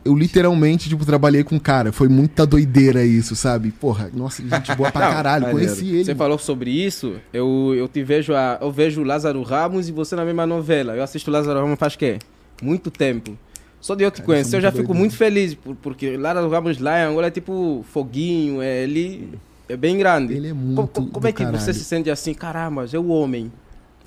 Eu 0.04 0.16
literalmente, 0.16 0.88
tipo, 0.88 1.06
trabalhei 1.06 1.44
com 1.44 1.58
o 1.58 1.60
cara. 1.60 1.92
Foi 1.92 2.08
muita 2.08 2.46
doideira 2.46 3.04
isso, 3.04 3.36
sabe? 3.36 3.72
Porra, 3.72 4.10
nossa, 4.14 4.42
gente 4.42 4.74
boa 4.74 4.90
pra 4.90 5.08
Não, 5.08 5.14
caralho. 5.14 5.48
maneiro. 5.48 5.68
Conheci 5.68 5.94
ele. 5.94 6.06
Você 6.06 6.16
falou 6.16 6.38
sobre 6.38 6.72
isso, 6.72 7.16
eu, 7.34 7.74
eu 7.76 7.90
te 7.90 8.02
vejo 8.04 8.34
a, 8.34 8.58
eu 8.62 8.72
vejo 8.72 9.02
o 9.02 9.04
Lázaro 9.04 9.44
Ramos 9.44 9.90
e 9.90 9.92
você 9.92 10.16
na 10.16 10.24
mesma 10.24 10.46
novela. 10.46 10.96
Eu 10.96 11.04
assisto 11.04 11.30
o 11.30 11.34
Lázaro 11.34 11.60
Ramos 11.60 11.78
faz 11.78 11.98
quê? 11.98 12.20
Muito 12.62 12.90
tempo. 12.92 13.38
Só 13.80 13.94
de 13.96 14.04
eu 14.04 14.12
te 14.12 14.22
conhecer, 14.22 14.56
é 14.56 14.58
eu 14.58 14.62
já 14.62 14.72
fico 14.72 14.88
doido. 14.88 15.00
muito 15.00 15.16
feliz, 15.16 15.54
por- 15.54 15.76
porque 15.76 16.16
o 16.16 16.20
Lázaro 16.20 16.50
Ramos 16.50 16.80
lá 16.80 17.00
em 17.00 17.04
Angola 17.06 17.28
é 17.28 17.32
tipo 17.32 17.86
foguinho, 17.92 18.62
é, 18.62 18.84
ele 18.84 19.30
é 19.70 19.78
bem 19.78 19.98
grande. 19.98 20.34
Ele 20.34 20.48
é 20.50 20.54
muito 20.54 20.88
co- 20.88 21.02
como, 21.06 21.20
do 21.22 21.28
é 21.28 21.32
que 21.32 21.44
você 21.44 21.52
caralho. 21.52 21.74
se 21.74 21.84
sente 21.84 22.10
assim, 22.10 22.34
caramba, 22.34 22.86
é 22.92 22.98
o 22.98 23.08
homem, 23.08 23.52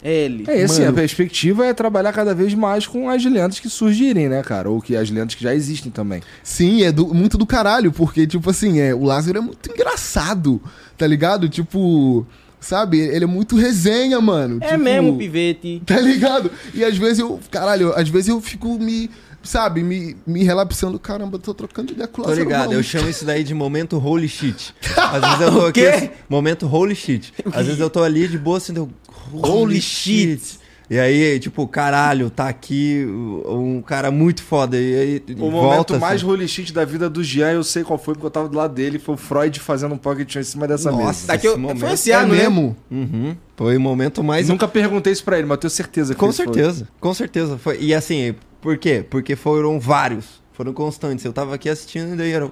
é 0.02 0.12
ele. 0.12 0.44
É 0.48 0.64
assim, 0.64 0.80
Mano. 0.80 0.90
a 0.90 0.94
perspectiva 0.94 1.64
é 1.66 1.72
trabalhar 1.72 2.12
cada 2.12 2.34
vez 2.34 2.52
mais 2.52 2.86
com 2.86 3.08
as 3.08 3.24
lendas 3.24 3.60
que 3.60 3.70
surgirem, 3.70 4.28
né, 4.28 4.42
cara? 4.42 4.68
Ou 4.68 4.82
que 4.82 4.96
as 4.96 5.08
lendas 5.08 5.34
que 5.36 5.44
já 5.44 5.54
existem 5.54 5.90
também. 5.90 6.20
Sim, 6.42 6.82
é 6.82 6.90
do- 6.90 7.14
muito 7.14 7.38
do 7.38 7.46
caralho, 7.46 7.92
porque, 7.92 8.26
tipo 8.26 8.50
assim, 8.50 8.80
é, 8.80 8.92
o 8.94 9.04
Lázaro 9.04 9.38
é 9.38 9.40
muito 9.40 9.70
engraçado, 9.70 10.60
tá 10.98 11.06
ligado? 11.06 11.48
Tipo, 11.48 12.26
sabe? 12.60 12.98
Ele 12.98 13.24
é 13.24 13.26
muito 13.26 13.56
resenha, 13.56 14.20
mano. 14.20 14.58
É 14.60 14.68
tipo, 14.68 14.80
mesmo, 14.80 15.16
pivete. 15.16 15.82
Tá 15.84 15.98
ligado? 15.98 16.50
E 16.74 16.84
às 16.84 16.96
vezes 16.96 17.18
eu, 17.18 17.40
caralho, 17.50 17.92
às 17.94 18.08
vezes 18.08 18.28
eu 18.28 18.40
fico 18.40 18.78
me, 18.78 19.10
sabe, 19.42 19.82
me, 19.82 20.16
me 20.26 20.44
relapsando, 20.44 20.98
caramba, 20.98 21.38
tô 21.38 21.54
trocando 21.54 21.92
ideia 21.92 22.06
com 22.06 22.22
o 22.22 22.24
Tô 22.24 22.34
ligado, 22.34 22.72
eu 22.72 22.82
chamo 22.82 23.08
isso 23.08 23.24
daí 23.24 23.42
de 23.42 23.54
momento 23.54 23.98
holy 23.98 24.28
shit. 24.28 24.74
Às 24.96 25.20
vezes 25.22 25.40
eu 25.40 25.52
tô 25.52 25.66
aqui. 25.66 26.10
momento 26.28 26.66
holy 26.66 26.94
shit. 26.94 27.32
Às 27.52 27.66
vezes 27.66 27.80
eu 27.80 27.90
tô 27.90 28.02
ali 28.02 28.28
de 28.28 28.38
boa 28.38 28.58
assim, 28.58 28.76
eu. 28.76 28.88
Holy 29.32 29.80
shit! 29.80 30.59
E 30.90 30.98
aí, 30.98 31.38
tipo, 31.38 31.68
caralho, 31.68 32.28
tá 32.30 32.48
aqui 32.48 33.06
um 33.46 33.80
cara 33.80 34.10
muito 34.10 34.42
foda. 34.42 34.76
E 34.76 34.96
aí, 34.98 35.22
O 35.38 35.48
volta, 35.48 35.56
momento 35.66 35.92
assim. 35.94 36.00
mais 36.00 36.22
holy 36.24 36.48
shit 36.48 36.72
da 36.72 36.84
vida 36.84 37.08
do 37.08 37.22
Jean, 37.22 37.52
eu 37.52 37.62
sei 37.62 37.84
qual 37.84 37.96
foi, 37.96 38.14
porque 38.14 38.26
eu 38.26 38.30
tava 38.30 38.48
do 38.48 38.56
lado 38.56 38.74
dele, 38.74 38.98
foi 38.98 39.14
o 39.14 39.16
Freud 39.18 39.60
fazendo 39.60 39.94
um 39.94 39.96
pocket 39.98 40.28
show 40.32 40.40
em 40.40 40.44
cima 40.44 40.66
dessa 40.66 40.90
Nossa, 40.90 41.04
mesa. 41.06 41.26
Tá 41.28 41.34
aqui, 41.34 41.46
eu- 41.46 41.56
momento 41.56 41.78
foi 41.78 41.92
esse 41.92 42.10
É 42.10 42.16
ano, 42.16 42.34
né? 42.34 42.42
mesmo? 42.42 42.76
Uhum. 42.90 43.36
Foi 43.56 43.76
o 43.76 43.80
momento 43.80 44.24
mais. 44.24 44.48
Nunca 44.48 44.66
perguntei 44.66 45.12
isso 45.12 45.22
pra 45.22 45.38
ele, 45.38 45.46
mas 45.46 45.54
eu 45.56 45.60
tenho 45.60 45.70
certeza 45.70 46.12
que 46.12 46.18
Com 46.18 46.28
isso 46.28 46.42
foi. 46.42 46.52
certeza, 46.52 46.88
com 46.98 47.14
certeza. 47.14 47.56
Foi. 47.56 47.78
E 47.80 47.94
assim, 47.94 48.34
por 48.60 48.76
quê? 48.76 49.04
Porque 49.08 49.36
foram 49.36 49.78
vários, 49.78 50.42
foram 50.52 50.72
constantes. 50.72 51.24
Eu 51.24 51.32
tava 51.32 51.54
aqui 51.54 51.68
assistindo 51.68 52.14
e 52.14 52.16
daí 52.16 52.32
eram. 52.32 52.50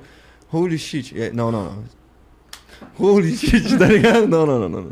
Holy 0.52 0.78
shit. 0.78 1.20
É, 1.20 1.32
Não, 1.32 1.50
não, 1.50 1.64
não. 1.64 1.84
Holy 2.98 3.36
shit, 3.36 3.76
tá 3.78 3.86
ligado? 3.86 4.26
Não, 4.26 4.44
não, 4.46 4.58
não, 4.60 4.68
não. 4.68 4.86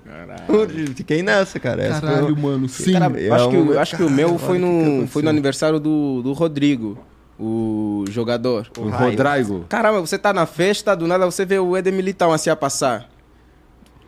Holy- 0.48 0.86
Fiquei 0.94 1.22
nessa, 1.22 1.58
cara. 1.58 1.82
Essa 1.82 2.00
foi 2.00 2.08
Caralho, 2.10 2.34
o- 2.34 2.38
mano, 2.38 2.68
sim. 2.68 2.92
Cara, 2.92 3.20
É 3.20 3.28
eu 3.28 3.34
acho, 3.34 3.50
que, 3.50 3.56
o- 3.56 3.78
acho 3.80 3.96
que 3.96 4.02
o 4.02 4.10
meu 4.10 4.28
Caralho, 4.28 4.46
foi 4.46 4.58
o 4.58 4.60
no, 4.60 5.06
foi 5.08 5.22
no 5.22 5.28
aniversário 5.30 5.80
do, 5.80 6.22
do 6.22 6.32
Rodrigo, 6.32 6.98
o 7.38 8.04
jogador. 8.10 8.66
O 8.78 8.82
Rodrigo. 8.82 9.64
Caramba, 9.68 10.00
você 10.00 10.18
tá 10.18 10.32
na 10.32 10.46
festa, 10.46 10.94
do 10.94 11.06
nada 11.06 11.24
você 11.26 11.44
vê 11.44 11.58
o 11.58 11.76
Eder 11.76 11.92
Militão 11.92 12.32
assim 12.32 12.50
a 12.50 12.56
passar. 12.56 13.08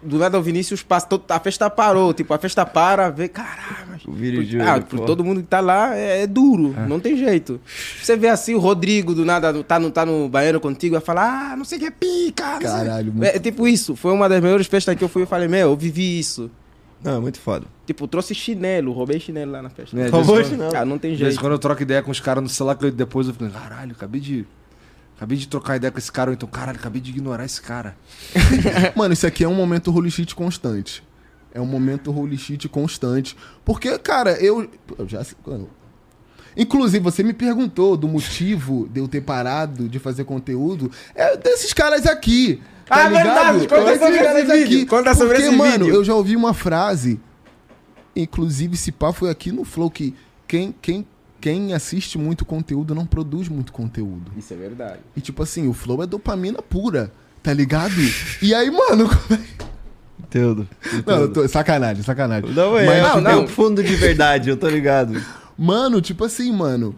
Do 0.02 0.16
nada 0.18 0.38
o 0.38 0.42
Vinícius 0.42 0.82
passa, 0.82 1.06
todo- 1.08 1.24
a 1.28 1.40
festa 1.40 1.68
parou, 1.68 2.14
tipo, 2.14 2.32
a 2.32 2.38
festa 2.38 2.64
para, 2.64 3.10
vê, 3.10 3.26
caramba. 3.28 3.98
O 4.06 4.12
Vini 4.12 4.36
Porque- 4.36 4.50
Júnior, 4.52 4.68
ah, 4.68 4.80
todo 5.04 5.24
mundo 5.24 5.40
que 5.40 5.48
tá 5.48 5.58
lá 5.60 5.96
é, 5.96 6.22
é 6.22 6.26
duro, 6.26 6.74
não 6.88 7.00
tem 7.00 7.16
jeito. 7.16 7.60
Você 8.00 8.16
vê 8.16 8.28
assim 8.28 8.54
o 8.54 8.60
Rodrigo 8.60 9.12
do 9.14 9.24
nada 9.24 9.52
tá 9.64 9.78
no, 9.78 9.90
tá 9.90 10.06
no 10.06 10.28
banheiro 10.28 10.60
contigo 10.60 10.96
e 10.96 11.00
fala, 11.00 11.52
ah, 11.52 11.56
não 11.56 11.64
sei 11.64 11.78
o 11.78 11.80
que 11.80 11.86
é 11.86 11.90
pica. 11.90 12.58
Caralho, 12.60 13.12
muito- 13.12 13.24
é, 13.24 13.36
é 13.36 13.38
tipo 13.40 13.66
isso, 13.66 13.96
foi 13.96 14.12
uma 14.12 14.28
das 14.28 14.40
melhores 14.40 14.66
festas 14.68 14.94
que 14.94 15.02
eu 15.02 15.08
fui 15.08 15.24
e 15.24 15.26
falei, 15.26 15.48
meu, 15.48 15.70
eu 15.70 15.76
vivi 15.76 16.18
isso. 16.18 16.48
Não, 17.02 17.16
é 17.16 17.20
muito 17.20 17.40
foda. 17.40 17.66
Tipo, 17.86 18.06
trouxe 18.08 18.34
chinelo, 18.34 18.92
roubei 18.92 19.18
chinelo 19.20 19.52
lá 19.52 19.62
na 19.62 19.70
festa. 19.70 19.96
É, 19.98 20.10
de 20.10 20.16
em 20.16 20.56
não. 20.56 20.70
Ah, 20.74 20.84
não 20.84 20.98
tem 20.98 21.12
De 21.12 21.18
jeito. 21.18 21.40
quando 21.40 21.52
eu 21.52 21.58
troco 21.58 21.82
ideia 21.82 22.02
com 22.02 22.10
os 22.10 22.20
caras 22.20 22.42
no 22.42 22.48
celular, 22.48 22.74
que 22.76 22.84
eu- 22.86 22.90
depois 22.92 23.26
eu 23.28 23.32
fico, 23.34 23.48
caralho, 23.50 23.92
acabei 23.92 24.20
de. 24.20 24.46
Acabei 25.18 25.36
de 25.36 25.48
trocar 25.48 25.74
ideia 25.76 25.90
com 25.90 25.98
esse 25.98 26.12
cara, 26.12 26.30
ou 26.30 26.34
então, 26.34 26.48
caralho, 26.48 26.78
acabei 26.78 27.00
de 27.02 27.10
ignorar 27.10 27.44
esse 27.44 27.60
cara. 27.60 27.96
Mano, 28.94 29.12
isso 29.12 29.26
aqui 29.26 29.42
é 29.42 29.48
um 29.48 29.54
momento 29.54 29.90
holy 29.92 30.08
shit 30.12 30.32
constante. 30.32 31.02
É 31.52 31.60
um 31.60 31.66
momento 31.66 32.12
holy 32.12 32.38
shit 32.38 32.68
constante. 32.68 33.36
Porque, 33.64 33.98
cara, 33.98 34.32
eu. 34.40 34.70
eu 34.96 35.08
já. 35.08 35.20
Inclusive, 36.56 37.02
você 37.02 37.22
me 37.24 37.32
perguntou 37.32 37.96
do 37.96 38.06
motivo 38.06 38.88
de 38.88 39.00
eu 39.00 39.08
ter 39.08 39.20
parado 39.20 39.88
de 39.88 39.98
fazer 39.98 40.22
conteúdo. 40.24 40.88
É 41.16 41.36
desses 41.36 41.72
caras 41.72 42.06
aqui. 42.06 42.62
Tá 42.86 43.04
Ah, 43.04 43.08
ligado? 43.08 43.24
verdade, 43.24 43.68
conta 43.68 43.84
Desses 43.84 44.00
sobre 44.00 44.18
caras 44.18 44.48
esse 44.48 44.64
vídeo, 44.64 44.86
conta 44.86 45.14
sobre 45.14 45.34
Porque, 45.34 45.48
esse 45.48 45.56
mano, 45.56 45.84
vídeo. 45.84 45.94
eu 45.94 46.04
já 46.04 46.14
ouvi 46.14 46.36
uma 46.36 46.54
frase. 46.54 47.20
Inclusive, 48.16 48.76
se 48.76 48.90
pá, 48.92 49.12
foi 49.12 49.30
aqui 49.30 49.52
no 49.52 49.64
Flow 49.64 49.90
que 49.90 50.14
quem, 50.46 50.74
quem, 50.80 51.06
quem 51.40 51.72
assiste 51.74 52.18
muito 52.18 52.44
conteúdo 52.44 52.94
não 52.94 53.06
produz 53.06 53.48
muito 53.48 53.72
conteúdo. 53.72 54.32
Isso 54.36 54.52
é 54.52 54.56
verdade. 54.56 55.00
E 55.16 55.20
tipo 55.20 55.42
assim, 55.42 55.68
o 55.68 55.72
Flow 55.72 56.02
é 56.02 56.06
dopamina 56.06 56.60
pura, 56.62 57.12
tá 57.42 57.52
ligado? 57.52 57.94
E 58.42 58.54
aí, 58.54 58.70
mano. 58.70 59.08
como 59.28 59.40
é- 59.40 59.68
Entendo. 60.20 60.68
Não, 61.06 61.20
eu 61.22 61.32
tô, 61.32 61.48
sacanagem, 61.48 62.02
sacanagem. 62.02 62.50
Não, 62.52 62.76
é, 62.76 62.84
Mas, 62.86 63.02
não, 63.02 63.08
tipo, 63.14 63.20
não. 63.22 63.48
fundo 63.48 63.82
de 63.82 63.94
verdade, 63.96 64.50
eu 64.50 64.56
tô 64.56 64.68
ligado. 64.68 65.18
Mano, 65.56 66.00
tipo 66.00 66.24
assim, 66.24 66.52
mano. 66.52 66.94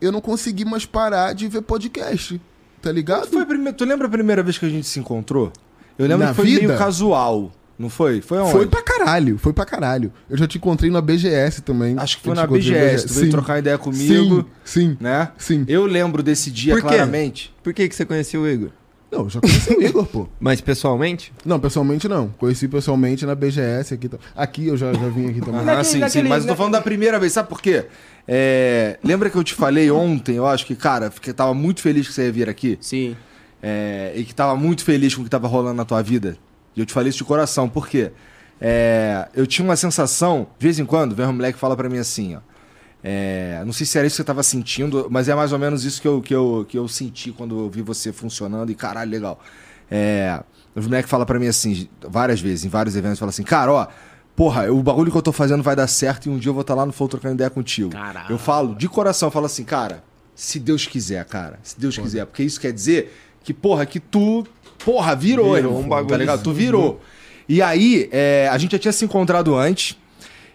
Eu 0.00 0.12
não 0.12 0.20
consegui 0.20 0.64
mais 0.64 0.86
parar 0.86 1.34
de 1.34 1.48
ver 1.48 1.60
podcast. 1.62 2.40
Tá 2.80 2.92
ligado? 2.92 3.26
Foi 3.26 3.42
a 3.42 3.46
primeira- 3.46 3.72
tu 3.76 3.84
lembra 3.84 4.06
a 4.06 4.10
primeira 4.10 4.42
vez 4.42 4.56
que 4.56 4.64
a 4.64 4.68
gente 4.68 4.86
se 4.86 5.00
encontrou? 5.00 5.52
Eu 5.98 6.06
lembro 6.06 6.24
Na 6.24 6.30
que 6.30 6.36
foi 6.36 6.46
vida? 6.46 6.66
meio 6.68 6.78
casual, 6.78 7.50
não 7.78 7.88
foi? 7.88 8.20
Foi 8.20 8.38
onde? 8.38 8.52
Foi 8.52 8.66
pra 8.66 8.82
caralho, 8.82 9.38
foi 9.38 9.52
pra 9.52 9.64
caralho. 9.64 10.12
Eu 10.28 10.36
já 10.36 10.46
te 10.48 10.58
encontrei 10.58 10.90
na 10.90 11.00
BGS 11.00 11.62
também. 11.62 11.94
Acho 11.98 12.16
que 12.16 12.24
foi 12.24 12.32
Eu 12.32 12.36
te 12.36 12.40
na 12.40 12.46
BGS, 12.46 13.06
tu 13.06 13.14
veio 13.14 13.26
Sim. 13.26 13.30
trocar 13.30 13.58
ideia 13.58 13.78
comigo, 13.78 14.46
Sim, 14.64 14.90
sim, 14.90 14.96
né? 15.00 15.30
sim. 15.38 15.64
Eu 15.68 15.86
lembro 15.86 16.22
desse 16.22 16.50
dia 16.50 16.74
Por 16.74 16.82
claramente. 16.82 17.54
Por 17.62 17.72
que, 17.72 17.88
que 17.88 17.94
você 17.94 18.04
conheceu 18.04 18.42
o 18.42 18.48
Igor? 18.48 18.70
Não, 19.10 19.20
eu 19.20 19.30
já 19.30 19.40
conheci 19.40 19.72
o 19.72 19.82
Igor, 19.82 20.04
pô. 20.06 20.28
Mas 20.38 20.60
pessoalmente? 20.60 21.32
Não, 21.44 21.58
pessoalmente 21.58 22.06
não. 22.08 22.28
Conheci 22.36 22.68
pessoalmente 22.68 23.24
na 23.24 23.34
BGS 23.34 23.94
aqui. 23.94 24.10
Aqui 24.36 24.66
eu 24.66 24.76
já, 24.76 24.92
já 24.92 25.08
vim 25.08 25.30
aqui 25.30 25.40
também. 25.40 25.60
Ah, 25.66 25.82
sim, 25.82 26.06
sim, 26.08 26.24
mas 26.24 26.42
eu 26.44 26.50
tô 26.50 26.56
falando 26.56 26.72
da 26.72 26.80
primeira 26.82 27.18
vez, 27.18 27.32
sabe 27.32 27.48
por 27.48 27.62
quê? 27.62 27.86
É, 28.26 28.98
lembra 29.02 29.30
que 29.30 29.36
eu 29.36 29.42
te 29.44 29.54
falei 29.54 29.90
ontem, 29.90 30.36
eu 30.36 30.46
acho 30.46 30.66
que, 30.66 30.76
cara, 30.76 31.10
fiquei, 31.10 31.32
tava 31.32 31.54
muito 31.54 31.80
feliz 31.80 32.06
que 32.06 32.12
você 32.12 32.24
ia 32.26 32.32
vir 32.32 32.48
aqui. 32.50 32.76
Sim. 32.82 33.16
é, 33.62 34.12
e 34.14 34.24
que 34.24 34.34
tava 34.34 34.54
muito 34.56 34.84
feliz 34.84 35.14
com 35.14 35.22
o 35.22 35.24
que 35.24 35.30
tava 35.30 35.48
rolando 35.48 35.76
na 35.76 35.84
tua 35.86 36.02
vida. 36.02 36.36
E 36.76 36.80
eu 36.80 36.86
te 36.86 36.92
falei 36.92 37.08
isso 37.10 37.18
de 37.18 37.24
coração, 37.24 37.68
por 37.68 37.88
quê? 37.88 38.12
É, 38.60 39.28
eu 39.34 39.46
tinha 39.46 39.64
uma 39.64 39.76
sensação, 39.76 40.46
de 40.58 40.64
vez 40.66 40.78
em 40.78 40.84
quando, 40.84 41.14
vem 41.14 41.26
um 41.26 41.32
moleque 41.32 41.58
fala 41.58 41.76
pra 41.76 41.88
mim 41.88 41.98
assim, 41.98 42.36
ó. 42.36 42.40
é, 43.02 43.62
não 43.64 43.72
sei 43.72 43.86
se 43.86 43.96
era 43.96 44.06
isso 44.06 44.14
que 44.14 44.22
você 44.22 44.24
tava 44.24 44.42
sentindo, 44.42 45.06
mas 45.10 45.28
é 45.28 45.34
mais 45.34 45.52
ou 45.52 45.58
menos 45.58 45.84
isso 45.84 46.02
que 46.02 46.08
eu, 46.08 46.20
que 46.20 46.34
eu, 46.34 46.66
que 46.68 46.76
eu 46.78 46.88
senti 46.88 47.30
quando 47.30 47.58
eu 47.58 47.70
vi 47.70 47.82
você 47.82 48.12
funcionando 48.12 48.70
e 48.70 48.74
caralho, 48.74 49.10
legal. 49.10 49.40
É, 49.90 50.42
os 50.74 50.86
moleques 50.86 51.10
falam 51.10 51.24
pra 51.24 51.38
mim 51.38 51.46
assim, 51.46 51.88
várias 52.00 52.40
vezes, 52.40 52.64
em 52.64 52.68
vários 52.68 52.96
eventos, 52.96 53.18
falam 53.18 53.30
assim, 53.30 53.44
cara, 53.44 53.72
ó, 53.72 53.86
porra, 54.34 54.70
o 54.72 54.82
bagulho 54.82 55.10
que 55.10 55.16
eu 55.16 55.22
tô 55.22 55.32
fazendo 55.32 55.62
vai 55.62 55.74
dar 55.74 55.86
certo 55.86 56.26
e 56.26 56.28
um 56.28 56.38
dia 56.38 56.50
eu 56.50 56.54
vou 56.54 56.60
estar 56.62 56.74
lá 56.74 56.84
no 56.84 56.92
Flow 56.92 57.08
trocando 57.08 57.34
ideia 57.34 57.50
contigo. 57.50 57.90
Caralho. 57.90 58.30
Eu 58.30 58.38
falo, 58.38 58.74
de 58.74 58.88
coração, 58.88 59.28
eu 59.28 59.32
falo 59.32 59.46
assim, 59.46 59.64
cara, 59.64 60.02
se 60.34 60.58
Deus 60.60 60.86
quiser, 60.86 61.24
cara, 61.24 61.58
se 61.62 61.78
Deus 61.78 61.96
quiser, 61.96 62.26
porque 62.26 62.42
isso 62.42 62.60
quer 62.60 62.72
dizer 62.72 63.12
que, 63.42 63.54
porra, 63.54 63.86
que 63.86 63.98
tu, 63.98 64.46
porra, 64.84 65.14
virou, 65.14 65.54
Virou 65.54 65.58
irmão, 65.70 65.80
um 65.84 65.88
bagulho 65.88 66.08
tá 66.10 66.16
ligado? 66.16 66.34
assim. 66.36 66.44
Tu 66.44 66.52
virou. 66.52 67.00
E 67.48 67.62
aí, 67.62 68.08
é, 68.12 68.48
a 68.52 68.58
gente 68.58 68.72
já 68.72 68.78
tinha 68.78 68.92
se 68.92 69.04
encontrado 69.04 69.54
antes 69.54 69.96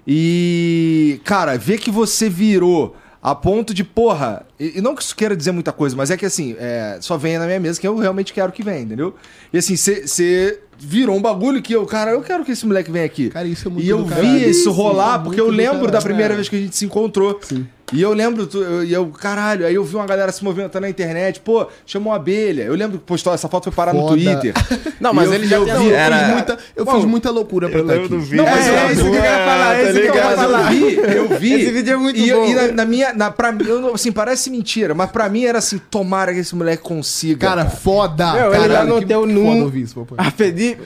e, 0.07 1.19
cara, 1.23 1.57
ver 1.57 1.79
que 1.79 1.89
você 1.89 2.29
virou 2.29 2.95
a 3.21 3.33
ponto 3.33 3.73
de, 3.73 3.83
porra, 3.85 4.45
e, 4.59 4.77
e 4.79 4.81
não 4.81 4.93
que 4.93 5.01
isso 5.01 5.15
queira 5.15 5.35
dizer 5.35 5.51
muita 5.53 5.71
coisa, 5.71 5.95
mas 5.95 6.11
é 6.11 6.17
que 6.17 6.25
assim, 6.25 6.55
é, 6.59 6.97
só 6.99 7.17
venha 7.17 7.39
na 7.39 7.45
minha 7.45 7.59
mesa 7.59 7.79
que 7.79 7.87
eu 7.87 7.97
realmente 7.97 8.33
quero 8.33 8.51
que 8.51 8.61
venha, 8.61 8.81
entendeu? 8.81 9.15
E 9.53 9.57
assim, 9.57 9.77
você 9.77 10.59
virou 10.77 11.15
um 11.15 11.21
bagulho 11.21 11.61
que 11.61 11.73
eu, 11.73 11.85
cara, 11.85 12.11
eu 12.11 12.21
quero 12.21 12.43
que 12.43 12.51
esse 12.51 12.65
moleque 12.67 12.91
venha 12.91 13.05
aqui. 13.05 13.29
Cara, 13.29 13.47
isso 13.47 13.65
é 13.67 13.71
muito 13.71 13.85
E 13.85 13.89
eu 13.89 14.05
vi 14.05 14.49
isso 14.49 14.71
rolar, 14.71 15.21
é 15.21 15.23
porque 15.23 15.39
eu 15.39 15.49
lembro 15.49 15.89
da 15.89 16.01
primeira 16.01 16.33
É. 16.33 16.35
vez 16.35 16.49
que 16.49 16.55
a 16.57 16.59
gente 16.59 16.75
se 16.75 16.83
encontrou. 16.85 17.39
Sim. 17.41 17.65
E 17.93 18.01
eu 18.01 18.11
lembro, 18.13 18.47
tu- 18.47 18.57
eu, 18.61 18.83
e 18.83 18.91
eu, 18.93 19.05
caralho, 19.07 19.65
aí 19.65 19.75
eu 19.75 19.83
vi 19.83 19.95
uma 19.95 20.05
galera 20.05 20.31
se 20.31 20.43
movimentando 20.43 20.81
na 20.81 20.89
internet, 20.89 21.39
pô, 21.39 21.67
chamou 21.85 22.11
uma 22.11 22.17
abelha. 22.17 22.63
Eu 22.63 22.75
lembro 22.75 22.97
que 22.97 23.03
postou, 23.05 23.33
essa 23.33 23.47
foto 23.47 23.65
foi 23.65 23.73
parar 23.73 23.93
no 23.93 24.01
Foda. 24.01 24.15
Twitter. 24.15 24.53
Não, 24.99 25.13
mas 25.13 25.25
E 25.25 25.27
eu- 25.27 25.33
ele 25.35 25.47
já 25.47 25.57
eu 25.57 25.65
vi- 25.65 25.71
Não, 25.71 25.83
eu 25.83 25.95
Era- 25.95 26.17
fiz 26.19 26.27
muita, 26.33 26.57
eu 26.75 26.85
fiz 26.85 27.05
muita 27.05 27.31
loucura 27.31 27.69
pra 27.69 27.79
estar 27.81 27.93
aqui. 27.93 28.09
Não, 28.35 28.45
mas 28.45 28.67
É, 28.67 28.69
eu, 28.69 28.75
é 28.77 28.91
isso 28.93 29.01
que 29.03 29.09
eu 29.09 29.13
ia 29.15 29.21
falar, 29.45 29.75
é 29.77 29.89
isso 29.91 30.01
que 30.01 30.07
eu 30.07 30.23
mas 30.23 30.35
falar. 30.35 30.73
eu 30.73 30.79
vi, 30.79 30.95
eu 31.15 31.39
vi. 31.39 31.53
Esse 31.53 31.71
vídeo 31.71 31.93
é 31.93 31.97
muito 31.97 32.19
e, 32.19 32.31
bom. 32.33 32.45
E 32.45 32.53
na, 32.55 32.67
na 32.71 32.85
minha, 32.85 33.13
na, 33.13 33.31
pra 33.31 33.51
mim, 33.51 33.63
não- 33.65 33.93
assim, 33.93 34.11
parece 34.11 34.49
mentira, 34.49 34.93
mas 34.93 35.11
pra 35.11 35.29
mim 35.29 35.43
era 35.45 35.59
assim, 35.59 35.77
tomara 35.89 36.33
que 36.33 36.39
esse 36.39 36.55
moleque 36.55 36.81
consiga. 36.83 37.47
Cara, 37.47 37.65
foda! 37.69 38.33
Meu, 38.33 38.53
ele 38.53 38.67
Caralho, 38.69 38.89
no 38.95 39.05
teu 39.05 39.21
foda 39.21 39.31
nu. 39.33 39.63
ouvir 39.63 39.81
isso, 39.83 39.95
papai. 40.03 40.25
A 40.27 40.31
pedir. 40.31 40.77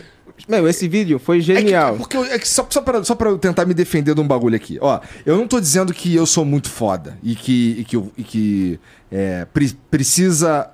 Meu, 0.48 0.68
esse 0.68 0.88
vídeo 0.88 1.18
foi 1.20 1.38
É 1.38 1.40
que- 1.40 1.46
genial. 1.46 1.96
porque 1.98 2.16
eu- 2.16 2.24
é 2.26 2.38
que 2.38 2.48
só, 2.48 2.66
só, 2.70 2.82
pra, 2.82 3.04
só 3.04 3.16
pra 3.16 3.30
eu 3.30 3.38
tentar 3.38 3.66
me 3.66 3.74
defender 3.74 4.14
de 4.14 4.22
um 4.22 4.28
bagulho 4.28 4.56
aqui. 4.56 4.78
Ó, 4.82 5.00
eu 5.26 5.38
não 5.38 5.48
tô 5.48 5.60
dizendo 5.60 5.94
que 5.94 6.14
eu 6.16 6.26
sou 6.26 6.46
muito 6.46 6.70
foda 6.70 7.18
e 7.24 7.36
que, 7.36 7.76
e 7.80 7.84
que, 7.84 7.98
e 8.18 8.24
que 8.24 8.80
é, 9.12 9.46
pre- 9.46 9.76
precisa. 9.90 10.70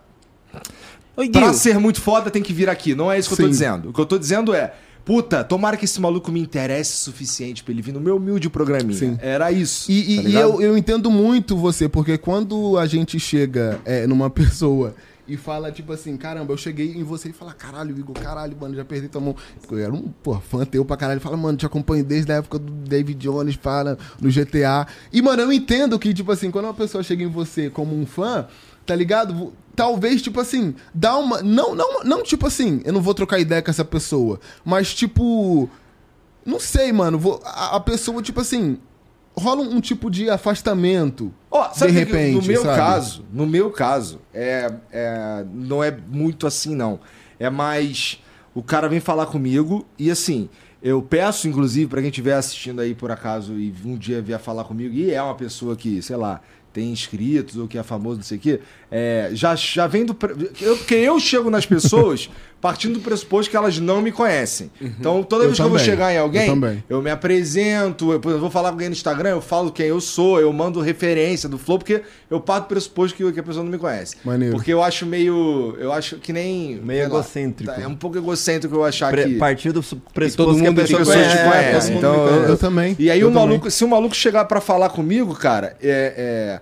Oi, 1.15 1.29
Pra 1.29 1.53
ser 1.53 1.77
muito 1.79 2.01
foda 2.01 2.29
tem 2.31 2.41
que 2.41 2.51
vir 2.53 2.67
aqui. 2.69 2.95
Não 2.95 3.11
é 3.11 3.19
isso 3.19 3.29
que 3.29 3.33
eu 3.33 3.37
tô 3.37 3.43
Sim. 3.43 3.49
dizendo. 3.49 3.89
O 3.89 3.93
que 3.93 3.99
eu 4.01 4.05
tô 4.05 4.17
dizendo 4.17 4.53
é. 4.53 4.73
Puta, 5.05 5.43
tomara 5.43 5.75
que 5.75 5.83
esse 5.83 5.99
maluco 5.99 6.31
me 6.31 6.39
interesse 6.39 6.93
o 6.93 6.97
suficiente 6.97 7.61
pra 7.61 7.73
ele 7.73 7.81
vir 7.81 7.91
no 7.91 7.99
meu 7.99 8.15
humilde 8.15 8.49
programinha. 8.49 8.97
Sim. 8.97 9.17
Era 9.21 9.51
isso. 9.51 9.91
E, 9.91 10.13
e- 10.19 10.23
tá 10.23 10.29
e 10.29 10.33
eu, 10.35 10.61
eu 10.61 10.77
entendo 10.77 11.11
muito 11.11 11.57
você, 11.57 11.89
porque 11.89 12.17
quando 12.17 12.77
a 12.77 12.85
gente 12.85 13.19
chega 13.19 13.81
é, 13.83 14.07
numa 14.07 14.29
pessoa 14.31 14.95
e 15.27 15.37
fala, 15.37 15.71
tipo 15.71 15.93
assim, 15.93 16.17
caramba, 16.17 16.51
eu 16.53 16.57
cheguei 16.57 16.91
em 16.93 17.03
você 17.03 17.29
e 17.29 17.33
fala, 17.33 17.53
caralho, 17.53 17.97
Igor, 17.97 18.13
caralho, 18.13 18.57
mano, 18.59 18.75
já 18.75 18.83
perdi 18.83 19.07
tua 19.07 19.21
mão. 19.21 19.35
Eu 19.71 19.77
era 19.77 19.93
um, 19.93 20.01
pô, 20.21 20.39
fã 20.39 20.65
teu 20.65 20.83
pra 20.83 20.97
caralho. 20.97 21.21
Fala, 21.21 21.37
mano, 21.37 21.57
te 21.57 21.65
acompanho 21.65 22.03
desde 22.03 22.31
a 22.31 22.35
época 22.35 22.59
do 22.59 22.71
David 22.71 23.17
Jones, 23.19 23.55
fala, 23.55 23.97
no 24.19 24.29
GTA. 24.29 24.85
E, 25.11 25.21
mano, 25.21 25.43
eu 25.43 25.53
entendo 25.53 25.97
que, 25.97 26.13
tipo 26.13 26.31
assim, 26.31 26.51
quando 26.51 26.65
uma 26.65 26.73
pessoa 26.73 27.01
chega 27.03 27.23
em 27.23 27.27
você 27.29 27.69
como 27.69 27.95
um 27.97 28.05
fã, 28.05 28.47
tá 28.85 28.93
ligado? 28.95 29.53
Talvez, 29.75 30.21
tipo 30.21 30.39
assim, 30.39 30.75
dá 30.93 31.15
uma. 31.17 31.41
Não, 31.41 31.73
não, 31.73 32.03
não, 32.03 32.21
tipo 32.21 32.45
assim, 32.45 32.81
eu 32.83 32.91
não 32.93 33.01
vou 33.01 33.13
trocar 33.13 33.39
ideia 33.39 33.61
com 33.61 33.71
essa 33.71 33.85
pessoa. 33.85 34.39
Mas, 34.65 34.93
tipo. 34.93 35.69
Não 36.45 36.59
sei, 36.59 36.91
mano. 36.91 37.17
vou- 37.17 37.41
a, 37.45 37.77
a 37.77 37.79
pessoa, 37.79 38.21
tipo 38.21 38.41
assim. 38.41 38.77
Rola 39.35 39.61
um, 39.63 39.75
um 39.77 39.81
tipo 39.81 40.09
de 40.11 40.29
afastamento. 40.29 41.33
Sabe 41.73 41.91
de 41.91 41.99
que 41.99 42.05
que 42.05 42.11
repente, 42.11 42.35
no 42.35 42.47
meu 42.47 42.61
sabe? 42.61 42.77
caso, 42.77 43.25
no 43.31 43.47
meu 43.47 43.71
caso, 43.71 44.19
é, 44.33 44.71
é- 44.91 45.45
não 45.53 45.83
é 45.83 45.91
muito 45.91 46.45
assim 46.47 46.75
não. 46.75 46.99
É 47.39 47.49
mais 47.49 48.19
o 48.55 48.61
cara 48.61 48.87
vem 48.87 48.99
falar 48.99 49.25
comigo 49.25 49.85
e 49.97 50.11
assim, 50.11 50.47
eu 50.81 51.01
peço 51.01 51.47
inclusive 51.47 51.87
pra 51.89 52.01
quem 52.01 52.09
estiver 52.09 52.35
assistindo 52.35 52.79
aí 52.81 52.93
por 52.93 53.09
acaso 53.09 53.53
e 53.57 53.73
um 53.83 53.97
dia 53.97 54.21
vier 54.21 54.39
falar 54.39 54.63
comigo 54.65 54.93
e 54.93 55.11
é 55.11 55.21
uma 55.21 55.33
pessoa 55.33 55.75
que, 55.75 56.01
sei 56.03 56.15
lá, 56.15 56.39
tem 56.71 56.91
inscritos 56.91 57.57
ou 57.57 57.67
que 57.67 57.77
é 57.77 57.83
famoso, 57.83 58.17
não 58.17 58.23
sei 58.23 58.37
o 58.37 58.41
quê, 58.41 58.59
é, 58.95 59.29
já, 59.33 59.55
já 59.55 59.87
vem 59.87 60.05
do. 60.05 60.15
Eu, 60.61 60.77
porque 60.77 60.93
eu 60.93 61.19
chego 61.19 61.49
nas 61.49 61.65
pessoas 61.65 62.29
partindo 62.61 62.93
do 62.93 62.99
pressuposto 63.01 63.49
que 63.49 63.57
elas 63.57 63.77
não 63.79 64.01
me 64.03 64.11
conhecem. 64.11 64.71
Então, 64.79 65.21
toda 65.23 65.43
Eu 65.43 65.47
vez 65.49 65.57
que 65.57 65.63
eu 65.65 65.69
vou 65.69 65.77
também. 65.79 65.91
chegar 65.91 66.13
em 66.13 66.17
alguém, 66.19 66.43
Eu 66.47 66.53
também. 66.53 66.83
eu 66.87 67.01
me 67.01 67.09
apresento, 67.09 68.05
eu, 68.05 68.19
exemplo, 68.19 68.39
vou 68.39 68.49
falar 68.51 68.69
com 68.69 68.75
alguém 68.75 68.87
no 68.89 68.93
Instagram, 68.93 69.31
eu 69.31 69.41
falo 69.41 69.69
quem 69.71 69.87
eu 69.87 69.99
sou, 69.99 70.39
eu 70.39 70.53
mando 70.53 70.79
referência 70.79 71.49
do 71.49 71.57
Flow, 71.57 71.77
porque 71.79 72.03
eu 72.29 72.39
parto 72.39 72.65
do 72.65 72.67
pressuposto 72.67 73.17
que, 73.17 73.31
que 73.33 73.39
a 73.39 73.43
pessoa 73.43 73.65
não 73.65 73.71
me 73.71 73.77
conhece. 73.79 74.15
Maneiro. 74.23 74.55
Porque 74.55 74.71
eu 74.71 74.81
acho 74.81 75.05
meio. 75.05 75.75
Eu 75.79 75.91
acho 75.91 76.17
que 76.17 76.31
nem. 76.31 76.75
Meio 76.75 76.85
sei 76.85 76.99
lá, 77.01 77.05
egocêntrico. 77.07 77.73
tá, 77.73 77.81
é 77.81 77.87
um 77.87 77.95
pouco 77.95 78.17
egocêntrico 78.17 78.75
eu 78.75 78.85
achar 78.85 79.11
Pre- 79.11 79.23
que. 79.25 79.35
Partir 79.35 79.71
do 79.73 79.81
todo 79.83 79.99
pressuposto 80.13 80.53
que 80.61 80.67
a 80.67 80.69
mundo 80.71 80.81
pessoa 80.81 81.01
te 81.01 81.05
conhece, 81.05 81.37
conhece. 81.37 81.49
conhece. 81.49 81.67
é, 81.67 81.73
todo 81.73 81.83
mundo 81.91 81.97
Então, 81.97 82.13
me 82.25 82.29
conhece. 82.29 82.49
Eu 82.51 82.57
também. 82.57 82.95
E 82.99 83.09
aí 83.11 83.19
eu 83.19 83.27
o 83.27 83.31
também. 83.31 83.47
maluco, 83.47 83.71
se 83.71 83.83
o 83.83 83.87
maluco 83.89 84.15
chegar 84.15 84.45
pra 84.45 84.61
falar 84.61 84.89
comigo, 84.89 85.33
cara, 85.35 85.75
é, 85.81 86.13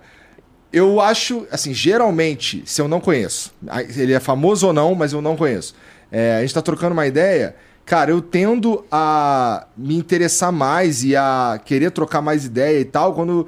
eu 0.72 1.00
acho, 1.00 1.46
assim, 1.50 1.74
geralmente, 1.74 2.62
se 2.64 2.80
eu 2.80 2.88
não 2.88 3.00
conheço, 3.00 3.52
aí, 3.68 3.86
ele 3.96 4.12
é 4.12 4.20
famoso 4.20 4.66
ou 4.68 4.72
não, 4.72 4.94
mas 4.94 5.12
eu 5.12 5.20
não 5.20 5.36
conheço. 5.36 5.74
é, 6.10 6.36
a 6.36 6.40
gente 6.40 6.54
tá 6.54 6.62
trocando 6.62 6.92
uma 6.92 7.06
ideia, 7.06 7.54
cara, 7.84 8.10
eu 8.10 8.20
tendo 8.20 8.84
a 8.90 9.66
me 9.76 9.96
interessar 9.96 10.52
mais 10.52 11.02
e 11.04 11.14
a 11.16 11.60
querer 11.64 11.90
trocar 11.90 12.20
mais 12.22 12.44
ideia 12.44 12.80
e 12.80 12.84
tal, 12.84 13.14
quando, 13.14 13.46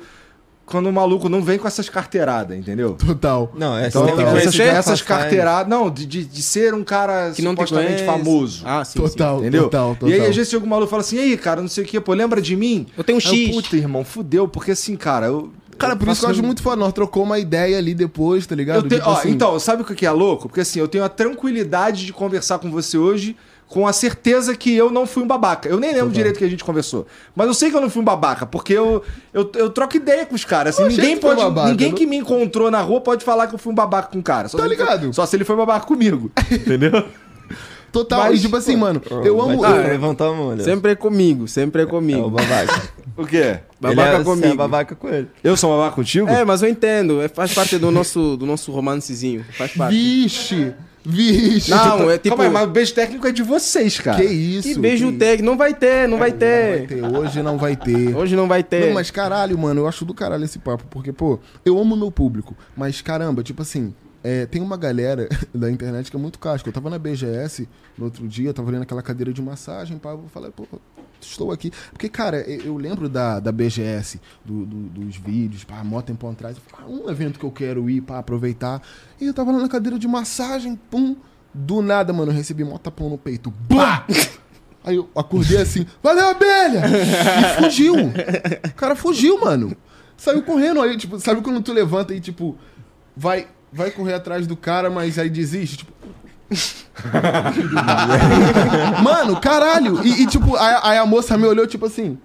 quando 0.67 0.87
o 0.89 0.93
maluco 0.93 1.29
não 1.29 1.43
vem 1.43 1.59
com 1.59 1.69
essas 1.69 1.89
carteiradas, 1.89 2.57
entendeu? 2.57 2.95
Total. 2.95 3.53
Não, 3.55 3.77
é 3.77 3.89
Então, 3.89 4.03
você 4.03 4.07
tem 4.07 4.17
que 4.17 4.23
essas, 4.23 4.43
conhecer, 4.57 4.75
essas 4.75 5.03
carteiradas. 5.03 5.69
Não, 5.69 5.91
de, 5.91 6.07
de, 6.07 6.25
de 6.25 6.43
ser 6.43 6.73
um 6.75 6.83
cara 6.83 7.33
Que 7.35 7.43
supostamente 7.43 8.03
famoso. 8.05 8.63
Ah, 8.67 8.85
sim, 8.85 8.99
Total, 8.99 9.41
Entendeu? 9.41 9.65
total, 9.65 9.95
total. 9.95 10.09
E 10.09 10.15
aí, 10.15 10.27
às 10.27 10.35
vezes, 10.35 10.51
chega 10.51 10.65
um 10.65 10.69
maluco 10.69 10.91
fala 10.91 11.03
assim: 11.03 11.17
e 11.17 11.21
aí, 11.21 11.37
cara, 11.37 11.61
não 11.61 11.69
sei 11.69 11.85
o 11.85 11.87
que, 11.87 12.01
pô, 12.01 12.15
lembra 12.15 12.41
de 12.41 12.57
mim? 12.57 12.87
Eu 12.97 13.05
tenho 13.05 13.19
um 13.19 13.21
Aí 13.21 13.47
eu, 13.47 13.53
X. 13.53 13.57
Puta, 13.57 13.77
irmão, 13.77 14.05
fudeu, 14.05 14.49
porque 14.49 14.71
assim, 14.71 14.97
cara, 14.97 15.27
eu. 15.27 15.53
Cara, 15.79 15.97
por 15.97 16.09
isso 16.09 16.21
que 16.21 16.27
eu 16.27 16.31
acho 16.31 16.43
muito 16.43 16.63
foda. 16.63 16.77
Nós 16.77 16.93
trocou 16.93 17.23
uma 17.23 17.39
ideia 17.39 17.79
ali 17.79 17.95
depois, 17.95 18.47
tá 18.47 18.55
ligado? 18.55 18.77
Eu 18.85 18.89
te- 18.89 18.97
Tipo 18.97 19.09
ó, 19.09 19.13
assim, 19.15 19.31
Então, 19.31 19.59
sabe 19.59 19.83
o 19.83 19.85
que 19.85 20.07
é 20.07 20.11
louco? 20.11 20.49
Porque 20.49 20.61
assim, 20.61 20.79
eu 20.81 20.89
tenho 20.89 21.05
a 21.05 21.09
tranquilidade 21.09 22.07
de 22.07 22.13
conversar 22.13 22.59
com 22.59 22.71
você 22.71 22.97
hoje 22.99 23.37
com 23.67 23.87
a 23.89 23.93
certeza 23.93 24.55
que 24.55 24.73
eu 24.73 24.91
não 24.91 25.05
fui 25.07 25.23
um 25.23 25.27
babaca. 25.27 25.69
Eu 25.69 25.81
nem 25.81 25.93
lembro 25.93 26.11
direito 26.13 26.39
que 26.39 26.45
a 26.45 26.49
gente 26.49 26.63
conversou. 26.63 27.07
Mas 27.35 27.47
eu 27.49 27.55
sei 27.55 27.71
que 27.71 27.77
eu 27.77 27.81
não 27.81 27.91
fui 27.91 28.03
um 28.03 28.05
babaca, 28.05 28.47
porque 28.47 28.73
eu, 28.75 29.03
eu, 29.33 29.51
eu 29.57 29.71
troco 29.71 29.97
ideia 29.97 30.25
com 30.27 30.35
os 30.35 30.45
caras. 30.45 30.79
Assim, 30.79 30.89
ninguém 30.91 31.15
que 31.17 31.23
pode. 31.23 31.41
babaca, 31.41 31.71
ninguém 31.71 31.89
não- 31.89 31.97
que 31.97 32.07
me 32.07 32.17
encontrou 32.17 32.71
na 32.71 32.81
rua 32.83 33.01
pode 33.01 33.25
falar 33.25 33.47
que 33.49 33.55
eu 33.55 33.59
fui 33.59 33.73
um 33.73 33.75
babaca 33.75 34.09
com 34.13 34.19
o 34.19 34.23
cara. 34.23 34.49
Só 34.49 34.59
Tá 34.59 34.63
se 34.65 34.69
ele 34.69 34.77
foi- 34.77 34.85
ligado? 34.85 35.13
só 35.15 35.27
se 35.27 35.35
ele 35.37 35.45
foi 35.45 35.57
babaca 35.57 35.87
comigo. 35.87 36.31
Entendeu? 36.53 37.05
Total. 37.91 38.21
Mas, 38.25 38.39
e 38.41 38.43
tipo 38.43 38.57
assim, 38.57 38.77
mano, 38.77 39.01
eu 39.25 39.41
amo. 39.41 39.61
Vai 39.61 39.71
eu- 39.71 39.77
ter 39.77 39.83
que 39.85 39.91
levantar 39.91 40.27
a 40.27 40.33
mão, 40.33 40.49
olha. 40.49 40.63
Sempre 40.65 40.93
é 40.93 40.95
comigo, 40.97 41.47
sempre 41.49 41.81
é 41.83 41.85
É 41.85 41.87
o 41.87 41.91
comigo. 41.91 42.29
babaca. 42.29 42.83
o 43.17 43.25
quê? 43.25 43.61
Babaca 43.91 44.13
ele 44.13 44.21
é, 44.21 44.25
comigo. 44.25 44.47
Você 44.47 44.53
é 44.53 44.57
babaca 44.57 44.95
com 44.95 45.09
ele. 45.09 45.29
Eu 45.43 45.57
sou 45.57 45.77
babaca 45.77 45.97
contigo? 45.97 46.29
É, 46.29 46.45
mas 46.45 46.63
eu 46.63 46.69
entendo, 46.69 47.21
é- 47.23 47.29
faz 47.29 47.53
parte 47.53 47.79
do 47.79 47.91
nosso, 47.91 48.37
do 48.37 48.47
nosso 48.47 48.71
romancezinho, 48.73 49.45
faz 49.57 49.73
parte. 49.73 49.95
Vixe! 49.95 50.73
Vixe! 51.07 51.71
Não, 51.71 52.11
é 52.11 52.17
tipo... 52.17 52.31
Calma 52.31 52.45
aí, 52.45 52.51
mas 52.51 52.65
o 52.65 52.71
beijo 52.71 52.95
técnico 52.95 53.27
é 53.27 53.33
de 53.33 53.43
vocês, 53.43 54.01
cara. 54.01 54.17
Que 54.17 54.25
isso? 54.25 54.69
Que 54.69 54.79
beijo 54.79 55.13
que- 55.13 55.19
técnico, 55.19 55.45
não 55.45 55.57
vai 55.59 55.75
ter, 55.75 56.09
não 56.09 56.19
vai 56.19 56.31
Não 56.31 56.39
vai 56.39 56.49
ter. 56.79 56.87
ter. 56.89 57.05
Hoje 57.05 57.43
não 57.43 57.59
vai 57.59 57.77
ter. 57.77 58.17
Hoje 58.17 58.37
não 58.37 58.49
vai 58.49 58.63
ter. 58.63 58.87
Não, 58.87 58.95
mas 58.95 59.11
caralho, 59.11 59.59
mano, 59.59 59.83
eu 59.83 59.87
acho 59.89 60.05
do 60.07 60.15
caralho 60.15 60.45
esse 60.45 60.59
papo, 60.59 60.85
porque, 60.89 61.13
pô, 61.13 61.39
eu 61.65 61.79
amo 61.79 61.95
meu 61.95 62.11
público, 62.11 62.57
mas 62.75 63.03
caramba, 63.03 63.43
tipo 63.43 63.61
assim, 63.61 63.95
é, 64.25 64.47
tem 64.47 64.61
uma 64.63 64.77
galera 64.77 65.29
da 65.55 65.71
internet 65.71 66.11
que 66.11 66.17
é 66.17 66.19
muito 66.19 66.39
casca. 66.39 66.69
Eu 66.69 66.73
tava 66.73 66.91
na 66.91 66.99
BGS 66.99 67.69
no 67.97 68.07
outro 68.07 68.27
dia, 68.27 68.49
eu 68.49 68.55
tava 68.55 68.71
ali 68.71 68.79
naquela 68.79 69.03
cadeira 69.03 69.33
de 69.33 69.41
massagem, 69.43 69.99
pá, 69.99 70.11
eu 70.11 70.25
falei, 70.33 70.51
pô, 70.51 70.67
estou 71.21 71.53
aqui. 71.53 71.71
Porque, 71.93 72.09
cara, 72.09 72.39
eu 72.41 72.77
lembro 72.77 73.09
da, 73.09 73.39
da 73.39 73.53
BGS, 73.53 74.21
do- 74.45 74.65
do- 74.67 74.89
dos 75.05 75.17
vídeos, 75.17 75.63
pá, 75.63 75.85
mó 75.85 76.01
tempo 76.03 76.29
atrás, 76.29 76.57
eu 76.57 76.63
falei, 76.67 76.87
ah, 76.87 77.05
um 77.07 77.11
evento 77.11 77.39
que 77.39 77.45
eu 77.45 77.51
quero 77.53 77.89
ir, 77.89 78.01
pá, 78.01 78.19
aproveitar. 78.19 78.83
E 79.21 79.27
eu 79.27 79.35
tava 79.35 79.53
lá 79.53 79.59
na 79.59 79.69
cadeira 79.69 79.99
de 79.99 80.09
massagem, 80.09 80.75
pum, 80.91 81.15
do 81.53 81.81
nada, 81.83 82.13
mano, 82.13 82.33
eu 82.33 82.37
recebi 82.37 82.65
mó 82.65 82.79
tapão 82.79 83.09
no 83.09 83.19
peito, 83.19 83.53
pá! 83.69 84.05
Aí 84.87 84.97
eu 84.97 85.09
acordei 85.17 85.57
assim, 85.57 85.87
valeu, 86.03 86.29
abelha! 86.29 86.83
E 86.87 87.63
fugiu. 87.63 87.95
O 87.97 88.75
cara 88.75 88.95
fugiu, 88.95 89.41
mano. 89.41 89.75
Saiu 90.15 90.43
correndo 90.43 90.81
aí, 90.83 90.95
tipo, 90.99 91.19
sabe 91.19 91.41
quando 91.41 91.63
tu 91.63 91.73
levanta 91.73 92.15
e, 92.15 92.21
tipo, 92.21 92.55
vai, 93.17 93.49
vai 93.75 93.91
correr 93.91 94.15
atrás 94.15 94.47
do 94.47 94.57
cara, 94.57 94.89
mas 94.89 95.19
aí 95.19 95.29
desiste, 95.29 95.79
tipo. 95.79 95.93
mano, 99.03 99.41
caralho! 99.41 100.07
E, 100.07 100.23
e, 100.23 100.27
tipo, 100.27 100.57
aí, 100.57 100.79
aí 100.83 100.99
a 100.99 101.05
moça 101.05 101.37
me 101.37 101.47
olhou, 101.47 101.67
tipo 101.67 101.87
assim. 101.87 102.17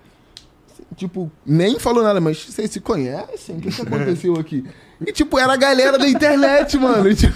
Tipo, 0.95 1.31
nem 1.45 1.79
falou 1.79 2.03
nada, 2.03 2.21
mas 2.21 2.43
vocês 2.43 2.69
se 2.69 2.79
conhecem? 2.79 3.57
O 3.57 3.61
que, 3.61 3.71
que 3.71 3.81
aconteceu 3.81 4.35
aqui? 4.35 4.63
E, 5.05 5.11
tipo, 5.11 5.39
era 5.39 5.53
a 5.53 5.57
galera 5.57 5.97
da 5.97 6.07
internet, 6.07 6.77
mano. 6.77 7.09
E, 7.09 7.15
tipo, 7.15 7.33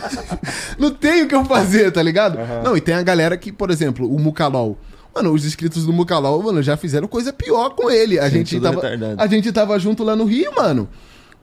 não 0.77 0.91
tem 0.91 1.23
o 1.23 1.27
que 1.27 1.35
eu 1.35 1.45
fazer, 1.45 1.91
tá 1.91 2.03
ligado? 2.03 2.37
Não, 2.63 2.77
e 2.77 2.81
tem 2.81 2.93
a 2.93 3.01
galera 3.01 3.37
que, 3.37 3.51
por 3.51 3.71
exemplo, 3.71 4.13
o 4.13 4.19
Mukalol. 4.19 4.77
Mano, 5.15 5.31
os 5.31 5.45
inscritos 5.45 5.85
do 5.85 5.93
Mukalol, 5.93 6.43
mano, 6.43 6.61
já 6.61 6.75
fizeram 6.75 7.07
coisa 7.07 7.31
pior 7.31 7.69
com 7.71 7.89
ele. 7.89 8.19
A, 8.19 8.29
gente, 8.29 8.55
tudo 8.55 8.63
tava, 8.63 8.81
retardado. 8.81 9.21
a 9.21 9.27
gente 9.27 9.51
tava 9.51 9.79
junto 9.79 10.03
lá 10.03 10.15
no 10.15 10.25
Rio, 10.25 10.53
mano. 10.55 10.89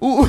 O, 0.01 0.25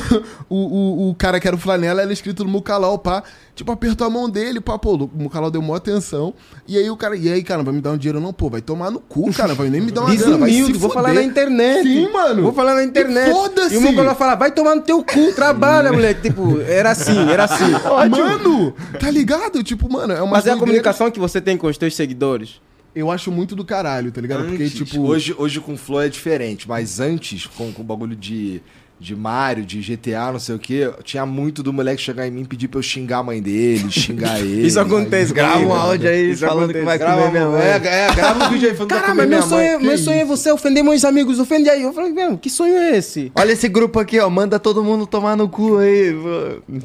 o, 0.49 0.57
o, 0.57 1.09
o 1.09 1.15
cara 1.15 1.39
que 1.39 1.47
era 1.47 1.55
o 1.55 1.59
Flanela 1.59 2.01
era 2.01 2.11
inscrito 2.11 2.43
no 2.43 2.49
Mucalau, 2.49 2.99
pá. 2.99 3.23
Tipo, 3.55 3.71
apertou 3.71 4.05
a 4.05 4.09
mão 4.09 4.29
dele, 4.29 4.59
pá, 4.59 4.77
pô, 4.77 4.95
o 4.95 5.09
Mucalau 5.13 5.49
deu 5.49 5.61
maior 5.61 5.75
atenção. 5.75 6.33
E 6.67 6.77
aí 6.77 6.89
o 6.89 6.97
cara, 6.97 7.15
e 7.15 7.31
aí, 7.31 7.41
cara, 7.41 7.63
vai 7.63 7.73
me 7.73 7.79
dar 7.79 7.91
um 7.91 7.97
dinheiro 7.97 8.19
não? 8.19 8.33
Pô, 8.33 8.49
vai 8.49 8.61
tomar 8.61 8.91
no 8.91 8.99
cu, 8.99 9.31
cara, 9.33 9.53
vai 9.53 9.69
nem 9.69 9.79
me 9.79 9.91
dar 9.91 10.01
uma 10.01 10.15
grana, 10.15 10.37
vai 10.37 10.49
se 10.49 10.55
Desumilde, 10.55 10.79
vou 10.79 10.89
falar 10.89 11.09
fuder. 11.09 11.23
na 11.23 11.29
internet. 11.29 11.83
Sim, 11.83 12.11
mano. 12.11 12.41
Vou 12.43 12.53
falar 12.53 12.75
na 12.75 12.83
internet. 12.83 13.31
Foda-se. 13.31 13.75
E 13.75 13.77
o 13.77 13.81
Mongolão 13.81 14.15
fala, 14.15 14.35
vai 14.35 14.51
tomar 14.51 14.75
no 14.75 14.81
teu 14.81 15.03
cu, 15.03 15.31
trabalha, 15.33 15.91
moleque. 15.91 16.21
Tipo, 16.21 16.59
era 16.61 16.91
assim, 16.91 17.29
era 17.29 17.45
assim. 17.45 17.71
Mano, 18.11 18.73
tá 18.99 19.09
ligado? 19.09 19.63
Tipo, 19.63 19.91
mano, 19.91 20.13
é 20.13 20.21
uma 20.21 20.33
Mas 20.33 20.47
é 20.47 20.51
a 20.51 20.57
comunicação 20.57 21.09
que 21.09 21.19
você 21.19 21.39
tem 21.39 21.57
com 21.57 21.67
os 21.67 21.77
teus 21.77 21.95
seguidores. 21.95 22.61
Eu 22.93 23.09
acho 23.09 23.31
muito 23.31 23.55
do 23.55 23.63
caralho, 23.63 24.11
tá 24.11 24.19
ligado? 24.19 24.45
Porque, 24.45 24.63
Antes, 24.63 24.73
tipo. 24.73 25.01
hoje, 25.01 25.33
hoje 25.37 25.61
com 25.61 25.73
o 25.73 25.77
Flow 25.77 26.01
é 26.01 26.09
diferente, 26.09 26.67
mas 26.67 26.99
antes, 26.99 27.45
com, 27.45 27.71
com 27.71 27.81
o 27.81 27.85
bagulho 27.85 28.15
de, 28.15 28.61
de 29.01 29.15
Mario, 29.15 29.65
de 29.65 29.79
GTA, 29.81 30.31
não 30.31 30.37
sei 30.39 30.53
o 30.53 30.59
que, 30.59 30.87
tinha 31.03 31.25
muito 31.25 31.63
do 31.63 31.73
moleque 31.73 31.99
chegar 31.99 32.27
em 32.27 32.29
mim 32.31 32.41
e 32.43 32.45
pedir 32.45 32.67
pra 32.67 32.77
eu 32.77 32.83
xingar 32.83 33.17
a 33.17 33.23
mãe 33.23 33.41
dele, 33.41 33.89
xingar 33.91 34.37
ele. 34.45 34.67
Isso 34.67 34.79
acontece. 34.79 35.33
Grava 35.33 35.57
um 35.65 35.73
áudio 35.73 36.07
aí 36.07 36.29
Isso 36.29 36.45
falando 36.45 36.71
que 36.71 36.81
vai 36.81 36.97
acontece. 36.97 37.17
comer 37.17 37.31
minha 37.31 37.49
mãe. 37.49 37.61
É, 37.61 37.75
é, 37.77 38.13
grava 38.15 38.45
um 38.45 38.49
vídeo 38.51 38.69
aí 38.69 38.75
falando 38.75 38.89
que 38.89 38.93
vai 38.95 39.01
Caramba, 39.01 39.23
comer 39.23 39.27
meu 39.27 39.37
minha 39.39 39.49
sonho, 39.49 39.79
mãe. 39.79 39.85
é, 39.85 39.89
meu 39.89 39.97
sonho 39.97 40.19
é 40.19 40.25
você 40.25 40.51
ofender 40.51 40.83
meus 40.83 41.03
amigos, 41.03 41.39
ofende 41.39 41.67
aí. 41.67 41.81
Eu 41.81 41.93
falei, 41.93 42.11
meu, 42.11 42.37
que 42.37 42.47
sonho 42.49 42.75
é 42.77 42.95
esse? 42.95 43.31
Olha 43.33 43.51
esse 43.53 43.67
grupo 43.67 43.99
aqui, 43.99 44.19
ó. 44.19 44.29
Manda 44.29 44.59
todo 44.59 44.83
mundo 44.83 45.07
tomar 45.07 45.35
no 45.35 45.49
cu 45.49 45.77
aí. 45.79 46.15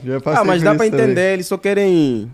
Já 0.02 0.16
Ah, 0.40 0.42
mas 0.44 0.62
dá 0.62 0.74
pra 0.74 0.86
também. 0.86 1.00
entender, 1.04 1.34
eles 1.34 1.46
só 1.46 1.58
querem 1.58 2.30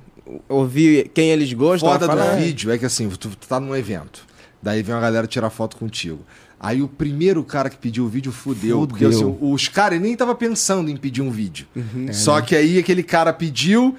ouvir 0.48 1.10
quem 1.12 1.30
eles 1.30 1.52
gostam. 1.52 1.90
foda 1.90 2.06
do 2.06 2.36
vídeo 2.38 2.70
é 2.70 2.78
que 2.78 2.86
assim, 2.86 3.08
tu, 3.08 3.28
tu 3.30 3.48
tá 3.48 3.58
num 3.58 3.74
evento, 3.74 4.24
daí 4.62 4.80
vem 4.82 4.94
uma 4.94 5.00
galera 5.00 5.26
tirar 5.26 5.50
foto 5.50 5.76
contigo. 5.76 6.20
Aí 6.62 6.80
o 6.80 6.86
primeiro 6.86 7.42
cara 7.42 7.68
que 7.68 7.76
pediu 7.76 8.04
o 8.04 8.08
vídeo 8.08 8.30
fudeu, 8.30 8.78
Fudeu. 8.78 8.86
porque 8.86 9.04
assim, 9.04 9.36
os 9.40 9.66
caras 9.66 10.00
nem 10.00 10.14
tava 10.14 10.32
pensando 10.32 10.88
em 10.88 10.96
pedir 10.96 11.20
um 11.20 11.28
vídeo. 11.30 11.66
Só 12.12 12.40
que 12.40 12.54
aí 12.54 12.78
aquele 12.78 13.02
cara 13.02 13.32
pediu 13.32 13.96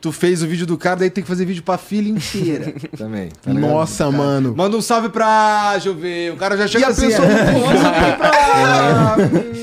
tu 0.00 0.12
fez 0.12 0.40
o 0.40 0.46
vídeo 0.46 0.66
do 0.66 0.78
cara, 0.78 1.00
daí 1.00 1.10
tem 1.10 1.24
que 1.24 1.26
fazer 1.28 1.44
vídeo 1.44 1.64
pra 1.64 1.76
filha 1.76 2.08
inteira 2.08 2.72
também. 2.96 3.30
tá? 3.42 3.52
Nossa, 3.52 4.04
Cara, 4.04 4.16
mano. 4.16 4.54
Manda 4.56 4.76
um 4.76 4.80
salve 4.80 5.08
pra. 5.08 5.72
Deixa 5.72 5.88
eu 5.88 5.94
ver. 5.96 6.32
O 6.32 6.36
cara 6.36 6.56
já 6.56 6.68
chega 6.68 6.86
a 6.86 6.90
assim. 6.90 7.08
pessoa 7.08 7.26
é, 7.26 7.56
um 7.56 7.82
salve 7.82 8.16
pra. 8.16 9.16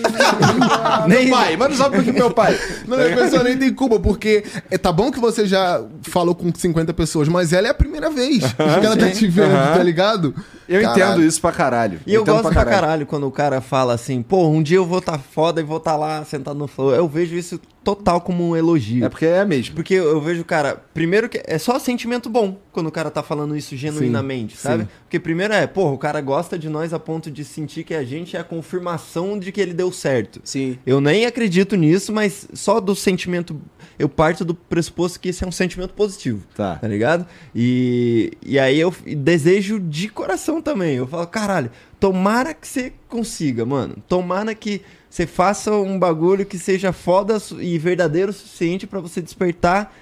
meu 1.07 1.29
pai, 1.29 1.55
manda 1.57 1.73
um 1.73 1.77
salve 1.77 2.01
pro 2.01 2.13
meu 2.13 2.31
pai. 2.31 2.59
Não, 2.87 2.97
a 2.99 3.15
pessoa 3.15 3.43
nem 3.43 3.57
tem 3.57 3.73
culpa, 3.73 3.99
porque 3.99 4.43
é, 4.69 4.77
tá 4.77 4.91
bom 4.91 5.11
que 5.11 5.19
você 5.19 5.45
já 5.47 5.81
falou 6.01 6.35
com 6.35 6.51
50 6.53 6.93
pessoas, 6.93 7.27
mas 7.29 7.53
ela 7.53 7.67
é 7.67 7.71
a 7.71 7.75
primeira 7.75 8.09
vez 8.09 8.43
que 8.43 8.85
ela 8.85 8.97
tá 8.97 9.09
te 9.11 9.27
vendo, 9.27 9.51
tá 9.53 9.81
ligado? 9.81 10.35
Eu 10.67 10.81
Caralho. 10.81 11.01
entendo 11.03 11.23
isso 11.23 11.41
pra 11.41 11.51
caralho. 11.51 11.99
E 12.05 12.13
eu 12.13 12.21
entendo 12.21 12.35
gosto 12.41 12.53
pra 12.53 12.65
caralho. 12.65 13.05
quando 13.05 13.27
o 13.27 13.31
cara 13.31 13.61
fala 13.61 13.93
assim, 13.93 14.21
pô, 14.21 14.47
um 14.47 14.61
dia 14.63 14.77
eu 14.77 14.85
vou 14.85 14.99
estar 14.99 15.17
foda 15.19 15.59
e 15.61 15.63
vou 15.63 15.77
estar 15.77 15.95
lá 15.95 16.23
sentado 16.25 16.57
no 16.57 16.67
flow. 16.67 16.93
Eu 16.93 17.07
vejo 17.07 17.35
isso 17.35 17.59
total 17.83 18.21
como 18.21 18.47
um 18.49 18.55
elogio. 18.55 19.03
É 19.05 19.09
porque 19.09 19.25
é 19.25 19.43
mesmo. 19.43 19.75
Porque 19.75 19.93
eu 19.95 20.21
vejo, 20.21 20.43
cara, 20.45 20.81
primeiro 20.93 21.27
que 21.27 21.41
é 21.45 21.57
só 21.57 21.77
sentimento 21.79 22.29
bom 22.29 22.57
quando 22.71 22.87
o 22.87 22.91
cara 22.91 23.11
tá 23.11 23.21
falando 23.21 23.57
isso 23.57 23.75
genuinamente, 23.75 24.55
Sim, 24.55 24.61
sabe? 24.61 24.83
sim. 24.83 24.89
Porque 25.03 25.19
primeiro 25.19 25.53
é, 25.53 25.67
porra, 25.67 25.91
o 25.91 25.97
cara 25.97 26.21
gosta 26.21 26.57
de 26.57 26.69
nós 26.69 26.93
a 26.93 26.99
ponto 26.99 27.29
de 27.29 27.43
sentir 27.43 27.83
que 27.83 27.93
a 27.93 28.03
gente 28.03 28.37
é 28.37 28.39
a 28.39 28.43
confirmação 28.43 29.37
de 29.37 29.51
que 29.51 29.59
ele 29.59 29.73
deu 29.73 29.91
certo. 29.91 30.39
Sim. 30.45 30.77
Eu 30.85 31.01
nem 31.01 31.25
acredito 31.25 31.75
nisso, 31.75 32.13
mas 32.13 32.47
só 32.53 32.79
do 32.79 32.95
sentimento. 32.95 33.59
Eu 33.97 34.09
parto 34.09 34.43
do 34.43 34.53
pressuposto 34.55 35.19
que 35.19 35.29
esse 35.29 35.43
é 35.43 35.47
um 35.47 35.51
sentimento 35.51 35.93
positivo. 35.93 36.45
Tá. 36.55 36.75
Tá 36.77 36.87
ligado? 36.87 37.25
E, 37.53 38.31
e 38.45 38.57
aí 38.59 38.79
eu 38.79 38.93
desejo 39.17 39.79
de 39.79 40.09
coração 40.09 40.61
também. 40.61 40.95
Eu 40.95 41.07
falo, 41.07 41.27
caralho, 41.27 41.69
tomara 41.99 42.53
que 42.53 42.67
você 42.67 42.93
consiga, 43.07 43.65
mano. 43.65 43.95
Tomara 44.07 44.53
que 44.55 44.81
você 45.09 45.27
faça 45.27 45.71
um 45.73 45.97
bagulho 45.99 46.45
que 46.45 46.57
seja 46.57 46.91
foda 46.91 47.37
e 47.59 47.77
verdadeiro 47.77 48.31
o 48.31 48.33
suficiente 48.33 48.87
pra 48.87 48.99
você 48.99 49.21
despertar 49.21 49.93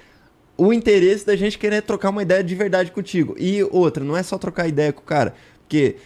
o 0.58 0.72
interesse 0.72 1.26
da 1.26 1.36
gente 1.36 1.58
querer 1.58 1.82
trocar 1.82 2.10
uma 2.12 2.22
ideia 2.22 2.44
de 2.44 2.56
verdade 2.56 2.92
contigo. 2.92 3.36
E 3.38 3.64
outra, 3.72 4.04
não 4.04 4.16
é 4.16 4.24
só 4.24 4.38
trocar 4.38 4.68
ideia 4.68 4.94
com 4.94 5.02
o 5.02 5.06
cara. 5.06 5.34
Porque. 5.62 5.98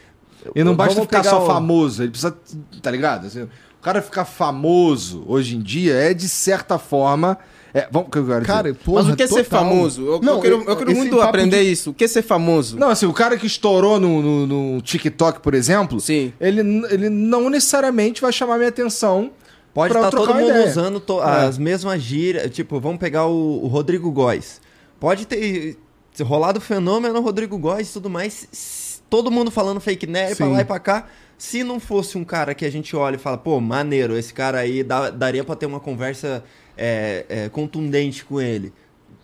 E 0.56 0.64
não 0.64 0.76
basta 0.76 1.02
ficar 1.02 1.24
só 1.24 1.44
o- 1.44 1.48
famoso, 1.48 2.04
ele 2.04 2.12
precisa, 2.12 2.36
tá 2.82 2.90
ligado? 2.92 3.26
Assim, 3.28 3.44
o 3.44 3.50
cara 3.82 4.02
ficar 4.02 4.26
famoso 4.26 5.24
hoje 5.28 5.56
em 5.56 5.62
dia 5.62 5.94
é 5.94 6.14
de 6.14 6.30
certa 6.30 6.78
forma. 6.80 7.38
É, 7.78 7.88
vamos, 7.92 8.10
que 8.10 8.18
eu 8.18 8.26
quero 8.26 8.40
dizer? 8.40 8.54
Cara, 8.54 8.74
porra, 8.74 9.04
Mas 9.04 9.14
o 9.14 9.16
que 9.18 9.24
é 9.24 9.28
ser 9.28 9.44
total. 9.44 9.66
famoso? 9.66 10.02
Eu, 10.06 10.22
Não, 10.22 10.36
eu 10.36 10.40
quero, 10.42 10.64
eu 10.66 10.76
quero 10.78 10.96
muito 10.96 11.20
aprender 11.22 11.62
de- 11.64 11.72
isso. 11.74 11.90
O 11.90 11.94
que 11.94 12.06
é 12.06 12.08
ser 12.08 12.22
famoso? 12.22 12.78
Não, 12.80 12.90
assim, 12.90 13.06
o 13.06 13.12
cara 13.12 13.36
que 13.38 13.46
estourou 13.46 14.00
no, 14.00 14.22
no, 14.22 14.48
no 14.76 14.82
TikTok, 14.82 15.42
por 15.42 15.54
exemplo, 15.54 16.00
Sim. 16.00 16.32
ele, 16.40 16.62
ele 16.90 17.10
não 17.10 17.50
necessariamente 17.50 18.22
vai 18.22 18.32
chamar 18.32 18.56
minha 18.58 18.70
atenção. 18.70 19.30
Pode 19.74 19.92
pra 19.92 20.00
estar 20.04 20.12
todo 20.12 20.24
trocar 20.24 20.40
uma 20.40 20.42
mundo 20.48 20.56
ideia. 20.56 20.70
usando 20.72 21.00
to- 21.02 21.20
as 21.20 21.58
mesmas 21.58 22.02
gírias. 22.02 22.50
Tipo, 22.50 22.80
vamos 22.80 22.98
pegar 22.98 23.26
o, 23.28 23.62
o 23.66 23.68
Rodrigo 23.68 24.10
Góes. 24.10 24.62
Pode 24.98 25.26
ter 25.28 25.76
rolado 26.22 26.60
o 26.60 26.62
fenômeno 26.62 27.20
Rodrigo 27.20 27.58
Góes 27.58 27.90
e 27.90 27.94
tudo 27.94 28.10
mais. 28.10 29.02
Todo 29.10 29.30
mundo 29.30 29.52
falando 29.52 29.82
fake 29.82 30.08
news 30.08 30.36
pra 30.38 30.48
Sim. 30.48 30.54
lá 30.54 30.62
e 30.62 30.66
pra 30.66 30.80
cá. 30.80 31.08
Se 31.38 31.62
não 31.62 31.78
fosse 31.82 32.18
um 32.18 32.24
cara 32.24 32.56
que 32.56 32.64
a 32.64 32.72
gente 32.72 32.96
olha 32.96 33.18
e 33.18 33.20
fala, 33.20 33.38
pô, 33.38 33.60
maneiro, 33.60 34.18
esse 34.18 34.34
cara 34.34 34.60
aí 34.60 34.82
dá- 34.82 35.10
daria 35.10 35.44
pra 35.44 35.54
ter 35.58 35.66
uma 35.66 35.82
conversa 35.82 36.42
é, 36.78 37.26
é, 37.30 37.50
contundente 37.50 38.24
com 38.26 38.40
ele. 38.42 38.72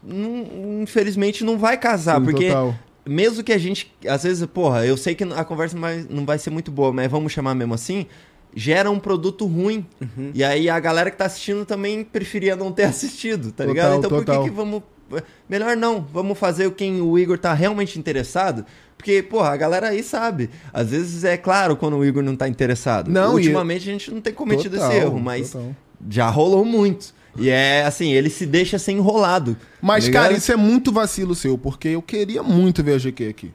Não- 0.03 0.81
infelizmente 0.81 1.43
não 1.43 1.57
vai 1.57 1.77
casar, 1.77 2.19
Sim, 2.19 2.25
porque 2.25 2.47
total. 2.47 2.75
mesmo 3.05 3.43
que 3.43 3.53
a 3.53 3.57
gente, 3.57 3.91
às 4.07 4.23
vezes, 4.23 4.45
porra, 4.47 4.85
eu 4.85 4.97
sei 4.97 5.13
que 5.15 5.23
a 5.23 5.43
conversa 5.43 5.75
não 5.75 5.81
vai, 5.81 6.05
não 6.09 6.25
vai 6.25 6.37
ser 6.39 6.49
muito 6.49 6.71
boa, 6.71 6.91
mas 6.91 7.09
vamos 7.09 7.31
chamar 7.31 7.53
mesmo 7.53 7.73
assim, 7.73 8.05
gera 8.55 8.89
um 8.89 8.99
produto 8.99 9.45
ruim. 9.45 9.85
Uhum. 10.01 10.31
E 10.33 10.43
aí 10.43 10.69
a 10.69 10.79
galera 10.79 11.11
que 11.11 11.17
tá 11.17 11.25
assistindo 11.25 11.65
também 11.65 12.03
preferia 12.03 12.55
não 12.55 12.71
ter 12.71 12.83
assistido, 12.85 13.51
tá 13.51 13.63
Total, 13.63 13.67
ligado? 13.67 13.97
Então 13.99 14.09
por 14.09 14.25
total. 14.25 14.43
que 14.43 14.49
que 14.49 14.55
vamos... 14.55 14.81
Melhor 15.49 15.75
não, 15.75 16.01
vamos 16.01 16.39
fazer 16.39 16.67
o 16.67 16.71
quem 16.71 17.01
o 17.01 17.19
Igor 17.19 17.37
tá 17.37 17.53
realmente 17.53 17.99
interessado, 17.99 18.65
porque, 18.97 19.21
porra, 19.21 19.49
a 19.49 19.57
galera 19.57 19.89
aí 19.89 20.01
sabe. 20.03 20.49
Às 20.71 20.89
vezes 20.91 21.25
é 21.25 21.35
claro 21.35 21.75
quando 21.75 21.97
o 21.97 22.05
Igor 22.05 22.23
não 22.23 22.33
tá 22.35 22.47
interessado. 22.47 23.11
Não, 23.11 23.31
e- 23.33 23.41
Ultimamente 23.41 23.89
a 23.89 23.91
gente 23.91 24.09
não 24.09 24.21
tem 24.21 24.33
cometido 24.33 24.77
Total, 24.77 24.89
esse 24.91 25.01
erro, 25.01 25.19
mas 25.19 25.53
já 26.09 26.29
rolou 26.29 26.63
muito. 26.63 27.13
E 27.37 27.49
é 27.49 27.83
assim, 27.85 28.11
ele 28.13 28.29
se 28.29 28.45
deixa 28.45 28.77
ser 28.77 28.91
enrolado. 28.91 29.55
Mas, 29.81 30.05
tá 30.05 30.11
cara, 30.11 30.33
isso 30.33 30.51
é 30.51 30.55
muito 30.55 30.91
vacilo 30.91 31.33
seu, 31.35 31.57
porque 31.57 31.89
eu 31.89 32.01
queria 32.01 32.43
muito 32.43 32.83
ver 32.83 32.95
a 32.95 32.97
GQ 32.97 33.27
aqui. 33.27 33.51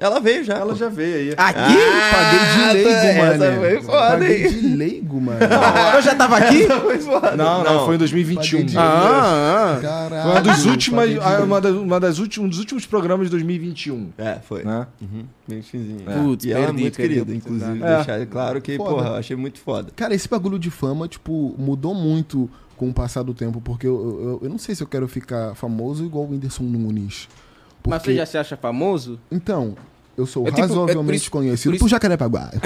Ela 0.00 0.20
veio 0.20 0.44
já. 0.44 0.54
Ela 0.54 0.76
já 0.76 0.88
veio 0.88 1.16
aí. 1.16 1.34
Aqui? 1.36 1.74
Paguei 2.12 2.40
de 2.52 2.72
leigo, 2.84 2.88
essa 2.88 3.36
mano. 3.50 3.60
foi 3.60 3.82
foda, 3.82 3.98
Paguei 4.18 4.46
hein? 4.46 4.52
de 4.52 4.68
leigo, 4.76 5.20
mano. 5.20 5.38
eu 5.96 6.02
já 6.02 6.14
tava 6.14 6.36
aqui? 6.36 6.68
Foi 6.68 6.98
foda. 7.00 7.34
Não, 7.36 7.64
não, 7.64 7.84
foi 7.84 7.96
em 7.96 7.98
2021. 7.98 8.58
Paguei 8.58 8.64
de- 8.72 8.78
ah, 8.78 9.74
ah. 9.76 9.80
Caralho. 9.82 10.22
Foi 10.22 10.30
uma 10.30 10.40
dos 10.40 10.66
últimas, 10.66 11.04
paguei 11.04 11.18
de 11.18 11.24
ah, 11.24 11.28
leigo. 11.30 11.44
uma 11.46 11.60
das, 11.60 11.72
uma 11.74 11.98
das 12.00 12.18
últimas, 12.20 12.46
um 12.46 12.48
dos 12.48 12.58
últimos 12.60 12.86
programas 12.86 13.26
de 13.26 13.30
2021. 13.32 14.10
É, 14.16 14.38
foi. 14.40 14.62
Né? 14.62 14.86
Uhum, 15.02 15.24
bem 15.48 15.62
fizinho. 15.62 16.04
Putz, 16.22 16.44
e 16.44 16.52
ela 16.52 16.60
é 16.60 16.66
perdi, 16.66 16.80
muito 16.82 16.96
perdi 16.96 17.14
querida, 17.14 17.34
inclusive. 17.34 17.64
oportunidade. 17.64 18.06
Deixar 18.06 18.26
claro 18.26 18.60
que, 18.60 18.76
Foda. 18.76 18.90
porra, 18.90 19.08
eu 19.08 19.14
achei 19.16 19.34
muito 19.36 19.58
foda. 19.58 19.90
Cara, 19.96 20.14
esse 20.14 20.28
bagulho 20.28 20.60
de 20.60 20.70
fama, 20.70 21.08
tipo, 21.08 21.56
mudou 21.58 21.92
muito 21.92 22.48
com 22.78 22.88
o 22.88 22.92
passar 22.94 23.22
do 23.22 23.34
tempo, 23.34 23.60
porque 23.60 23.86
eu, 23.86 24.38
eu, 24.40 24.40
eu 24.44 24.48
não 24.48 24.56
sei 24.58 24.74
se 24.74 24.82
eu 24.82 24.86
quero 24.86 25.06
ficar 25.08 25.54
famoso 25.54 26.04
igual 26.04 26.24
o 26.24 26.30
Whindersson 26.30 26.62
Nunes. 26.62 27.28
Mas 27.86 27.98
Porque- 27.98 28.12
você 28.12 28.16
já 28.16 28.26
se 28.26 28.38
acha 28.38 28.56
famoso? 28.56 29.18
Então, 29.30 29.74
eu 30.16 30.24
sou 30.26 30.44
É 30.46 30.50
tipo- 30.50 30.60
é 30.60 30.62
por 30.62 30.68
razoavelmente 30.68 31.16
isso- 31.22 31.30
conhecido 31.30 31.70
por 31.70 31.74
isso- 31.76 31.84
por 31.84 31.88
Jacarepaguá. 31.90 32.50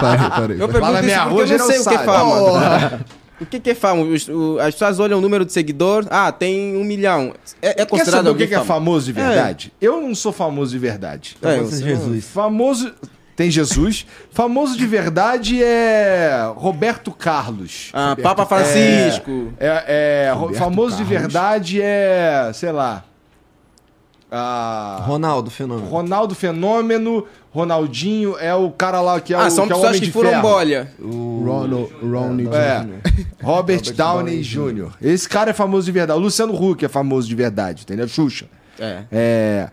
parei, 0.00 0.30
parei. 0.30 0.56
Eu 0.62 0.68
parei. 0.68 0.80
Fala 0.80 0.98
pergunto 0.98 1.04
minha 1.04 1.16
isso 1.18 1.28
rua, 1.28 1.36
porque 1.38 1.52
eu 1.54 1.58
não 1.58 1.66
sei 1.66 1.78
o 1.78 1.82
que 1.84 1.88
é 1.88 1.92
sabe. 1.98 2.04
fama. 2.06 3.00
O 3.40 3.44
que 3.44 3.58
que 3.58 3.70
é 3.70 3.74
fama? 3.74 4.02
Os- 4.02 4.28
o- 4.28 4.58
As 4.60 4.74
pessoas 4.74 5.00
olham 5.00 5.18
o 5.18 5.20
número 5.20 5.44
de 5.44 5.52
seguidor, 5.52 6.06
ah, 6.08 6.30
tem 6.30 6.76
um 6.76 6.84
milhão. 6.84 7.34
É, 7.60 7.70
é 7.70 7.74
Quer 7.74 7.86
considerado 7.86 8.18
saber 8.26 8.30
o 8.30 8.36
que 8.36 8.46
que 8.46 8.54
é 8.54 8.58
famoso? 8.58 8.68
famoso 8.72 9.06
de 9.06 9.12
verdade? 9.12 9.72
Eu 9.80 10.00
não 10.00 10.14
sou 10.14 10.32
famoso 10.32 10.70
de 10.70 10.78
verdade. 10.78 11.36
É, 11.42 11.56
Famoso 11.56 11.76
você 11.76 11.82
Jesus. 11.82 12.24
Famoso. 12.26 12.92
Tem 13.36 13.50
Jesus. 13.50 14.06
Famoso 14.30 14.76
de 14.76 14.86
verdade 14.86 15.62
é 15.62 16.52
Roberto 16.56 17.10
Carlos. 17.10 17.90
Ah, 17.92 18.16
Papa 18.22 18.46
Francisco. 18.46 19.52
É, 19.58 20.26
é, 20.28 20.32
Roberto 20.32 20.58
famoso 20.58 20.96
de 20.96 21.02
Carlos. 21.02 21.20
verdade 21.20 21.82
é, 21.82 22.50
sei 22.54 22.70
lá. 22.70 23.04
ah, 24.30 24.98
Ronaldo, 25.02 25.50
fenômeno. 25.50 25.88
Ronaldo 25.88 26.34
Fenômeno, 26.34 27.26
Ronaldinho 27.52 28.36
é 28.38 28.54
o 28.54 28.70
cara 28.70 29.00
lá 29.00 29.20
que 29.20 29.32
é 29.34 29.36
Ah, 29.36 29.46
o 29.46 29.50
são 29.50 29.66
que 29.66 29.72
é 29.72 29.76
o 29.76 29.78
pessoas 29.78 29.88
Homem 29.90 30.00
que 30.00 30.06
de 30.06 30.12
furam 30.12 30.30
Ferro. 30.30 30.42
bolha. 30.42 30.92
Rono, 31.00 31.90
Ronnie 32.02 32.46
É. 32.48 32.80
Jr. 32.80 33.00
Robert, 33.42 33.42
Robert 33.42 33.82
Downey 33.94 34.42
Downey 34.42 34.42
Jr. 34.42 34.90
Esse 35.02 35.28
cara 35.28 35.50
é 35.50 35.52
famoso 35.52 35.86
de 35.86 35.92
verdade. 35.92 36.18
O 36.18 36.22
Luciano 36.22 36.54
Huck 36.54 36.84
é 36.84 36.88
famoso 36.88 37.28
de 37.28 37.34
verdade, 37.34 37.82
entendeu? 37.82 38.08
Xuxa. 38.08 38.46
É. 38.78 39.02
É. 39.12 39.68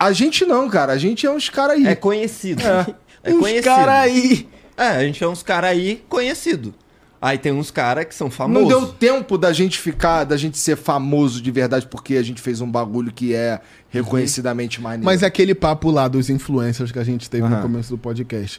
A 0.00 0.12
gente 0.12 0.44
não, 0.46 0.68
cara. 0.68 0.92
A 0.94 0.98
gente 0.98 1.26
é 1.26 1.30
uns 1.30 1.48
caras 1.50 1.76
aí. 1.76 1.86
É 1.86 1.94
conhecido. 1.94 2.62
É. 2.66 2.86
É 3.22 3.34
Uns 3.34 3.38
conhecido. 3.40 3.64
cara 3.64 4.00
aí. 4.00 4.48
É, 4.78 4.86
a 4.88 5.00
gente 5.04 5.22
é 5.22 5.28
uns 5.28 5.42
caras 5.42 5.72
aí 5.72 6.02
conhecido. 6.08 6.74
Aí 7.20 7.36
tem 7.36 7.52
uns 7.52 7.70
caras 7.70 8.06
que 8.06 8.14
são 8.14 8.28
Não 8.28 8.32
famosos. 8.32 8.68
deu 8.70 8.86
tempo 8.94 9.36
da 9.36 9.52
gente 9.52 9.78
ficar, 9.78 10.24
da 10.24 10.38
gente 10.38 10.56
ser 10.56 10.74
famoso 10.74 11.42
de 11.42 11.50
verdade 11.50 11.86
porque 11.86 12.14
a 12.16 12.22
gente 12.22 12.40
fez 12.40 12.62
um 12.62 12.70
bagulho 12.70 13.12
que 13.12 13.34
é 13.34 13.60
reconhecidamente 13.90 14.80
maneiro. 14.80 15.04
Mas 15.04 15.22
é 15.22 15.26
aquele 15.26 15.54
papo 15.54 15.90
lá 15.90 16.08
dos 16.08 16.30
influencers 16.30 16.90
que 16.90 16.98
a 16.98 17.04
gente 17.04 17.28
teve 17.28 17.44
Aham. 17.44 17.56
no 17.56 17.62
começo 17.62 17.90
do 17.90 17.98
podcast. 17.98 18.58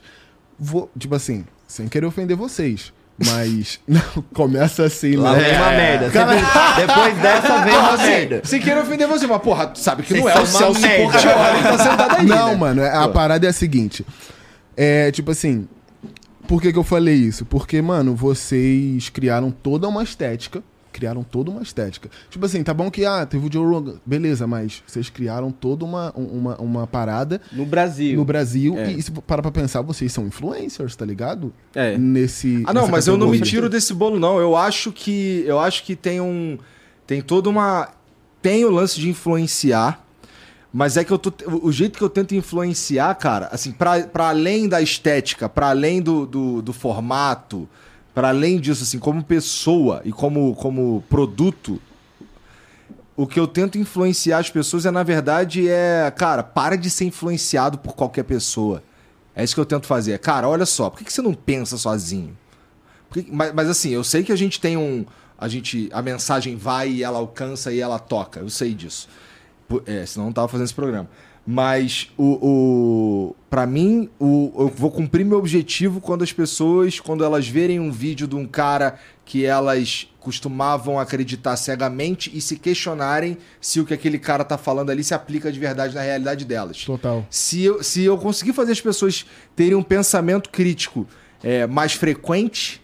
Vou, 0.60 0.92
tipo 0.96 1.16
assim, 1.16 1.44
sem 1.68 1.88
querer 1.88 2.06
ofender 2.06 2.38
vocês, 2.38 2.94
mas 3.26 3.80
não, 3.88 4.02
começa 4.34 4.84
assim, 4.84 5.16
Lá 5.16 5.34
né? 5.34 5.40
vem 5.44 5.56
uma 5.58 5.70
merda. 5.72 6.12
Sempre- 6.12 6.36
Depois 6.88 7.18
dessa 7.18 7.64
vem 7.64 7.74
uma 7.76 7.94
Assim, 7.94 8.04
merda. 8.04 8.42
sem 8.44 8.60
querer 8.62 8.80
ofender 8.82 9.08
você, 9.08 9.28
mas 9.28 9.42
porra, 9.42 9.68
tu 9.68 9.80
sabe 9.80 10.04
que 10.04 10.14
não 10.14 10.24
Vocês 10.24 10.36
é 10.38 10.42
o 10.42 10.46
Celso 10.48 10.82
merda. 10.82 11.04
Portiolli 11.12 11.58
que 11.58 11.64
tá 11.64 11.78
sentado 11.78 12.16
aí, 12.20 12.26
Não, 12.26 12.48
né? 12.50 12.56
mano, 12.56 12.86
a 12.86 13.08
Pô. 13.08 13.14
parada 13.14 13.46
é 13.46 13.50
a 13.50 13.54
seguinte. 13.54 14.06
É, 14.76 15.12
tipo 15.12 15.32
assim, 15.32 15.68
por 16.48 16.62
que 16.62 16.72
que 16.72 16.80
eu 16.80 16.84
falei 16.84 17.16
isso? 17.16 17.46
Porque, 17.46 17.82
mano, 17.82 18.16
vocês 18.16 19.10
criaram 19.10 19.52
toda 19.52 19.88
uma 19.88 20.04
estética, 20.04 20.64
criaram 20.92 21.24
toda 21.24 21.50
uma 21.52 21.62
estética. 21.62 22.10
Tipo 22.30 22.46
assim, 22.46 22.64
tá 22.64 22.74
bom 22.74 22.92
que, 22.92 23.06
ah, 23.06 23.26
teve 23.26 23.48
o 23.48 23.52
Joe 23.52 23.66
Rogan, 23.66 23.96
beleza, 24.06 24.46
mas 24.46 24.84
vocês 24.86 25.10
criaram 25.10 25.52
toda 25.52 25.84
uma, 25.86 26.12
uma, 26.16 26.56
uma 26.58 26.88
parada 26.88 27.42
No 27.52 27.66
Brasil. 27.66 28.16
no 28.18 28.26
Brasil 28.26 28.78
É. 28.78 28.92
e 28.92 29.02
se 29.02 29.12
para 29.12 29.42
pra 29.42 29.52
pensar, 29.52 29.82
vocês 29.82 30.12
são 30.12 30.26
influencers, 30.28 30.96
tá 30.96 31.06
ligado? 31.06 31.54
É. 31.74 31.98
Nesse 31.98 32.64
Ah, 32.68 32.74
não, 32.74 32.88
mas 32.88 33.08
eu 33.08 33.18
não 33.18 33.30
me 33.30 33.40
tiro 33.42 33.70
desse 33.70 33.94
bolo, 33.94 34.20
não. 34.20 34.40
Eu 34.40 34.56
acho 34.56 34.92
que. 34.92 35.44
Eu 35.46 35.60
acho 35.60 35.84
que 35.84 35.96
tem 35.96 36.20
um. 36.22 36.58
Tem 37.08 37.22
toda 37.22 37.50
uma. 37.50 37.90
Tem 38.42 38.66
o 38.66 38.70
lance 38.72 39.00
de 39.00 39.10
influenciar. 39.10 40.06
Mas 40.74 40.96
é 40.96 41.04
que 41.04 41.12
eu 41.12 41.20
tô. 41.20 41.34
O 41.62 41.72
jeito 41.72 41.98
que 41.98 42.04
eu 42.04 42.10
tento 42.10 42.34
influenciar, 42.34 43.14
cara, 43.16 43.50
assim, 43.52 43.72
pra, 43.72 44.02
pra 44.04 44.30
além 44.30 44.70
da 44.70 44.82
estética, 44.82 45.50
pra 45.50 45.70
além 45.70 46.02
do, 46.02 46.26
do, 46.26 46.62
do 46.62 46.72
formato, 46.74 47.68
pra 48.14 48.30
além 48.30 48.60
disso, 48.60 48.84
assim, 48.84 49.00
como 49.00 49.24
pessoa 49.24 50.02
e 50.04 50.12
como, 50.12 50.56
como 50.56 51.04
produto, 51.10 51.82
o 53.16 53.28
que 53.28 53.40
eu 53.40 53.48
tento 53.48 53.78
influenciar 53.78 54.40
as 54.40 54.50
pessoas 54.50 54.86
é, 54.86 54.92
na 54.92 55.04
verdade, 55.04 55.68
é, 55.68 56.12
cara, 56.16 56.44
para 56.44 56.76
de 56.76 56.90
ser 56.90 57.06
influenciado 57.06 57.78
por 57.78 57.94
qualquer 57.94 58.24
pessoa. 58.24 58.82
É 59.36 59.44
isso 59.44 59.54
que 59.56 59.62
eu 59.62 59.66
tento 59.66 59.86
fazer. 59.86 60.18
Cara, 60.20 60.48
olha 60.48 60.66
só, 60.66 60.90
por 60.90 61.00
que, 61.00 61.06
que 61.06 61.14
você 61.14 61.22
não 61.22 61.34
pensa 61.34 61.78
sozinho? 61.78 62.38
Que- 63.12 63.28
mas, 63.32 63.54
mas 63.54 63.70
assim, 63.70 63.90
eu 63.90 64.04
sei 64.04 64.24
que 64.24 64.32
a 64.32 64.36
gente 64.36 64.60
tem 64.60 64.76
um. 64.78 65.06
a 65.38 65.48
gente 65.48 65.90
a 65.94 66.02
mensagem 66.02 66.56
vai 66.56 66.90
e 66.90 67.04
ela 67.04 67.20
alcança 67.20 67.72
e 67.72 67.80
ela 67.80 68.00
toca. 68.00 68.40
Eu 68.40 68.50
sei 68.50 68.74
disso. 68.74 69.08
É, 69.86 70.06
senão 70.06 70.26
não 70.26 70.34
tava 70.34 70.48
fazendo 70.50 70.66
esse 70.66 70.74
programa. 70.74 71.10
Mas 71.46 72.12
o, 72.18 72.38
o 72.42 73.36
para 73.50 73.66
mim, 73.66 74.10
o, 74.20 74.52
eu 74.58 74.68
vou 74.70 74.92
cumprir 74.92 75.26
meu 75.26 75.38
objetivo 75.38 76.00
quando 76.00 76.24
as 76.24 76.32
pessoas, 76.32 77.00
quando 77.00 77.24
elas 77.24 77.48
verem 77.48 77.80
um 77.80 77.92
vídeo 77.92 78.28
de 78.28 78.36
um 78.36 78.46
cara 78.48 79.00
que 79.26 79.46
elas 79.46 80.08
costumavam 80.20 81.00
acreditar 81.00 81.58
cegamente 81.58 82.32
e 82.34 82.40
se 82.40 82.58
questionarem 82.58 83.38
se 83.60 83.80
o 83.80 83.86
que 83.86 83.94
aquele 83.94 84.20
cara 84.20 84.44
tá 84.44 84.58
falando 84.58 84.92
ali 84.92 85.04
se 85.04 85.14
aplica 85.14 85.52
de 85.52 85.60
verdade 85.60 85.96
na 85.96 86.02
realidade 86.02 86.46
delas. 86.46 86.86
Total. 86.86 87.26
Se 87.30 87.64
eu, 87.64 87.84
se 87.84 88.04
eu 88.04 88.18
conseguir 88.18 88.54
fazer 88.54 88.74
as 88.74 88.82
pessoas 88.82 89.26
terem 89.56 89.76
um 89.76 89.84
pensamento 89.84 90.50
crítico 90.50 91.08
é, 91.44 91.66
mais 91.66 91.94
frequente, 91.94 92.82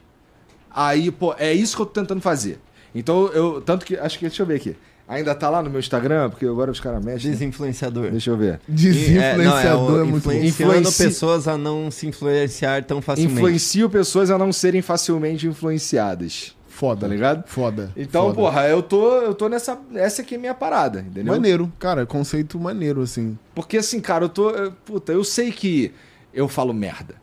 aí, 0.72 1.12
pô, 1.12 1.36
é 1.38 1.54
isso 1.54 1.76
que 1.76 1.82
eu 1.82 1.86
tô 1.86 2.02
tentando 2.02 2.22
fazer. 2.22 2.60
Então, 2.94 3.28
eu. 3.28 3.62
Tanto 3.62 3.86
que. 3.86 3.96
Acho 3.96 4.18
que. 4.18 4.28
Deixa 4.28 4.42
eu 4.42 4.48
ver 4.48 4.56
aqui. 4.56 4.76
Ainda 5.08 5.34
tá 5.34 5.50
lá 5.50 5.64
no 5.64 5.70
meu 5.70 5.80
Instagram, 5.80 6.30
porque 6.30 6.46
agora 6.46 6.70
os 6.70 6.80
caras 6.82 7.04
mexem. 7.04 7.32
né? 7.32 7.38
Desinfluenciador. 7.38 8.12
Deixa 8.12 8.30
eu 8.30 8.36
ver. 8.38 8.60
Desinfluenciador 8.68 10.00
é, 10.00 10.04
o 10.04 10.08
muito 10.08 10.24
bom. 10.24 10.32
influenciando 10.34 10.72
Influenci- 10.80 11.04
pessoas 11.06 11.48
a 11.48 11.58
não 11.58 11.90
se 11.90 12.08
influenciar 12.08 12.84
tão 12.84 13.02
facilmente. 13.02 13.34
Influencio 13.36 13.90
pessoas 13.90 14.30
a 14.30 14.38
não 14.38 14.52
serem 14.52 14.82
facilmente 14.82 15.48
influenciadas. 15.48 16.56
Foda. 16.68 17.02
Tá 17.02 17.08
ligado? 17.08 17.48
Foda. 17.48 17.92
Então, 17.98 18.24
foda. 18.26 18.36
porra, 18.36 18.68
eu 18.68 18.84
tô, 18.84 19.18
eu 19.22 19.34
tô 19.34 19.50
nessa. 19.50 19.80
Essa 19.96 20.22
aqui 20.22 20.36
é 20.36 20.38
a 20.38 20.42
minha 20.42 20.54
parada, 20.54 21.00
entendeu? 21.00 21.34
Maneiro, 21.34 21.72
cara, 21.80 22.06
conceito 22.06 22.60
maneiro, 22.60 23.02
assim. 23.02 23.38
Porque 23.56 23.78
assim, 23.78 24.00
cara, 24.00 24.26
eu 24.26 24.30
tô. 24.30 24.52
eu- 24.52 24.72
Puta, 24.86 25.12
eu 25.12 25.24
sei 25.24 25.52
que 25.52 25.92
eu 26.34 26.48
falo 26.48 26.74
merda. 26.74 27.16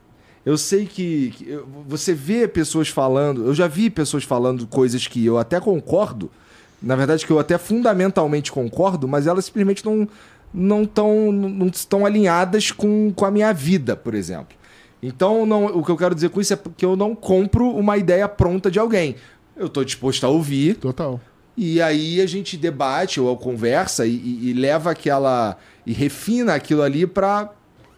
Eu 0.45 0.59
sei 0.59 0.87
que, 0.87 1.31
que 1.37 1.49
eu- 1.51 1.69
você 1.87 2.13
vê 2.13 2.49
pessoas 2.49 2.89
falando. 2.89 3.47
Eu 3.47 3.55
já 3.55 3.69
vi 3.69 3.89
pessoas 3.91 4.25
falando 4.25 4.67
coisas 4.67 5.07
que 5.07 5.25
eu 5.25 5.39
até 5.39 5.61
concordo. 5.61 6.31
Na 6.85 6.97
verdade, 6.97 7.25
que 7.27 7.33
eu 7.33 7.39
até 7.39 7.57
fundamentalmente 7.59 8.53
concordo, 8.53 9.09
mas 9.09 9.27
elas 9.27 9.45
simplesmente 9.47 9.85
não 9.85 10.09
não 10.57 10.83
estão 10.85 11.33
não 11.33 11.67
estão 11.67 12.07
alinhadas 12.07 12.71
com, 12.71 13.13
com 13.15 13.25
a 13.25 13.31
minha 13.31 13.53
vida, 13.53 13.97
por 13.97 14.15
exemplo. 14.15 14.57
Então, 15.03 15.45
não, 15.45 15.67
o 15.67 15.85
que 15.85 15.91
eu 15.91 15.97
quero 15.97 16.15
dizer 16.15 16.31
com 16.31 16.41
isso 16.41 16.55
é 16.55 16.59
que 16.77 16.85
eu 16.85 16.95
não 16.97 17.15
compro 17.15 17.69
uma 17.71 17.97
ideia 17.99 18.29
pronta 18.29 18.71
de 18.71 18.79
alguém. 18.79 19.17
Eu 19.57 19.69
tô 19.69 19.85
disposto 19.85 20.25
a 20.25 20.29
ouvir, 20.29 20.77
Total. 20.77 21.21
e 21.57 21.81
aí 21.83 22.21
a 22.21 22.27
gente 22.27 22.57
debate 22.57 23.21
ou 23.21 23.37
conversa 23.37 24.07
e, 24.07 24.13
e- 24.15 24.51
e 24.51 24.53
leva 24.53 24.91
aquela. 24.93 25.57
e 25.87 25.93
refina 25.93 26.55
aquilo 26.55 26.83
ali 26.83 27.07
pra, 27.07 27.51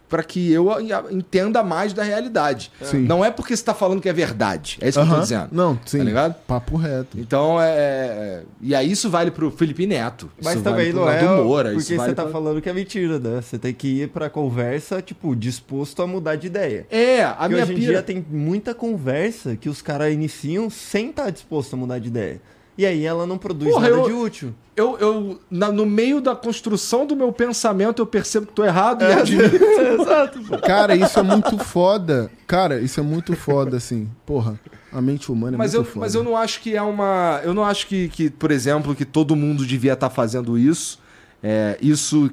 pra 0.09 0.23
que 0.23 0.53
eu 0.53 0.69
entenda 1.11 1.63
mais 1.63 1.93
da 1.93 2.03
realidade. 2.03 2.71
Sim. 2.83 2.99
Não 3.01 3.25
é 3.25 3.31
porque 3.31 3.57
você 3.57 3.65
tá 3.65 3.75
falando 3.75 4.01
que 4.01 4.09
é 4.09 4.13
verdade. 4.13 4.79
É 4.81 4.89
isso 4.89 5.01
que 5.01 5.07
eu 5.07 5.15
tô 5.15 5.21
dizendo. 5.21 5.49
Não, 5.53 5.79
sim. 5.85 5.99
Tá 5.99 6.05
ligado? 6.05 6.35
Papo 6.47 6.77
reto. 6.77 7.19
Então 7.19 7.61
é. 7.61 7.67
é- 7.71 8.43
E 8.61 8.75
aí 8.75 8.91
isso 8.91 9.11
vale 9.11 9.31
pro 9.31 9.51
Felipe 9.51 9.87
Neto. 9.87 10.31
Mas 10.43 10.55
isso 10.55 10.63
também 10.65 10.93
vale 10.93 11.19
pro 11.19 11.27
não 11.27 11.39
é 11.39 11.43
Moura, 11.43 11.69
porque 11.71 11.85
você 11.85 11.97
vale 11.97 12.15
tá 12.15 12.23
pra- 12.23 12.33
falando 12.33 12.61
que 12.63 12.69
é 12.69 12.73
mentira, 12.73 13.19
né? 13.19 13.41
Você 13.43 13.59
tem 13.59 13.73
que 13.75 14.03
ir 14.03 14.09
pra 14.09 14.31
conversa, 14.31 15.01
tipo, 15.03 15.35
disposto 15.35 16.03
a 16.03 16.07
mudar 16.07 16.37
de 16.37 16.47
ideia. 16.47 16.87
É, 16.91 17.23
a 17.25 17.33
Porque 17.35 17.49
minha 17.55 17.63
hoje 17.65 17.73
em 17.73 17.77
pira. 17.77 17.93
dia 17.93 18.03
tem 18.03 18.25
muita 18.31 18.75
conversa 18.75 19.57
que 19.57 19.69
os 19.69 19.83
caras 19.83 20.13
iniciam 20.13 20.71
sem 20.71 21.11
estar 21.11 21.31
disposto 21.31 21.75
a 21.75 21.77
mudar 21.77 21.99
de 21.99 22.09
ideia. 22.09 22.41
E 22.79 22.85
aí 22.85 23.05
ela 23.05 23.27
não 23.27 23.39
produz 23.39 23.71
Porra, 23.73 23.89
nada 23.89 24.03
eu- 24.03 24.07
de 24.07 24.13
útil. 24.13 24.55
Eu, 24.77 24.99
eu 24.99 25.41
na- 25.51 25.73
no 25.73 25.87
meio 25.87 26.21
da 26.21 26.37
construção 26.37 27.07
do 27.07 27.17
meu 27.17 27.33
pensamento, 27.33 28.03
eu 28.03 28.07
percebo 28.07 28.47
que 28.47 28.53
tô 28.53 28.63
errado 28.63 29.03
É. 29.03 29.09
e 29.09 29.13
admito. 29.15 29.57
Exato, 30.03 30.41
pô. 30.43 30.59
Cara, 30.59 30.95
isso 30.95 31.19
é 31.19 31.23
muito 31.23 31.57
foda. 31.59 32.31
Cara, 32.47 32.79
isso 32.81 33.01
é 33.01 33.03
muito 33.03 33.35
foda, 33.35 33.79
assim. 33.79 34.07
Porra, 34.27 34.61
a 34.93 35.01
mente 35.01 35.33
humana 35.33 35.57
é 35.57 35.59
Mas 35.59 35.73
muito 35.73 35.87
eu, 35.87 35.93
foda. 35.93 36.05
mas 36.05 36.15
eu 36.15 36.23
não 36.23 36.37
acho 36.37 36.61
que 36.61 36.77
é 36.77 36.83
uma. 36.83 37.41
Eu 37.43 37.55
não 37.55 37.65
acho 37.65 37.87
que, 37.87 38.09
que 38.11 38.29
por 38.29 38.51
exemplo, 38.51 38.95
que 38.95 39.07
todo 39.07 39.35
mundo 39.35 39.65
devia 39.65 39.95
estar 39.95 40.11
fazendo 40.11 40.59
isso. 40.59 40.99
É, 41.43 41.79
isso 41.81 42.31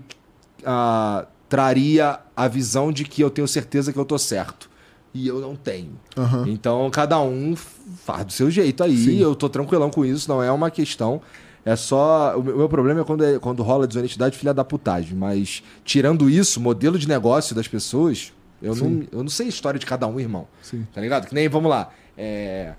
ah, 0.65 1.26
traria 1.48 2.20
a 2.36 2.48
visão 2.49 2.91
de 2.91 3.06
que 3.06 3.22
eu 3.22 3.30
tenho 3.30 3.48
certeza 3.48 3.94
que 3.94 3.99
eu 3.99 4.06
tô 4.06 4.18
certo. 4.18 4.70
E 5.14 5.27
eu 5.27 5.40
não 5.40 5.56
tenho. 5.56 5.91
Aham. 6.18 6.45
Então 6.48 6.90
cada 6.90 7.19
um 7.22 7.56
faz 7.56 8.26
do 8.26 8.34
seu 8.34 8.49
jeito 8.49 8.84
aí. 8.84 8.98
Sim. 8.98 9.19
Eu 9.19 9.35
tô 9.35 9.48
tranquilão 9.48 9.90
com 9.90 10.03
isso, 10.03 10.27
não 10.30 10.41
é 10.41 10.52
uma 10.52 10.72
questão. 10.72 11.22
É 11.65 11.76
só. 11.76 12.38
O 12.38 12.44
meu 12.44 12.68
problema 12.68 13.02
é 13.02 13.03
quando, 13.03 13.23
é 13.23 13.40
quando 13.40 13.64
rola 13.64 13.88
desonestidade, 13.88 14.38
filha 14.38 14.53
da 14.53 14.65
putagem. 14.65 15.15
Mas 15.15 15.64
tirando 15.85 16.30
isso, 16.30 16.60
modelo 16.60 16.98
de 16.98 17.07
negócio 17.07 17.56
das 17.56 17.68
pessoas, 17.68 18.34
eu, 18.61 18.76
não, 18.76 19.03
eu 19.11 19.23
não 19.23 19.30
sei 19.30 19.45
a 19.45 19.49
história 19.49 19.80
de 19.80 19.85
cada 19.85 20.07
um, 20.07 20.19
irmão. 20.19 20.48
Sim. 20.61 20.85
Tá 20.94 20.99
ligado? 20.99 21.27
Que 21.27 21.34
nem, 21.35 21.48
vamos 21.48 21.69
lá. 21.69 21.90
é, 22.18 22.73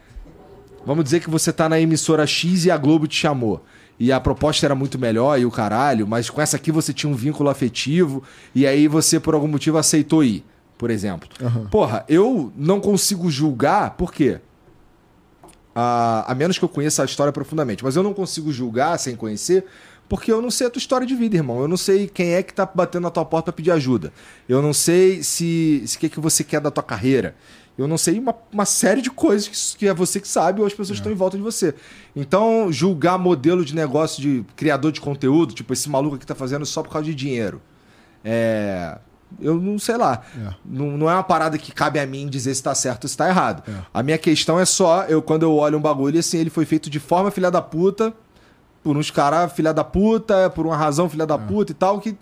Vamos 0.84 1.04
dizer 1.04 1.20
que 1.20 1.30
você 1.30 1.50
tá 1.52 1.66
na 1.68 1.80
emissora 1.80 2.26
X 2.26 2.66
e 2.66 2.70
a 2.70 2.76
Globo 2.76 3.06
te 3.06 3.16
chamou. 3.16 3.64
E 3.98 4.12
a 4.12 4.20
proposta 4.20 4.66
era 4.66 4.74
muito 4.74 4.98
melhor 4.98 5.38
e 5.40 5.46
o 5.46 5.50
caralho, 5.50 6.06
mas 6.06 6.28
com 6.28 6.42
essa 6.42 6.56
aqui 6.56 6.72
você 6.72 6.92
tinha 6.92 7.10
um 7.10 7.14
vínculo 7.14 7.48
afetivo 7.48 8.22
e 8.54 8.66
aí 8.66 8.88
você, 8.88 9.20
por 9.20 9.34
algum 9.34 9.46
motivo, 9.46 9.78
aceitou 9.78 10.22
ir, 10.24 10.44
por 10.76 10.90
exemplo. 10.90 11.28
Aham. 11.40 11.66
Porra, 11.66 12.04
eu 12.08 12.52
não 12.56 12.80
consigo 12.80 13.30
julgar, 13.30 13.90
por 13.90 14.12
quê? 14.12 14.40
A, 15.74 16.30
a 16.30 16.34
menos 16.34 16.58
que 16.58 16.64
eu 16.64 16.68
conheça 16.68 17.02
a 17.02 17.04
história 17.04 17.32
profundamente, 17.32 17.82
mas 17.82 17.96
eu 17.96 18.02
não 18.02 18.14
consigo 18.14 18.52
julgar 18.52 18.98
sem 18.98 19.16
conhecer, 19.16 19.64
porque 20.08 20.30
eu 20.30 20.40
não 20.40 20.50
sei 20.50 20.66
a 20.66 20.70
tua 20.70 20.78
história 20.78 21.06
de 21.06 21.14
vida, 21.14 21.36
irmão. 21.36 21.60
Eu 21.60 21.68
não 21.68 21.76
sei 21.76 22.06
quem 22.06 22.34
é 22.34 22.42
que 22.42 22.52
tá 22.52 22.66
batendo 22.66 23.02
na 23.02 23.10
tua 23.10 23.24
porta 23.24 23.50
pra 23.50 23.56
pedir 23.56 23.70
ajuda. 23.70 24.12
Eu 24.48 24.60
não 24.60 24.72
sei 24.72 25.22
se 25.22 25.84
o 25.96 25.98
que, 25.98 26.08
que 26.08 26.20
você 26.20 26.44
quer 26.44 26.60
da 26.60 26.70
tua 26.70 26.82
carreira. 26.82 27.34
Eu 27.76 27.88
não 27.88 27.98
sei 27.98 28.18
uma, 28.18 28.34
uma 28.52 28.64
série 28.64 29.02
de 29.02 29.10
coisas 29.10 29.48
que, 29.48 29.78
que 29.78 29.88
é 29.88 29.94
você 29.94 30.20
que 30.20 30.28
sabe 30.28 30.60
ou 30.60 30.66
as 30.66 30.72
pessoas 30.72 30.98
estão 30.98 31.10
em 31.10 31.16
volta 31.16 31.36
de 31.36 31.42
você. 31.42 31.74
Então, 32.14 32.70
julgar 32.70 33.18
modelo 33.18 33.64
de 33.64 33.74
negócio 33.74 34.22
de 34.22 34.44
criador 34.54 34.92
de 34.92 35.00
conteúdo, 35.00 35.54
tipo 35.54 35.72
esse 35.72 35.88
maluco 35.90 36.14
aqui 36.14 36.26
tá 36.26 36.34
fazendo 36.34 36.64
só 36.64 36.82
por 36.82 36.92
causa 36.92 37.06
de 37.06 37.14
dinheiro. 37.14 37.60
É. 38.22 38.98
Eu 39.40 39.56
não 39.60 39.78
sei 39.78 39.96
lá. 39.96 40.22
É. 40.38 40.54
Não, 40.64 40.96
não 40.96 41.10
é 41.10 41.14
uma 41.14 41.22
parada 41.24 41.58
que 41.58 41.72
cabe 41.72 41.98
a 41.98 42.06
mim 42.06 42.28
dizer 42.28 42.54
se 42.54 42.62
tá 42.62 42.74
certo 42.74 43.04
ou 43.04 43.08
se 43.08 43.16
tá 43.16 43.28
errado. 43.28 43.62
É. 43.68 43.72
A 43.92 44.02
minha 44.02 44.16
questão 44.18 44.60
é 44.60 44.64
só, 44.64 45.04
eu 45.04 45.20
quando 45.20 45.42
eu 45.42 45.54
olho 45.54 45.76
um 45.78 45.80
bagulho 45.80 46.18
assim, 46.20 46.38
ele 46.38 46.50
foi 46.50 46.64
feito 46.64 46.88
de 46.88 47.00
forma 47.00 47.30
filha 47.30 47.50
da 47.50 47.60
puta, 47.60 48.12
por 48.82 48.96
uns 48.96 49.10
caras 49.10 49.52
filha 49.52 49.72
da 49.74 49.82
puta, 49.82 50.48
por 50.50 50.66
uma 50.66 50.76
razão 50.76 51.08
filha 51.08 51.24
É. 51.24 51.26
da 51.26 51.38
puta 51.38 51.72
e 51.72 51.74
tal, 51.74 51.98
que 52.00 52.16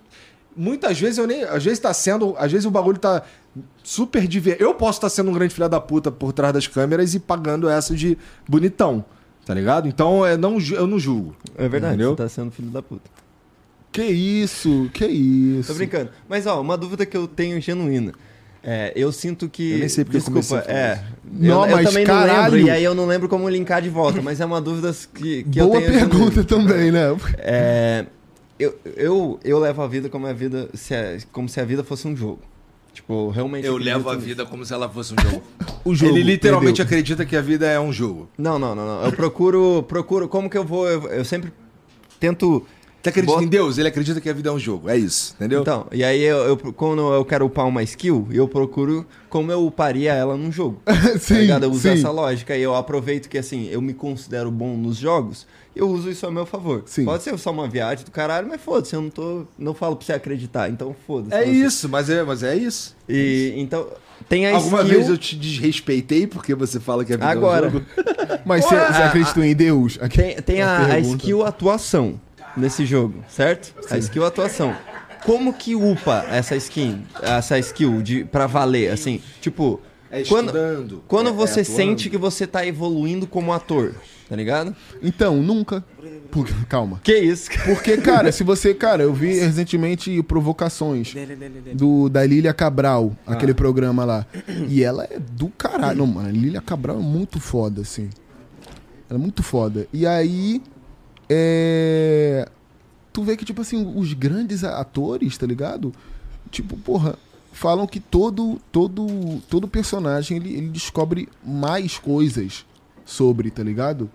muitas 0.55 0.99
vezes 0.99 1.17
eu 1.17 1.27
nem. 1.27 1.43
Às 1.43 1.63
vezes 1.63 1.79
tá 1.79 1.93
sendo. 1.93 2.35
Às 2.37 2.51
vezes 2.51 2.65
o 2.65 2.71
bagulho 2.71 2.97
tá 2.97 3.21
super 3.83 4.25
diver. 4.27 4.57
Eu 4.59 4.73
posso 4.73 4.97
estar 4.97 5.09
sendo 5.09 5.29
um 5.29 5.33
grande 5.33 5.53
filha 5.53 5.69
da 5.69 5.79
puta 5.79 6.11
por 6.11 6.33
trás 6.33 6.53
das 6.53 6.65
câmeras 6.67 7.13
e 7.13 7.19
pagando 7.19 7.69
essa 7.69 7.93
de 7.95 8.17
bonitão. 8.47 9.05
Tá 9.45 9.53
ligado? 9.53 9.87
Então 9.89 10.25
é, 10.25 10.37
não, 10.37 10.57
eu 10.59 10.87
não 10.87 10.97
julgo. 10.97 11.35
É 11.57 11.67
verdade, 11.67 11.95
Entendeu? 11.95 12.11
você 12.11 12.23
tá 12.23 12.29
sendo 12.29 12.49
filho 12.49 12.69
da 12.69 12.81
puta. 12.81 13.11
Que 13.93 14.03
isso, 14.03 14.89
que 14.91 15.05
isso. 15.05 15.71
Tô 15.71 15.77
brincando. 15.77 16.09
Mas, 16.27 16.45
ó, 16.47 16.59
uma 16.59 16.75
dúvida 16.75 17.05
que 17.05 17.15
eu 17.15 17.27
tenho 17.27 17.61
genuína. 17.61 18.11
É, 18.63 18.91
eu 18.95 19.11
sinto 19.11 19.47
que. 19.47 19.73
Eu 19.73 19.79
nem 19.79 19.89
sei 19.89 20.03
porque 20.03 20.17
eu 20.17 20.23
comecei 20.23 20.57
Desculpa, 20.57 20.73
a 20.81 20.95
falar 20.95 20.95
é. 20.97 21.03
Não, 21.31 21.63
eu, 21.63 21.69
eu 21.69 21.75
mas 21.77 21.89
também 21.89 22.05
não 22.05 22.13
caralho. 22.15 22.53
lembro, 22.55 22.67
e 22.67 22.71
aí 22.71 22.83
eu 22.83 22.95
não 22.95 23.05
lembro 23.05 23.29
como 23.29 23.47
linkar 23.49 23.81
de 23.81 23.89
volta, 23.89 24.21
mas 24.21 24.39
é 24.41 24.45
uma 24.45 24.59
dúvida 24.61 24.93
que, 25.13 25.43
que 25.43 25.59
eu 25.59 25.67
Boa 25.67 25.79
tenho. 25.79 25.91
pergunta 25.93 26.41
genuína. 26.41 26.43
também, 26.45 26.91
né? 26.91 27.15
É, 27.37 28.05
eu, 28.57 28.73
eu, 28.95 29.39
eu 29.43 29.59
levo 29.59 29.81
a 29.81 29.87
vida 29.87 30.09
como 30.09 30.25
a 30.27 30.33
vida. 30.33 30.69
Se 30.73 30.95
a- 30.95 31.17
como 31.31 31.47
se 31.47 31.59
a 31.59 31.65
vida 31.65 31.83
fosse 31.83 32.07
um 32.07 32.15
jogo. 32.15 32.39
Tipo, 32.93 33.29
realmente. 33.29 33.67
Eu 33.67 33.77
levo 33.77 34.09
a 34.09 34.15
nisso. 34.15 34.25
vida 34.25 34.45
como 34.45 34.65
se 34.65 34.73
ela 34.73 34.89
fosse 34.89 35.13
um 35.13 35.21
jogo. 35.21 35.43
O 35.85 35.93
jogo. 35.93 36.13
Ele 36.15 36.23
literalmente 36.23 36.77
perdeu. 36.77 36.85
acredita 36.85 37.25
que 37.25 37.35
a 37.35 37.41
vida 37.41 37.67
é 37.67 37.77
um 37.77 37.91
jogo. 37.91 38.29
Não, 38.37 38.57
não, 38.57 38.73
não, 38.73 38.85
não. 38.87 39.03
Eu 39.05 39.11
procuro. 39.11 39.83
procuro 39.85 40.29
como 40.29 40.49
que 40.49 40.57
eu 40.57 40.63
vou. 40.63 40.87
Eu, 40.87 41.09
eu 41.09 41.25
sempre 41.25 41.51
tento. 42.17 42.65
Você 43.03 43.09
acredita 43.09 43.33
Bota- 43.33 43.43
em 43.45 43.49
Deus? 43.49 43.77
Ele 43.77 43.87
acredita 43.89 44.21
que 44.21 44.29
a 44.29 44.33
vida 44.33 44.49
é 44.49 44.51
um 44.53 44.57
jogo. 44.57 44.89
É 44.89 44.97
isso, 44.97 45.33
entendeu? 45.35 45.61
Então, 45.61 45.85
e 45.91 46.03
aí 46.05 46.21
eu, 46.21 46.37
eu- 46.37 46.57
quando 46.73 47.01
eu 47.13 47.25
quero 47.25 47.45
upar 47.45 47.67
uma 47.67 47.83
skill, 47.83 48.27
eu 48.31 48.47
procuro 48.47 49.05
como 49.29 49.51
eu 49.51 49.65
uparia 49.67 50.13
ela 50.13 50.37
num 50.37 50.51
jogo. 50.51 50.81
sim, 51.19 51.47
tá? 51.47 51.59
Eu 51.61 51.69
uso 51.69 51.81
sim. 51.81 51.89
essa 51.89 52.09
lógica 52.09 52.55
e 52.55 52.61
eu 52.61 52.73
aproveito 52.73 53.27
que 53.27 53.37
assim, 53.37 53.67
eu 53.69 53.81
me 53.81 53.93
considero 53.93 54.49
bom 54.49 54.77
nos 54.77 54.95
jogos, 54.97 55.45
eu 55.75 55.89
uso 55.89 56.09
isso 56.09 56.25
a 56.25 56.31
meu 56.31 56.45
favor. 56.45 56.83
Sim. 56.85 57.03
Pode 57.03 57.23
ser 57.23 57.37
só 57.37 57.51
uma 57.51 57.67
viagem 57.67 58.05
do 58.05 58.11
caralho, 58.11 58.47
mas 58.47 58.61
foda-se, 58.61 58.95
eu 58.95 59.01
não 59.01 59.09
tô. 59.09 59.43
Não 59.59 59.73
falo 59.73 59.97
pra 59.97 60.05
você 60.05 60.13
acreditar, 60.13 60.69
então 60.69 60.95
foda-se. 61.05 61.35
é 61.35 61.43
você. 61.45 61.51
isso, 61.51 61.89
mas 61.89 62.09
é, 62.09 62.23
mas 62.23 62.41
é 62.41 62.55
isso. 62.55 62.95
E 63.09 63.53
então. 63.57 63.85
Tem 64.29 64.45
a 64.47 64.55
Alguma 64.55 64.81
skill. 64.83 64.95
vez 64.95 65.09
eu 65.09 65.17
te 65.17 65.35
desrespeitei 65.35 66.25
porque 66.25 66.55
você 66.55 66.79
fala 66.79 67.03
que 67.03 67.11
a 67.11 67.17
vida 67.17 67.27
Agora. 67.27 67.65
é 67.65 67.69
um 67.69 67.71
jogo? 67.73 67.85
Mas 68.45 68.63
você 68.63 68.75
acreditou 68.75 69.43
em 69.43 69.53
Deus? 69.53 69.97
Aqui- 70.01 70.17
Tem, 70.17 70.35
tem 70.41 70.61
a, 70.61 70.85
a 70.93 70.99
skill 70.99 71.45
atuação 71.45 72.19
nesse 72.55 72.85
jogo, 72.85 73.23
certo? 73.29 73.73
A 73.89 73.97
skill 73.97 74.25
atuação. 74.25 74.75
Como 75.25 75.53
que 75.53 75.73
upa 75.75 76.25
essa 76.29 76.55
skin, 76.55 77.03
essa 77.21 77.57
skill 77.59 78.01
de 78.01 78.25
pra 78.25 78.45
valer, 78.45 78.91
assim? 78.91 79.21
Tipo, 79.39 79.79
É 80.11 80.23
quando, 80.23 80.47
estudando. 80.47 81.03
quando 81.07 81.27
é- 81.27 81.29
é 81.29 81.33
você 81.33 81.61
atuando. 81.61 81.77
sente 81.77 82.09
que 82.09 82.17
você 82.17 82.45
tá 82.45 82.65
evoluindo 82.67 83.25
como 83.25 83.53
ator, 83.53 83.93
tá 84.27 84.35
ligado? 84.35 84.75
Então, 85.01 85.37
nunca. 85.37 85.83
Por- 86.29 86.49
Calma. 86.67 86.99
Que 87.03 87.15
isso? 87.17 87.49
Porque, 87.63 87.95
cara, 87.97 88.31
se 88.33 88.43
você. 88.43 88.73
Cara, 88.73 89.03
eu 89.03 89.13
vi 89.13 89.39
recentemente 89.39 90.21
Provocações 90.23 91.13
do, 91.73 92.09
da 92.09 92.25
Lília 92.25 92.53
Cabral, 92.53 93.15
Ah. 93.25 93.33
aquele 93.33 93.53
programa 93.53 94.03
lá. 94.03 94.25
E 94.67 94.83
ela 94.83 95.05
é 95.05 95.19
do 95.19 95.47
caralho. 95.49 95.99
Não, 95.99 96.07
mano, 96.07 96.27
a 96.27 96.31
Lília 96.31 96.59
Cabral 96.61 96.97
é 96.97 97.01
muito 97.01 97.39
foda, 97.39 97.81
assim. 97.81 98.09
Ela 99.09 99.17
é 99.17 99.21
muito 99.21 99.41
foda. 99.41 99.87
E 99.93 100.05
aí. 100.05 100.61
É. 101.35 102.47
Tu 103.11 103.23
vê 103.23 103.35
que, 103.37 103.45
tipo 103.45 103.61
assim, 103.61 103.91
os 103.95 104.13
grandes 104.13 104.63
atores, 104.63 105.37
tá 105.37 105.45
ligado? 105.45 105.91
Tipo, 106.49 106.77
porra, 106.77 107.15
falam 107.51 107.85
que 107.85 107.99
todo 107.99 108.59
todo 108.71 109.05
todo 109.49 109.67
personagem 109.67 110.37
ele, 110.37 110.53
ele 110.55 110.69
descobre 110.69 111.29
mais 111.45 111.97
coisas 111.97 112.65
sobre, 113.05 113.51
tá 113.51 113.61
ligado? 113.63 114.09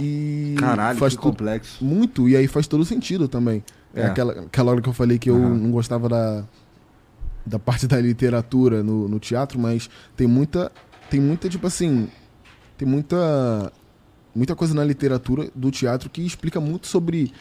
E 0.00 0.54
Caralho, 0.58 0.98
faz 0.98 1.14
que 1.14 1.20
complexo. 1.22 1.84
muito, 1.84 2.28
e 2.28 2.36
aí 2.36 2.46
faz 2.46 2.66
todo 2.66 2.84
sentido 2.84 3.26
também. 3.28 3.62
É, 3.94 4.02
É. 4.02 4.06
aquela, 4.06 4.32
aquela 4.32 4.70
hora 4.72 4.80
que 4.80 4.88
eu 4.88 4.92
falei 4.92 5.18
que 5.18 5.30
eu 5.30 5.36
Aham. 5.36 5.54
não 5.56 5.70
gostava 5.72 6.08
da, 6.08 6.44
da 7.44 7.58
parte 7.58 7.86
da 7.86 8.00
literatura 8.00 8.82
no, 8.82 9.08
no 9.08 9.18
teatro, 9.18 9.58
mas 9.58 9.88
tem 10.16 10.26
muita. 10.26 10.70
Tem 11.10 11.20
muita, 11.20 11.48
tipo 11.48 11.66
assim. 11.66 12.08
Tem 12.76 12.86
muita. 12.86 13.72
Muita 14.38 14.54
coisa 14.54 14.72
na 14.72 14.84
literatura 14.84 15.50
do 15.54 15.70
teatro 15.70 16.08
que 16.08 16.22
explica 16.22 16.60
muito 16.60 16.86
sobre 16.86 17.32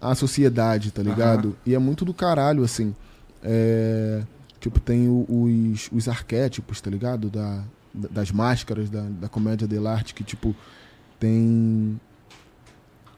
a 0.00 0.14
sociedade, 0.14 0.90
tá 0.90 1.02
ligado? 1.02 1.56
E 1.64 1.74
é 1.74 1.78
muito 1.78 2.04
do 2.04 2.12
caralho, 2.12 2.64
assim. 2.64 2.94
É, 3.42 4.22
tipo, 4.60 4.78
tem 4.80 5.08
os, 5.08 5.88
os 5.92 6.08
arquétipos, 6.08 6.80
tá 6.80 6.90
ligado? 6.90 7.30
Da, 7.30 7.62
da- 7.94 8.08
das 8.10 8.30
máscaras 8.32 8.90
da, 8.90 9.02
da 9.02 9.28
comédia 9.28 9.66
dell'arte, 9.68 10.12
que, 10.14 10.24
tipo, 10.24 10.54
tem 11.20 12.00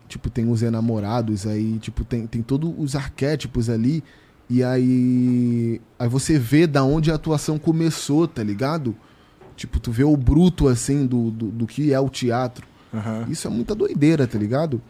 tipo, 0.08 0.28
tem 0.30 0.48
os 0.50 0.62
enamorados, 0.62 1.46
aí, 1.46 1.78
tipo, 1.78 2.04
tem, 2.04 2.26
tem 2.26 2.42
todos 2.42 2.72
os 2.78 2.94
arquétipos 2.94 3.68
ali, 3.68 4.04
e 4.48 4.62
aí. 4.62 5.80
Aí 5.98 6.08
você 6.08 6.38
vê 6.38 6.66
da 6.66 6.84
onde 6.84 7.10
a 7.10 7.14
atuação 7.14 7.58
começou, 7.58 8.28
tá 8.28 8.42
ligado? 8.42 8.94
Tipo, 9.56 9.80
tu 9.80 9.90
vê 9.90 10.04
o 10.04 10.16
bruto, 10.16 10.68
assim, 10.68 11.06
do, 11.06 11.30
do, 11.30 11.46
do 11.48 11.66
que 11.66 11.92
é 11.92 11.98
o 11.98 12.08
teatro. 12.08 12.66
Aham. 12.94 13.26
Isso 13.28 13.46
é 13.46 13.50
muita 13.50 13.74
doideira, 13.74 14.26
tá 14.26 14.38
ligado? 14.38 14.80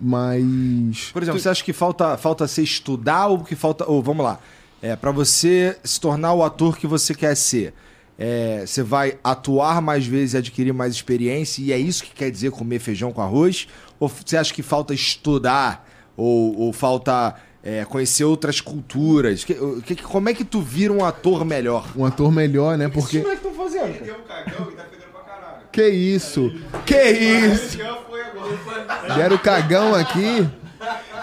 Mas. 0.00 1.10
Por 1.12 1.22
exemplo, 1.22 1.40
você 1.40 1.48
acha 1.48 1.64
que 1.64 1.72
falta, 1.72 2.16
falta 2.16 2.46
você 2.46 2.62
estudar 2.62 3.26
ou 3.28 3.42
que 3.42 3.56
falta. 3.56 3.84
Ou 3.90 4.02
vamos 4.02 4.24
lá. 4.24 4.38
É, 4.82 4.94
para 4.94 5.10
você 5.10 5.76
se 5.82 6.00
tornar 6.00 6.34
o 6.34 6.44
ator 6.44 6.76
que 6.76 6.86
você 6.86 7.14
quer 7.14 7.34
ser, 7.34 7.72
é, 8.18 8.64
você 8.66 8.82
vai 8.82 9.18
atuar 9.24 9.80
mais 9.80 10.06
vezes 10.06 10.34
e 10.34 10.36
adquirir 10.36 10.72
mais 10.72 10.92
experiência, 10.94 11.62
e 11.62 11.72
é 11.72 11.78
isso 11.78 12.04
que 12.04 12.10
quer 12.14 12.30
dizer 12.30 12.50
comer 12.50 12.78
feijão 12.78 13.10
com 13.10 13.22
arroz? 13.22 13.66
Ou 13.98 14.08
você 14.08 14.36
acha 14.36 14.52
que 14.52 14.62
falta 14.62 14.92
estudar? 14.92 15.88
Ou, 16.16 16.58
ou 16.58 16.72
falta 16.72 17.34
é, 17.62 17.84
conhecer 17.86 18.24
outras 18.24 18.60
culturas? 18.60 19.44
Que- 19.44 19.54
que- 19.82 20.02
como 20.02 20.28
é 20.28 20.34
que 20.34 20.44
tu 20.44 20.60
vira 20.60 20.92
um 20.92 21.04
ator 21.04 21.44
melhor? 21.44 21.88
Um 21.96 22.04
ator 22.04 22.30
melhor, 22.30 22.76
né? 22.78 22.88
Porque. 22.88 23.20
que 23.22 23.28
estão 23.28 23.52
fazendo? 23.54 24.02
Deu 24.04 24.14
um 24.14 24.22
cagão 24.22 24.70
e 24.70 24.74
tá 24.76 24.84
fedendo 24.84 25.10
pra 25.12 25.20
caralho. 25.22 25.65
Que 25.76 25.88
isso? 25.90 26.50
Que 26.86 27.02
isso? 27.10 27.78
Agora. 27.82 29.14
Deram 29.14 29.36
cagão 29.36 29.94
aqui? 29.94 30.48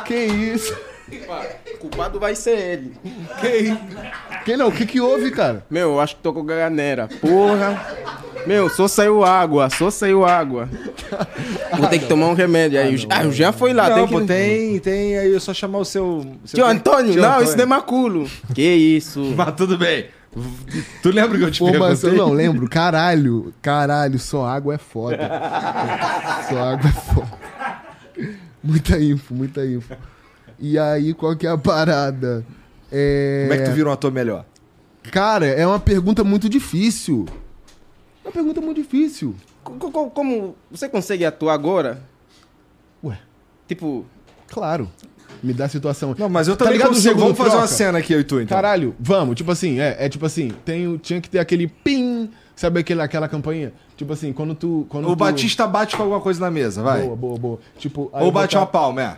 Que 0.05 0.13
isso? 0.15 0.77
O 1.73 1.77
culpado 1.79 2.19
vai 2.19 2.35
ser 2.35 2.59
ele. 2.59 2.93
Que 3.41 3.47
isso? 3.47 3.79
Que 4.45 4.55
não? 4.55 4.67
O 4.67 4.71
que 4.71 4.85
que 4.85 5.01
houve, 5.01 5.31
cara? 5.31 5.65
Meu, 5.71 5.93
eu 5.93 5.99
acho 5.99 6.17
que 6.17 6.21
tô 6.21 6.31
com 6.31 6.45
gaganeira. 6.45 7.09
Porra. 7.19 7.83
Meu, 8.45 8.69
só 8.69 8.87
saiu 8.87 9.23
água, 9.23 9.71
só 9.71 9.89
saiu 9.89 10.23
água. 10.23 10.69
Vou 11.75 11.89
ter 11.89 11.97
que 11.97 12.05
tomar 12.05 12.27
um 12.27 12.35
remédio 12.35 12.79
aí. 12.79 13.07
Ah, 13.09 13.25
o 13.25 13.31
Jean 13.31 13.53
foi 13.53 13.73
lá. 13.73 13.89
Não, 13.89 13.95
tem 13.95 14.07
que... 14.07 14.13
pô, 14.13 14.21
tem, 14.21 14.79
tem 14.79 15.17
aí, 15.17 15.35
é 15.35 15.39
só 15.39 15.51
chamar 15.51 15.79
o 15.79 15.85
seu. 15.85 16.23
seu 16.45 16.57
Tio 16.57 16.65
Antônio, 16.67 17.13
Tio 17.13 17.21
não, 17.23 17.29
Antônio. 17.29 17.47
isso 17.47 17.57
não 17.57 17.63
é 17.63 17.65
maculo. 17.65 18.29
Que 18.53 18.61
isso? 18.61 19.33
Mas 19.35 19.55
tudo 19.55 19.79
bem. 19.79 20.09
Tu 21.01 21.09
lembra 21.11 21.37
que 21.37 21.43
eu 21.43 21.51
te 21.51 21.59
Pô, 21.59 21.65
mas 21.77 22.01
perguntei? 22.01 22.09
eu 22.09 22.15
não 22.27 22.33
lembro. 22.33 22.67
Caralho, 22.69 23.53
caralho, 23.61 24.17
só 24.19 24.45
água 24.47 24.75
é 24.75 24.77
foda. 24.77 25.17
só 26.49 26.63
água 26.73 26.89
é 26.89 26.93
foda. 26.93 27.37
Muita 28.63 28.99
info, 28.99 29.33
muita 29.35 29.65
info. 29.65 29.93
E 30.59 30.79
aí, 30.79 31.13
qual 31.13 31.35
que 31.35 31.45
é 31.45 31.49
a 31.49 31.57
parada? 31.57 32.45
É... 32.91 33.45
Como 33.47 33.53
é 33.53 33.63
que 33.63 33.69
tu 33.69 33.75
vira 33.75 33.89
um 33.89 33.91
ator 33.91 34.11
melhor? 34.11 34.45
Cara, 35.11 35.45
é 35.45 35.67
uma 35.67 35.79
pergunta 35.79 36.23
muito 36.23 36.47
difícil. 36.49 37.25
É 38.23 38.27
uma 38.27 38.31
pergunta 38.31 38.61
muito 38.61 38.81
difícil. 38.81 39.35
Co- 39.63 39.73
co- 39.91 40.09
Como 40.09 40.55
você 40.71 40.87
consegue 40.87 41.25
atuar 41.25 41.53
agora? 41.53 42.01
Ué, 43.03 43.19
Tipo, 43.67 44.05
claro. 44.47 44.89
Me 45.43 45.51
dá 45.53 45.65
a 45.65 45.69
situação. 45.69 46.15
Não, 46.17 46.29
mas 46.29 46.47
eu 46.47 46.55
Tá 46.55 46.65
também 46.65 46.77
ligado 46.77 46.91
o 46.91 46.95
consigo. 46.95 47.19
Vamos 47.19 47.37
fazer 47.37 47.55
uma 47.57 47.67
cena 47.67 47.97
aqui, 47.99 48.13
eu 48.13 48.19
e 48.21 48.23
tu, 48.23 48.39
então. 48.39 48.55
Caralho, 48.55 48.95
vamos, 48.99 49.35
tipo 49.35 49.51
assim, 49.51 49.79
é, 49.79 49.97
é 49.99 50.07
tipo 50.09 50.25
assim, 50.25 50.51
tem, 50.63 50.97
tinha 50.97 51.19
que 51.19 51.29
ter 51.29 51.39
aquele 51.39 51.67
pim, 51.67 52.29
sabe 52.55 52.79
aquele, 52.79 53.01
aquela 53.01 53.27
campainha? 53.27 53.73
Tipo 53.97 54.13
assim, 54.13 54.31
quando 54.33 54.55
tu. 54.55 54.85
Quando 54.89 55.05
O 55.05 55.09
tu... 55.09 55.15
Batista 55.17 55.67
bate 55.67 55.95
com 55.95 56.03
alguma 56.03 56.21
coisa 56.21 56.39
na 56.39 56.49
mesa, 56.49 56.81
vai. 56.81 57.01
Boa, 57.03 57.15
boa, 57.15 57.37
boa. 57.37 57.59
Tipo, 57.77 58.09
Ou 58.13 58.31
bate 58.31 58.53
tá- 58.55 58.61
uma 58.61 58.65
palma, 58.67 59.01
é. 59.01 59.17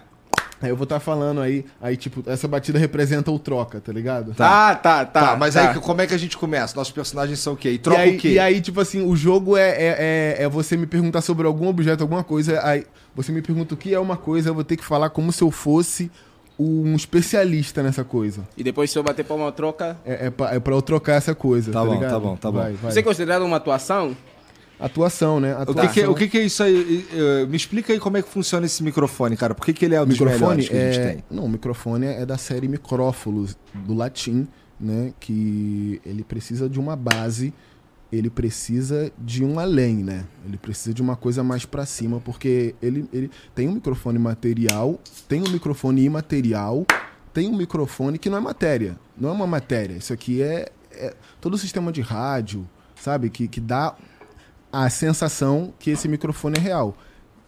Aí 0.66 0.72
eu 0.72 0.76
vou 0.76 0.84
estar 0.84 1.00
falando 1.00 1.42
aí, 1.42 1.66
aí 1.82 1.96
tipo, 1.96 2.24
essa 2.30 2.48
batida 2.48 2.78
representa 2.80 3.32
o 3.32 3.40
troca, 3.40 3.80
tá 3.80 3.92
ligado? 3.92 4.34
tá, 4.34 4.76
tá, 4.76 5.06
tá. 5.06 5.22
Tá, 5.32 5.36
mas 5.36 5.54
tá. 5.54 5.72
aí 5.72 5.80
como 5.80 6.02
é 6.02 6.08
que 6.08 6.14
a 6.14 6.18
gente 6.18 6.38
começa? 6.38 6.76
Nossos 6.76 6.94
personagens 6.94 7.40
são 7.40 7.54
o 7.54 7.58
quê? 7.58 7.70
E 7.70 7.74
E 7.76 7.78
troca 7.78 8.02
aí, 8.02 8.16
o 8.16 8.20
quê? 8.20 8.30
e 8.34 8.40
aí, 8.40 8.60
tipo 8.62 8.80
assim, 8.82 9.06
o 9.08 9.16
jogo 9.16 9.56
é, 9.58 9.70
é, 9.70 10.36
é, 10.40 10.44
é 10.44 10.50
você 10.50 10.76
me 10.76 10.86
perguntar 10.86 11.22
sobre 11.22 11.48
algum 11.48 11.68
objeto, 11.68 12.02
alguma 12.02 12.24
coisa, 12.24 12.60
aí 12.64 12.86
você 13.16 13.32
me 13.32 13.42
pergunta 13.42 13.74
o 13.74 13.78
que 13.78 13.94
é 13.94 14.00
uma 14.00 14.18
coisa, 14.18 14.50
eu 14.50 14.54
vou 14.54 14.64
ter 14.64 14.76
que 14.78 14.84
falar 14.84 15.10
como 15.10 15.32
se 15.32 15.42
eu 15.42 15.52
fosse 15.52 16.12
um 16.58 16.96
especialista 16.96 17.84
nessa 17.84 18.04
coisa. 18.04 18.42
E 18.58 18.64
depois 18.64 18.90
se 18.90 18.98
eu 18.98 19.04
bater 19.04 19.26
palma 19.26 19.52
troca. 19.52 19.98
É, 20.06 20.28
é, 20.28 20.30
pra, 20.30 20.56
é 20.56 20.60
pra 20.60 20.74
eu 20.74 20.82
trocar 20.82 21.14
essa 21.16 21.36
coisa, 21.36 21.72
Tá 21.72 21.80
tá, 21.82 21.86
bom, 21.86 21.94
ligado? 21.94 22.12
tá 22.12 22.20
bom, 22.20 22.36
tá 22.38 22.52
bom. 22.52 22.60
Vai, 22.60 22.74
vai. 22.74 22.92
Você 22.92 23.00
é 23.00 23.04
considerado 23.04 23.44
uma 23.44 23.58
atuação? 23.58 24.16
Atuação, 24.80 25.40
né? 25.40 25.56
O 25.56 25.62
Atuação. 25.62 25.88
que, 25.88 25.94
que 25.94 26.02
é, 26.02 26.10
o 26.10 26.16
que 26.16 26.28
que 26.28 26.38
é 26.38 26.46
isso 26.46 26.62
aí? 26.62 27.08
Eh, 27.14 27.46
Me 27.48 27.56
explica 27.56 27.94
aí 27.94 28.00
como 28.00 28.18
é 28.18 28.22
que 28.22 28.30
funciona 28.30 28.66
esse 28.66 28.84
microfone, 28.84 29.38
cara. 29.38 29.56
Por 29.56 29.66
que, 29.66 29.74
que 29.74 29.86
ele 29.86 29.96
é 29.96 30.06
dos 30.06 30.20
microfone 30.20 30.64
que 30.68 30.74
a 30.74 30.92
gente 30.92 31.00
é... 31.00 31.14
tem? 31.14 31.24
Não, 31.32 31.46
o 31.46 31.50
microfone 31.50 32.06
é 32.06 32.26
da 32.26 32.38
série 32.38 32.68
micrófolos, 32.68 33.58
do 33.74 33.94
latim, 33.94 34.48
né? 34.80 35.14
Que 35.20 36.02
ele 36.06 36.24
precisa 36.24 36.68
de 36.70 36.80
uma 36.80 36.96
base, 36.96 37.54
ele 38.12 38.30
precisa 38.30 39.12
de 39.18 39.44
um 39.44 39.60
além, 39.60 39.98
né? 39.98 40.26
Ele 40.46 40.58
precisa 40.58 40.94
de 40.94 41.02
uma 41.02 41.16
coisa 41.16 41.44
mais 41.44 41.66
pra 41.66 41.86
cima, 41.86 42.20
porque 42.20 42.76
ele, 42.82 43.08
ele 43.14 43.32
tem 43.54 43.68
um 43.68 43.74
microfone 43.74 44.20
material, 44.20 45.00
tem 45.28 45.42
um 45.42 45.50
microfone 45.50 46.04
imaterial, 46.04 46.86
tem 47.34 47.48
um 47.50 47.56
microfone 47.56 48.18
que 48.18 48.30
não 48.30 48.38
é 48.38 48.42
matéria, 48.42 48.98
não 49.18 49.30
é 49.30 49.32
uma 49.32 49.48
matéria. 49.48 49.96
Isso 49.96 50.14
aqui 50.14 50.42
é, 50.42 50.70
é 50.92 51.14
todo 51.40 51.54
o 51.54 51.58
sistema 51.58 51.92
de 51.92 52.02
rádio, 52.02 52.68
sabe? 52.96 53.30
Que, 53.30 53.48
que 53.48 53.60
dá 53.60 53.96
a 54.84 54.90
sensação 54.90 55.74
que 55.80 55.92
esse 55.92 56.08
microfone 56.08 56.58
é 56.58 56.62
real 56.62 56.98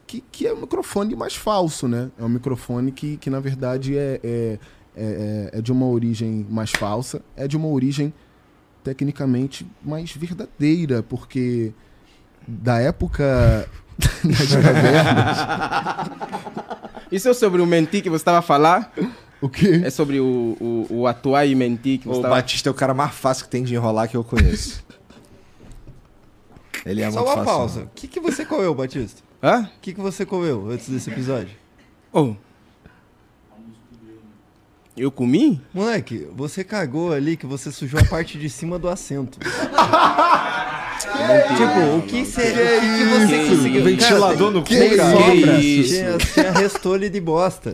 que, 0.08 0.24
que 0.32 0.48
é 0.48 0.54
um 0.54 0.62
microfone 0.62 1.16
mais 1.16 1.36
falso, 1.36 1.88
né? 1.88 2.10
É 2.18 2.24
um 2.24 2.30
microfone 2.30 2.92
que, 2.92 3.18
que 3.18 3.30
na 3.30 3.42
verdade, 3.42 3.98
é, 3.98 4.20
é, 4.24 4.60
é, 4.96 5.50
é 5.54 5.62
de 5.62 5.72
uma 5.72 5.86
origem 5.86 6.48
mais 6.50 6.72
falsa, 6.72 7.22
é 7.36 7.48
de 7.48 7.58
uma 7.58 7.68
origem 7.68 8.14
tecnicamente 8.84 9.68
mais 9.84 10.12
verdadeira, 10.14 11.04
porque 11.04 11.74
da 12.48 12.80
época 12.80 13.70
das 14.24 14.56
cavernas. 14.56 15.38
Isso 17.12 17.28
é 17.30 17.34
sobre 17.34 17.62
o 17.62 17.66
mentir 17.66 18.02
que 18.02 18.10
você 18.10 18.22
estava 18.22 18.40
a 18.40 18.42
falar? 18.42 18.94
o 19.42 19.50
quê? 19.50 19.82
É 19.84 19.90
sobre 19.90 20.20
o, 20.20 20.58
o, 20.60 20.88
o 20.90 21.08
atuar 21.08 21.46
e 21.46 21.54
mentir 21.54 22.00
que 22.00 22.08
você 22.08 22.16
O 22.16 22.20
estava... 22.20 22.36
Batista 22.36 22.70
é 22.70 22.72
o 22.72 22.74
cara 22.74 22.94
mais 22.94 23.14
fácil 23.14 23.46
que 23.46 23.52
tem 23.52 23.64
de 23.64 23.76
enrolar 23.76 24.10
que 24.10 24.16
eu 24.16 24.24
conheço. 24.24 24.86
Ele 26.88 27.02
é 27.02 27.12
Só 27.12 27.20
muito 27.20 27.30
uma 27.30 27.36
fácil. 27.36 27.46
pausa. 27.52 27.82
O 27.84 27.90
que, 27.96 28.08
que 28.08 28.20
você 28.20 28.46
comeu, 28.46 28.74
Batista? 28.74 29.22
Hã? 29.44 29.62
O 29.64 29.80
que, 29.82 29.94
que 29.94 30.02
você 30.02 30.26
comeu 30.26 30.70
antes 30.72 30.90
desse 30.90 31.10
episódio? 31.10 31.56
Oh. 32.12 32.34
Eu 34.96 35.12
comi? 35.12 35.62
Moleque, 35.74 36.28
você 36.36 36.64
cagou 36.64 37.14
ali 37.14 37.38
que 37.38 37.46
você 37.46 37.72
sujou 37.72 38.00
a 38.00 38.04
parte 38.06 38.40
de 38.40 38.50
cima 38.50 38.80
do 38.80 38.90
assento. 38.90 39.38
tipo, 41.56 41.98
o 41.98 42.02
que, 42.02 42.26
cê, 42.26 42.42
o 42.42 42.82
que, 42.82 42.98
que 42.98 43.06
você 43.06 43.38
Que 43.44 43.50
conseguiu? 43.56 43.84
Ventilador 43.84 44.52
no 44.52 44.64
cu, 44.64 44.70
cara. 44.70 45.12
sobra. 45.12 45.60
isso? 45.60 45.94
Tinha, 45.94 46.18
tinha 46.18 46.52
restolho 46.52 47.10
de 47.10 47.22
bosta. 47.22 47.72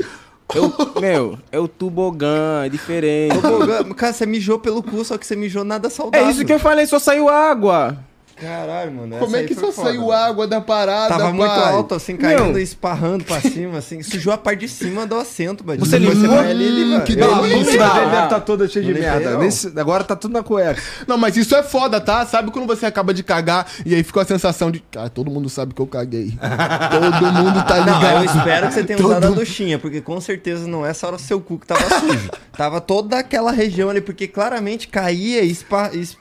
Eu, 0.53 0.71
meu, 0.99 1.39
é 1.51 1.57
o 1.59 1.67
tubogã, 1.67 2.65
é 2.65 2.69
diferente. 2.69 3.39
Tobogã- 3.41 3.83
Cara, 3.95 4.11
você 4.13 4.25
mijou 4.25 4.59
pelo 4.59 4.83
cu, 4.83 5.03
só 5.05 5.17
que 5.17 5.25
você 5.25 5.35
mijou 5.35 5.63
nada 5.63 5.89
saudável. 5.89 6.27
É 6.27 6.31
isso 6.31 6.43
que 6.45 6.51
eu 6.53 6.59
falei, 6.59 6.85
só 6.85 6.99
saiu 6.99 7.29
água. 7.29 7.97
Caralho, 8.43 8.91
mano. 8.91 9.15
Como 9.17 9.25
essa 9.25 9.37
é 9.37 9.39
aí 9.41 9.47
que 9.47 9.55
foi 9.55 9.65
só 9.65 9.71
foda, 9.71 9.87
saiu 9.89 10.01
mano. 10.07 10.11
água 10.13 10.47
da 10.47 10.59
parada, 10.61 11.09
Tava 11.09 11.23
pai? 11.25 11.33
muito 11.33 11.51
alto, 11.51 11.95
assim, 11.95 12.17
caindo 12.17 12.59
e 12.59 12.63
esparrando 12.63 13.23
pra 13.23 13.39
cima, 13.41 13.77
assim. 13.77 14.03
Sujou 14.03 14.33
a 14.33 14.37
parte 14.37 14.59
de 14.61 14.67
cima 14.67 15.05
do 15.05 15.15
assento, 15.15 15.63
Batista. 15.63 15.89
Você 15.89 15.97
limpou? 15.99 16.27
vai 16.35 16.51
ali, 16.51 16.63
ele 16.65 16.95
vai- 16.97 17.03
que 17.05 17.13
Eu 17.13 17.17
Não, 17.27 17.35
a 17.35 17.41
limpei. 17.47 17.57
bunda 17.77 17.89
dele 17.93 18.09
deve 18.11 18.23
estar 18.23 18.39
toda 18.41 18.67
cheia 18.67 18.85
de 18.85 18.93
Não 18.93 18.99
merda. 18.99 19.31
não. 19.31 19.39
Nesse- 19.39 19.79
agora 19.79 20.03
tá 20.03 20.15
tudo 20.15 20.33
na 20.33 20.43
cueca. 20.43 20.81
Não, 21.07 21.17
mas 21.17 21.37
isso 21.37 21.55
é 21.55 21.63
foda, 21.63 22.01
tá? 22.01 22.25
Sabe 22.25 22.51
quando 22.51 22.67
você 22.67 22.85
acaba 22.85 23.13
de 23.13 23.23
cagar 23.23 23.65
e 23.85 23.95
aí 23.95 24.03
ficou 24.03 24.21
a 24.21 24.25
sensação 24.25 24.69
de. 24.71 24.83
Ah, 24.97 25.09
todo 25.09 25.31
mundo 25.31 25.49
sabe 25.49 25.73
que 25.73 25.81
eu 25.81 25.87
caguei. 25.87 26.33
todo 26.91 27.33
mundo 27.33 27.63
tá 27.65 27.77
Não, 27.85 27.95
ligado. 27.99 28.17
eu 28.17 28.25
espero 28.25 28.67
que 28.67 28.73
você 28.73 28.83
tenha 28.83 28.97
Todo 28.97 29.07
usado 29.09 29.27
a 29.27 29.29
duchinha, 29.29 29.79
porque 29.79 30.01
com 30.01 30.19
certeza 30.19 30.67
não 30.67 30.85
é 30.85 30.93
só 30.93 31.13
o 31.13 31.19
seu 31.19 31.39
cu 31.39 31.57
que 31.59 31.67
tava 31.67 31.99
sujo. 31.99 32.29
tava 32.55 32.81
toda 32.81 33.17
aquela 33.19 33.51
região 33.51 33.89
ali, 33.89 34.01
porque 34.01 34.27
claramente 34.27 34.87
caía 34.87 35.41
e 35.43 35.51
espa... 35.51 35.89
es- 35.93 36.17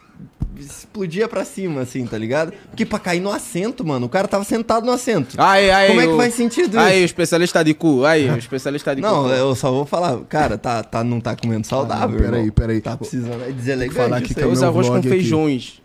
explodia 0.59 1.27
pra 1.29 1.45
cima, 1.45 1.81
assim, 1.83 2.07
tá 2.07 2.17
ligado? 2.19 2.53
Porque 2.71 2.85
pra 2.87 2.99
cair 2.99 3.21
no 3.21 3.31
assento, 3.31 3.85
mano, 3.85 4.07
o 4.07 4.09
cara 4.09 4.27
tava 4.29 4.45
sentado 4.45 4.85
no 4.87 4.93
assento. 4.93 5.35
Aí, 5.39 5.71
aí, 5.71 5.89
Como 5.89 6.01
é 6.01 6.07
que 6.07 6.13
o- 6.13 6.17
faz 6.17 6.35
sentido 6.35 6.79
Aí, 6.79 6.95
isso? 6.97 7.03
o 7.03 7.07
especialista 7.07 7.65
de 7.65 7.75
cu. 7.75 8.05
Aí, 8.05 8.31
o 8.31 8.37
especialista 8.37 8.95
de 8.95 9.03
Não, 9.03 9.25
cu. 9.25 9.29
eu 9.31 9.55
só 9.55 9.71
vou 9.71 9.85
falar, 9.87 10.19
cara, 10.29 10.57
tá, 10.57 10.83
tá, 10.83 11.03
não 11.03 11.21
tá 11.21 11.35
comendo 11.37 11.67
saudável. 11.67 12.19
Ah, 12.19 12.23
peraí, 12.23 12.51
peraí. 12.51 12.81
Tá 12.81 12.97
precisando. 12.97 13.43
É 13.43 13.53
deselegante. 13.53 13.97
falar 13.97 14.17
aqui 14.19 14.35
que 14.35 14.41
aí. 14.41 14.49
é 14.49 14.53
Os 14.53 14.63
arroz 14.63 14.89
com 14.89 14.95
aqui. 14.97 15.09
feijões. 15.09 15.82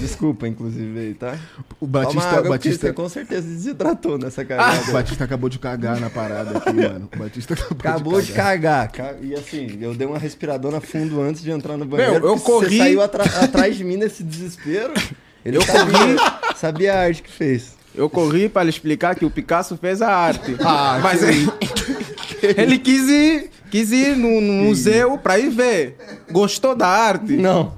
Desculpa, 0.00 0.46
inclusive, 0.48 0.98
aí, 0.98 1.14
tá? 1.14 1.36
O 1.80 1.86
Toma 1.86 2.04
Batista, 2.04 2.20
água, 2.28 2.34
porque 2.42 2.48
Batista, 2.68 2.86
você 2.88 2.92
com 2.92 3.08
certeza 3.08 3.48
desidratou 3.48 4.18
nessa 4.18 4.42
o 4.42 4.46
cagada. 4.46 4.92
Batista 4.92 5.24
acabou 5.24 5.48
de 5.48 5.58
cagar 5.58 5.98
na 6.00 6.08
parada 6.10 6.58
aqui, 6.58 6.72
mano. 6.72 7.08
O 7.14 7.18
Batista 7.18 7.54
acabou, 7.54 7.78
Acabou 7.78 8.20
de 8.20 8.26
de 8.28 8.32
cagar. 8.32 8.88
cagar. 8.90 9.14
Ca- 9.14 9.18
E 9.22 9.34
assim, 9.34 9.78
eu 9.80 9.94
dei 9.94 10.06
uma 10.06 10.18
respiradona 10.18 10.80
fundo 10.80 11.20
antes 11.20 11.42
de 11.42 11.50
entrar 11.50 11.76
no 11.76 11.84
banheiro. 11.84 12.12
Meu, 12.20 12.26
eu 12.34 12.40
corri- 12.40 12.68
Você 12.70 12.78
saiu 12.78 13.02
atrás 13.02 13.76
de 13.76 13.84
mim 13.84 13.96
nesse 13.96 14.22
desespero. 14.22 14.92
Ele 15.44 15.56
eu 15.56 15.62
sabia, 15.62 16.16
sabia 16.56 16.94
a 16.94 17.00
arte 17.02 17.22
que 17.22 17.30
fez. 17.30 17.76
Eu 17.94 18.08
corri 18.10 18.48
para 18.48 18.64
lhe 18.64 18.70
explicar 18.70 19.14
que 19.16 19.24
o 19.24 19.30
Picasso 19.30 19.76
fez 19.76 20.02
a 20.02 20.08
arte. 20.14 20.56
Ah, 20.60 20.98
Mas 21.02 21.22
ele, 21.22 21.50
ele 22.42 22.78
quis 22.78 23.08
ir, 23.08 23.50
quis 23.70 23.90
ir 23.90 24.16
no, 24.16 24.40
no 24.40 24.52
museu 24.64 25.16
para 25.18 25.38
ir 25.38 25.48
ver. 25.50 25.96
Gostou 26.30 26.74
da 26.76 26.86
arte? 26.86 27.32
Não. 27.36 27.74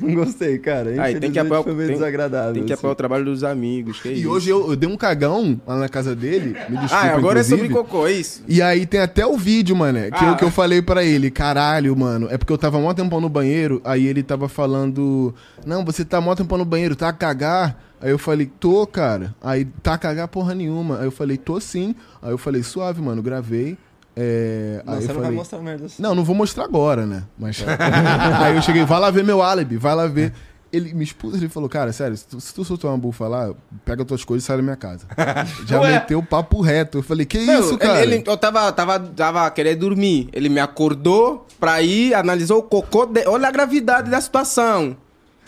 Não 0.00 0.14
gostei, 0.14 0.58
cara. 0.58 0.90
Aí, 1.02 1.18
tem 1.20 1.30
que 1.30 1.38
apoiar, 1.38 1.62
foi 1.62 1.74
meio 1.74 1.88
tem, 1.88 1.96
desagradável. 1.96 2.54
tem 2.54 2.64
que 2.64 2.72
assim. 2.72 2.80
apoiar 2.80 2.92
o 2.92 2.96
trabalho 2.96 3.24
dos 3.24 3.44
amigos. 3.44 4.00
que 4.00 4.08
E 4.08 4.20
isso. 4.20 4.30
hoje 4.30 4.50
eu, 4.50 4.70
eu 4.70 4.76
dei 4.76 4.88
um 4.88 4.96
cagão 4.96 5.60
lá 5.66 5.76
na 5.78 5.88
casa 5.88 6.14
dele. 6.16 6.56
Me 6.68 6.76
desculpa, 6.78 6.94
Ah, 6.96 7.14
agora 7.16 7.40
é 7.40 7.42
sobre 7.42 7.66
inclusive. 7.66 7.88
cocô, 7.88 8.06
é 8.06 8.12
isso? 8.12 8.42
E 8.48 8.60
aí 8.62 8.86
tem 8.86 9.00
até 9.00 9.26
o 9.26 9.36
vídeo, 9.36 9.76
mano, 9.76 9.98
que, 10.10 10.24
Ah. 10.24 10.28
eu, 10.30 10.36
que 10.36 10.44
eu 10.44 10.50
falei 10.50 10.80
pra 10.82 11.04
ele, 11.04 11.30
caralho, 11.30 11.96
mano, 11.96 12.28
é 12.30 12.36
porque 12.38 12.52
eu 12.52 12.58
tava 12.58 12.78
mó 12.80 12.92
tempão 12.94 13.20
no 13.20 13.28
banheiro, 13.28 13.80
aí 13.84 14.06
ele 14.06 14.22
tava 14.22 14.48
falando, 14.48 15.34
não, 15.66 15.84
você 15.84 16.04
tá 16.04 16.20
mó 16.20 16.34
tempão 16.34 16.56
no 16.58 16.64
banheiro, 16.64 16.94
tá 16.96 17.08
a 17.08 17.12
cagar? 17.12 17.78
Aí 18.02 18.10
eu 18.10 18.18
falei, 18.18 18.50
tô, 18.58 18.86
cara. 18.86 19.34
Aí, 19.42 19.66
tá 19.82 19.92
a 19.92 19.98
cagar 19.98 20.26
porra 20.28 20.54
nenhuma. 20.54 21.00
Aí 21.00 21.04
eu 21.04 21.10
falei, 21.10 21.36
tô 21.36 21.60
sim. 21.60 21.94
Aí 22.22 22.30
eu 22.30 22.38
falei, 22.38 22.62
suave, 22.62 23.02
mano, 23.02 23.22
gravei. 23.22 23.76
É... 24.22 24.82
Não, 24.84 24.92
aí 24.94 25.00
você 25.00 25.06
não 25.08 25.14
falei, 25.14 25.28
vai 25.30 25.36
mostrar 25.38 25.58
merda 25.60 25.86
assim. 25.86 26.02
não, 26.02 26.14
não 26.14 26.24
vou 26.24 26.34
mostrar 26.36 26.64
agora, 26.64 27.06
né? 27.06 27.22
Mas. 27.38 27.64
aí 28.44 28.54
eu 28.54 28.60
cheguei, 28.62 28.84
vai 28.84 29.00
lá 29.00 29.10
ver 29.10 29.24
meu 29.24 29.40
álibi, 29.42 29.76
vai 29.78 29.94
lá 29.94 30.06
ver. 30.06 30.32
Ele 30.72 30.94
me 30.94 31.02
expulsa, 31.02 31.36
ele 31.36 31.48
falou, 31.48 31.68
cara, 31.68 31.92
sério, 31.92 32.16
se 32.16 32.24
tu, 32.28 32.40
se 32.40 32.54
tu 32.54 32.64
soltar 32.64 32.92
uma 32.92 32.98
bufa 32.98 33.26
lá, 33.26 33.52
pega 33.84 34.04
tuas 34.04 34.22
coisas 34.22 34.44
e 34.44 34.46
sai 34.46 34.56
da 34.58 34.62
minha 34.62 34.76
casa. 34.76 35.04
Já 35.66 35.80
Ué? 35.80 35.94
meteu 35.94 36.20
o 36.20 36.22
papo 36.22 36.60
reto. 36.60 36.98
Eu 36.98 37.02
falei, 37.02 37.26
que 37.26 37.38
Meu, 37.38 37.58
isso, 37.60 37.70
ele- 37.70 37.78
cara? 37.78 38.02
ele- 38.02 38.22
eu 38.24 38.36
tava, 38.36 38.70
tava, 38.70 39.00
tava 39.00 39.50
querendo 39.50 39.80
dormir. 39.80 40.28
Ele 40.32 40.48
me 40.48 40.60
acordou 40.60 41.44
pra 41.58 41.82
ir, 41.82 42.14
analisou 42.14 42.58
o 42.58 42.62
cocô. 42.62 43.04
de- 43.06 43.26
olha 43.26 43.48
a 43.48 43.50
gravidade 43.50 44.10
da 44.10 44.20
situação. 44.20 44.96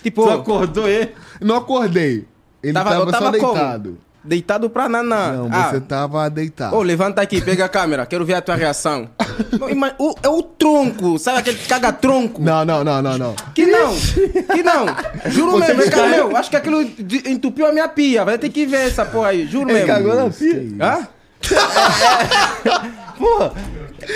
Tipo, 0.03 0.25
Tu 0.25 0.31
acordou 0.31 0.89
ele? 0.89 1.13
Não 1.41 1.55
acordei. 1.57 2.27
Ele 2.61 2.73
Tava- 2.73 2.91
tava, 2.91 3.03
eu 3.05 3.11
tava 3.13 3.39
só 3.39 3.47
como? 3.47 3.99
Deitado. 4.25 4.71
pra 4.71 4.89
naná. 4.89 5.33
Não, 5.33 5.49
Ah, 5.53 5.71
você 5.71 5.81
tava 5.81 6.29
deitado. 6.31 6.77
Ô, 6.77 6.83
levanta 6.83 7.21
aqui, 7.21 7.41
pega 7.41 7.65
a 7.65 7.69
câmera, 7.69 8.07
quero 8.07 8.25
ver 8.25 8.35
a 8.35 8.41
tua 8.43 8.55
reação. 8.55 9.09
Não, 9.59 9.69
ima- 9.71 9.95
o- 9.99 10.15
é 10.23 10.29
o 10.29 10.43
tronco, 10.43 11.19
sabe 11.19 11.39
aquele 11.39 11.59
caga-tronco? 11.59 12.41
Não, 12.43 12.65
não, 12.65 12.85
não, 12.85 13.01
não, 13.03 13.19
não. 13.19 13.35
Que 13.55 13.67
não, 13.67 13.95
que 13.95 14.63
não. 14.63 14.87
Juro 15.31 15.53
Você 15.53 15.69
mesmo, 15.75 15.83
me 15.85 15.91
cara, 15.91 16.11
caiu. 16.11 16.29
meu, 16.29 16.37
acho 16.37 16.51
que 16.51 16.57
aquilo 16.57 16.83
entupiu 17.27 17.67
a 17.67 17.73
minha 17.73 17.89
pia. 17.89 18.25
Vai 18.25 18.37
ter 18.39 18.49
que 18.51 18.67
ver 18.67 18.87
essa 18.89 19.05
porra 19.07 19.29
aí, 19.29 19.47
juro 19.47 19.71
Ele 19.71 19.81
mesmo. 19.81 19.87
cagou 19.89 20.15
na 20.15 20.31
pia. 20.31 20.63
Hã? 20.81 21.09
Porra! 23.19 23.53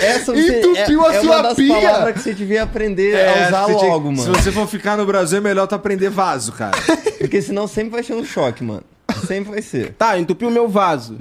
Essa 0.01 0.33
você, 0.33 0.59
Entupiu 0.59 1.05
é, 1.05 1.09
a 1.09 1.13
é 1.15 1.21
sua 1.21 1.31
uma 1.35 1.43
das 1.43 1.53
pia. 1.55 1.73
palavras 1.81 2.13
que 2.13 2.19
você 2.19 2.33
devia 2.33 2.63
aprender 2.63 3.13
É, 3.15 3.45
a 3.45 3.47
usar 3.47 3.61
você 3.65 3.75
tinha- 3.75 3.91
logo, 3.91 4.15
Se 4.15 4.21
mano. 4.27 4.35
você 4.43 4.51
for 4.51 4.67
ficar 4.67 4.97
no 4.97 5.05
Brasil, 5.05 5.37
é 5.37 5.41
melhor 5.41 5.65
tu 5.67 5.75
aprender 5.75 6.09
vaso, 6.09 6.51
cara. 6.51 6.77
Porque 7.17 7.41
senão 7.41 7.67
sempre 7.67 7.91
vai 7.91 8.03
ser 8.03 8.13
um 8.13 8.23
choque, 8.25 8.63
mano. 8.63 8.83
Sempre 9.25 9.51
vai 9.51 9.61
ser. 9.61 9.93
Tá, 9.93 10.17
entupiu 10.19 10.49
meu 10.51 10.67
vaso. 10.67 11.17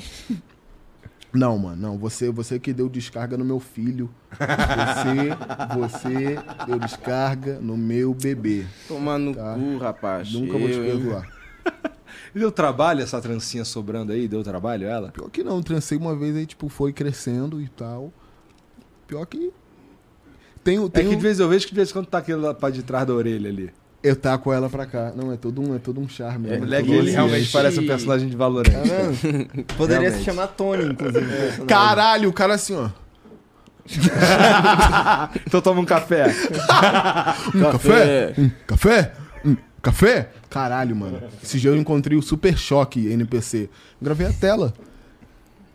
Não, 1.32 1.58
mano, 1.58 1.76
não. 1.80 1.98
Você, 1.98 2.30
você 2.30 2.58
que 2.58 2.72
deu 2.72 2.88
descarga 2.88 3.36
no 3.36 3.44
meu 3.44 3.60
filho. 3.60 4.10
Você, 4.30 5.76
você 5.78 6.38
deu 6.66 6.78
descarga 6.78 7.58
no 7.60 7.76
meu 7.76 8.14
bebê. 8.14 8.64
Toma 8.88 9.18
no 9.18 9.34
Tá. 9.34 9.54
cu, 9.54 9.78
rapaz. 9.78 10.32
Nunca 10.32 10.58
vou 10.58 10.68
te 10.68 10.74
Eu, 10.76 10.84
perdoar. 10.84 11.28
Deu 12.34 12.52
trabalho 12.52 13.02
essa 13.02 13.20
trancinha 13.20 13.64
sobrando 13.64 14.12
aí? 14.12 14.28
Deu 14.28 14.42
trabalho 14.42 14.86
ela? 14.86 15.10
Pior 15.10 15.28
que 15.30 15.42
não, 15.42 15.62
transei 15.62 15.96
uma 15.98 16.14
vez 16.14 16.36
aí, 16.36 16.46
tipo, 16.46 16.68
foi 16.68 16.92
crescendo 16.92 17.60
e 17.60 17.68
tal. 17.68 18.12
Pior 19.06 19.24
que. 19.26 19.52
Tem, 20.62 20.78
o- 20.78 20.86
É 20.86 20.88
tem 20.90 21.08
que 21.08 21.14
um- 21.14 21.16
de 21.16 21.22
vez 21.22 21.40
em 21.40 21.48
vez 21.48 21.64
que 21.64 21.70
de 21.70 21.76
vez 21.76 21.90
em 21.90 21.92
quando 21.92 22.06
tá 22.06 22.18
aquele 22.18 22.38
lá 22.38 22.52
pra 22.54 22.70
de 22.70 22.82
trás 22.82 23.06
da 23.06 23.14
orelha 23.14 23.48
ali. 23.48 23.70
Eu 24.06 24.14
taco 24.14 24.52
ela 24.52 24.70
pra 24.70 24.86
cá. 24.86 25.12
Não, 25.16 25.32
é 25.32 25.36
todo 25.36 25.60
um, 25.60 25.74
é 25.74 25.80
todo 25.80 26.00
um 26.00 26.08
charme. 26.08 26.46
O 26.46 26.50
né? 26.52 26.58
moleque, 26.58 26.92
ele 26.92 27.10
realmente 27.10 27.50
parece 27.50 27.80
um 27.80 27.86
personagem 27.86 28.28
de 28.28 28.36
Valorant. 28.36 28.70
Tá? 28.72 29.74
Poderia 29.76 30.02
Realmente. 30.02 30.18
se 30.20 30.24
chamar 30.24 30.46
Tony, 30.48 30.92
inclusive. 30.92 31.26
Caralho, 31.66 32.28
o 32.28 32.32
cara 32.32 32.54
assim, 32.54 32.76
ó. 32.76 32.88
então 35.44 35.60
toma 35.60 35.80
um 35.80 35.84
café. 35.84 36.26
Um 37.52 37.72
café? 37.72 38.34
Um 38.38 38.50
café? 38.66 39.12
Um 39.44 39.56
café? 39.82 40.30
Caralho, 40.48 40.94
mano. 40.94 41.20
Esse 41.42 41.58
dia 41.58 41.70
eu 41.70 41.76
encontrei 41.76 42.16
o 42.16 42.22
Super 42.22 42.56
Choque 42.56 43.12
NPC. 43.12 43.68
Gravei 44.00 44.28
a 44.28 44.32
tela. 44.32 44.72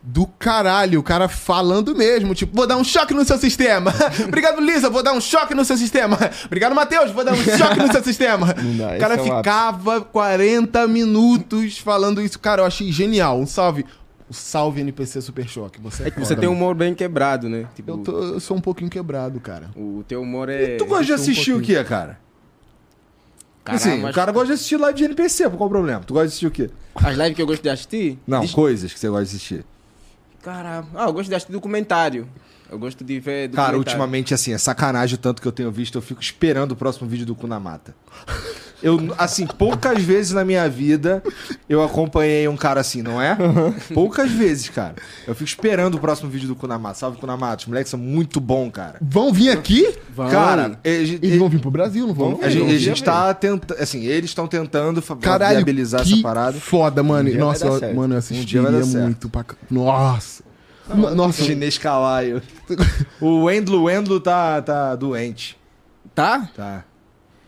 Do 0.04 0.26
caralho, 0.26 0.98
o 0.98 1.02
cara 1.02 1.28
falando 1.28 1.94
mesmo, 1.94 2.34
tipo, 2.34 2.56
vou 2.56 2.66
dar 2.66 2.76
um 2.76 2.82
choque 2.82 3.14
no 3.14 3.24
seu 3.24 3.38
sistema. 3.38 3.94
Obrigado, 4.26 4.60
Lisa, 4.60 4.90
vou 4.90 5.00
dar 5.00 5.12
um 5.12 5.20
choque 5.20 5.54
no 5.54 5.64
seu 5.64 5.76
sistema. 5.76 6.18
Obrigado, 6.44 6.74
Matheus, 6.74 7.12
vou 7.12 7.24
dar 7.24 7.32
um 7.32 7.36
choque 7.36 7.78
no 7.78 7.92
seu 7.92 8.02
sistema. 8.02 8.48
Dá, 8.76 8.96
o 8.96 8.98
cara 8.98 9.14
é 9.14 9.20
o 9.20 9.24
ficava 9.24 10.00
40 10.00 10.88
minutos 10.88 11.78
falando 11.78 12.20
isso. 12.20 12.36
Cara, 12.40 12.62
eu 12.62 12.66
achei 12.66 12.90
genial. 12.90 13.38
Um 13.38 13.46
salve. 13.46 13.86
Um 14.28 14.32
salve 14.32 14.80
NPC 14.80 15.20
Super 15.20 15.46
Choque. 15.46 15.80
Você, 15.80 16.02
é 16.02 16.08
É 16.08 16.10
que 16.10 16.18
você 16.18 16.34
tem 16.34 16.48
um 16.48 16.52
humor 16.52 16.74
bem 16.74 16.94
quebrado, 16.94 17.48
né? 17.48 17.66
Tipo, 17.76 17.92
Eu, 17.92 17.98
tô- 17.98 18.18
eu 18.24 18.40
sou 18.40 18.56
um 18.56 18.60
pouquinho 18.60 18.90
quebrado, 18.90 19.38
cara. 19.38 19.70
o 19.76 20.02
teu 20.08 20.20
humor 20.22 20.48
é. 20.48 20.78
Tu 20.78 20.84
gosta 20.84 21.04
de 21.04 21.12
um 21.12 21.14
assistir 21.14 21.52
o 21.52 21.56
pouquinho. 21.58 21.78
quê, 21.78 21.84
cara? 21.84 22.18
Caramba, 23.64 23.84
Assim, 23.92 24.04
o 24.04 24.12
cara 24.12 24.32
gosta 24.32 24.48
de 24.48 24.52
assistir 24.54 24.76
live 24.76 24.98
de 24.98 25.04
NPC, 25.04 25.48
qual 25.50 25.66
o 25.66 25.70
problema? 25.70 26.00
Tu 26.04 26.12
gosta 26.12 26.26
de 26.26 26.30
assistir 26.30 26.46
o 26.48 26.50
quê? 26.50 26.70
As 26.96 27.16
lives 27.16 27.36
que 27.36 27.42
eu 27.42 27.46
gosto 27.46 27.62
de 27.62 27.68
assistir? 27.68 28.18
Não, 28.26 28.40
Diz- 28.40 28.50
coisas 28.50 28.92
que 28.92 28.98
você 28.98 29.08
gosta 29.08 29.24
de 29.26 29.30
assistir. 29.36 29.64
Caramba. 30.42 30.88
Ah, 30.94 31.04
eu 31.04 31.12
gosto 31.12 31.28
de 31.28 31.34
assistir 31.34 31.52
documentário. 31.52 32.28
Eu 32.70 32.78
gosto 32.78 33.04
de 33.04 33.20
ver. 33.20 33.50
Cara, 33.50 33.76
ultimamente, 33.76 34.34
assim, 34.34 34.52
é 34.52 34.58
sacanagem 34.58 35.14
o 35.14 35.18
tanto 35.18 35.40
que 35.40 35.46
eu 35.46 35.52
tenho 35.52 35.70
visto, 35.70 35.96
eu 35.98 36.02
fico 36.02 36.20
esperando 36.20 36.72
o 36.72 36.76
próximo 36.76 37.08
vídeo 37.08 37.26
do 37.26 37.34
Kunamata. 37.34 37.94
Eu, 38.82 39.14
assim, 39.16 39.46
poucas 39.46 40.02
vezes 40.02 40.32
na 40.32 40.44
minha 40.44 40.68
vida 40.68 41.22
eu 41.68 41.82
acompanhei 41.84 42.48
um 42.48 42.56
cara 42.56 42.80
assim, 42.80 43.00
não 43.02 43.20
é? 43.22 43.36
Poucas 43.94 44.30
vezes, 44.30 44.68
cara. 44.68 44.94
Eu 45.26 45.34
fico 45.34 45.44
esperando 45.48 45.94
o 45.94 46.00
próximo 46.00 46.28
vídeo 46.28 46.48
do 46.48 46.56
Kunamata. 46.56 46.94
Salve, 46.98 47.18
Kunamata. 47.18 47.58
Os 47.62 47.66
moleques 47.66 47.90
são 47.90 47.98
muito 48.00 48.40
bons, 48.40 48.70
cara. 48.70 48.96
Vão 49.00 49.32
vir 49.32 49.50
aqui? 49.50 49.96
Vamos. 50.14 50.32
Cara, 50.32 50.78
é, 50.82 50.90
Eles 50.94 51.38
vão 51.38 51.48
vir 51.48 51.60
pro 51.60 51.70
Brasil, 51.70 52.06
não 52.06 52.14
vão? 52.14 52.40
a 52.42 52.48
gente, 52.50 52.62
a 52.62 52.66
Vamos 52.66 52.80
gente 52.80 53.04
tá 53.04 53.32
tentando. 53.34 53.80
Assim, 53.80 54.04
eles 54.04 54.30
estão 54.30 54.46
tentando 54.46 55.00
Caralho, 55.20 55.56
viabilizar 55.56 56.02
que 56.02 56.12
essa 56.14 56.22
parada. 56.22 56.58
foda, 56.58 57.02
mano. 57.02 57.30
Um 57.30 57.38
Nossa, 57.38 57.66
eu- 57.66 57.94
mano, 57.94 58.14
eu 58.14 58.16
Um 58.16 58.18
assistiria 58.18 58.62
certo. 58.84 58.86
muito 58.98 59.28
pra... 59.28 59.44
Nossa. 59.70 60.42
No- 60.92 61.14
Nossa, 61.14 61.44
Chinês 61.44 61.78
Kalaio. 61.78 62.42
o 63.20 63.44
Wendlo, 63.44 63.84
Wendlo 63.84 64.18
tá, 64.18 64.60
tá 64.60 64.96
doente. 64.96 65.56
Tá? 66.14 66.48
Tá. 66.56 66.84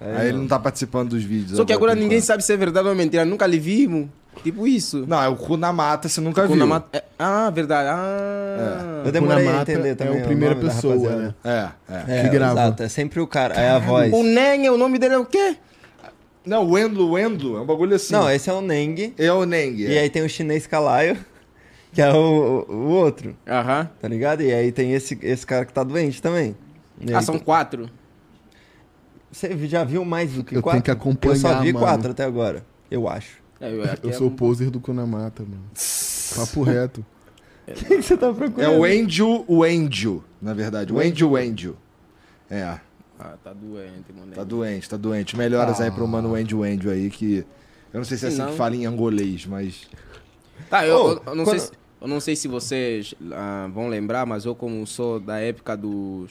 É, 0.00 0.16
Aí 0.18 0.28
ele 0.28 0.38
não 0.38 0.46
tá 0.48 0.58
participando 0.58 1.10
dos 1.10 1.22
vídeos. 1.22 1.56
Só 1.56 1.64
que 1.64 1.72
agora 1.72 1.94
ninguém 1.94 2.18
enquanto. 2.18 2.26
sabe 2.26 2.44
se 2.44 2.52
é 2.52 2.56
verdade 2.56 2.88
ou 2.88 2.94
mentira. 2.94 3.24
Nunca 3.24 3.46
lhe 3.46 3.58
vimos. 3.58 4.08
Tipo 4.42 4.66
isso. 4.66 5.04
Não, 5.06 5.22
é 5.22 5.28
o 5.28 5.36
Kunamata, 5.36 6.08
você 6.08 6.20
nunca 6.20 6.42
Quando 6.42 6.54
viu. 6.54 6.64
a 6.64 6.66
mat- 6.66 6.88
é- 6.92 7.04
Ah, 7.18 7.48
verdade. 7.50 7.88
Ah. 7.88 9.02
Eu 9.06 9.12
demorei 9.12 9.46
a 9.48 9.62
entender 9.62 9.94
também. 9.94 10.18
é 10.18 10.22
o 10.22 10.24
primeira 10.26 10.56
pessoa, 10.56 10.96
né? 11.16 11.34
É, 11.44 11.68
é. 11.88 12.18
É, 12.18 12.22
Que 12.24 12.28
grava. 12.30 12.60
Exato, 12.60 12.82
é 12.82 12.88
sempre 12.88 13.20
o 13.20 13.26
cara, 13.26 13.54
é 13.54 13.70
a 13.70 13.78
voz. 13.78 14.12
O 14.12 14.22
Nen, 14.24 14.68
o 14.70 14.76
nome 14.76 14.98
dele 14.98 15.14
é 15.14 15.18
o 15.18 15.24
quê? 15.24 15.56
Não, 16.44 16.64
o 16.66 16.72
Wendlo, 16.72 17.12
Wendlo 17.12 17.56
é 17.56 17.60
um 17.60 17.64
bagulho 17.64 17.94
assim. 17.94 18.12
Não, 18.12 18.28
esse 18.30 18.50
é 18.50 18.52
o 18.52 18.60
Neng. 18.60 19.14
é 19.16 19.32
o 19.32 19.46
Neng. 19.46 19.80
E 19.80 19.96
aí 19.98 20.10
tem 20.10 20.22
o 20.22 20.28
chinês 20.28 20.66
Kalaio, 20.66 21.16
que 21.92 22.02
é 22.02 22.12
o, 22.12 22.66
o, 22.68 22.72
o 22.74 22.88
outro, 22.90 23.34
Aham. 23.48 23.88
tá 24.02 24.08
ligado? 24.08 24.42
E 24.42 24.52
aí 24.52 24.70
tem 24.72 24.92
esse, 24.92 25.16
esse 25.22 25.46
cara 25.46 25.64
que 25.64 25.72
tá 25.72 25.82
doente 25.84 26.20
também. 26.20 26.54
E 27.00 27.14
Ah, 27.14 27.22
são 27.22 27.38
quatro. 27.38 27.88
Você 29.34 29.66
já 29.66 29.82
viu 29.84 30.04
mais 30.04 30.32
do 30.32 30.44
que 30.44 30.54
Eu 30.56 30.62
quatro? 30.62 30.76
tenho 30.80 30.84
que 30.84 30.90
acompanhar, 30.90 31.34
Eu 31.34 31.40
só 31.40 31.60
vi 31.60 31.72
mano. 31.72 31.84
quatro 31.86 32.10
até 32.12 32.24
agora, 32.24 32.64
eu 32.90 33.08
acho. 33.08 33.38
É, 33.60 33.68
eu, 33.70 33.82
Eu 34.02 34.10
é 34.10 34.12
sou 34.12 34.28
o 34.28 34.30
um- 34.30 34.36
poser 34.36 34.70
do 34.70 34.78
Kunamata, 34.80 35.42
mano. 35.42 35.62
Papo 36.36 36.62
reto. 36.62 37.04
O 37.66 37.72
que 37.72 38.02
você 38.02 38.14
tá 38.16 38.28
É 38.28 38.32
procurando? 38.34 38.78
o 38.78 38.84
Angel, 38.84 39.44
o 39.48 39.64
Angel, 39.64 40.22
na 40.40 40.52
verdade. 40.52 40.92
O 40.92 40.98
Angel, 41.00 41.30
o 41.30 41.36
Angel. 41.36 41.74
É, 42.50 42.62
Ah, 43.18 43.34
tá 43.42 43.54
doente, 43.54 44.12
mano. 44.14 44.32
tá 44.32 44.44
doente, 44.44 44.88
tá 44.90 44.96
doente. 44.98 45.34
Melhoras 45.36 45.80
aí 45.80 45.90
pro 45.90 46.06
mano 46.06 46.34
Angel, 46.34 46.62
Angel 46.62 46.90
aí, 46.92 47.08
que... 47.08 47.38
Eu 47.92 47.98
não 47.98 48.04
sei 48.04 48.18
se 48.18 48.26
é 48.26 48.28
assim 48.28 48.38
Não. 48.38 48.50
que 48.50 48.56
fala 48.56 48.76
em 48.76 48.84
angolês, 48.84 49.46
mas... 49.46 49.88
Tá, 50.68 50.86
eu, 50.86 50.94
Ô, 50.96 51.08
eu- 51.12 51.22
eu 51.26 51.34
não 51.34 51.44
quando- 51.44 51.58
sei 51.58 51.58
se, 51.60 51.72
eu 52.02 52.08
não 52.08 52.20
sei 52.20 52.36
se 52.36 52.48
vocês 52.48 53.14
ah, 53.32 53.68
vão 53.72 53.88
lembrar, 53.88 54.26
mas 54.26 54.44
eu 54.44 54.54
como 54.54 54.86
sou 54.86 55.18
da 55.18 55.38
época 55.38 55.74
dos 55.76 56.30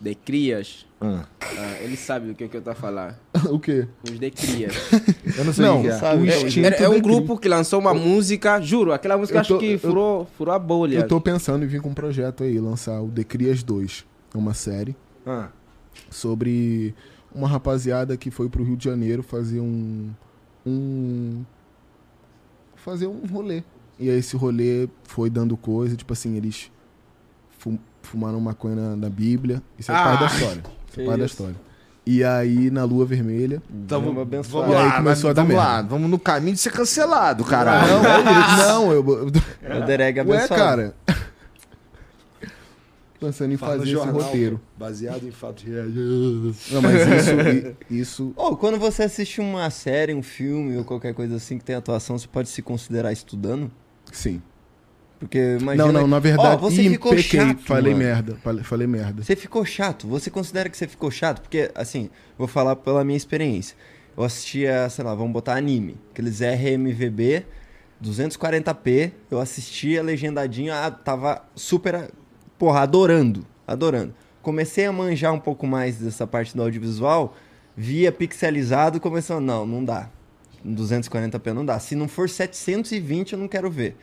de 0.00 0.14
crias, 0.14 0.86
Ah. 1.00 1.24
ah, 1.40 1.76
ele 1.82 1.96
sabe 1.96 2.26
do 2.26 2.34
que, 2.34 2.48
que 2.48 2.56
eu 2.56 2.60
tô 2.62 2.70
a 2.70 2.74
falar. 2.74 3.18
o 3.50 3.58
quê? 3.60 3.86
Os 4.02 4.18
de 4.18 4.30
crias. 4.32 4.74
Eu 5.38 5.44
não 5.44 5.52
sei 5.52 5.64
Não, 5.64 5.78
o 5.78 5.82
que 5.82 5.88
é. 5.88 5.92
sabe? 5.98 6.22
o 6.22 6.26
É, 6.28 6.68
É, 6.68 6.82
é 6.82 6.88
um 6.88 7.00
grupo 7.00 7.38
que 7.38 7.48
lançou 7.48 7.78
uma 7.78 7.94
música, 7.94 8.60
juro, 8.60 8.92
aquela 8.92 9.16
música 9.16 9.36
Eu 9.38 9.40
acho 9.42 9.54
tô- 9.54 9.58
que 9.60 9.72
eu- 9.74 9.78
furou, 9.78 10.26
furou 10.36 10.52
a 10.54 10.58
bolha. 10.58 10.96
Eu 10.98 11.06
tô 11.06 11.20
pensando 11.20 11.64
em 11.64 11.68
vir 11.68 11.80
com 11.80 11.90
um 11.90 11.94
projeto 11.94 12.42
aí, 12.42 12.58
lançar 12.58 13.00
o 13.00 13.08
The 13.10 13.22
Crias 13.22 13.62
2. 13.62 14.04
É 14.34 14.38
uma 14.38 14.54
série 14.54 14.96
Ah. 15.24 15.50
sobre 16.10 16.94
uma 17.32 17.46
rapaziada 17.46 18.16
que 18.16 18.30
foi 18.30 18.48
pro 18.48 18.64
Rio 18.64 18.76
de 18.76 18.84
Janeiro 18.84 19.22
fazer 19.22 19.60
um. 19.60 20.10
um 20.66 21.44
fazer 22.76 23.06
um 23.06 23.24
rolê. 23.26 23.62
E 24.00 24.10
aí 24.10 24.18
esse 24.18 24.36
rolê 24.36 24.88
foi 25.04 25.28
dando 25.30 25.56
coisa, 25.56 25.96
tipo 25.96 26.12
assim, 26.12 26.36
eles 26.36 26.70
fu- 27.58 27.78
fumaram 28.02 28.40
maconha 28.40 28.74
na, 28.76 28.96
na 28.96 29.08
Bíblia. 29.10 29.62
Isso 29.78 29.90
é 29.90 29.94
Ah, 29.94 30.04
parte 30.04 30.20
da 30.20 30.26
história. 30.26 30.62
É 30.96 31.04
parte 31.04 31.18
da 31.20 31.26
história. 31.26 31.54
E 32.06 32.24
aí, 32.24 32.70
na 32.70 32.84
lua 32.84 33.04
vermelha. 33.04 33.62
Então, 33.70 34.00
Vamos 34.00 34.14
vamos, 34.14 34.22
abençoar. 34.22 34.62
vamos 34.66 34.76
E 34.76 34.78
aí 34.80 34.86
lá, 34.88 34.96
começou 34.96 35.28
mas 35.28 35.30
a 35.30 35.32
dar 35.34 35.42
vamos 35.42 35.56
merda. 35.56 35.70
lá, 35.72 35.82
vamos 35.82 36.10
no 36.10 36.18
caminho 36.18 36.54
de 36.54 36.60
ser 36.60 36.72
cancelado, 36.72 37.44
caralho. 37.44 37.86
Não, 38.02 38.56
não, 38.86 38.92
eu. 38.92 39.04
eu 39.06 39.26
O 39.82 39.86
Dereg 39.86 40.18
ué, 40.18 40.22
abençoado. 40.22 40.54
cara. 40.54 40.94
Pensando 43.20 43.52
em 43.52 43.56
Fala 43.56 43.72
fazer 43.72 43.82
esse 43.84 43.92
jornal, 43.92 44.14
roteiro. 44.22 44.60
Baseado 44.78 45.24
em 45.26 45.30
fatos 45.32 45.64
reais. 45.64 45.92
Não, 46.70 46.80
mas 46.80 47.26
isso. 47.26 47.76
isso 47.90 48.32
Ô, 48.36 48.56
quando 48.56 48.78
você 48.78 49.02
assiste 49.02 49.40
uma 49.40 49.68
série, 49.70 50.14
um 50.14 50.22
filme 50.22 50.76
ou 50.76 50.84
qualquer 50.84 51.12
coisa 51.14 51.34
assim 51.34 51.58
que 51.58 51.64
tem 51.64 51.74
atuação, 51.74 52.16
você 52.16 52.28
pode 52.28 52.48
se 52.48 52.62
considerar 52.62 53.12
estudando? 53.12 53.70
sim. 54.12 54.40
Porque 55.18 55.58
imagina... 55.60 55.86
não, 55.86 55.92
não, 56.02 56.06
na 56.06 56.18
verdade, 56.20 56.54
Ó, 56.54 56.56
você 56.56 56.88
ficou 56.88 57.10
pequei, 57.10 57.40
chato, 57.40 57.60
falei 57.62 57.92
mano. 57.92 58.04
merda. 58.04 58.36
Falei, 58.42 58.62
falei 58.62 58.86
merda. 58.86 59.22
Você 59.22 59.34
ficou 59.34 59.64
chato? 59.64 60.06
Você 60.06 60.30
considera 60.30 60.68
que 60.68 60.76
você 60.76 60.86
ficou 60.86 61.10
chato? 61.10 61.40
Porque, 61.40 61.70
assim, 61.74 62.08
vou 62.36 62.46
falar 62.46 62.76
pela 62.76 63.02
minha 63.04 63.16
experiência. 63.16 63.76
Eu 64.16 64.22
assistia, 64.22 64.88
sei 64.88 65.04
lá, 65.04 65.14
vamos 65.14 65.32
botar 65.32 65.56
anime. 65.56 65.96
Aqueles 66.12 66.40
RMVB, 66.40 67.44
240p. 68.02 69.12
Eu 69.30 69.40
assistia 69.40 70.02
legendadinho, 70.02 70.72
ah, 70.72 70.90
tava 70.90 71.42
super, 71.54 72.10
porra, 72.56 72.82
adorando. 72.82 73.44
Adorando. 73.66 74.14
Comecei 74.40 74.86
a 74.86 74.92
manjar 74.92 75.34
um 75.34 75.40
pouco 75.40 75.66
mais 75.66 75.98
dessa 75.98 76.26
parte 76.26 76.56
do 76.56 76.62
audiovisual, 76.62 77.36
via 77.76 78.12
pixelizado, 78.12 79.00
começou, 79.00 79.40
não, 79.40 79.66
não 79.66 79.84
dá. 79.84 80.08
240p 80.64 81.52
não 81.52 81.64
dá. 81.64 81.78
Se 81.78 81.94
não 81.94 82.08
for 82.08 82.28
720, 82.28 83.32
eu 83.32 83.38
não 83.38 83.48
quero 83.48 83.70
ver. 83.70 83.96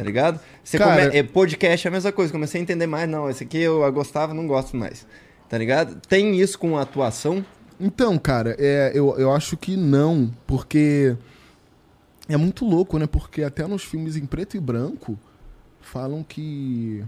Tá 0.00 0.04
ligado? 0.06 0.40
Você 0.64 0.78
Cara- 0.78 1.06
come- 1.08 1.18
é, 1.18 1.22
podcast 1.22 1.86
é 1.86 1.88
a 1.88 1.92
mesma 1.92 2.10
coisa. 2.10 2.32
Comecei 2.32 2.58
a 2.58 2.62
entender 2.62 2.86
mais. 2.86 3.06
Não, 3.06 3.28
esse 3.28 3.44
aqui 3.44 3.58
eu 3.58 3.92
gostava, 3.92 4.32
não 4.32 4.46
gosto 4.46 4.74
mais. 4.76 5.06
Tá 5.46 5.58
ligado? 5.58 6.00
Tem 6.08 6.40
isso 6.40 6.58
com 6.58 6.78
a 6.78 6.80
atuação. 6.82 7.44
Então, 7.78 8.16
cara, 8.18 8.56
é, 8.58 8.92
eu, 8.94 9.18
eu 9.18 9.30
acho 9.30 9.56
que 9.58 9.76
não, 9.76 10.30
porque 10.46 11.14
é 12.30 12.36
muito 12.38 12.64
louco, 12.64 12.98
né? 12.98 13.06
Porque 13.06 13.42
até 13.42 13.66
nos 13.66 13.84
filmes 13.84 14.16
em 14.16 14.24
preto 14.24 14.56
e 14.56 14.60
branco 14.60 15.18
falam 15.82 16.22
que. 16.22 17.04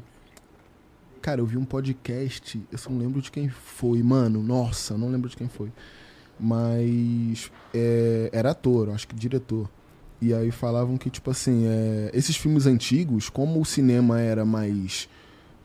Cara, 1.22 1.40
eu 1.40 1.46
vi 1.46 1.56
um 1.56 1.64
podcast, 1.64 2.60
eu 2.70 2.76
só 2.76 2.90
não 2.90 2.98
lembro 2.98 3.22
de 3.22 3.30
quem 3.30 3.48
foi, 3.48 4.02
mano. 4.02 4.42
Nossa, 4.42 4.98
não 4.98 5.08
lembro 5.10 5.30
de 5.30 5.36
quem 5.36 5.48
foi. 5.48 5.70
Mas 6.38 7.50
é, 7.72 8.28
era 8.32 8.50
ator, 8.50 8.90
acho 8.90 9.06
que 9.08 9.14
diretor. 9.14 9.70
E 10.22 10.32
aí 10.32 10.52
falavam 10.52 10.96
que, 10.96 11.10
tipo 11.10 11.32
assim, 11.32 11.64
é, 11.66 12.10
esses 12.14 12.36
filmes 12.36 12.64
antigos, 12.64 13.28
como 13.28 13.60
o 13.60 13.64
cinema 13.64 14.20
era 14.20 14.44
mais 14.44 15.08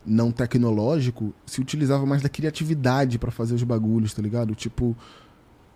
não 0.03 0.31
tecnológico, 0.31 1.31
se 1.45 1.61
utilizava 1.61 2.07
mais 2.07 2.23
da 2.23 2.29
criatividade 2.29 3.19
pra 3.19 3.29
fazer 3.29 3.53
os 3.53 3.61
bagulhos, 3.61 4.15
tá 4.15 4.21
ligado? 4.21 4.55
Tipo, 4.55 4.97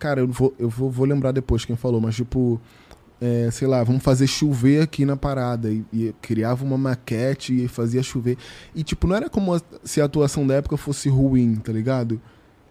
cara, 0.00 0.20
eu 0.20 0.26
vou, 0.26 0.52
eu 0.58 0.68
vou, 0.68 0.90
vou 0.90 1.06
lembrar 1.06 1.30
depois 1.30 1.64
quem 1.64 1.76
falou, 1.76 2.00
mas 2.00 2.16
tipo, 2.16 2.60
é, 3.20 3.48
sei 3.52 3.68
lá, 3.68 3.84
vamos 3.84 4.02
fazer 4.02 4.26
chover 4.26 4.82
aqui 4.82 5.04
na 5.04 5.16
parada. 5.16 5.70
E, 5.70 5.84
e 5.92 6.12
criava 6.20 6.64
uma 6.64 6.76
maquete 6.76 7.64
e 7.64 7.68
fazia 7.68 8.02
chover. 8.02 8.36
E 8.74 8.82
tipo, 8.82 9.06
não 9.06 9.14
era 9.14 9.30
como 9.30 9.54
a- 9.54 9.62
se 9.84 10.00
a 10.00 10.06
atuação 10.06 10.44
da 10.44 10.54
época 10.54 10.76
fosse 10.76 11.08
ruim, 11.08 11.54
tá 11.54 11.70
ligado? 11.72 12.20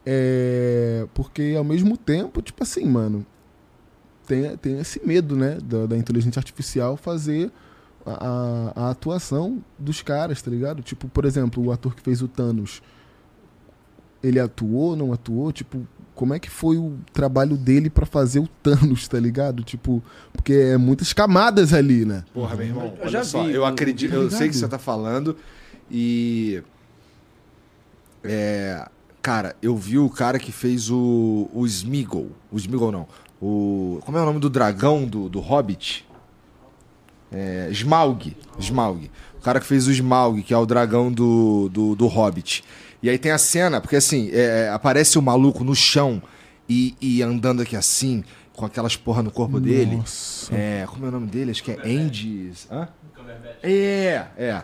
É, 0.05 1.07
porque 1.13 1.53
ao 1.57 1.63
mesmo 1.63 1.95
tempo, 1.95 2.41
tipo 2.41 2.63
assim, 2.63 2.83
mano, 2.85 3.25
tem, 4.32 4.58
tem 4.58 4.80
esse 4.80 5.06
medo, 5.06 5.36
né, 5.36 5.58
da, 5.64 5.86
da 5.88 5.98
inteligência 5.98 6.40
artificial 6.40 6.95
fazer 6.95 7.52
a, 8.06 8.12
a, 8.76 8.86
a 8.86 8.90
atuação 8.91 9.62
dos 9.78 10.02
caras, 10.02 10.41
tá 10.41 10.49
ligado? 10.49 10.82
Tipo, 10.82 11.08
por 11.10 11.26
exemplo, 11.26 11.62
o 11.66 11.72
ator 11.72 11.94
que 11.94 12.02
fez 12.02 12.22
o 12.22 12.28
Thanos, 12.28 12.82
ele 14.24 14.40
atuou, 14.40 14.95
não 14.95 15.12
atuou? 15.12 15.52
Tipo, 15.52 15.86
como 16.16 16.34
é 16.34 16.40
que 16.40 16.49
foi 16.49 16.78
o 16.78 16.94
trabalho 17.12 17.58
dele 17.58 17.90
pra 17.90 18.06
fazer 18.06 18.40
o 18.40 18.48
Thanos, 18.48 19.08
tá 19.08 19.20
ligado? 19.20 19.64
Tipo, 19.64 20.02
porque 20.32 20.53
é 20.53 20.78
muitas 20.78 21.12
camadas 21.14 21.74
ali, 21.74 22.06
né? 22.06 22.24
Porra, 22.34 22.56
meu 22.56 22.68
irmão, 22.68 22.86
Eu 22.86 23.02
olha 23.02 23.10
já 23.10 23.24
só, 23.24 23.44
vi, 23.44 23.49
eu 23.49 23.56
eu- 23.56 23.66
acredito, 23.66 24.14
eu 24.14 24.30
sei 24.32 24.48
que 24.48 24.56
você 24.56 24.68
tá 24.68 24.78
falando 24.80 25.36
e 25.90 26.64
é, 28.24 28.88
cara, 29.22 29.56
eu 29.62 29.76
vi 29.76 29.98
o 29.98 30.10
cara 30.10 30.40
que 30.40 30.52
fez 30.52 30.90
o 30.90 31.49
o 31.53 31.66
Smeagol, 31.66 32.30
o 32.52 32.58
Smeagol 32.58 32.91
não, 32.91 33.08
o 33.41 33.99
como 34.05 34.18
é 34.18 34.22
o 34.22 34.26
nome 34.26 34.39
do 34.39 34.49
dragão 34.49 35.05
do, 35.05 35.27
do 35.27 35.39
Hobbit? 35.39 36.05
É, 37.31 37.69
Smaug, 37.72 38.35
Smaug. 38.59 39.09
O 39.39 39.41
cara 39.41 39.59
que 39.59 39.65
fez 39.65 39.88
o 39.88 39.91
Smaug, 39.91 40.43
que 40.43 40.53
é 40.53 40.57
o 40.57 40.65
dragão 40.65 41.11
do, 41.11 41.69
do, 41.69 41.95
do 41.95 42.07
Hobbit. 42.07 42.63
E 43.01 43.09
aí 43.09 43.18
tem 43.18 43.31
a 43.31 43.38
cena, 43.38 43.81
porque 43.81 43.95
assim, 43.95 44.30
é, 44.31 44.69
aparece 44.69 45.18
o 45.18 45.22
maluco 45.22 45.63
no 45.63 45.73
chão 45.73 46.22
e, 46.69 46.95
e 47.01 47.23
andando 47.23 47.61
aqui 47.61 47.76
assim, 47.76 48.23
com 48.53 48.65
aquelas 48.65 48.95
porra 48.95 49.23
no 49.23 49.31
corpo 49.31 49.59
dele. 49.59 49.95
Nossa. 49.95 50.53
É, 50.53 50.85
como 50.88 51.05
é 51.05 51.09
o 51.09 51.11
nome 51.11 51.27
dele? 51.27 51.51
Acho 51.51 51.63
que 51.63 51.72
é 51.72 51.80
Andy. 51.84 52.51
Hã? 52.69 52.88
É, 53.63 54.26
é. 54.38 54.63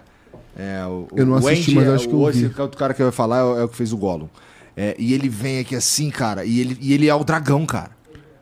É, 0.55 0.85
o, 0.85 1.07
Eu 1.15 1.25
não 1.25 1.33
o 1.33 1.37
assisti, 1.37 1.71
Andy 1.71 1.75
mas 1.75 1.87
é 1.87 1.95
acho 1.95 2.07
que 2.07 2.13
eu 2.13 2.19
o, 2.21 2.31
vi. 2.31 2.45
esse 2.45 2.61
outro 2.61 2.77
cara 2.77 2.93
que 2.93 3.01
eu 3.01 3.07
ia 3.07 3.11
falar 3.11 3.39
é 3.39 3.43
o, 3.43 3.59
é 3.59 3.63
o 3.63 3.69
que 3.69 3.75
fez 3.75 3.91
o 3.93 3.97
Gollum. 3.97 4.27
É, 4.75 4.95
e 4.99 5.13
ele 5.13 5.29
vem 5.29 5.59
aqui 5.59 5.75
assim, 5.75 6.11
cara, 6.11 6.45
e 6.45 6.59
ele, 6.59 6.77
e 6.79 6.93
ele 6.93 7.07
é 7.07 7.15
o 7.15 7.23
dragão, 7.23 7.65
cara. 7.65 7.96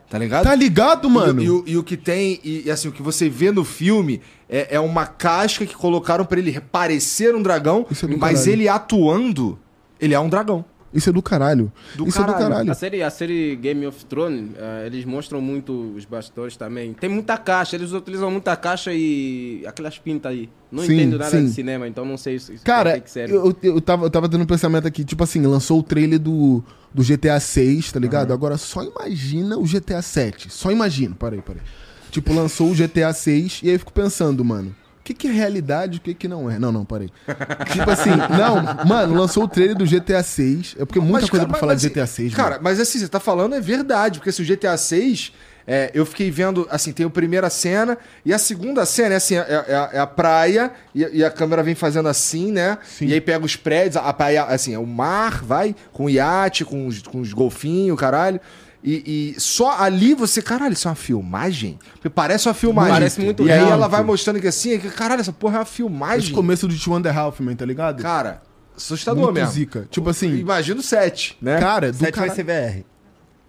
Tá 0.08 0.18
ligado? 0.18 0.44
Tá 0.44 0.54
ligado, 0.54 1.10
mano? 1.10 1.42
E, 1.42 1.46
e 1.46 1.50
o- 1.50 1.64
e 1.66 1.76
o 1.76 1.82
que 1.82 1.96
tem, 1.96 2.38
e, 2.44 2.70
assim, 2.70 2.86
o 2.88 2.92
que 2.92 3.02
você 3.02 3.28
vê 3.28 3.50
no 3.50 3.64
filme 3.64 4.20
é, 4.48 4.76
é 4.76 4.80
uma 4.80 5.04
casca 5.06 5.66
que 5.66 5.74
colocaram 5.74 6.24
pra 6.24 6.38
ele 6.38 6.60
parecer 6.60 7.34
um 7.34 7.42
dragão, 7.42 7.84
é 7.90 8.16
mas 8.16 8.38
caralho. 8.40 8.52
ele 8.52 8.68
atuando, 8.68 9.58
ele 10.00 10.14
é 10.14 10.20
um 10.20 10.28
dragão. 10.28 10.64
Isso 10.96 11.10
é 11.10 11.12
do 11.12 11.22
caralho. 11.22 11.70
Do 11.94 12.06
Isso 12.08 12.18
é 12.18 12.22
do 12.22 12.32
caralho. 12.32 12.48
caralho. 12.48 12.70
A 12.70 12.74
série, 12.74 13.02
a 13.02 13.10
série 13.10 13.56
Game 13.56 13.86
of 13.86 14.04
Thrones, 14.06 14.50
eh, 14.56 14.86
eles 14.86 15.04
mostram 15.04 15.40
muito 15.40 15.94
os 15.94 16.04
bastidores 16.04 16.56
também. 16.56 16.94
Tem 16.94 17.10
muita 17.10 17.36
caixa, 17.36 17.76
eles 17.76 17.92
utilizam 17.92 18.30
muita 18.30 18.56
caixa 18.56 18.92
e 18.94 19.62
aquelas 19.66 19.98
pintas 19.98 20.32
aí. 20.32 20.48
Não 20.70 20.84
Sim, 20.84 20.94
entendo 20.94 21.18
nada 21.18 21.30
sim. 21.30 21.44
de 21.44 21.52
cinema, 21.52 21.86
então 21.86 22.04
não 22.04 22.16
sei 22.16 22.36
isso. 22.36 22.52
Cara, 22.64 22.98
que 22.98 23.10
serve. 23.10 23.34
eu, 23.34 23.56
eu, 23.62 23.80
tava, 23.80 24.06
eu 24.06 24.10
tava 24.10 24.28
tendo 24.28 24.42
um 24.42 24.46
pensamento 24.46 24.86
aqui, 24.88 25.04
tipo 25.04 25.22
assim, 25.22 25.40
lançou 25.42 25.78
o 25.78 25.82
trailer 25.82 26.18
do, 26.18 26.62
do 26.92 27.02
GTA 27.02 27.38
6, 27.38 27.92
tá 27.92 28.00
ligado? 28.00 28.32
Agora 28.32 28.56
só 28.56 28.82
imagina 28.82 29.58
o 29.58 29.64
GTA 29.64 30.02
7. 30.02 30.50
Só 30.50 30.72
imagina, 30.72 31.14
parei, 31.14 31.40
parei. 31.40 31.62
Tipo, 32.10 32.32
lançou 32.32 32.70
o 32.70 32.74
GTA 32.74 33.12
6 33.12 33.60
e 33.62 33.68
aí 33.68 33.74
eu 33.74 33.78
fico 33.78 33.92
pensando, 33.92 34.44
mano, 34.44 34.74
que, 35.06 35.14
que 35.14 35.28
é 35.28 35.30
realidade 35.30 35.94
e 35.94 35.98
o 35.98 36.00
que, 36.00 36.14
que 36.14 36.26
não 36.28 36.50
é? 36.50 36.58
Não, 36.58 36.72
não, 36.72 36.84
parei. 36.84 37.10
tipo 37.72 37.90
assim, 37.90 38.10
não, 38.10 38.84
mano, 38.86 39.14
lançou 39.14 39.44
o 39.44 39.48
trailer 39.48 39.76
do 39.76 39.84
GTA 39.86 40.22
6. 40.22 40.76
É 40.78 40.84
porque 40.84 40.98
muita 41.00 41.20
Mas, 41.22 41.30
coisa 41.30 41.46
cara, 41.46 41.48
pra 41.48 41.52
mas- 41.52 41.60
falar 41.60 41.72
mas, 41.74 41.82
de 41.82 41.88
GTA 41.88 42.06
6, 42.06 42.34
Cara, 42.34 42.50
mano. 42.50 42.60
mas 42.64 42.80
assim, 42.80 42.98
você 42.98 43.08
tá 43.08 43.20
falando 43.20 43.54
é 43.54 43.60
verdade, 43.60 44.18
porque 44.18 44.32
se 44.32 44.42
o 44.42 44.44
GTA 44.44 44.76
6, 44.76 45.32
é, 45.66 45.90
eu 45.94 46.04
fiquei 46.06 46.30
vendo, 46.30 46.66
assim, 46.70 46.92
tem 46.92 47.06
a 47.06 47.10
primeira 47.10 47.48
cena 47.50 47.96
e 48.24 48.32
a 48.32 48.38
segunda 48.38 48.84
cena 48.84 49.14
é 49.14 49.16
assim, 49.16 49.36
é, 49.36 49.64
é 49.68 49.74
a- 49.74 49.90
é 49.94 49.98
a 49.98 50.06
praia 50.06 50.70
e, 50.94 51.02
e 51.18 51.24
a 51.24 51.30
câmera 51.30 51.62
vem 51.62 51.74
fazendo 51.74 52.08
assim, 52.08 52.50
né? 52.52 52.78
Sim. 52.84 53.06
E 53.06 53.12
aí 53.14 53.20
pega 53.20 53.44
os 53.44 53.56
prédios, 53.56 53.96
a 53.96 54.12
praia, 54.12 54.44
assim, 54.44 54.74
é 54.74 54.78
o 54.78 54.86
mar, 54.86 55.42
vai, 55.44 55.74
com 55.92 56.04
o 56.06 56.10
iate, 56.10 56.64
com 56.64 56.86
os, 56.86 57.02
com 57.02 57.20
os 57.20 57.32
golfinhos, 57.32 57.98
caralho. 57.98 58.40
E, 58.86 59.34
e 59.36 59.40
só 59.40 59.80
ali 59.80 60.14
você, 60.14 60.40
caralho, 60.40 60.72
isso 60.72 60.86
é 60.86 60.90
uma 60.90 60.94
filmagem? 60.94 61.76
Porque 61.94 62.08
parece 62.08 62.46
uma 62.46 62.54
filmagem. 62.54 62.92
Parece 62.92 63.20
muito 63.20 63.42
E 63.44 63.50
aí 63.50 63.58
real. 63.58 63.72
ela 63.72 63.88
vai 63.88 64.04
mostrando 64.04 64.40
que 64.40 64.46
assim, 64.46 64.78
que, 64.78 64.88
caralho, 64.90 65.20
essa 65.20 65.32
porra 65.32 65.54
é 65.54 65.58
uma 65.58 65.62
Esse 65.64 65.72
filmagem. 65.72 66.32
começo 66.32 66.68
de 66.68 66.78
Two 66.82 66.94
and 66.94 67.02
a 67.04 67.12
Half, 67.12 67.40
man, 67.40 67.56
tá 67.56 67.64
ligado? 67.66 68.00
Cara, 68.00 68.42
assustador 68.76 69.24
Muito 69.24 69.34
mesmo. 69.34 69.50
zica. 69.50 69.88
Tipo 69.90 70.08
assim, 70.10 70.36
Imagina 70.36 70.78
o 70.78 70.82
7, 70.84 71.36
né? 71.42 71.58
cara, 71.58 71.90
do 71.90 71.98
7 71.98 72.16
vai 72.16 72.30
ser 72.30 72.44
VR. 72.44 72.84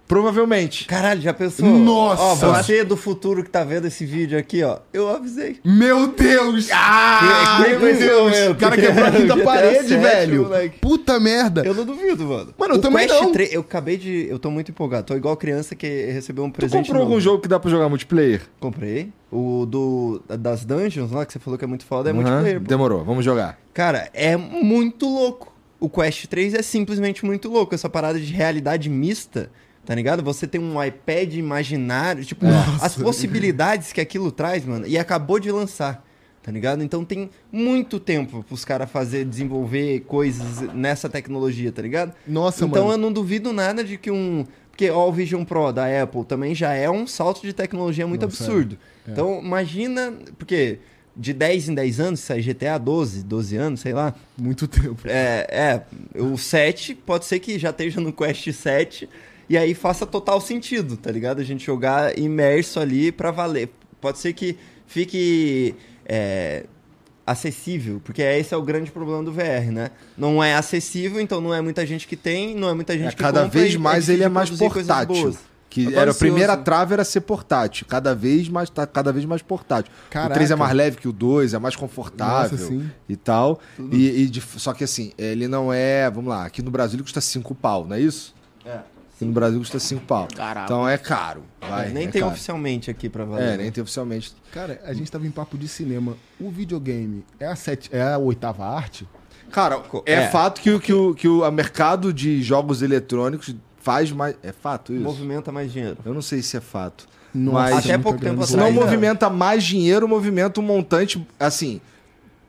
Provavelmente. 0.07 0.85
Caralho, 0.85 1.19
já 1.21 1.34
pensou? 1.34 1.65
Nossa! 1.67 2.21
Ó, 2.21 2.35
você 2.35 2.84
do 2.85 2.95
futuro 2.95 3.43
que 3.43 3.49
tá 3.49 3.63
vendo 3.63 3.88
esse 3.88 4.05
vídeo 4.05 4.39
aqui, 4.39 4.63
ó. 4.63 4.77
Eu 4.93 5.09
avisei. 5.09 5.57
Meu 5.65 6.07
Deus! 6.07 6.69
Ah, 6.71 7.61
Que- 7.65 7.73
que 7.73 7.79
meu. 7.79 7.93
Deus! 7.97 8.47
O 8.51 8.55
cara 8.55 8.77
quebrou 8.77 9.05
a 9.05 9.11
quinta 9.11 9.38
parede, 9.43 9.88
7, 9.89 9.97
velho! 10.01 10.43
moleque. 10.43 10.79
Puta 10.79 11.19
merda! 11.19 11.63
Eu 11.65 11.73
não 11.73 11.84
duvido, 11.85 12.23
mano. 12.25 12.53
Mano, 12.57 12.73
eu 12.75 12.77
O 12.77 12.81
também 12.81 13.05
Quest 13.07 13.21
não. 13.21 13.31
3, 13.34 13.53
eu 13.53 13.61
acabei 13.61 13.97
de. 13.97 14.27
Eu 14.29 14.39
tô 14.39 14.49
muito 14.49 14.71
empolgado. 14.71 15.05
Tô 15.07 15.15
igual 15.15 15.35
criança 15.35 15.75
que 15.75 16.05
recebeu 16.05 16.45
um 16.45 16.49
Tu 16.49 16.55
presente. 16.55 16.85
comprou 16.88 16.99
novo. 17.03 17.11
algum 17.11 17.21
jogo 17.21 17.41
que 17.41 17.47
dá 17.49 17.59
pra 17.59 17.69
jogar 17.69 17.89
multiplayer? 17.89 18.41
Comprei. 18.61 19.11
O 19.29 19.65
do. 19.65 20.21
Das 20.39 20.63
dungeons 20.63 21.11
lá 21.11 21.25
que 21.25 21.34
você 21.34 21.39
falou 21.39 21.57
que 21.59 21.65
é 21.65 21.67
muito 21.67 21.85
foda, 21.85 22.09
é 22.09 22.13
multiplayer. 22.13 22.61
pô. 22.61 22.67
Demorou, 22.67 23.03
vamos 23.03 23.25
jogar. 23.25 23.59
Cara, 23.73 24.09
é 24.13 24.38
muito 24.38 25.05
louco. 25.05 25.53
o 25.81 25.89
Quest 25.89 26.25
3 26.27 26.53
é 26.53 26.61
simplesmente 26.61 27.25
muito 27.25 27.49
louco. 27.49 27.75
Essa 27.75 27.89
parada 27.89 28.17
de 28.19 28.31
realidade 28.34 28.89
mista, 28.89 29.51
tá 29.88 29.95
ligado? 29.95 30.22
Você 30.22 30.45
tem 30.45 30.59
um 30.59 30.84
iPad 30.84 31.35
imaginário, 31.35 32.26
tipo, 32.26 32.45
as 32.81 32.93
possibilidades 32.93 33.93
que 33.93 34.01
aquilo 34.01 34.34
traz, 34.34 34.65
mano, 34.65 34.85
e 34.85 34.97
acabou 34.97 35.39
de 35.39 35.49
lançar. 35.49 36.05
Tá 36.43 36.51
ligado? 36.51 36.84
Então 36.84 37.05
tem 37.05 37.30
muito 37.49 37.97
tempo 37.97 38.43
pros 38.43 38.65
caras 38.65 38.91
fazer, 38.91 39.23
desenvolver 39.23 40.01
coisas 40.01 40.61
nessa 40.73 41.07
tecnologia, 41.07 41.72
tá 41.72 41.81
ligado? 41.81 42.14
Nossa, 42.27 42.65
então 42.65 42.84
mano. 42.84 42.95
eu 42.95 42.97
não 42.97 43.14
duvido 43.14 43.53
nada 43.53 43.81
de 43.81 43.97
que 43.97 44.11
um. 44.11 44.45
Porque 44.69 44.89
ó, 44.89 45.07
o 45.07 45.11
Vision 45.11 45.45
Pro 45.45 45.72
da 45.72 45.85
Apple 46.03 46.26
também 46.26 46.53
já 46.53 46.73
é 46.73 46.89
um 46.89 47.07
salto 47.07 47.41
de 47.41 47.53
tecnologia 47.53 48.05
muito 48.05 48.26
Nossa, 48.26 48.43
absurdo. 48.43 48.77
é. 49.07 49.11
Então 49.11 49.41
imagina. 49.41 50.14
Porque 50.38 50.80
de 51.15 51.34
10 51.34 51.69
em 51.69 51.73
10 51.73 51.99
anos, 51.99 52.19
sai 52.19 52.41
GTA 52.41 52.77
12, 52.77 53.23
12 53.23 53.55
anos, 53.55 53.80
sei 53.80 53.93
lá. 53.93 54.14
Muito 54.38 54.68
tempo. 54.68 55.01
É, 55.05 55.84
é, 56.15 56.22
o 56.22 56.38
7 56.38 56.93
pode 56.93 57.26
ser 57.26 57.39
que 57.39 57.57
já 57.57 57.72
esteja 57.72 57.99
no 57.99 58.14
Quest 58.14 58.51
7 58.51 59.09
e 59.49 59.57
aí 59.57 59.74
faça 59.74 60.06
total 60.06 60.41
sentido, 60.41 60.98
tá 60.98 61.11
ligado? 61.11 61.40
A 61.40 61.44
gente 61.44 61.65
jogar 61.65 62.18
imerso 62.18 62.80
ali 62.80 63.11
pra 63.11 63.32
valer. 63.32 63.69
Pode 64.02 64.19
ser 64.19 64.34
que 64.34 64.57
fique 64.86 65.76
é, 66.06 66.65
acessível, 67.26 68.02
porque 68.03 68.22
esse 68.22 68.53
é 68.53 68.57
o 68.57 68.61
grande 68.61 68.91
problema 68.91 69.24
do 69.24 69.32
VR, 69.32 69.72
né? 69.72 69.91
Não 70.18 70.44
é 70.44 70.56
acessível, 70.56 71.19
então 71.19 71.41
não 71.41 71.53
é 71.53 71.61
muita 71.61 71.86
gente 71.86 72.07
que 72.07 72.15
tem, 72.15 72.56
não 72.56 72.69
é 72.69 72.74
muita 72.74 72.94
gente 72.98 73.07
É, 73.07 73.11
que 73.11 73.18
cada 73.18 73.44
compra 73.44 73.60
vez 73.60 73.76
mais 73.76 74.07
ele 74.10 74.24
é 74.24 74.30
mais 74.30 74.49
portátil. 74.49 75.38
Que 75.69 75.94
era 75.94 76.11
a 76.11 76.14
primeira 76.14 76.56
trava 76.56 76.94
era 76.94 77.03
ser 77.03 77.22
portátil. 77.22 77.86
Cada 77.88 78.15
vez 78.15 78.48
mais 78.48 78.69
tá 78.69 78.88
cada 78.88 79.11
vez 79.11 79.26
mais 79.26 79.41
portátil. 79.41 79.91
Caraca. 80.10 80.32
O 80.32 80.34
3 80.36 80.52
é 80.52 80.56
mais 80.56 80.74
leve 80.74 80.98
que 80.98 81.10
o 81.10 81.11
2, 81.11 81.53
é 81.53 81.60
mais 81.60 81.76
confortável 81.76 82.57
Nossa, 82.57 82.86
e 83.10 83.15
tal. 83.18 83.60
E, 83.91 84.22
e 84.24 84.28
de- 84.28 84.41
só 84.41 84.74
que 84.74 84.86
assim, 84.86 85.11
ele 85.18 85.45
não 85.48 85.72
é, 85.74 86.10
vamos 86.10 86.30
lá, 86.30 86.45
aqui 86.45 86.61
no 86.61 86.72
Brasil 86.72 86.95
ele 86.95 87.03
custa 87.03 87.19
5 87.19 87.53
pau, 87.53 87.86
não 87.86 87.98
é 87.98 87.99
isso? 87.99 88.34
É. 88.65 88.80
Aqui 89.18 89.26
no 89.26 89.31
Brasil 89.34 89.57
custa 89.60 89.80
5 89.80 90.06
pau. 90.06 90.27
Caralho. 90.34 90.65
Então 90.65 90.88
é 90.88 90.95
caro. 90.98 91.44
Vai, 91.60 91.89
nem 91.89 92.06
é 92.07 92.11
tem 92.11 92.22
caro. 92.22 92.31
oficialmente 92.34 92.89
aqui 92.91 93.10
pra 93.10 93.26
valer. 93.26 93.56
É, 93.56 93.57
nem 93.57 93.72
tem 93.72 93.81
oficialmente. 93.81 94.34
Cara, 94.53 94.80
a 94.85 94.94
gente 94.94 95.11
tava 95.11 95.26
em 95.27 95.31
papo 95.31 95.57
de 95.57 95.68
cinema. 95.68 96.15
O 96.39 96.52
videogame 96.52 97.26
é 97.39 97.48
a, 97.48 97.56
sete, 97.56 97.89
é 97.91 98.02
a 98.14 98.18
oitava 98.19 98.64
arte? 98.65 99.07
Cara, 99.52 99.81
é, 100.06 100.14
É. 100.14 100.27
fato 100.30 100.61
que, 100.61 100.69
o- 100.69 100.80
que, 100.80 100.94
o, 100.94 101.15
que 101.15 101.27
o 101.27 101.49
mercado 101.52 102.14
de 102.14 102.41
jogos 102.44 102.81
eletrônicos 102.84 103.56
faz 103.81 104.11
mais. 104.11 104.35
É 104.44 104.52
fato 104.52 104.94
isso? 104.94 105.02
Movimenta 105.03 105.52
mais 105.52 105.72
dinheiro. 105.73 105.98
Eu 106.06 106.14
não 106.14 106.22
sei 106.22 106.41
se 106.44 106.56
é 106.56 106.61
fato. 106.61 107.07
Nossa, 107.34 107.76
Mas- 107.76 107.85
Até 107.85 107.98
pouco 107.98 108.19
tempo 108.19 108.35
grande. 108.35 108.48
Se 108.52 108.56
não 108.56 108.65
atrás, 108.65 108.76
né? 108.80 108.85
movimenta 108.85 109.30
mais 109.31 109.64
dinheiro, 109.64 110.07
movimenta 110.07 110.60
um 110.60 110.64
montante, 110.64 111.26
assim, 111.39 111.81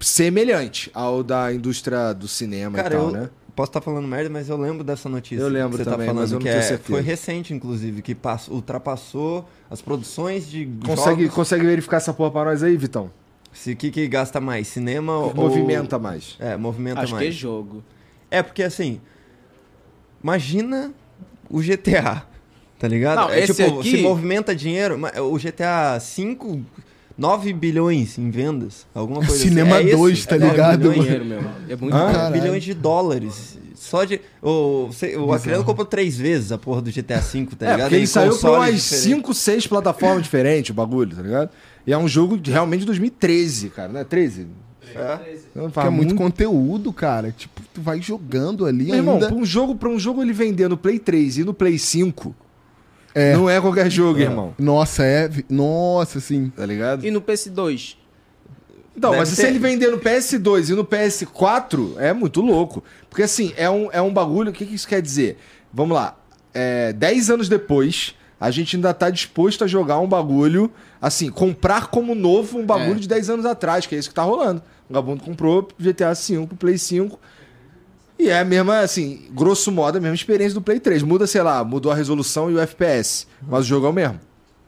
semelhante 0.00 0.90
ao 0.94 1.22
da 1.22 1.52
indústria 1.52 2.12
do 2.12 2.28
cinema 2.28 2.76
Cara, 2.76 2.94
e 2.94 2.98
tal, 2.98 3.06
eu 3.08 3.12
né? 3.12 3.30
Posso 3.58 3.70
estar 3.70 3.80
falando 3.80 4.06
merda, 4.06 4.30
mas 4.30 4.48
eu 4.48 4.56
lembro 4.56 4.84
dessa 4.84 5.08
notícia. 5.08 5.42
Eu 5.42 5.48
lembro 5.48 5.70
que 5.70 5.78
você 5.78 5.84
também, 5.90 6.06
tá 6.06 6.12
falando, 6.14 6.20
mas 6.22 6.30
eu 6.30 6.38
não 6.38 6.46
que 6.46 6.48
tenho 6.48 6.74
é-. 6.74 6.78
Foi 6.78 7.00
recente, 7.02 7.52
inclusive, 7.52 8.02
que 8.02 8.14
passou, 8.14 8.54
ultrapassou 8.54 9.48
as 9.68 9.82
produções 9.82 10.48
de 10.48 10.64
Consegue, 10.86 11.22
jogos. 11.22 11.34
consegue 11.34 11.64
verificar 11.66 11.96
essa 11.96 12.14
porra 12.14 12.30
pra 12.30 12.44
nós 12.44 12.62
aí, 12.62 12.76
Vitão? 12.76 13.10
Se 13.52 13.72
o 13.72 13.76
que, 13.76 13.90
que 13.90 14.06
gasta 14.06 14.40
mais? 14.40 14.68
Cinema 14.68 15.12
O 15.18 15.22
ou. 15.24 15.30
que 15.30 15.36
movimenta 15.36 15.98
mais. 15.98 16.36
É, 16.38 16.56
movimenta 16.56 17.00
Acho 17.00 17.14
mais. 17.14 17.24
que 17.24 17.28
é 17.30 17.32
jogo. 17.32 17.82
É, 18.30 18.44
porque 18.44 18.62
assim. 18.62 19.00
Imagina 20.22 20.92
o 21.50 21.60
GTA. 21.60 22.22
Tá 22.78 22.86
ligado? 22.86 23.16
Não, 23.16 23.30
é, 23.30 23.40
esse 23.40 23.54
tipo, 23.64 23.80
aqui- 23.80 23.90
se 23.90 24.02
movimenta 24.02 24.54
dinheiro. 24.54 24.96
O 25.32 25.36
GTA 25.36 25.98
5, 25.98 26.60
9 27.18 27.52
bilhões 27.52 28.16
em 28.16 28.30
vendas. 28.30 28.86
Alguma 28.94 29.18
coisa 29.26 29.42
Cinema 29.42 29.78
assim. 29.78 29.88
É 29.90 29.96
2, 29.96 30.18
esse? 30.18 30.28
tá 30.28 30.36
É, 30.36 30.38
ligado? 30.38 30.78
bilhões, 30.78 31.02
Dinheiro, 31.02 31.24
meu. 31.24 31.40
É 31.68 31.76
muito. 31.76 31.90
Caralho. 31.92 32.32
bilhões 32.40 32.62
de 32.62 32.72
dólares. 32.74 33.58
Só 33.74 34.04
de. 34.04 34.20
O, 34.42 34.86
você- 34.86 35.16
o 35.16 35.32
Acreano 35.32 35.64
comprou 35.64 35.84
três 35.86 36.16
vezes 36.16 36.52
a 36.52 36.58
porra 36.58 36.80
do 36.82 36.90
GTA 36.90 37.18
V, 37.20 37.46
tá 37.58 37.66
é, 37.66 37.70
ligado? 37.70 37.80
porque 37.82 37.94
ele 37.96 38.02
Em 38.04 38.06
saiu 38.06 38.36
pra 38.38 38.50
umas 38.52 38.74
diferentes. 38.74 38.82
5, 39.04 39.34
6 39.34 39.66
plataformas 39.66 40.22
diferentes, 40.22 40.70
o 40.70 40.74
bagulho, 40.74 41.14
tá 41.16 41.22
ligado? 41.22 41.50
E 41.86 41.92
é 41.92 41.98
um 41.98 42.06
jogo 42.08 42.36
de, 42.38 42.50
realmente 42.50 42.80
de 42.80 42.86
2013, 42.86 43.70
cara, 43.70 43.92
não 43.92 44.00
é 44.00 44.04
13? 44.04 44.46
É. 44.94 45.18
Não, 45.54 45.66
Que 45.68 45.72
faz 45.74 45.86
é 45.86 45.90
muito 45.90 46.14
conteúdo, 46.14 46.92
cara. 46.92 47.30
Tipo, 47.36 47.60
tu 47.74 47.80
vai 47.80 48.00
jogando 48.00 48.64
ali 48.66 48.86
Meu 48.86 48.96
irmão, 48.96 49.14
ainda. 49.14 49.26
pra 49.28 49.36
um, 49.36 49.44
jogo, 49.44 49.74
pra 49.74 49.88
um 49.88 49.98
jogo 49.98 50.22
ele 50.22 50.32
vender 50.32 50.66
no 50.68 50.76
Play 50.76 50.98
3 50.98 51.38
e 51.38 51.44
no 51.44 51.52
Play 51.54 51.78
5, 51.78 52.34
É. 53.18 53.34
não 53.36 53.48
é 53.50 53.60
qualquer 53.60 53.90
jogo, 53.90 54.18
irmão. 54.20 54.54
Nossa, 54.58 55.04
é. 55.04 55.28
Nossa, 55.48 56.20
sim. 56.20 56.50
Tá 56.54 56.64
ligado? 56.66 57.04
E 57.06 57.10
no 57.10 57.20
PS2? 57.20 57.96
Então, 58.96 59.10
Deve 59.10 59.20
mas 59.20 59.28
se 59.30 59.36
ter- 59.36 59.48
ele 59.48 59.58
vender 59.58 59.90
no 59.90 59.98
PS2 59.98 60.70
e 60.70 60.74
no 60.74 60.84
PS4, 60.84 61.94
é 61.98 62.12
muito 62.12 62.40
louco. 62.40 62.82
Porque 63.08 63.22
assim, 63.22 63.52
é 63.56 63.68
um, 63.70 63.88
é 63.92 64.02
um 64.02 64.12
bagulho. 64.12 64.50
O 64.50 64.52
que, 64.52 64.66
que 64.66 64.74
isso 64.74 64.88
quer 64.88 65.00
dizer? 65.00 65.38
Vamos 65.72 65.94
lá. 65.96 66.16
É, 66.52 66.92
10 66.92 67.30
anos 67.30 67.48
depois, 67.48 68.14
a 68.40 68.50
gente 68.50 68.74
ainda 68.76 68.92
tá 68.92 69.08
disposto 69.10 69.62
a 69.62 69.66
jogar 69.66 70.00
um 70.00 70.08
bagulho. 70.08 70.70
Assim, 71.00 71.30
comprar 71.30 71.86
como 71.88 72.12
novo 72.14 72.58
um 72.58 72.66
bagulho 72.66 72.96
É. 72.96 73.00
de 73.00 73.06
10 73.08 73.30
anos 73.30 73.46
atrás, 73.46 73.86
que 73.86 73.94
é 73.94 73.98
isso 73.98 74.08
que 74.08 74.14
tá 74.14 74.22
rolando. 74.24 74.60
O 74.90 74.94
Gabundo 74.94 75.22
comprou 75.22 75.68
GTA 75.78 76.12
V 76.14 76.48
Play 76.58 76.76
5. 76.78 77.20
E 78.18 78.28
é 78.30 78.40
a 78.40 78.44
mesma, 78.44 78.80
assim, 78.80 79.22
grosso 79.32 79.70
modo, 79.70 79.96
a 79.98 80.00
mesma 80.00 80.14
experiência 80.14 80.54
do 80.54 80.60
Play 80.62 80.80
3. 80.80 81.02
Muda, 81.02 81.26
sei 81.26 81.42
lá, 81.42 81.62
mudou 81.62 81.92
a 81.92 81.94
resolução 81.94 82.50
e 82.50 82.54
o 82.54 82.58
FPS. 82.60 83.26
Mas 83.46 83.60
o 83.64 83.68
jogo 83.68 83.86
é 83.86 83.90
o 83.90 83.92
mesmo. 83.92 84.20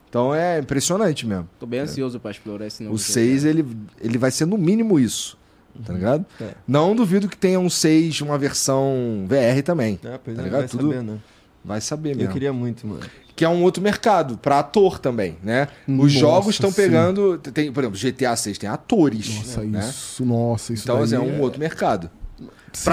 Então 0.09 0.33
é 0.33 0.59
impressionante 0.59 1.25
mesmo. 1.25 1.47
Tô 1.59 1.65
bem 1.65 1.81
ansioso 1.81 2.19
pra 2.19 2.31
explorar 2.31 2.67
esse 2.67 2.83
novo 2.83 2.95
O 2.95 2.97
GTA. 2.99 3.11
6, 3.13 3.45
ele, 3.45 3.65
ele 4.01 4.17
vai 4.17 4.31
ser 4.31 4.45
no 4.45 4.57
mínimo 4.57 4.99
isso. 4.99 5.37
Tá 5.85 5.93
ligado? 5.93 6.25
É. 6.39 6.49
Não 6.67 6.93
duvido 6.95 7.29
que 7.29 7.37
tenha 7.37 7.59
um 7.59 7.69
6, 7.69 8.19
uma 8.21 8.37
versão 8.37 9.25
VR 9.27 9.61
também. 9.63 9.97
É, 10.03 10.17
pois 10.17 10.35
Tá 10.35 10.41
é, 10.41 10.45
ligado? 10.45 10.59
vai 10.59 10.67
Tudo- 10.69 10.87
saber, 10.91 11.03
né? 11.03 11.17
Vai 11.63 11.79
saber 11.79 12.11
Eu 12.13 12.17
mesmo. 12.17 12.33
queria 12.33 12.51
muito, 12.51 12.85
mano. 12.87 13.01
Que 13.35 13.45
é 13.45 13.49
um 13.49 13.63
outro 13.63 13.81
mercado, 13.81 14.37
pra 14.37 14.59
ator 14.59 14.99
também, 14.99 15.37
né? 15.43 15.67
Os 15.87 15.95
Nossa, 15.95 16.09
jogos 16.09 16.55
estão 16.55 16.71
pegando. 16.73 17.37
Tem, 17.37 17.71
por 17.71 17.83
exemplo, 17.83 17.97
GTA 17.99 18.35
6 18.35 18.57
tem 18.57 18.69
atores. 18.69 19.33
Nossa, 19.35 19.61
né? 19.63 19.79
isso. 19.89 20.25
Nossa, 20.25 20.73
isso. 20.73 20.83
Então, 20.83 21.01
assim, 21.01 21.15
é 21.15 21.19
um 21.19 21.39
outro 21.39 21.59
mercado. 21.59 22.09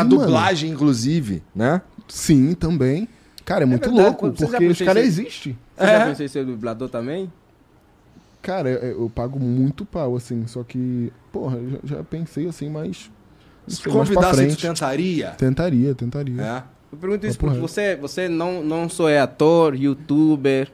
Mano. 0.04 0.18
dublagem, 0.20 0.70
inclusive, 0.70 1.42
né? 1.54 1.80
Sim, 2.08 2.54
também. 2.54 3.08
Cara, 3.44 3.62
é 3.62 3.66
muito 3.66 3.88
verdade, 3.88 4.06
louco, 4.08 4.30
você 4.30 4.44
já 4.46 4.50
porque 4.52 4.66
os 4.66 4.78
caras 4.82 5.06
isso? 5.06 5.20
existem. 5.20 5.58
Você 5.76 5.86
já 5.86 5.92
É. 5.92 6.04
pensou 6.06 6.24
em 6.24 6.28
ser 6.28 6.44
dublador 6.44 6.88
também? 6.88 7.32
Cara, 8.42 8.68
eu, 8.70 9.02
eu 9.02 9.10
pago 9.10 9.38
muito 9.38 9.84
pau, 9.84 10.16
assim, 10.16 10.46
só 10.46 10.62
que, 10.62 11.12
porra, 11.32 11.56
eu 11.56 11.70
já, 11.70 11.96
já 11.96 12.04
pensei 12.04 12.46
assim, 12.46 12.68
mas. 12.68 13.10
não 13.66 13.74
Se 13.76 13.82
sei, 13.82 13.92
convidasse, 13.92 14.46
tu 14.48 14.60
tentaria. 14.60 15.30
Tentaria, 15.30 15.94
tentaria. 15.94 16.42
É. 16.42 16.62
Eu 16.90 16.96
pergunto 16.98 17.26
isso 17.26 17.38
porque 17.38 17.58
você, 17.58 17.96
você 17.96 18.28
não, 18.28 18.62
não 18.64 18.88
só 18.88 19.08
é 19.08 19.20
ator, 19.20 19.74
youtuber, 19.74 20.70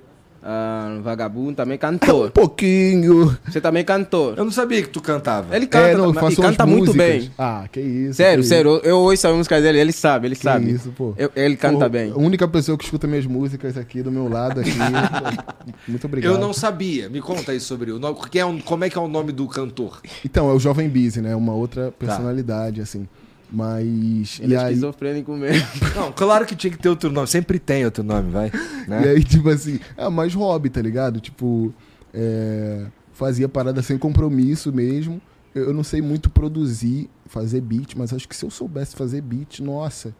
ah, 0.47 0.99
vagabundo, 1.03 1.55
também 1.55 1.79
cantor. 1.79 2.27
Um 2.29 2.31
pouquinho. 2.31 3.35
Você 3.49 3.62
também 3.62 3.81
é 3.81 3.85
cantor. 3.85 4.35
Eu 4.37 4.45
não 4.45 4.53
sabia 4.53 4.83
que 4.83 4.91
tu 4.91 5.01
cantava. 5.01 5.57
Ele 5.57 5.66
canta, 5.66 5.89
é, 5.89 5.97
não, 5.97 6.12
eu 6.15 6.31
e 6.31 6.37
canta 6.37 6.66
muito 6.66 6.93
bem. 6.93 7.31
Ah, 7.39 7.65
que 7.73 7.81
isso. 7.81 8.15
Sério, 8.15 8.43
que 8.43 8.49
sério, 8.49 8.71
eu, 8.73 8.91
eu 8.91 8.99
ouço 8.99 9.27
a 9.27 9.33
música 9.33 9.59
dele, 9.59 9.79
ele 9.81 9.93
sabe, 9.93 10.29
ele 10.29 10.37
Que 10.37 10.43
sabe. 10.43 10.71
isso, 10.71 10.93
pô. 10.93 11.15
Eu- 11.16 11.31
ele 11.35 11.57
canta 11.57 11.87
Pô, 11.87 11.89
bem. 11.89 12.12
A 12.12 12.16
única 12.19 12.47
pessoa 12.47 12.77
que 12.77 12.85
escuta 12.85 13.07
minhas 13.07 13.25
músicas 13.25 13.79
aqui 13.79 14.03
do 14.03 14.12
meu 14.12 14.29
lado 14.29 14.61
aqui. 14.61 14.71
muito 15.89 16.07
obrigado. 16.07 16.31
Eu 16.35 16.39
não 16.39 16.53
sabia. 16.53 17.09
Me 17.09 17.23
conta 17.23 17.53
aí 17.53 17.59
sobre 17.61 17.91
o 17.91 17.99
nome. 17.99 18.19
é 18.35 18.62
como 18.62 18.85
é 18.85 18.91
que 18.91 18.99
é 18.99 19.01
o 19.01 19.09
nome 19.09 19.33
do 19.33 19.49
cantor? 19.49 20.03
Então, 20.23 20.51
é 20.51 20.53
o 20.53 20.59
Jovem 20.59 20.91
Busy, 20.91 21.23
né? 21.23 21.35
Uma 21.35 21.55
outra 21.55 21.91
personalidade, 21.99 22.83
assim. 22.83 23.09
Mas. 23.51 24.41
Ele 24.41 24.55
e 24.55 24.57
é 24.57 24.59
aí, 24.59 24.75
esquizofrênico 24.75 25.33
mesmo. 25.37 25.66
Não, 25.95 26.12
claro 26.12 26.45
que 26.47 26.57
tinha 26.57 26.71
que 26.71 26.79
ter 26.79 26.89
outro 26.89 27.11
nome. 27.11 27.27
Sempre 27.27 27.59
tem 27.59 27.85
outro 27.85 28.03
nome, 28.03 28.31
vai. 28.31 28.51
Né? 28.89 29.05
E 29.05 29.09
aí, 29.09 29.25
tipo 29.25 29.49
assim, 29.49 29.79
é 29.97 30.09
mais 30.09 30.35
hobby, 30.35 30.71
tá 30.71 30.83
ligado? 30.83 31.21
Tipo, 31.21 31.73
é, 32.12 32.87
fazia 33.12 33.49
parada 33.49 33.83
sem 33.83 33.97
compromisso 33.99 34.73
mesmo. 34.73 35.21
Eu, 35.55 35.73
não 35.73 35.85
sei 35.85 36.03
muito 36.03 36.29
produzir, 36.29 37.09
fazer 37.27 37.61
beat, 37.61 37.95
mas 37.97 38.12
acho 38.12 38.29
que 38.29 38.35
se 38.35 38.45
eu 38.45 38.51
soubesse 38.51 38.97
fazer 38.97 39.21
beat, 39.21 39.61
nossa, 39.61 40.12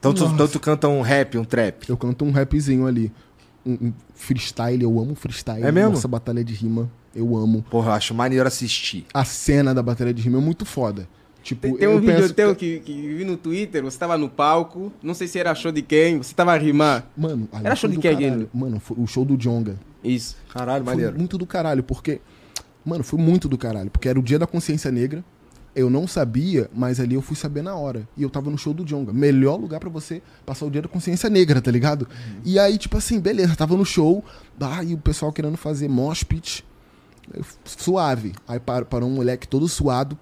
Então 0.00 0.12
tu, 0.12 0.22
Nossa. 0.22 0.34
então 0.34 0.48
tu 0.48 0.58
canta 0.58 0.88
um 0.88 1.02
rap, 1.02 1.38
um 1.38 1.44
trap. 1.44 1.88
eu 1.88 1.96
canto 1.96 2.24
um 2.24 2.32
rapzinho 2.32 2.86
ali. 2.86 3.12
Um, 3.64 3.72
um 3.80 3.92
freestyle, 4.12 4.82
eu 4.82 4.98
amo 4.98 5.14
freestyle. 5.14 5.62
É 5.62 5.70
mesmo? 5.70 5.92
Nossa 5.92 6.08
batalha 6.08 6.42
de 6.42 6.52
rima, 6.52 6.90
eu 7.14 7.36
amo. 7.36 7.64
Porra, 7.70 7.90
eu 7.90 7.92
acho 7.92 8.12
maneiro 8.12 8.46
assistir. 8.48 9.06
A 9.14 9.24
cena 9.24 9.72
da 9.72 9.82
batalha 9.84 10.12
de 10.12 10.20
rima 10.20 10.38
é 10.38 10.40
muito 10.40 10.64
foda. 10.66 11.06
Tipo, 11.42 11.62
Tem, 11.62 11.76
tem 11.76 11.88
um 11.88 11.98
vídeo 12.00 12.16
penso, 12.16 12.34
teu 12.34 12.54
que, 12.54 12.78
que 12.80 12.92
vi 13.14 13.24
no 13.24 13.36
Twitter, 13.36 13.82
você 13.82 13.98
tava 13.98 14.16
no 14.16 14.28
palco, 14.28 14.92
não 15.02 15.12
sei 15.12 15.26
se 15.26 15.38
era 15.38 15.54
show 15.54 15.72
de 15.72 15.82
quem, 15.82 16.18
você 16.18 16.32
tava 16.34 16.52
a 16.52 16.56
rimar. 16.56 17.10
Mano, 17.16 17.48
Era 17.52 17.74
show 17.74 17.90
de 17.90 17.98
quem. 17.98 18.14
Guilherme? 18.16 18.48
Mano, 18.54 18.78
foi 18.78 18.96
o 19.00 19.06
show 19.06 19.24
do 19.24 19.36
Jonga. 19.36 19.76
Isso. 20.04 20.36
Caralho, 20.52 20.84
Foi 20.84 20.94
maneiro. 20.94 21.16
muito 21.18 21.36
do 21.36 21.46
caralho, 21.46 21.82
porque. 21.82 22.20
Mano, 22.84 23.02
foi 23.04 23.18
muito 23.18 23.48
do 23.48 23.56
caralho. 23.58 23.90
Porque 23.90 24.08
era 24.08 24.18
o 24.18 24.22
dia 24.22 24.38
da 24.38 24.46
consciência 24.46 24.90
negra. 24.90 25.24
Eu 25.74 25.88
não 25.88 26.06
sabia, 26.06 26.68
mas 26.74 27.00
ali 27.00 27.14
eu 27.14 27.22
fui 27.22 27.34
saber 27.36 27.62
na 27.62 27.74
hora. 27.74 28.06
E 28.16 28.22
eu 28.22 28.28
tava 28.28 28.50
no 28.50 28.58
show 28.58 28.74
do 28.74 28.84
Jonga. 28.84 29.12
Melhor 29.12 29.56
lugar 29.58 29.80
pra 29.80 29.88
você 29.88 30.20
passar 30.44 30.66
o 30.66 30.70
dia 30.70 30.82
da 30.82 30.88
consciência 30.88 31.30
negra, 31.30 31.62
tá 31.62 31.70
ligado? 31.70 32.06
E 32.44 32.58
aí, 32.58 32.76
tipo 32.76 32.96
assim, 32.98 33.18
beleza, 33.18 33.56
tava 33.56 33.76
no 33.76 33.84
show. 33.84 34.22
Ah, 34.60 34.84
e 34.84 34.92
o 34.94 34.98
pessoal 34.98 35.32
querendo 35.32 35.56
fazer 35.56 35.88
mosh 35.88 36.22
pit. 36.24 36.64
Suave. 37.64 38.32
Aí 38.46 38.60
par- 38.60 38.84
parou 38.84 39.08
um 39.08 39.12
moleque 39.14 39.46
todo 39.48 39.66
suado, 39.68 40.18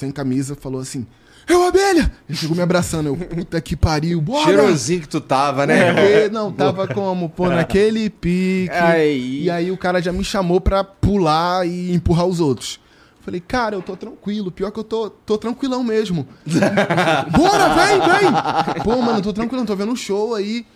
sem 0.00 0.10
camisa, 0.10 0.54
falou 0.54 0.80
assim: 0.80 1.06
é 1.46 1.56
o 1.56 1.62
abelha! 1.66 2.10
Ele 2.28 2.38
chegou 2.38 2.56
me 2.56 2.62
abraçando, 2.62 3.08
eu, 3.08 3.16
puta 3.16 3.60
que 3.60 3.76
pariu, 3.76 4.20
bora! 4.20 4.44
Cheirosinho 4.44 5.00
que 5.02 5.08
tu 5.08 5.20
tava, 5.20 5.66
né? 5.66 5.88
irmão? 5.88 6.04
Porque, 6.04 6.28
não, 6.30 6.52
tava 6.52 6.88
como? 6.88 7.28
Pô, 7.28 7.48
naquele 7.48 8.08
pique. 8.08 8.70
Aí. 8.72 9.42
E 9.42 9.50
aí 9.50 9.70
o 9.70 9.76
cara 9.76 10.00
já 10.00 10.12
me 10.12 10.24
chamou 10.24 10.60
pra 10.60 10.82
pular 10.82 11.66
e 11.66 11.92
empurrar 11.94 12.26
os 12.26 12.40
outros. 12.40 12.80
Falei, 13.20 13.40
cara, 13.40 13.74
eu 13.74 13.82
tô 13.82 13.96
tranquilo. 13.96 14.50
Pior 14.50 14.70
que 14.70 14.78
eu 14.78 14.84
tô, 14.84 15.08
tô 15.08 15.38
tranquilão 15.38 15.82
mesmo. 15.82 16.26
Bora, 17.32 17.74
vem, 17.74 18.00
vem! 18.00 18.82
Pô, 18.82 19.00
mano, 19.00 19.18
eu 19.18 19.22
tô 19.22 19.32
tranquilão, 19.32 19.64
tô 19.64 19.76
vendo 19.76 19.92
um 19.92 19.96
show 19.96 20.34
aí. 20.34 20.66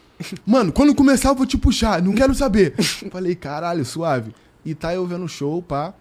Mano, 0.46 0.72
quando 0.72 0.94
começar 0.94 1.30
eu 1.30 1.34
vou 1.34 1.46
te 1.46 1.56
puxar, 1.58 2.02
não 2.02 2.12
quero 2.12 2.34
saber. 2.34 2.74
Falei, 3.10 3.34
caralho, 3.34 3.84
suave. 3.84 4.34
E 4.64 4.74
tá 4.74 4.94
eu 4.94 5.06
vendo 5.06 5.24
o 5.24 5.28
show, 5.28 5.62
pá. 5.62 5.94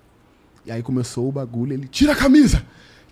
E 0.65 0.71
aí 0.71 0.81
começou 0.81 1.27
o 1.27 1.31
bagulho, 1.31 1.73
ele, 1.73 1.87
tira 1.87 2.11
a 2.13 2.15
camisa! 2.15 2.63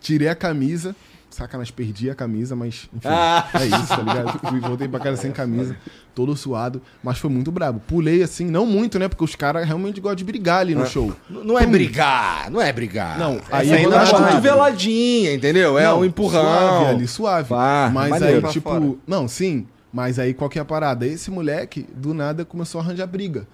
Tirei 0.06 0.28
a 0.28 0.36
camisa, 0.36 0.96
sacanagem, 1.32 1.74
perdi 1.74 2.10
a 2.12 2.16
camisa, 2.16 2.56
mas 2.56 2.88
enfim, 2.94 3.08
é 3.08 3.66
isso, 3.66 3.88
tá 3.88 3.98
ligado? 4.04 4.40
Fui, 4.48 4.60
voltei 4.60 4.88
pra 4.88 5.00
casa 5.00 5.18
sem 5.20 5.32
camisa, 5.32 5.76
todo 6.14 6.36
suado, 6.38 6.80
mas 7.04 7.18
foi 7.18 7.30
muito 7.32 7.52
brabo. 7.52 7.82
Pulei 7.88 8.22
assim, 8.22 8.46
não 8.46 8.68
muito, 8.68 9.00
né? 9.00 9.08
Porque 9.10 9.24
os 9.24 9.36
caras 9.36 9.66
realmente 9.68 10.00
gostam 10.00 10.18
de 10.18 10.24
brigar 10.24 10.60
ali 10.62 10.76
no 10.76 10.86
show. 10.86 11.12
N- 11.30 11.44
Não 11.44 11.58
é 11.58 11.66
brigar, 11.66 12.52
não 12.52 12.62
é 12.62 12.72
brigar. 12.72 13.18
Não, 13.18 13.42
aí 13.52 13.72
é 13.72 13.84
eu 13.84 13.90
uma 13.90 14.06
cotoveladinha, 14.06 15.34
entendeu? 15.34 15.78
É 15.80 15.86
Não, 15.86 16.02
um 16.02 16.06
empurrão. 16.06 16.44
Suave 16.44 16.86
ali, 16.86 17.08
suave. 17.08 17.50
Pá, 17.50 17.90
mas 17.92 18.10
maneiro. 18.12 18.36
aí, 18.36 18.42
Pra 18.42 18.52
tipo, 18.52 18.70
fora. 18.70 18.94
não, 19.08 19.28
sim, 19.28 19.66
mas 19.92 20.20
aí 20.20 20.34
qual 20.36 20.50
que 20.50 20.60
é 20.60 20.62
a 20.62 20.66
parada? 20.66 21.08
Esse 21.08 21.32
moleque, 21.32 21.88
do 21.96 22.14
nada, 22.14 22.46
começou 22.46 22.80
a 22.80 22.84
arranjar 22.84 23.08
briga. 23.08 23.48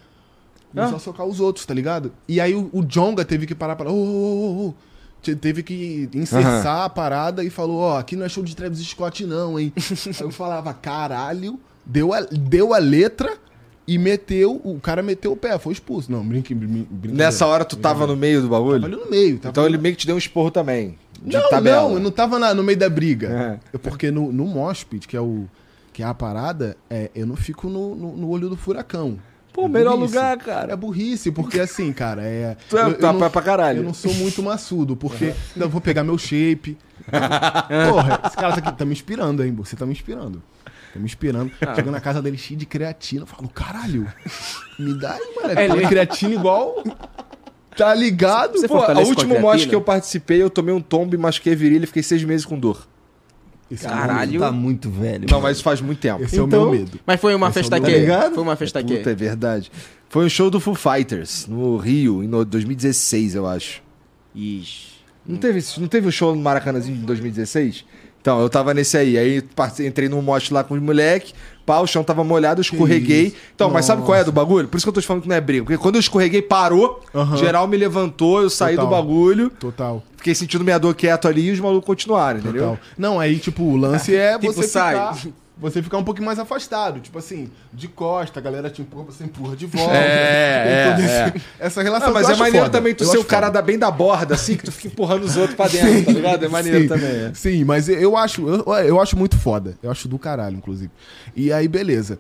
Começou 0.74 0.96
a 0.98 1.00
socar 1.00 1.26
os 1.26 1.40
outros, 1.40 1.66
tá 1.66 1.74
ligado? 1.74 2.12
E 2.28 2.40
aí 2.40 2.54
o, 2.54 2.70
o 2.72 2.84
Jonga 2.84 3.26
teve 3.26 3.46
que 3.46 3.54
parar 3.56 3.76
para. 3.76 3.90
Ô, 3.90 3.94
ô, 3.94 3.98
ô, 3.98 4.68
ô. 4.68 4.74
Te- 5.22 5.36
Teve 5.36 5.62
que 5.64 6.10
incessar 6.14 6.84
a 6.86 6.90
parada 6.90 7.44
e 7.44 7.50
falou: 7.50 7.80
Ó, 7.80 7.98
aqui 7.98 8.16
não 8.16 8.26
é 8.26 8.30
show 8.30 8.44
de 8.44 8.56
Travis 8.56 8.80
Scott, 8.80 9.26
não, 9.26 9.60
hein? 9.60 9.72
aí 9.76 10.14
eu 10.22 10.32
falava: 10.32 10.74
caralho, 10.74 11.60
deu 11.86 12.14
a, 12.14 12.22
deu 12.22 12.74
a 12.74 12.78
letra 12.78 13.38
e 13.88 13.98
meteu. 13.98 14.60
O 14.64 14.80
cara 14.80 15.02
meteu 15.04 15.32
o 15.34 15.38
pé, 15.38 15.58
foi 15.60 15.74
expulso. 15.74 16.12
Não, 16.12 16.26
brinque, 16.26 16.54
brin- 16.56 16.88
brincadeira. 16.90 17.18
Nessa 17.26 17.46
hora 17.46 17.64
tu 17.66 17.76
tava 17.76 18.08
no 18.08 18.16
meio 18.16 18.42
do 18.42 18.48
Tava 18.50 18.60
bagulho? 18.62 18.86
ali 18.86 18.96
no 18.96 19.10
meio. 19.10 19.38
Tava 19.38 19.52
Então 19.52 19.66
ele 19.66 19.78
meio 19.78 19.96
que 19.96 20.02
te 20.02 20.08
deu 20.08 20.16
um 20.16 20.20
esporro 20.20 20.50
também. 20.52 20.98
Não, 21.24 21.50
tabela. 21.50 21.84
não, 21.88 21.94
eu 21.96 22.00
não 22.00 22.10
tava 22.10 22.40
na- 22.40 22.54
no 22.54 22.64
meio 22.64 22.78
da 22.80 22.90
briga. 22.90 23.60
É. 23.74 23.78
Porque 23.78 24.10
no, 24.10 24.32
no 24.32 24.46
Mosh 24.46 24.84
Pit, 24.84 25.08
que 25.08 25.16
é 25.16 25.22
o 25.22 25.46
que 25.94 26.02
é 26.02 26.06
a 26.06 26.14
parada, 26.16 26.76
é, 26.90 27.12
eu 27.14 27.28
não 27.28 27.36
fico 27.36 27.70
no, 27.70 27.94
no, 27.94 28.16
no 28.18 28.30
olho 28.30 28.50
do 28.50 28.56
furacão. 28.56 29.20
Pô, 29.54 29.66
É 29.66 29.68
melhor 29.68 29.98
burrice. 29.98 30.16
lugar, 30.16 30.38
cara. 30.38 30.74
É 30.74 30.76
burrice, 30.76 31.32
porque 31.32 31.60
assim, 31.60 31.92
cara, 31.92 32.24
é. 32.24 32.56
Tu 32.70 32.78
é 32.78 32.82
eu- 32.84 32.88
eu 32.90 32.98
tá 32.98 33.12
não- 33.12 33.30
pra 33.30 33.42
caralho. 33.42 33.80
Eu 33.80 33.84
não 33.84 33.94
sou 33.94 34.14
muito 34.14 34.42
maçudo, 34.42 34.96
porque 34.96 35.34
não, 35.56 35.66
eu 35.66 35.70
vou 35.70 35.82
pegar 35.82 36.04
meu 36.04 36.18
shape. 36.18 36.78
Porra, 37.10 38.22
esse 38.26 38.36
cara 38.38 38.54
tá, 38.54 38.60
aqui, 38.60 38.78
tá 38.78 38.86
me 38.86 38.94
inspirando, 38.94 39.44
hein? 39.44 39.54
Você 39.56 39.76
tá 39.76 39.86
me 39.86 39.92
inspirando. 39.92 40.42
Tá 40.94 41.00
me 41.00 41.06
inspirando. 41.06 41.52
Ah. 41.66 41.74
Chegando 41.76 41.94
na 41.94 42.02
casa 42.02 42.22
dele 42.22 42.38
cheio 42.38 42.60
de 42.60 42.66
creatina. 42.66 43.24
Eu 43.24 43.28
falo, 43.28 43.48
caralho, 43.50 44.08
me 44.80 44.94
dá 45.00 45.14
aí, 45.14 45.36
mano. 45.42 45.60
É, 45.60 45.66
ele- 45.66 45.88
creatina 45.88 46.34
igual. 46.34 46.84
Tá 47.76 47.94
ligado? 47.96 48.58
Você 48.58 48.68
Pô, 48.68 48.78
a 48.78 49.00
último 49.00 49.16
creatina? 49.16 49.40
mosh 49.40 49.66
que 49.66 49.74
eu 49.76 49.82
participei, 49.82 50.42
eu 50.42 50.50
tomei 50.50 50.74
um 50.76 50.82
tombo 50.82 51.16
e 51.16 51.18
machuquei 51.18 51.54
a 51.54 51.56
virilha 51.56 51.86
e 51.86 51.88
fiquei 51.88 52.04
seis 52.04 52.24
meses 52.24 52.46
com 52.46 52.60
dor. 52.60 52.86
Esse 53.72 53.86
Caralho. 53.88 54.40
Tá 54.40 54.52
muito 54.52 54.90
velho. 54.90 55.26
Não, 55.30 55.40
mas 55.42 55.58
isso 55.58 55.64
faz 55.64 55.80
muito 55.82 56.00
tempo. 56.00 56.24
Esse 56.24 56.38
é 56.38 56.42
o 56.42 56.46
Então- 56.46 56.70
meu 56.72 56.80
medo. 56.80 57.00
Mas 57.06 57.20
foi 57.22 57.34
uma 57.34 57.48
Esse 57.50 57.60
é 57.60 57.62
festa 57.64 57.80
meu- 57.80 57.90
que? 57.90 58.06
Tá? 58.08 58.32
Foi 58.32 58.44
uma 58.44 58.56
festa 58.56 58.84
que? 58.84 58.98
Puta, 58.98 59.12
é 59.12 59.16
verdade. 59.16 59.72
Foi 60.10 60.26
um 60.26 60.30
show 60.30 60.50
do 60.50 60.60
Foo 60.60 60.76
Fighters, 60.76 61.48
no 61.48 61.78
Rio, 61.78 62.22
em 62.22 62.28
no- 62.28 62.44
2016, 62.44 63.34
eu 63.36 63.48
acho. 63.48 63.82
Ixi. 64.36 64.92
Não 65.26 65.38
teve, 65.38 65.64
não 65.78 65.88
teve 65.88 66.08
o 66.08 66.12
show 66.12 66.36
no 66.36 66.42
Maracanãzinho 66.42 66.98
de 66.98 67.04
2016? 67.06 67.86
Então, 68.20 68.40
eu 68.42 68.50
tava 68.50 68.74
nesse 68.74 68.98
aí. 68.98 69.18
Aí 69.18 69.44
entrei 69.86 70.10
num 70.10 70.22
mote 70.22 70.54
lá 70.54 70.64
com 70.64 70.74
os 70.76 70.82
moleque, 70.82 71.34
o 71.80 71.88
chão 71.88 72.04
tava 72.04 72.24
molhado, 72.24 72.60
eu 72.60 72.64
escorreguei. 72.64 73.34
Então, 73.56 73.70
mas 73.70 73.86
sabe 73.86 74.02
qual 74.02 74.18
é 74.18 74.24
do 74.24 74.32
bagulho? 74.32 74.68
Por 74.68 74.78
isso 74.78 74.86
que 74.86 74.90
eu 74.90 74.94
tô 74.94 75.00
te 75.00 75.08
falando 75.08 75.24
que 75.24 75.30
não 75.30 75.36
é 75.36 75.42
briga. 75.42 75.64
Porque 75.64 75.78
quando 75.78 75.96
eu 75.96 76.00
escorreguei, 76.02 76.42
parou, 76.42 77.00
Aham. 77.16 77.38
geral 77.38 77.68
me 77.68 77.78
levantou, 77.78 78.42
eu 78.42 78.50
saí 78.50 78.76
Total. 78.76 78.90
do 78.90 78.96
bagulho, 78.96 79.50
Total. 79.60 80.04
fiquei 80.18 80.36
sentindo 80.36 80.64
minha 80.64 80.78
dor 80.80 80.94
quieto 80.96 81.28
ali 81.28 81.48
e 81.48 81.52
os 81.52 81.60
malucos 81.60 81.86
continuaram, 81.86 82.40
entendeu? 82.40 82.62
Total. 82.72 82.80
Não, 82.98 83.20
aí, 83.20 83.38
tipo, 83.40 83.64
o 83.64 83.78
lance 83.78 84.14
é 84.18 84.38
Tipo, 84.38 84.52
você 84.52 84.68
sai. 84.68 85.14
ficar. 85.14 85.32
Você 85.58 85.84
ficar 85.84 86.00
um 86.00 86.04
pouquinho 86.04 86.26
mais 86.26 86.40
afastado, 86.40 87.00
tipo 87.00 87.20
assim, 87.20 87.52
de 87.72 87.88
costa, 87.88 88.40
a 88.40 88.42
galera 88.42 88.68
te 88.70 88.82
empurra, 88.82 89.04
você 89.06 89.26
empurra 89.26 89.56
de 89.56 89.68
volta. 89.68 89.94
É, 89.94 90.96
é, 90.98 91.30
esse- 91.36 91.46
Essa 91.60 91.84
relação 91.84 92.10
Ah, 92.10 92.14
mas 92.14 92.30
é 92.30 92.36
maneiro 92.36 92.66
foda. 92.66 92.70
também 92.80 92.96
tu 92.96 93.04
Eu 93.04 93.10
ser 93.12 93.18
o 93.20 93.24
cara 93.26 93.48
foda. 93.48 93.60
da, 93.60 93.66
bem 93.66 93.78
da 93.78 93.92
borda, 93.92 94.34
assim, 94.34 94.56
que 94.58 94.64
tu 94.64 94.72
fica 94.72 94.88
empurrando 94.88 95.24
os 95.24 95.38
outros 95.38 95.56
pra 95.56 95.68
dentro, 95.68 96.06
tá 96.06 96.12
ligado? 96.14 96.46
É 96.46 96.48
maneiro 96.48 96.82
Sim, 96.82 96.88
também. 96.88 97.10
é. 97.12 97.32
Sim, 97.36 97.64
mas 97.64 97.88
eu 97.90 98.18
acho, 98.18 98.48
eu, 98.48 98.64
eu 98.86 99.00
acho 99.00 99.16
muito 99.16 99.38
foda. 99.38 99.78
Eu 99.84 99.92
acho 99.92 100.08
do 100.08 100.18
caralho, 100.18 100.58
inclusive. 100.58 100.90
E 101.36 101.54
aí, 101.54 101.68
beleza. 101.68 102.18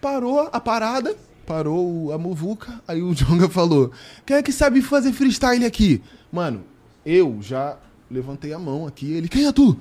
Parou 0.00 0.48
a 0.52 0.60
parada, 0.60 1.14
parou 1.46 2.12
a 2.12 2.18
muvuca, 2.18 2.80
aí 2.88 3.02
o 3.02 3.14
Jonga 3.14 3.48
falou: 3.48 3.90
Quem 4.24 4.36
é 4.36 4.42
que 4.42 4.52
sabe 4.52 4.82
fazer 4.82 5.12
freestyle 5.12 5.64
aqui? 5.64 6.02
Mano, 6.30 6.64
eu 7.04 7.38
já 7.40 7.76
levantei 8.10 8.52
a 8.52 8.58
mão 8.58 8.86
aqui, 8.86 9.12
ele, 9.12 9.28
quem 9.28 9.46
é 9.46 9.52
tu? 9.52 9.76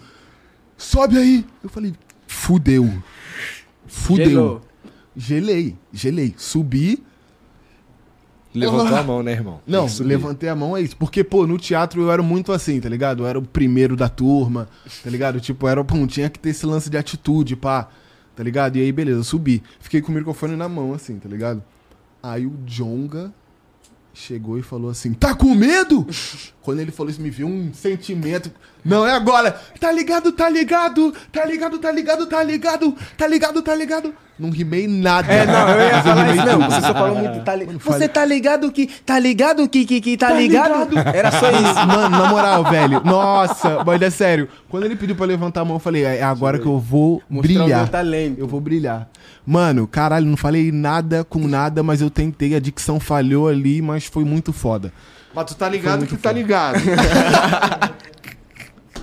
Sobe 0.77 1.17
aí. 1.17 1.45
Eu 1.63 1.69
falei, 1.69 1.93
fudeu. 2.35 2.91
Fudeu. 3.87 4.25
Gelou. 4.29 4.61
Gelei, 5.15 5.75
gelei. 5.93 6.33
Subi. 6.37 7.01
Levantou 8.53 8.95
Ah. 8.95 8.99
a 8.99 9.03
mão, 9.03 9.21
né, 9.23 9.33
irmão? 9.33 9.59
Não, 9.67 9.85
levantei 9.99 10.47
a 10.47 10.55
mão 10.55 10.77
é 10.77 10.81
isso. 10.81 10.95
Porque, 10.95 11.23
pô, 11.23 11.45
no 11.45 11.57
teatro 11.57 12.01
eu 12.01 12.11
era 12.11 12.21
muito 12.23 12.51
assim, 12.53 12.79
tá 12.79 12.87
ligado? 12.87 13.23
Eu 13.23 13.27
era 13.27 13.37
o 13.37 13.41
primeiro 13.41 13.95
da 13.97 14.07
turma, 14.07 14.69
tá 15.03 15.09
ligado? 15.09 15.39
Tipo, 15.41 15.67
era, 15.67 15.83
pum, 15.83 16.07
tinha 16.07 16.29
que 16.29 16.39
ter 16.39 16.49
esse 16.49 16.65
lance 16.65 16.89
de 16.89 16.97
atitude, 16.97 17.55
pá, 17.57 17.89
tá 18.35 18.41
ligado? 18.43 18.77
E 18.77 18.81
aí, 18.81 18.91
beleza, 18.93 19.19
eu 19.19 19.23
subi. 19.25 19.61
Fiquei 19.79 20.01
com 20.01 20.11
o 20.11 20.15
microfone 20.15 20.55
na 20.55 20.69
mão, 20.69 20.93
assim, 20.93 21.19
tá 21.19 21.27
ligado? 21.27 21.61
Aí 22.23 22.45
o 22.45 22.53
Jonga 22.65 23.33
chegou 24.13 24.57
e 24.57 24.61
falou 24.61 24.89
assim: 24.89 25.13
Tá 25.13 25.35
com 25.35 25.53
medo? 25.53 26.07
Quando 26.61 26.79
ele 26.79 26.91
falou 26.91 27.09
isso, 27.11 27.21
me 27.21 27.29
viu 27.29 27.47
um 27.47 27.73
sentimento. 27.73 28.49
Não 28.85 29.05
é 29.05 29.11
agora! 29.13 29.59
Tá 29.79 29.91
ligado, 29.91 30.31
tá 30.31 30.47
ligado, 30.47 31.11
tá 31.31 31.43
ligado, 31.43 31.79
tá 31.79 31.91
ligado, 31.91 32.27
tá 32.27 32.43
ligado, 32.43 32.95
tá 33.17 33.27
ligado, 33.27 33.61
tá 33.63 33.75
ligado. 33.75 34.13
Não 34.37 34.49
rimei 34.49 34.85
nada. 34.87 35.31
É, 35.33 35.45
não, 35.45 35.69
eu 35.69 35.87
ia 35.87 36.03
falar 36.03 36.35
isso 36.35 36.43
tudo. 36.45 36.65
Você 36.65 36.81
só 36.81 36.93
falou 36.93 37.15
muito. 37.15 37.39
Tá 37.43 37.55
li... 37.55 37.65
Mano, 37.65 37.79
Você 37.79 37.89
falei- 37.91 38.07
tá 38.09 38.25
ligado 38.25 38.71
que. 38.71 38.87
Tá 39.05 39.17
ligado 39.17 39.67
que, 39.69 39.85
que, 39.85 40.01
que 40.01 40.17
tá, 40.17 40.27
Tá 40.27 40.33
ligado? 40.33 40.89
ligado? 40.89 41.15
Era 41.15 41.31
só 41.31 41.49
isso. 41.49 41.73
Mano, 41.87 42.09
na 42.09 42.25
moral, 42.29 42.63
velho. 42.65 43.01
Nossa, 43.03 43.81
mas 43.85 44.01
é 44.01 44.09
sério. 44.09 44.49
Quando 44.69 44.83
ele 44.83 44.95
pediu 44.97 45.15
pra 45.15 45.25
levantar 45.25 45.61
a 45.61 45.65
mão, 45.65 45.77
eu 45.77 45.79
falei, 45.79 46.03
é 46.03 46.21
agora 46.21 46.59
que 46.59 46.65
eu 46.67 46.77
vou 46.77 47.23
Mostrar 47.29 47.53
o 47.53 47.57
brilhar. 47.63 47.79
meu 47.79 47.87
talento. 47.87 48.39
Eu 48.39 48.47
vou 48.47 48.59
brilhar. 48.59 49.07
Mano, 49.47 49.87
caralho, 49.87 50.25
não 50.25 50.35
falei 50.37 50.69
nada 50.71 51.23
com 51.23 51.47
nada, 51.47 51.81
mas 51.81 52.01
eu 52.01 52.09
tentei. 52.09 52.55
A 52.55 52.59
dicção 52.59 52.99
falhou 52.99 53.47
ali, 53.47 53.81
mas 53.81 54.05
foi 54.05 54.25
muito 54.25 54.51
foda. 54.51 54.91
Mas 55.33 55.45
tu 55.45 55.55
tá 55.55 55.67
ligado 55.69 56.05
que 56.05 56.17
tá 56.17 56.31
ligado. 56.31 56.77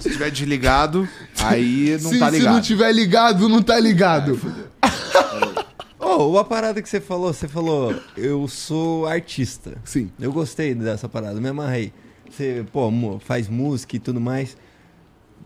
se 0.02 0.10
tiver 0.10 0.30
desligado, 0.30 1.08
aí 1.40 1.98
não 2.02 2.10
se, 2.10 2.18
tá 2.18 2.30
se 2.30 2.38
ligado. 2.38 2.54
não 2.54 2.60
tiver 2.60 2.92
ligado, 2.92 3.48
não 3.48 3.62
tá 3.62 3.78
ligado. 3.78 4.38
Ô, 5.98 6.30
uma 6.30 6.44
parada 6.44 6.82
que 6.82 6.88
você 6.88 7.00
falou, 7.00 7.32
você 7.32 7.46
falou, 7.46 7.94
eu 8.16 8.46
sou 8.48 9.06
artista. 9.06 9.74
Sim. 9.84 10.10
Eu 10.20 10.32
gostei 10.32 10.74
dessa 10.74 11.08
parada, 11.08 11.40
me 11.40 11.48
amarrei. 11.48 11.92
Você, 12.28 12.64
pô, 12.72 12.90
faz 13.24 13.48
música 13.48 13.96
e 13.96 13.98
tudo 13.98 14.20
mais. 14.20 14.56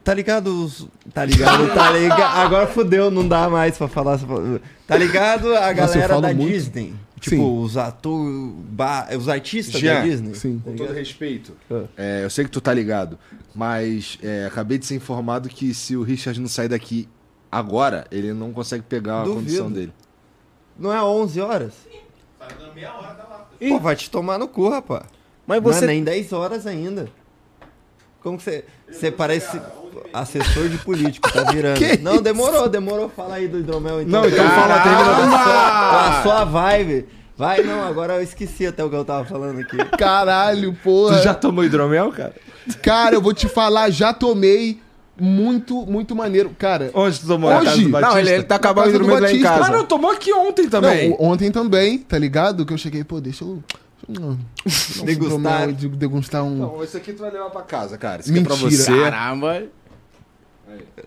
Tá 0.02 0.14
ligado? 0.14 0.64
os- 0.64 0.86
Tá 1.12 1.24
ligado? 1.24 1.66
Tá 1.74 1.90
ligado? 1.90 2.38
Agora 2.38 2.66
fodeu, 2.68 3.10
não 3.10 3.26
dá 3.26 3.48
mais 3.50 3.76
pra 3.76 3.88
falar. 3.88 4.18
Tá 4.86 4.96
ligado 4.96 5.54
a 5.54 5.72
galera 5.72 6.08
falo 6.08 6.22
da 6.22 6.32
muito. 6.32 6.48
Disney? 6.52 6.94
Tipo, 7.20 7.36
Sim. 7.36 7.58
os 7.62 7.76
atores, 7.78 8.54
os 9.18 9.28
artistas 9.28 9.80
Jean, 9.80 9.94
da 9.94 10.00
Disney? 10.02 10.34
Sim. 10.34 10.60
Com 10.62 10.76
todo 10.76 10.92
respeito, 10.92 11.52
Ah. 11.70 11.84
é, 11.96 12.24
eu 12.24 12.28
sei 12.30 12.44
que 12.44 12.50
tu 12.50 12.60
tá 12.60 12.74
ligado, 12.74 13.18
mas 13.54 14.18
é, 14.22 14.44
acabei 14.46 14.76
de 14.76 14.84
ser 14.84 14.96
informado 14.96 15.48
que 15.48 15.72
se 15.72 15.96
o 15.96 16.02
Richard 16.02 16.38
não 16.38 16.48
sair 16.48 16.68
daqui 16.68 17.08
agora, 17.50 18.06
ele 18.10 18.34
não 18.34 18.52
consegue 18.52 18.82
pegar 18.82 19.20
a 19.20 19.24
Duvido. 19.24 19.40
condição 19.40 19.72
dele. 19.72 19.92
Não 20.78 20.92
é 20.92 21.02
11 21.02 21.40
horas? 21.40 21.72
Tá 22.38 22.48
dando 22.48 22.74
meia 22.74 22.92
hora, 22.92 23.14
tá 23.14 23.24
lá. 23.24 23.48
Pô, 23.58 23.78
vai 23.80 23.96
te 23.96 24.10
tomar 24.10 24.38
no 24.38 24.46
cu, 24.46 24.68
rapaz. 24.68 25.04
Mas 25.46 25.62
Não 25.62 25.72
você. 25.72 25.84
é 25.84 25.86
nem 25.88 26.04
10 26.04 26.32
horas 26.34 26.66
ainda. 26.66 27.08
Como 28.20 28.36
que 28.36 28.44
você. 28.44 28.64
Você 28.90 29.10
parece 29.10 29.58
assessor 30.12 30.68
de 30.68 30.78
político, 30.78 31.30
tá 31.32 31.44
virando. 31.50 31.78
Que 31.78 31.96
não, 31.98 32.20
demorou, 32.22 32.68
demorou. 32.68 33.08
Fala 33.08 33.36
aí 33.36 33.48
do 33.48 33.58
hidromel 33.58 34.02
então. 34.02 34.20
Não, 34.22 34.28
então 34.28 34.48
fala, 34.50 34.80
termina 34.80 35.04
Com 35.04 35.10
a 35.10 35.14
da 35.14 35.44
sua- 35.44 35.90
com 35.90 35.96
a 35.96 36.22
sua 36.22 36.44
vibe. 36.44 37.06
Vai, 37.38 37.62
não, 37.62 37.82
agora 37.86 38.14
eu 38.14 38.22
esqueci 38.22 38.66
até 38.66 38.82
o 38.82 38.88
que 38.88 38.96
eu 38.96 39.04
tava 39.04 39.24
falando 39.26 39.60
aqui. 39.60 39.76
Caralho, 39.98 40.72
porra. 40.82 41.18
Tu 41.18 41.24
já 41.24 41.34
tomou 41.34 41.64
hidromel, 41.64 42.10
cara? 42.10 42.34
Cara, 42.82 43.14
eu 43.14 43.20
vou 43.20 43.34
te 43.34 43.48
falar, 43.48 43.90
já 43.90 44.12
tomei. 44.12 44.80
Muito, 45.18 45.86
muito 45.86 46.14
maneiro. 46.14 46.50
Cara, 46.58 46.90
Onde 46.92 47.18
tu 47.20 47.26
tomou? 47.26 47.50
Hoje? 47.50 47.88
Não, 47.88 48.18
ele, 48.18 48.30
ele 48.30 48.42
tá 48.42 48.56
acabando 48.56 48.92
de 48.92 48.98
lá 48.98 49.16
em 49.16 49.20
Batista. 49.22 49.48
casa. 49.48 49.64
Ah, 49.64 49.70
não, 49.70 49.84
tomou 49.86 50.10
aqui 50.10 50.30
ontem 50.30 50.68
também. 50.68 51.08
Não, 51.08 51.16
ontem 51.18 51.50
também, 51.50 51.96
tá 51.98 52.18
ligado? 52.18 52.66
Que 52.66 52.74
eu 52.74 52.76
cheguei, 52.76 53.02
pô, 53.02 53.18
deixa 53.18 53.42
eu. 53.42 53.62
Eu 54.08 54.36
eu 54.98 55.04
Degustar. 55.06 55.30
tomar- 55.36 55.72
de- 55.72 55.88
degustar 55.88 56.44
um. 56.44 56.56
Não, 56.56 56.84
esse 56.84 56.98
aqui 56.98 57.14
tu 57.14 57.20
vai 57.22 57.30
levar 57.30 57.48
pra 57.48 57.62
casa, 57.62 57.96
cara. 57.96 58.20
Esse 58.20 58.30
aqui 58.30 58.40
é 58.40 58.42
pra 58.42 58.54
você. 58.56 59.00
Caramba. 59.00 59.62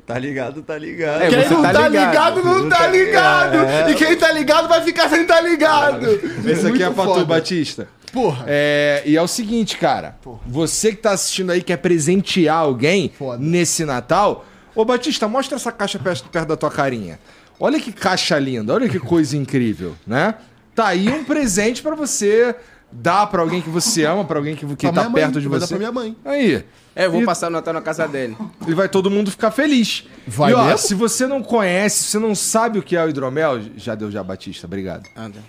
Tá 0.05 0.17
ligado, 0.17 0.61
tá 0.63 0.77
ligado. 0.77 1.21
É, 1.21 1.29
Quem 1.29 1.49
não 1.49 1.61
tá 1.61 1.73
tá 1.73 1.87
ligado. 1.87 2.37
ligado, 2.39 2.43
não 2.43 2.69
tá 2.69 2.87
ligado. 2.87 3.89
E 3.91 3.95
quem 3.95 4.15
tá 4.17 4.31
ligado 4.31 4.67
vai 4.67 4.81
ficar 4.83 5.09
sem 5.09 5.25
tá 5.25 5.39
ligado. 5.41 6.07
Esse 6.47 6.67
aqui 6.67 6.81
é 6.81 6.89
pra 6.89 7.05
tu. 7.05 7.25
Batista. 7.25 7.87
Porra. 8.11 8.45
É, 8.47 9.03
e 9.05 9.15
é 9.15 9.21
o 9.21 9.27
seguinte, 9.27 9.77
cara. 9.77 10.15
Você 10.47 10.91
que 10.91 10.97
tá 10.97 11.11
assistindo 11.11 11.51
aí 11.51 11.61
quer 11.61 11.77
presentear 11.77 12.57
alguém 12.57 13.11
Foda. 13.17 13.37
nesse 13.43 13.85
Natal. 13.85 14.45
Ô, 14.73 14.83
Batista, 14.85 15.27
mostra 15.27 15.57
essa 15.57 15.71
caixa 15.71 15.99
perto, 15.99 16.29
perto 16.29 16.47
da 16.47 16.57
tua 16.57 16.71
carinha. 16.71 17.19
Olha 17.59 17.79
que 17.79 17.91
caixa 17.91 18.39
linda, 18.39 18.73
olha 18.73 18.87
que 18.87 18.97
coisa 18.99 19.35
incrível, 19.35 19.93
né? 20.07 20.35
Tá 20.73 20.87
aí 20.87 21.09
um 21.09 21.23
presente 21.25 21.81
pra 21.81 21.93
você 21.93 22.55
dar 22.91 23.27
pra 23.27 23.41
alguém 23.41 23.61
que 23.61 23.69
você 23.69 24.03
ama, 24.05 24.25
pra 24.25 24.37
alguém 24.39 24.55
que, 24.55 24.65
que 24.75 24.87
Pra 24.91 25.03
tá 25.03 25.09
mãe, 25.09 25.21
perto 25.23 25.39
de 25.41 25.47
vai 25.47 25.59
dar 25.59 25.65
você. 25.67 25.73
pra 25.75 25.79
minha 25.79 25.91
mãe. 25.91 26.15
Aí. 26.25 26.63
É, 26.95 27.05
eu 27.05 27.11
vou 27.11 27.21
E- 27.21 27.25
passar 27.25 27.47
o 27.47 27.51
Natal 27.51 27.73
na 27.73 27.81
casa 27.81 28.07
dele. 28.07 28.35
E 28.67 28.73
vai 28.73 28.89
todo 28.89 29.09
mundo 29.09 29.31
ficar 29.31 29.51
feliz. 29.51 30.05
Vai 30.27 30.51
e 30.51 30.53
ó, 30.55 30.63
mesmo? 30.65 30.77
se 30.79 30.93
você 30.93 31.25
não 31.27 31.41
conhece, 31.41 32.03
se 32.03 32.09
você 32.11 32.19
não 32.19 32.33
sabe 32.35 32.79
o 32.79 32.83
que 32.83 32.95
é 32.95 33.03
o 33.05 33.09
hidromel, 33.09 33.61
já 33.77 33.95
deu 33.95 34.09
já, 34.11 34.23
Batista, 34.23 34.65
obrigado. 34.67 35.03
Anda. 35.15 35.39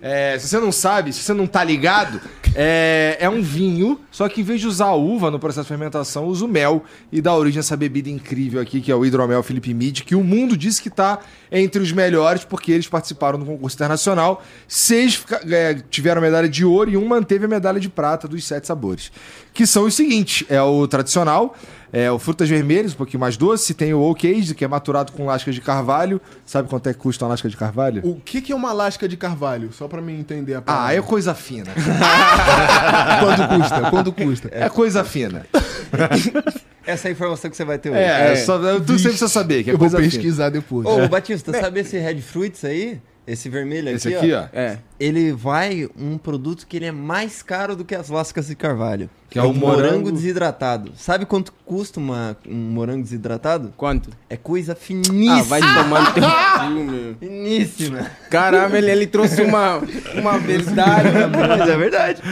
É, 0.00 0.38
se 0.38 0.48
você 0.48 0.60
não 0.60 0.70
sabe, 0.70 1.12
se 1.12 1.22
você 1.22 1.34
não 1.34 1.46
tá 1.46 1.64
ligado, 1.64 2.20
é, 2.54 3.16
é 3.20 3.28
um 3.28 3.42
vinho, 3.42 4.00
só 4.10 4.28
que 4.28 4.40
em 4.40 4.44
vez 4.44 4.60
de 4.60 4.66
usar 4.66 4.92
uva 4.92 5.30
no 5.30 5.38
processo 5.38 5.64
de 5.64 5.68
fermentação, 5.68 6.26
usa 6.26 6.44
o 6.44 6.48
mel 6.48 6.84
e 7.10 7.20
dá 7.20 7.34
origem 7.34 7.58
a 7.58 7.60
essa 7.60 7.76
bebida 7.76 8.08
incrível 8.08 8.60
aqui, 8.60 8.80
que 8.80 8.92
é 8.92 8.94
o 8.94 9.04
hidromel 9.04 9.42
Felipe 9.42 9.74
Mid, 9.74 10.02
que 10.02 10.14
o 10.14 10.22
mundo 10.22 10.56
diz 10.56 10.78
que 10.78 10.88
tá 10.88 11.20
entre 11.50 11.82
os 11.82 11.90
melhores, 11.90 12.44
porque 12.44 12.70
eles 12.70 12.86
participaram 12.86 13.38
do 13.38 13.44
concurso 13.44 13.76
internacional. 13.76 14.42
Seis 14.66 15.24
é, 15.50 15.74
tiveram 15.90 16.22
medalha 16.22 16.48
de 16.48 16.64
ouro 16.64 16.90
e 16.90 16.96
um 16.96 17.06
manteve 17.06 17.44
a 17.44 17.48
medalha 17.48 17.80
de 17.80 17.88
prata 17.88 18.28
dos 18.28 18.44
sete 18.44 18.66
sabores. 18.66 19.10
Que 19.54 19.66
são 19.66 19.84
os 19.84 19.94
seguintes: 19.94 20.44
é 20.48 20.60
o 20.62 20.86
tradicional, 20.86 21.54
é 21.92 22.10
o 22.10 22.18
frutas 22.18 22.48
vermelhas, 22.48 22.92
um 22.92 22.96
pouquinho 22.96 23.20
mais 23.20 23.36
doce, 23.36 23.74
tem 23.74 23.92
o 23.94 24.00
oak 24.00 24.26
aged, 24.30 24.54
que 24.54 24.64
é 24.64 24.68
maturado 24.68 25.10
com 25.12 25.26
lascas 25.26 25.54
de 25.54 25.60
carvalho. 25.60 26.20
Sabe 26.46 26.68
quanto 26.68 26.88
é 26.88 26.92
que 26.92 26.98
custa 27.00 27.24
uma 27.24 27.30
lasca 27.30 27.48
de 27.48 27.56
carvalho? 27.56 28.02
O 28.04 28.20
que, 28.20 28.40
que 28.40 28.52
é 28.52 28.54
uma 28.56 28.72
lasca 28.72 29.08
de 29.08 29.16
carvalho? 29.16 29.72
Só 29.72 29.88
pra 29.88 30.00
mim 30.00 30.18
entender 30.20 30.54
a 30.54 30.58
Ah, 30.58 30.62
palavra. 30.62 30.94
é 30.96 31.02
coisa 31.02 31.34
fina. 31.34 31.66
Quanto 33.20 33.48
custa? 33.48 33.90
Quanto 33.90 34.12
custa? 34.12 34.48
É 34.52 34.68
coisa 34.68 35.04
fina. 35.04 35.46
Essa 36.86 37.08
é 37.08 37.10
a 37.10 37.12
informação 37.12 37.50
que 37.50 37.56
você 37.56 37.64
vai 37.66 37.78
ter 37.78 37.90
hoje. 37.90 37.98
É, 38.00 38.36
só, 38.36 38.56
eu- 38.56 38.80
tu 38.80 38.92
sempre 38.92 39.02
precisa 39.10 39.28
saber, 39.28 39.62
que 39.62 39.70
é 39.70 39.74
Eu 39.74 39.78
vou 39.78 39.88
coisa 39.90 39.98
fina. 39.98 40.10
pesquisar 40.10 40.48
depois. 40.48 40.86
Ô, 40.86 41.06
Batista, 41.08 41.52
sabe 41.52 41.80
esse 41.80 41.98
Red 42.00 42.20
Fruits 42.22 42.64
aí? 42.64 42.98
Esse 43.30 43.48
vermelho 43.50 43.90
Esse 43.90 44.08
aqui, 44.08 44.16
aqui, 44.16 44.32
ó. 44.32 44.40
ó. 44.42 44.46
É. 44.52 44.78
Ele 44.98 45.32
vai 45.32 45.86
um 45.98 46.16
produto 46.16 46.66
que 46.66 46.76
ele 46.78 46.86
é 46.86 46.92
mais 46.92 47.42
caro 47.42 47.76
do 47.76 47.84
que 47.84 47.94
as 47.94 48.08
lascas 48.08 48.46
de 48.46 48.54
carvalho. 48.54 49.10
Que 49.28 49.38
é 49.38 49.42
o 49.42 49.52
morango- 49.52 50.10
desidratado. 50.10 50.92
Sabe 50.96 51.26
quanto 51.26 51.52
custa 51.66 52.00
uma, 52.00 52.34
um 52.48 52.54
morango 52.54 53.02
desidratado? 53.02 53.74
Quanto? 53.76 54.08
É 54.30 54.36
coisa 54.38 54.72
Ah, 54.72 54.74
finíssima. 54.74 55.42
vai 55.42 55.60
tomar 55.60 56.70
no 56.70 56.84
meu. 56.90 57.14
Finíssima. 57.20 58.10
Caramba, 58.30 58.78
ele, 58.78 58.90
ele 58.90 59.06
trouxe 59.06 59.42
uma, 59.42 59.82
uma 60.14 60.38
verdade. 60.38 61.08
Mas 61.30 61.68
é 61.68 61.76
verdade. 61.76 62.22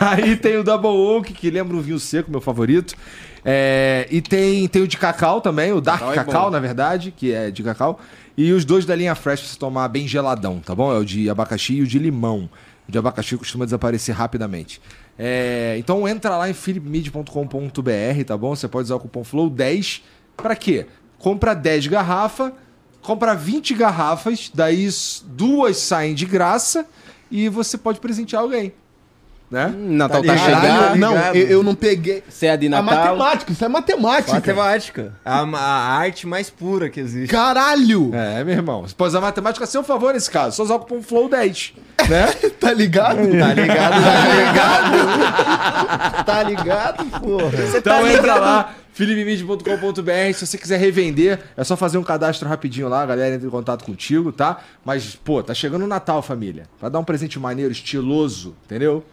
Aí 0.00 0.34
tem 0.36 0.56
o 0.56 0.64
Double 0.64 0.88
Oak, 0.90 1.34
que 1.34 1.50
lembra 1.50 1.76
um 1.76 1.80
vinho 1.82 1.98
seco, 2.00 2.30
meu 2.30 2.40
favorito. 2.40 2.94
É, 3.44 4.08
e 4.10 4.20
tem, 4.20 4.66
tem 4.66 4.82
o 4.82 4.88
de 4.88 4.96
cacau 4.96 5.40
também, 5.40 5.72
o 5.72 5.80
Dark 5.80 6.00
Cacau 6.00 6.12
é 6.12 6.16
Cacau, 6.16 6.50
na 6.50 6.58
verdade, 6.58 7.12
que 7.16 7.32
é 7.32 7.50
de 7.50 7.62
cacau. 7.62 8.00
E 8.36 8.52
os 8.52 8.64
dois 8.64 8.84
da 8.84 8.94
linha 8.94 9.14
Fresh 9.14 9.40
pra 9.40 9.48
você 9.48 9.58
tomar 9.58 9.88
bem 9.88 10.06
geladão, 10.06 10.60
tá 10.60 10.74
bom? 10.74 10.92
É 10.92 10.98
o 10.98 11.04
de 11.04 11.30
abacaxi 11.30 11.74
e 11.74 11.82
o 11.82 11.86
de 11.86 11.98
limão. 11.98 12.50
O 12.86 12.92
de 12.92 12.98
abacaxi 12.98 13.36
costuma 13.36 13.64
desaparecer 13.64 14.14
rapidamente. 14.14 14.80
É, 15.18 15.76
então 15.78 16.06
entra 16.06 16.36
lá 16.36 16.48
em 16.48 16.52
philipmid.com.br, 16.52 18.24
tá 18.26 18.36
bom? 18.36 18.54
Você 18.54 18.68
pode 18.68 18.84
usar 18.84 18.96
o 18.96 19.00
cupom 19.00 19.22
FLOW10. 19.22 20.02
Pra 20.36 20.54
quê? 20.54 20.86
Compra 21.18 21.54
10 21.54 21.86
garrafas, 21.86 22.52
compra 23.00 23.34
20 23.34 23.72
garrafas, 23.74 24.50
daí 24.52 24.86
duas 25.24 25.78
saem 25.78 26.14
de 26.14 26.26
graça 26.26 26.86
e 27.30 27.48
você 27.48 27.78
pode 27.78 28.00
presentear 28.00 28.42
alguém. 28.42 28.74
Né? 29.48 29.72
Natal 29.76 30.22
tá, 30.22 30.26
Tá 30.26 30.34
ligado? 30.34 30.44
chegando. 30.60 30.78
Caralho, 30.78 31.00
não, 31.00 31.16
eu, 31.34 31.46
eu 31.48 31.62
não 31.62 31.74
peguei. 31.74 32.22
Você 32.28 32.46
é 32.46 32.56
de 32.56 32.66
A 32.66 32.70
Natal. 32.82 33.16
matemática, 33.16 33.52
isso 33.52 33.64
é 33.64 33.68
matemática. 33.68 34.32
Matemática. 34.32 35.12
A, 35.24 35.40
a 35.42 35.96
arte 35.98 36.26
mais 36.26 36.50
pura 36.50 36.90
que 36.90 36.98
existe. 36.98 37.30
Caralho! 37.30 38.10
É, 38.12 38.42
meu 38.42 38.54
irmão. 38.54 38.82
Você 38.82 38.94
pode 38.94 39.08
usar 39.10 39.20
matemática 39.20 39.64
a 39.64 39.68
seu 39.68 39.84
favor 39.84 40.12
nesse 40.14 40.28
caso. 40.30 40.56
Só 40.56 40.64
usar 40.64 40.74
o 40.74 40.80
cupom 40.80 41.00
FLOW10. 41.00 41.72
Né? 42.08 42.26
Tá 42.58 42.72
ligado? 42.72 43.18
Tá 43.18 43.54
ligado? 43.54 44.02
Tá 44.02 44.34
ligado? 44.34 46.24
tá 46.24 46.42
ligado, 46.42 47.04
porra? 47.20 47.50
então 47.76 48.06
entra 48.08 48.34
lá, 48.36 48.74
philipmid.com.br. 48.92 50.34
Se 50.34 50.46
você 50.46 50.58
quiser 50.58 50.78
revender, 50.78 51.38
é 51.56 51.62
só 51.64 51.76
fazer 51.76 51.98
um 51.98 52.02
cadastro 52.02 52.48
rapidinho 52.48 52.88
lá, 52.88 53.02
a 53.02 53.06
galera 53.06 53.34
entra 53.34 53.46
em 53.46 53.50
contato 53.50 53.84
contigo, 53.84 54.32
tá? 54.32 54.58
Mas, 54.84 55.14
pô, 55.14 55.42
tá 55.42 55.54
chegando 55.54 55.84
o 55.84 55.88
Natal, 55.88 56.20
família. 56.22 56.64
Pra 56.80 56.88
dar 56.88 56.98
um 56.98 57.04
presente 57.04 57.38
maneiro, 57.38 57.70
estiloso, 57.72 58.56
entendeu? 58.64 59.04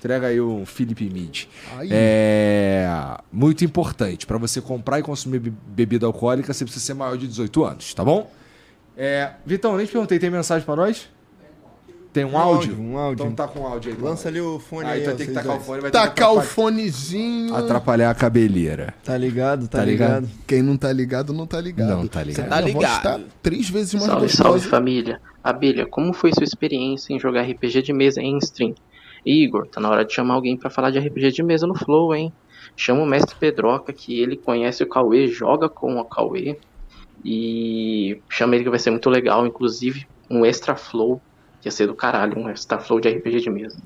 Entrega 0.00 0.28
aí 0.28 0.40
um 0.40 0.64
Felipe 0.64 1.04
Mid. 1.10 1.44
Aí. 1.76 1.88
É 1.92 2.88
muito 3.30 3.64
importante. 3.66 4.26
Pra 4.26 4.38
você 4.38 4.58
comprar 4.60 4.98
e 4.98 5.02
consumir 5.02 5.38
be- 5.38 5.52
bebida 5.68 6.06
alcoólica, 6.06 6.54
você 6.54 6.64
precisa 6.64 6.82
ser 6.84 6.94
maior 6.94 7.18
de 7.18 7.28
18 7.28 7.62
anos, 7.64 7.92
tá 7.92 8.02
bom? 8.02 8.30
É, 8.96 9.32
Vitão, 9.44 9.76
nem 9.76 9.84
te 9.84 9.92
perguntei, 9.92 10.18
tem 10.18 10.30
mensagem 10.30 10.64
pra 10.64 10.74
nós? 10.74 11.06
Tem 12.12 12.24
um, 12.24 12.32
Um 12.32 12.38
áudio? 12.38 12.70
áudio, 12.72 12.84
um 12.84 12.98
áudio. 12.98 13.22
Então 13.24 13.34
tá 13.34 13.46
com 13.46 13.64
áudio 13.66 13.92
aí. 13.92 13.98
Lança 14.00 14.08
nós. 14.24 14.26
ali 14.26 14.40
o 14.40 14.58
fone 14.58 14.88
Aí 14.88 14.92
aí, 14.94 15.00
tu 15.02 15.04
ó, 15.04 15.06
vai 15.10 15.16
ter 15.16 15.26
que 15.26 15.32
tacar 15.32 15.50
o 15.52 15.54
dois. 15.54 15.66
fone, 15.66 15.80
vai 15.80 15.90
ter 15.92 15.98
que 16.00 16.04
Tacar 16.08 16.32
o 16.32 16.40
fonezinho. 16.40 17.54
atrapalhar 17.54 18.10
a 18.10 18.14
cabeleira. 18.14 18.94
Tá 19.04 19.16
ligado? 19.16 19.68
Tá, 19.68 19.78
Tá 19.78 19.84
ligado? 19.84 20.22
ligado? 20.24 20.28
Quem 20.46 20.60
não 20.62 20.76
tá 20.76 20.92
ligado, 20.92 21.32
não 21.32 21.46
tá 21.46 21.60
ligado. 21.60 21.88
Não 21.90 22.06
tá 22.08 22.22
ligado. 22.24 22.44
Você 22.46 22.50
tá 22.50 22.60
voz 22.62 22.74
ligado. 22.74 23.02
tá 23.02 23.20
três 23.42 23.68
vezes 23.70 23.94
mais 23.94 24.06
Salve, 24.06 24.22
gostosa. 24.22 24.42
salve 24.48 24.66
família. 24.68 25.20
Abelha, 25.44 25.86
como 25.86 26.12
foi 26.12 26.32
sua 26.32 26.42
experiência 26.42 27.14
em 27.14 27.18
jogar 27.20 27.42
RPG 27.42 27.80
de 27.82 27.92
mesa 27.92 28.20
em 28.20 28.36
stream? 28.38 28.74
Igor, 29.24 29.66
tá 29.66 29.80
na 29.80 29.90
hora 29.90 30.04
de 30.04 30.12
chamar 30.12 30.34
alguém 30.34 30.56
pra 30.56 30.70
falar 30.70 30.90
de 30.90 30.98
RPG 30.98 31.32
de 31.32 31.42
mesa 31.42 31.66
no 31.66 31.74
Flow, 31.74 32.14
hein? 32.14 32.32
Chama 32.76 33.02
o 33.02 33.06
mestre 33.06 33.36
Pedroca, 33.38 33.92
que 33.92 34.20
ele 34.20 34.36
conhece 34.36 34.82
o 34.82 34.88
Cauê, 34.88 35.26
joga 35.28 35.68
com 35.68 35.98
o 35.98 36.04
Cauê. 36.04 36.58
E 37.24 38.20
chama 38.28 38.54
ele 38.54 38.64
que 38.64 38.70
vai 38.70 38.78
ser 38.78 38.90
muito 38.90 39.10
legal, 39.10 39.46
inclusive 39.46 40.06
um 40.30 40.46
extra 40.46 40.74
flow, 40.74 41.20
que 41.60 41.68
ia 41.68 41.72
ser 41.72 41.86
do 41.86 41.94
caralho, 41.94 42.38
um 42.38 42.48
extra 42.48 42.78
flow 42.78 43.00
de 43.00 43.08
RPG 43.10 43.40
de 43.40 43.50
mesa. 43.50 43.78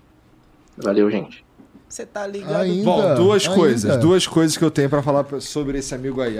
Valeu, 0.76 1.10
gente. 1.10 1.44
Você 1.88 2.04
tá 2.04 2.26
ligado? 2.26 2.62
Ainda, 2.62 2.84
Bom, 2.84 3.14
duas 3.14 3.44
ainda. 3.44 3.54
coisas. 3.54 3.96
Duas 3.98 4.26
coisas 4.26 4.56
que 4.56 4.64
eu 4.64 4.70
tenho 4.70 4.90
pra 4.90 5.02
falar 5.02 5.26
sobre 5.40 5.78
esse 5.78 5.94
amigo 5.94 6.20
aí. 6.20 6.36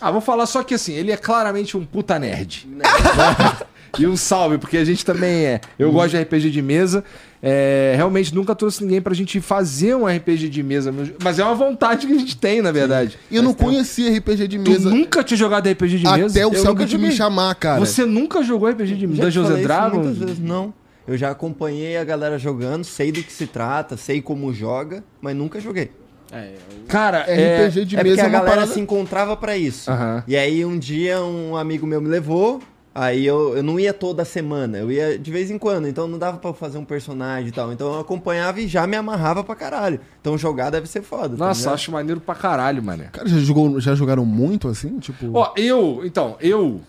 Ah, 0.00 0.10
vou 0.10 0.20
falar 0.20 0.46
só 0.46 0.62
que 0.62 0.74
assim, 0.74 0.94
ele 0.94 1.12
é 1.12 1.16
claramente 1.16 1.76
um 1.76 1.84
puta 1.84 2.18
nerd. 2.18 2.66
Né? 2.68 2.84
e 3.98 4.06
um 4.06 4.16
salve, 4.16 4.58
porque 4.58 4.76
a 4.76 4.84
gente 4.84 5.04
também 5.04 5.46
é. 5.46 5.60
Eu 5.78 5.90
gosto 5.92 6.10
de 6.10 6.22
RPG 6.22 6.50
de 6.50 6.62
mesa. 6.62 7.04
É, 7.42 7.94
realmente 7.96 8.34
nunca 8.34 8.54
trouxe 8.54 8.82
ninguém 8.82 9.00
pra 9.00 9.14
gente 9.14 9.40
fazer 9.40 9.94
um 9.94 10.06
RPG 10.06 10.48
de 10.50 10.62
mesa. 10.62 10.92
Mas 11.22 11.38
é 11.38 11.44
uma 11.44 11.54
vontade 11.54 12.06
que 12.06 12.12
a 12.12 12.18
gente 12.18 12.36
tem, 12.36 12.60
na 12.60 12.70
verdade. 12.70 13.18
E 13.30 13.36
eu 13.36 13.42
não 13.42 13.54
conhecia 13.54 14.14
RPG 14.16 14.46
de 14.46 14.58
Tu 14.58 14.70
mesa 14.70 14.90
nunca 14.90 15.24
tinha 15.24 15.38
jogado 15.38 15.68
RPG 15.68 15.98
de 15.98 16.04
mesa? 16.04 16.26
até 16.26 16.46
o 16.46 16.50
Eu 16.50 16.50
nunca 16.50 16.58
Selbit 16.60 16.94
me 16.96 17.02
joguei. 17.04 17.16
chamar, 17.16 17.54
cara. 17.54 17.80
Você 17.80 18.04
nunca 18.04 18.42
jogou 18.42 18.68
RPG 18.68 18.94
de 18.94 19.06
te 19.06 19.06
Dungeons 19.06 19.34
falei 19.46 19.50
and 19.52 19.58
isso 19.58 19.68
Dragons? 19.68 19.94
muitas 20.06 20.18
vezes. 20.18 20.38
Não. 20.38 20.74
Eu 21.08 21.16
já 21.16 21.30
acompanhei 21.30 21.96
a 21.96 22.04
galera 22.04 22.38
jogando, 22.38 22.84
sei 22.84 23.10
do 23.10 23.22
que 23.22 23.32
se 23.32 23.46
trata, 23.46 23.96
sei 23.96 24.20
como 24.20 24.52
joga, 24.52 25.02
mas 25.20 25.34
nunca 25.34 25.58
joguei. 25.58 25.90
É, 26.30 26.52
Cara, 26.86 27.24
é... 27.26 27.66
RPG 27.66 27.84
de 27.86 27.96
é 27.96 28.04
mesa 28.04 28.16
porque 28.16 28.20
é 28.20 28.24
a 28.24 28.28
uma 28.28 28.38
galera 28.38 28.50
parada... 28.56 28.72
se 28.72 28.78
encontrava 28.78 29.36
pra 29.36 29.56
isso. 29.56 29.90
Aham. 29.90 30.22
E 30.28 30.36
aí 30.36 30.64
um 30.64 30.78
dia 30.78 31.20
um 31.20 31.56
amigo 31.56 31.86
meu 31.86 32.00
me 32.00 32.08
levou, 32.08 32.60
aí 32.94 33.24
eu, 33.24 33.56
eu 33.56 33.62
não 33.62 33.78
ia 33.78 33.94
toda 33.94 34.24
semana, 34.24 34.78
eu 34.78 34.90
ia 34.90 35.18
de 35.18 35.30
vez 35.30 35.50
em 35.50 35.58
quando, 35.58 35.86
então 35.88 36.08
não 36.08 36.18
dava 36.18 36.38
pra 36.38 36.52
fazer 36.52 36.78
um 36.78 36.84
personagem 36.84 37.48
e 37.48 37.52
tal. 37.52 37.72
Então 37.72 37.94
eu 37.94 38.00
acompanhava 38.00 38.60
e 38.60 38.68
já 38.68 38.86
me 38.86 38.96
amarrava 38.96 39.42
pra 39.44 39.54
caralho. 39.54 40.00
Então 40.20 40.36
jogar 40.36 40.70
deve 40.70 40.86
ser 40.86 41.02
foda. 41.02 41.36
tá 41.36 41.46
Nossa, 41.46 41.60
ligado? 41.60 41.74
acho 41.74 41.92
maneiro 41.92 42.20
pra 42.20 42.34
caralho, 42.34 42.82
mané. 42.82 43.08
Cara, 43.12 43.28
já, 43.28 43.38
jogou, 43.38 43.80
já 43.80 43.94
jogaram 43.94 44.24
muito 44.24 44.68
assim? 44.68 44.98
Tipo... 44.98 45.30
Ó, 45.34 45.52
eu, 45.56 46.02
então, 46.04 46.36
eu 46.40 46.80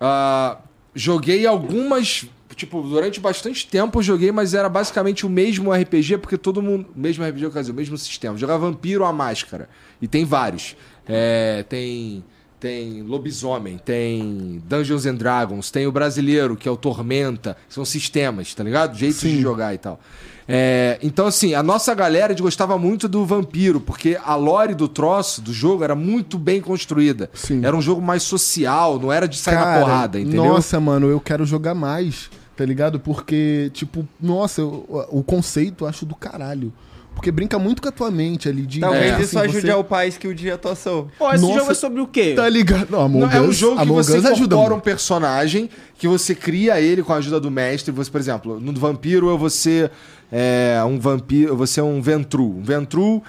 ah, 0.00 0.58
joguei 0.94 1.46
algumas. 1.46 2.26
Tipo, 2.54 2.80
durante 2.80 3.20
bastante 3.20 3.66
tempo 3.66 3.98
eu 3.98 4.02
joguei, 4.02 4.32
mas 4.32 4.54
era 4.54 4.68
basicamente 4.68 5.26
o 5.26 5.28
mesmo 5.28 5.72
RPG, 5.72 6.18
porque 6.18 6.38
todo 6.38 6.62
mundo. 6.62 6.88
O 6.94 6.98
mesmo 6.98 7.24
RPG, 7.24 7.50
quer 7.50 7.60
dizer, 7.60 7.72
o 7.72 7.74
mesmo 7.74 7.98
sistema. 7.98 8.36
Jogava 8.36 8.66
Vampiro 8.66 9.04
a 9.04 9.12
Máscara. 9.12 9.68
E 10.00 10.08
tem 10.08 10.24
vários. 10.24 10.76
É, 11.06 11.64
tem. 11.68 12.24
Tem 12.58 13.02
Lobisomem, 13.02 13.76
tem 13.78 14.62
Dungeons 14.66 15.04
and 15.04 15.16
Dragons, 15.16 15.70
tem 15.70 15.86
o 15.86 15.92
brasileiro, 15.92 16.56
que 16.56 16.66
é 16.66 16.70
o 16.72 16.76
Tormenta. 16.76 17.56
São 17.68 17.84
sistemas, 17.84 18.54
tá 18.54 18.64
ligado? 18.64 18.96
Jeitos 18.96 19.20
de 19.20 19.40
jogar 19.42 19.74
e 19.74 19.78
tal. 19.78 20.00
É, 20.48 20.98
então, 21.02 21.26
assim, 21.26 21.54
a 21.54 21.62
nossa 21.62 21.92
galera 21.94 22.34
de 22.34 22.40
gostava 22.42 22.78
muito 22.78 23.08
do 23.08 23.26
Vampiro, 23.26 23.80
porque 23.80 24.16
a 24.24 24.34
lore 24.36 24.74
do 24.74 24.86
troço, 24.88 25.42
do 25.42 25.52
jogo, 25.52 25.82
era 25.84 25.94
muito 25.94 26.38
bem 26.38 26.60
construída. 26.60 27.28
Sim. 27.34 27.64
Era 27.64 27.76
um 27.76 27.82
jogo 27.82 28.00
mais 28.00 28.22
social, 28.22 28.98
não 28.98 29.12
era 29.12 29.26
de 29.28 29.36
sair 29.36 29.56
na 29.56 29.64
Cara, 29.64 29.80
porrada, 29.80 30.20
entendeu? 30.20 30.44
Nossa, 30.44 30.78
mano, 30.80 31.08
eu 31.08 31.20
quero 31.20 31.44
jogar 31.44 31.74
mais, 31.74 32.30
tá 32.56 32.64
ligado? 32.64 32.98
Porque, 33.00 33.70
tipo, 33.74 34.06
nossa, 34.20 34.60
eu- 34.60 35.06
o 35.10 35.22
conceito 35.22 35.84
eu 35.84 35.88
acho 35.88 36.06
do 36.06 36.14
caralho. 36.14 36.72
Porque 37.16 37.32
brinca 37.32 37.58
muito 37.58 37.80
com 37.80 37.88
a 37.88 37.92
tua 37.92 38.10
mente 38.10 38.46
ali 38.46 38.66
de. 38.66 38.78
Talvez 38.78 39.14
é, 39.14 39.22
isso 39.22 39.38
assim, 39.38 39.48
ajude 39.48 39.66
você- 39.66 39.70
ao 39.70 39.82
país 39.82 40.18
que 40.18 40.28
o 40.28 40.34
dia 40.34 40.54
atuação. 40.54 41.08
Pô, 41.18 41.32
esse 41.32 41.42
Nossa, 41.42 41.58
jogo 41.58 41.70
é 41.72 41.74
sobre 41.74 42.00
o 42.02 42.06
quê? 42.06 42.34
Tá 42.36 42.46
ligado? 42.48 42.90
Não, 42.90 43.00
Among 43.00 43.26
Não, 43.26 43.32
é 43.32 43.40
um 43.40 43.50
jogo 43.50 43.76
que 43.76 43.82
Among 43.82 44.02
você 44.04 44.18
Us 44.18 44.24
incorpora 44.38 44.74
um 44.74 44.80
personagem, 44.80 45.70
que 45.98 46.06
você 46.06 46.34
cria 46.34 46.78
ele 46.78 47.02
com 47.02 47.12
a 47.14 47.16
ajuda 47.16 47.40
do 47.40 47.50
mestre. 47.50 47.90
Você, 47.90 48.10
por 48.10 48.20
exemplo, 48.20 48.60
no 48.60 48.72
vampiro 48.74 49.28
eu 49.30 49.38
vou 49.38 49.48
ser 49.50 49.90
é, 50.30 50.78
um 50.86 51.00
vampiro, 51.00 51.52
eu 51.52 51.56
vou 51.56 51.66
ser 51.66 51.80
um 51.80 52.00
Ventru. 52.02 52.58
Um 52.58 52.62
Ventru 52.62 53.22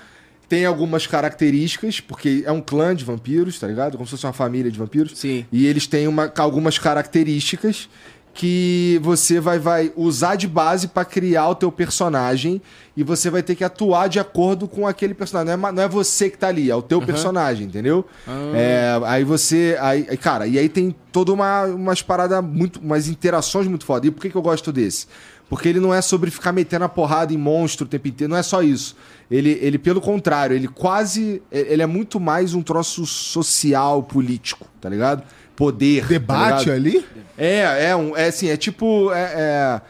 tem 0.49 0.65
algumas 0.65 1.07
características, 1.07 1.99
porque 1.99 2.43
é 2.45 2.51
um 2.51 2.61
clã 2.61 2.95
de 2.95 3.03
vampiros, 3.05 3.57
tá 3.59 3.67
ligado? 3.67 3.93
Como 3.97 4.05
se 4.05 4.11
fosse 4.11 4.25
uma 4.25 4.33
família 4.33 4.69
de 4.71 4.77
vampiros. 4.77 5.11
Sim. 5.15 5.45
E 5.51 5.65
eles 5.65 5.87
têm 5.87 6.07
uma, 6.07 6.31
algumas 6.37 6.77
características 6.77 7.89
que 8.37 8.99
você 9.01 9.39
vai, 9.39 9.57
vai 9.57 9.91
usar 9.95 10.35
de 10.35 10.47
base 10.47 10.87
pra 10.87 11.03
criar 11.03 11.49
o 11.49 11.55
teu 11.55 11.71
personagem 11.71 12.61
e 12.95 13.03
você 13.03 13.31
vai 13.31 13.41
ter 13.41 13.55
que 13.55 13.63
atuar 13.63 14.07
de 14.07 14.19
acordo 14.19 14.67
com 14.67 14.85
aquele 14.85 15.15
personagem. 15.15 15.57
Não 15.57 15.67
é, 15.67 15.71
não 15.71 15.81
é 15.81 15.87
você 15.87 16.29
que 16.29 16.37
tá 16.37 16.47
ali, 16.47 16.69
é 16.69 16.75
o 16.75 16.81
teu 16.83 17.01
personagem, 17.01 17.65
entendeu? 17.65 18.05
É, 18.53 19.01
aí 19.05 19.23
você. 19.23 19.75
Aí, 19.81 20.03
cara, 20.17 20.45
e 20.45 20.59
aí 20.59 20.69
tem 20.69 20.95
toda 21.11 21.33
uma 21.33 21.63
umas 21.65 22.03
paradas 22.03 22.43
muito. 22.43 22.79
umas 22.79 23.07
interações 23.07 23.65
muito 23.65 23.85
foda. 23.85 24.05
E 24.05 24.11
por 24.11 24.21
que, 24.21 24.29
que 24.29 24.35
eu 24.35 24.41
gosto 24.43 24.71
desse? 24.71 25.07
Porque 25.49 25.67
ele 25.67 25.79
não 25.79 25.91
é 25.91 26.01
sobre 26.01 26.29
ficar 26.29 26.51
metendo 26.51 26.85
a 26.85 26.89
porrada 26.89 27.33
em 27.33 27.37
monstro 27.37 27.87
o 27.87 27.89
tempo 27.89 28.07
inteiro, 28.07 28.29
não 28.29 28.37
é 28.37 28.43
só 28.43 28.61
isso. 28.61 28.95
Ele, 29.31 29.57
ele 29.61 29.79
pelo 29.79 29.99
contrário, 29.99 30.55
ele 30.55 30.67
quase. 30.67 31.41
Ele 31.51 31.81
é 31.81 31.87
muito 31.87 32.19
mais 32.19 32.53
um 32.53 32.61
troço 32.61 33.03
social, 33.03 34.03
político, 34.03 34.67
tá 34.79 34.89
ligado? 34.89 35.23
Poder. 35.57 36.03
tá 36.03 36.07
Debate 36.07 36.69
ligado? 36.69 36.75
ali? 36.75 37.05
É, 37.37 37.89
é 37.89 37.95
um. 37.95 38.15
É 38.15 38.27
assim, 38.27 38.47
é 38.47 38.55
tipo. 38.55 39.11
É, 39.11 39.33
é, 39.35 39.81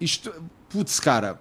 isto- 0.00 0.32
putz, 0.70 0.98
cara. 0.98 1.38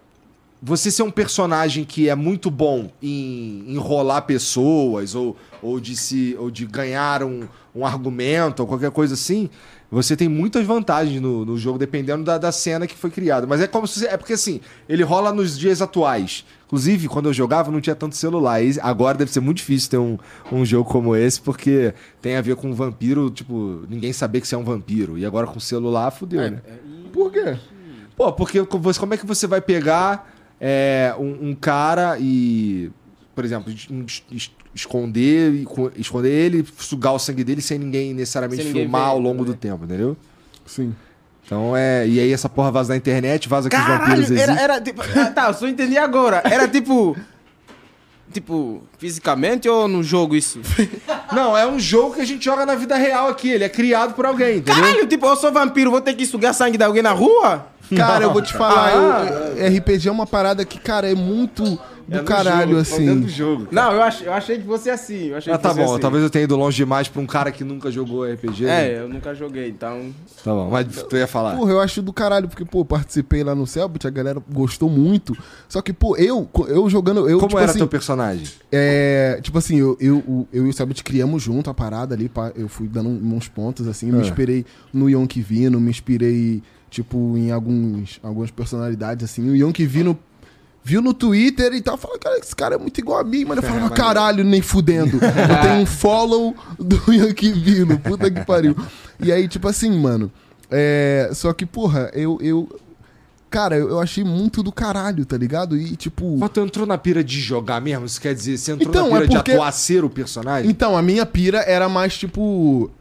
Você 0.61 0.91
ser 0.91 1.03
um 1.03 1.11
personagem 1.11 1.85
que 1.85 2.09
é 2.09 2.15
muito 2.15 2.51
bom 2.51 2.91
em 3.01 3.63
enrolar 3.65 4.23
pessoas 4.23 5.15
ou, 5.15 5.37
ou, 5.61 5.79
de, 5.79 5.95
se, 5.95 6.35
ou 6.37 6.51
de 6.51 6.65
ganhar 6.65 7.23
um, 7.23 7.47
um 7.73 7.85
argumento 7.85 8.59
ou 8.59 8.67
qualquer 8.67 8.91
coisa 8.91 9.13
assim, 9.13 9.49
você 9.89 10.17
tem 10.17 10.27
muitas 10.27 10.65
vantagens 10.65 11.21
no, 11.21 11.45
no 11.45 11.57
jogo, 11.57 11.77
dependendo 11.79 12.25
da, 12.25 12.37
da 12.37 12.51
cena 12.51 12.85
que 12.85 12.93
foi 12.97 13.09
criada. 13.09 13.47
Mas 13.47 13.61
é 13.61 13.67
como 13.67 13.87
se. 13.87 14.05
É 14.05 14.17
porque 14.17 14.33
assim, 14.33 14.59
ele 14.89 15.01
rola 15.01 15.31
nos 15.31 15.57
dias 15.57 15.81
atuais. 15.81 16.43
Inclusive, 16.69 17.07
quando 17.07 17.25
eu 17.29 17.33
jogava, 17.33 17.71
não 17.71 17.81
tinha 17.81 17.95
tanto 17.95 18.15
celular. 18.15 18.61
E 18.63 18.79
agora 18.79 19.17
deve 19.17 19.31
ser 19.31 19.39
muito 19.39 19.57
difícil 19.57 19.89
ter 19.89 19.97
um, 19.97 20.19
um 20.51 20.63
jogo 20.63 20.87
como 20.87 21.15
esse, 21.15 21.41
porque 21.41 21.95
tem 22.21 22.35
a 22.35 22.41
ver 22.41 22.55
com 22.55 22.69
um 22.69 22.73
vampiro, 22.75 23.31
tipo, 23.31 23.85
ninguém 23.89 24.13
saber 24.13 24.39
que 24.39 24.47
você 24.47 24.53
é 24.53 24.57
um 24.59 24.63
vampiro. 24.63 25.17
E 25.17 25.25
agora 25.25 25.47
com 25.47 25.59
celular, 25.59 26.11
fudeu, 26.11 26.39
né? 26.51 26.61
Por 27.11 27.31
quê? 27.31 27.57
Pô, 28.15 28.31
porque 28.31 28.63
como 28.65 29.13
é 29.13 29.17
que 29.17 29.25
você 29.25 29.47
vai 29.47 29.61
pegar 29.61 30.31
é, 30.61 31.15
um, 31.17 31.49
um 31.49 31.55
cara 31.55 32.17
e, 32.19 32.91
por 33.33 33.43
exemplo, 33.43 33.71
es- 33.71 34.21
es- 34.31 34.51
esconder, 34.75 35.63
co- 35.65 35.91
esconder 35.95 36.29
ele, 36.31 36.63
sugar 36.77 37.13
o 37.13 37.19
sangue 37.19 37.43
dele 37.43 37.61
sem 37.63 37.79
ninguém 37.79 38.13
necessariamente 38.13 38.61
Sem 38.61 38.67
ninguém 38.71 38.83
filmar 38.83 39.07
ao 39.07 39.19
longo 39.19 39.39
né? 39.43 39.47
do 39.47 39.53
tempo, 39.55 39.85
entendeu? 39.85 40.15
Sim. 40.67 40.93
Então 41.49 41.75
é. 41.75 42.07
E 42.07 42.19
aí 42.19 42.31
essa 42.31 42.47
porra 42.47 42.69
vaza 42.69 42.93
na 42.93 42.97
internet, 42.97 43.49
vaza 43.49 43.71
que 43.71 43.75
os 43.75 43.83
vampiros 43.83 44.19
existem. 44.19 44.43
era, 44.43 44.61
era 44.61 44.81
tipo. 44.81 45.01
Ah, 45.01 45.31
tá, 45.31 45.51
só 45.51 45.67
entendi 45.67 45.97
agora. 45.97 46.43
Era 46.45 46.67
tipo. 46.67 47.17
Tipo, 48.31 48.83
fisicamente 48.99 49.67
ou 49.67 49.87
no 49.87 50.03
jogo 50.03 50.35
isso? 50.35 50.61
Não, 51.33 51.57
é 51.57 51.65
um 51.65 51.79
jogo 51.79 52.13
que 52.13 52.21
a 52.21 52.25
gente 52.25 52.45
joga 52.45 52.63
na 52.63 52.75
vida 52.75 52.95
real 52.95 53.27
aqui. 53.27 53.49
Ele 53.49 53.63
é 53.63 53.69
criado 53.69 54.13
por 54.13 54.27
alguém, 54.27 54.57
entendeu? 54.57 54.83
Caralho, 54.83 55.07
tipo, 55.07 55.25
eu 55.25 55.35
sou 55.35 55.51
vampiro, 55.51 55.89
vou 55.89 55.99
ter 55.99 56.13
que 56.13 56.27
sugar 56.27 56.53
sangue 56.53 56.77
de 56.77 56.83
alguém 56.83 57.01
na 57.01 57.11
rua? 57.11 57.65
Cara, 57.95 58.23
eu 58.25 58.33
vou 58.33 58.41
te 58.41 58.53
falar, 58.53 58.91
Ah. 58.93 59.25
eu- 59.57 59.67
RPG 59.67 60.07
é 60.07 60.11
uma 60.11 60.27
parada 60.27 60.63
que, 60.65 60.79
cara, 60.79 61.09
é 61.09 61.15
muito 61.15 61.63
do 62.07 62.17
É 62.17 62.23
caralho, 62.23 62.69
jogo, 62.71 62.81
assim. 62.81 63.05
dentro 63.05 63.21
do 63.21 63.29
jogo. 63.29 63.67
Não, 63.71 63.91
eu, 63.91 64.01
ach, 64.01 64.21
eu 64.23 64.33
achei 64.33 64.57
que 64.57 64.65
fosse 64.65 64.89
assim. 64.89 65.27
Eu 65.27 65.37
achei 65.37 65.53
Ah, 65.53 65.57
que 65.57 65.63
tá 65.63 65.73
bom. 65.75 65.91
assim. 65.91 65.99
Talvez 65.99 66.23
eu 66.23 66.29
tenha 66.29 66.43
ido 66.43 66.55
longe 66.55 66.75
demais 66.77 67.07
pra 67.07 67.21
um 67.21 67.25
cara 67.27 67.51
que 67.51 67.63
nunca 67.63 67.91
jogou 67.91 68.25
RPG. 68.25 68.63
né? 68.65 68.93
É, 68.93 68.99
eu 69.01 69.07
nunca 69.07 69.33
joguei, 69.35 69.69
então. 69.69 70.11
Tá 70.43 70.51
bom, 70.51 70.69
mas 70.71 70.87
tu 71.03 71.15
ia 71.15 71.27
falar. 71.27 71.55
Porra, 71.55 71.71
eu 71.71 71.79
acho 71.79 72.01
do 72.01 72.11
caralho, 72.11 72.47
porque, 72.47 72.65
pô, 72.65 72.83
participei 72.83 73.43
lá 73.43 73.53
no 73.53 73.67
Selbit, 73.67 74.07
a 74.07 74.09
galera 74.09 74.41
gostou 74.51 74.89
muito. 74.89 75.37
Só 75.67 75.81
que, 75.83 75.93
pô, 75.93 76.15
eu, 76.17 76.49
eu 76.67 76.89
jogando. 76.89 77.29
Eu, 77.29 77.37
Como 77.37 77.49
tipo 77.49 77.59
era 77.59 77.69
assim, 77.69 77.77
teu 77.79 77.87
personagem? 77.87 78.47
É, 78.71 79.39
tipo 79.43 79.57
assim, 79.59 79.77
eu, 79.77 79.95
eu, 79.99 80.47
eu 80.51 80.65
e 80.65 80.69
o 80.69 80.73
Selbit 80.73 81.03
criamos 81.03 81.43
junto 81.43 81.69
a 81.69 81.73
parada 81.75 82.15
ali, 82.15 82.31
eu 82.55 82.67
fui 82.67 82.87
dando 82.87 83.09
uns 83.09 83.47
pontos, 83.47 83.87
assim, 83.87 84.11
me 84.11 84.17
Ah. 84.17 84.21
inspirei 84.21 84.65
no 84.91 85.07
Yonk 85.09 85.39
Vino, 85.41 85.79
me 85.79 85.91
inspirei, 85.91 86.63
tipo, 86.89 87.37
em 87.37 87.51
alguns, 87.51 88.19
algumas 88.23 88.51
personalidades, 88.51 89.23
assim. 89.25 89.49
O 89.49 89.55
Yonk 89.55 89.85
Vino 89.85 90.17
viu 90.83 91.01
no 91.01 91.13
Twitter 91.13 91.73
e 91.73 91.81
tal, 91.81 91.97
falou, 91.97 92.17
cara, 92.17 92.37
esse 92.39 92.55
cara 92.55 92.75
é 92.75 92.77
muito 92.77 92.97
igual 92.99 93.19
a 93.19 93.23
mim, 93.23 93.45
mano. 93.45 93.61
Eu 93.61 93.67
falava, 93.67 93.89
caralho, 93.91 94.43
nem 94.43 94.61
fudendo. 94.61 95.17
Eu 95.17 95.61
tenho 95.61 95.81
um 95.81 95.85
follow 95.85 96.55
do 96.79 96.95
Yonk 97.13 97.51
Vino, 97.51 97.99
puta 97.99 98.29
que 98.31 98.43
pariu. 98.43 98.75
E 99.19 99.31
aí, 99.31 99.47
tipo 99.47 99.67
assim, 99.67 99.91
mano, 99.99 100.31
é, 100.69 101.29
só 101.33 101.53
que, 101.53 101.65
porra, 101.65 102.09
eu... 102.13 102.37
eu 102.41 102.67
Cara, 103.51 103.75
eu, 103.75 103.99
achei 103.99 104.23
muito 104.23 104.61
do 104.61 104.71
caralho, 104.71 105.25
tá 105.25 105.35
ligado? 105.35 105.75
E, 105.75 105.95
tipo... 105.95 106.37
Mas 106.37 106.51
tu 106.51 106.59
entrou 106.59 106.85
na 106.85 106.99
pira 106.99 107.23
de 107.23 107.39
jogar 107.41 107.81
mesmo? 107.81 108.05
Isso 108.05 108.21
quer 108.21 108.35
dizer, 108.35 108.59
você 108.59 108.73
entrou 108.73 108.89
Então, 108.91 109.05
na 109.09 109.13
pira 109.13 109.23
é 109.23 109.27
de 109.27 109.35
porque- 109.37 109.51
atuar 109.53 109.71
ser 109.71 110.03
o 110.03 110.09
personagem? 110.09 110.69
Então, 110.69 110.95
a 110.95 111.01
minha 111.01 111.25
pira 111.25 111.57
era 111.61 111.89
mais, 111.89 112.15
tipo, 112.15 112.91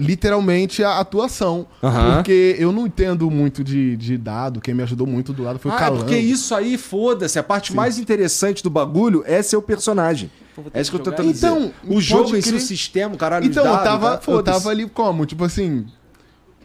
literalmente 0.00 0.82
a 0.82 0.98
atuação. 0.98 1.66
Aham. 1.82 2.14
Porque 2.16 2.56
eu 2.58 2.72
não 2.72 2.86
entendo 2.86 3.30
muito 3.30 3.62
de, 3.62 3.96
de 3.96 4.16
dado. 4.16 4.60
Quem 4.60 4.72
me 4.74 4.82
ajudou 4.82 5.06
muito 5.06 5.32
do 5.32 5.42
lado 5.42 5.58
foi 5.58 5.70
o 5.70 5.74
Ah, 5.74 5.76
é 5.76 5.80
Calan. 5.80 5.98
porque 5.98 6.16
isso 6.16 6.54
aí, 6.54 6.78
foda-se. 6.78 7.38
A 7.38 7.42
parte 7.42 7.74
mais 7.74 7.98
interessante 7.98 8.62
do 8.62 8.70
bagulho 8.70 9.22
é 9.26 9.42
ser 9.42 9.56
o 9.56 9.62
personagem. 9.62 10.30
É 10.74 10.80
isso 10.80 10.90
que 10.90 10.96
eu 10.96 11.02
tô 11.02 11.10
tentando 11.10 11.30
Então, 11.30 11.58
dizer. 11.58 11.74
O 11.96 12.00
jogo 12.00 12.36
em 12.36 12.40
si, 12.42 12.54
o 12.54 12.60
sistema, 12.60 13.14
o 13.14 13.18
caralho, 13.18 13.46
Então, 13.46 13.62
os 13.62 13.68
eu 13.68 13.74
dados, 13.76 13.90
tava, 13.90 14.08
tá? 14.10 14.16
eu 14.16 14.20
Foda-se. 14.22 14.58
tava 14.58 14.70
ali 14.70 14.88
como? 14.88 15.24
Tipo 15.26 15.44
assim, 15.44 15.86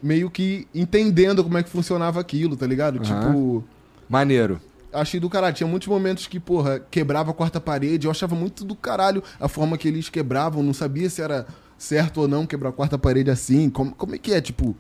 meio 0.02 0.30
que 0.30 0.68
entendendo 0.74 1.44
como 1.44 1.58
é 1.58 1.64
que 1.64 1.70
funcionava 1.70 2.20
aquilo, 2.20 2.56
tá 2.56 2.66
ligado? 2.66 3.00
Tipo, 3.00 3.64
Maneiro. 4.10 4.60
achei 4.94 5.20
do 5.20 5.30
caralho. 5.30 5.56
Tinha 5.56 5.68
muitos 5.68 5.88
momentos 5.88 6.28
que, 6.28 6.40
porra, 6.40 6.80
quebrava 6.92 7.32
a 7.32 7.34
quarta 7.34 7.60
parede. 7.60 8.08
Eu 8.08 8.12
achava 8.12 8.36
muito 8.36 8.64
do 8.64 8.76
caralho 8.76 9.22
a 9.40 9.48
forma 9.48 9.78
que 9.78 9.88
eles 9.88 10.10
quebravam. 10.10 10.62
Não 10.64 10.74
sabia 10.74 11.10
se 11.10 11.22
era 11.22 11.46
certo 11.86 12.22
ou 12.22 12.28
não 12.28 12.46
quebrar 12.46 12.70
a 12.70 12.74
quarta 12.74 12.98
parede 12.98 13.30
assim. 13.30 13.70
Como, 13.70 13.92
como 13.94 14.16
é 14.16 14.18
que 14.18 14.34
é? 14.34 14.42
Tipo, 14.42 14.76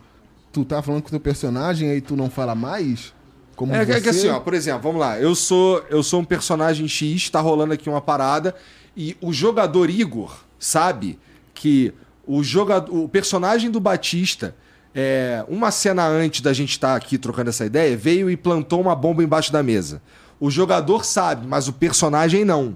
tu 0.51 0.65
tá 0.65 0.81
falando 0.81 1.01
com 1.01 1.07
o 1.07 1.11
teu 1.11 1.19
personagem 1.19 1.89
aí 1.89 2.01
tu 2.01 2.15
não 2.15 2.29
fala 2.29 2.55
mais? 2.55 3.13
Como 3.55 3.73
É, 3.73 3.85
que- 3.85 3.91
é 3.93 4.01
que 4.01 4.11
você? 4.11 4.19
assim, 4.27 4.27
ó, 4.29 4.39
por 4.39 4.53
exemplo, 4.53 4.81
vamos 4.81 4.99
lá. 4.99 5.19
Eu 5.19 5.33
sou, 5.35 5.83
eu 5.89 6.03
sou 6.03 6.19
um 6.21 6.25
personagem 6.25 6.87
X, 6.87 7.29
tá 7.29 7.39
rolando 7.39 7.73
aqui 7.73 7.89
uma 7.89 8.01
parada, 8.01 8.53
e 8.97 9.15
o 9.21 9.31
jogador 9.31 9.89
Igor 9.89 10.35
sabe 10.59 11.17
que 11.53 11.93
o, 12.27 12.43
jogador, 12.43 12.93
o 12.93 13.07
personagem 13.07 13.69
do 13.71 13.79
Batista, 13.79 14.55
é, 14.93 15.45
uma 15.47 15.71
cena 15.71 16.05
antes 16.07 16.41
da 16.41 16.51
gente 16.53 16.71
estar 16.71 16.95
aqui 16.95 17.17
trocando 17.17 17.49
essa 17.49 17.65
ideia, 17.65 17.95
veio 17.95 18.29
e 18.29 18.35
plantou 18.35 18.81
uma 18.81 18.95
bomba 18.95 19.23
embaixo 19.23 19.51
da 19.53 19.61
mesa. 19.63 20.01
O 20.39 20.49
jogador 20.51 21.05
sabe, 21.05 21.45
mas 21.47 21.67
o 21.67 21.73
personagem 21.73 22.43
não. 22.43 22.75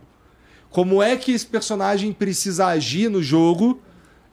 Como 0.69 1.01
é 1.01 1.15
que 1.17 1.31
esse 1.31 1.45
personagem 1.45 2.13
precisa 2.13 2.67
agir 2.67 3.09
no 3.09 3.21
jogo 3.23 3.81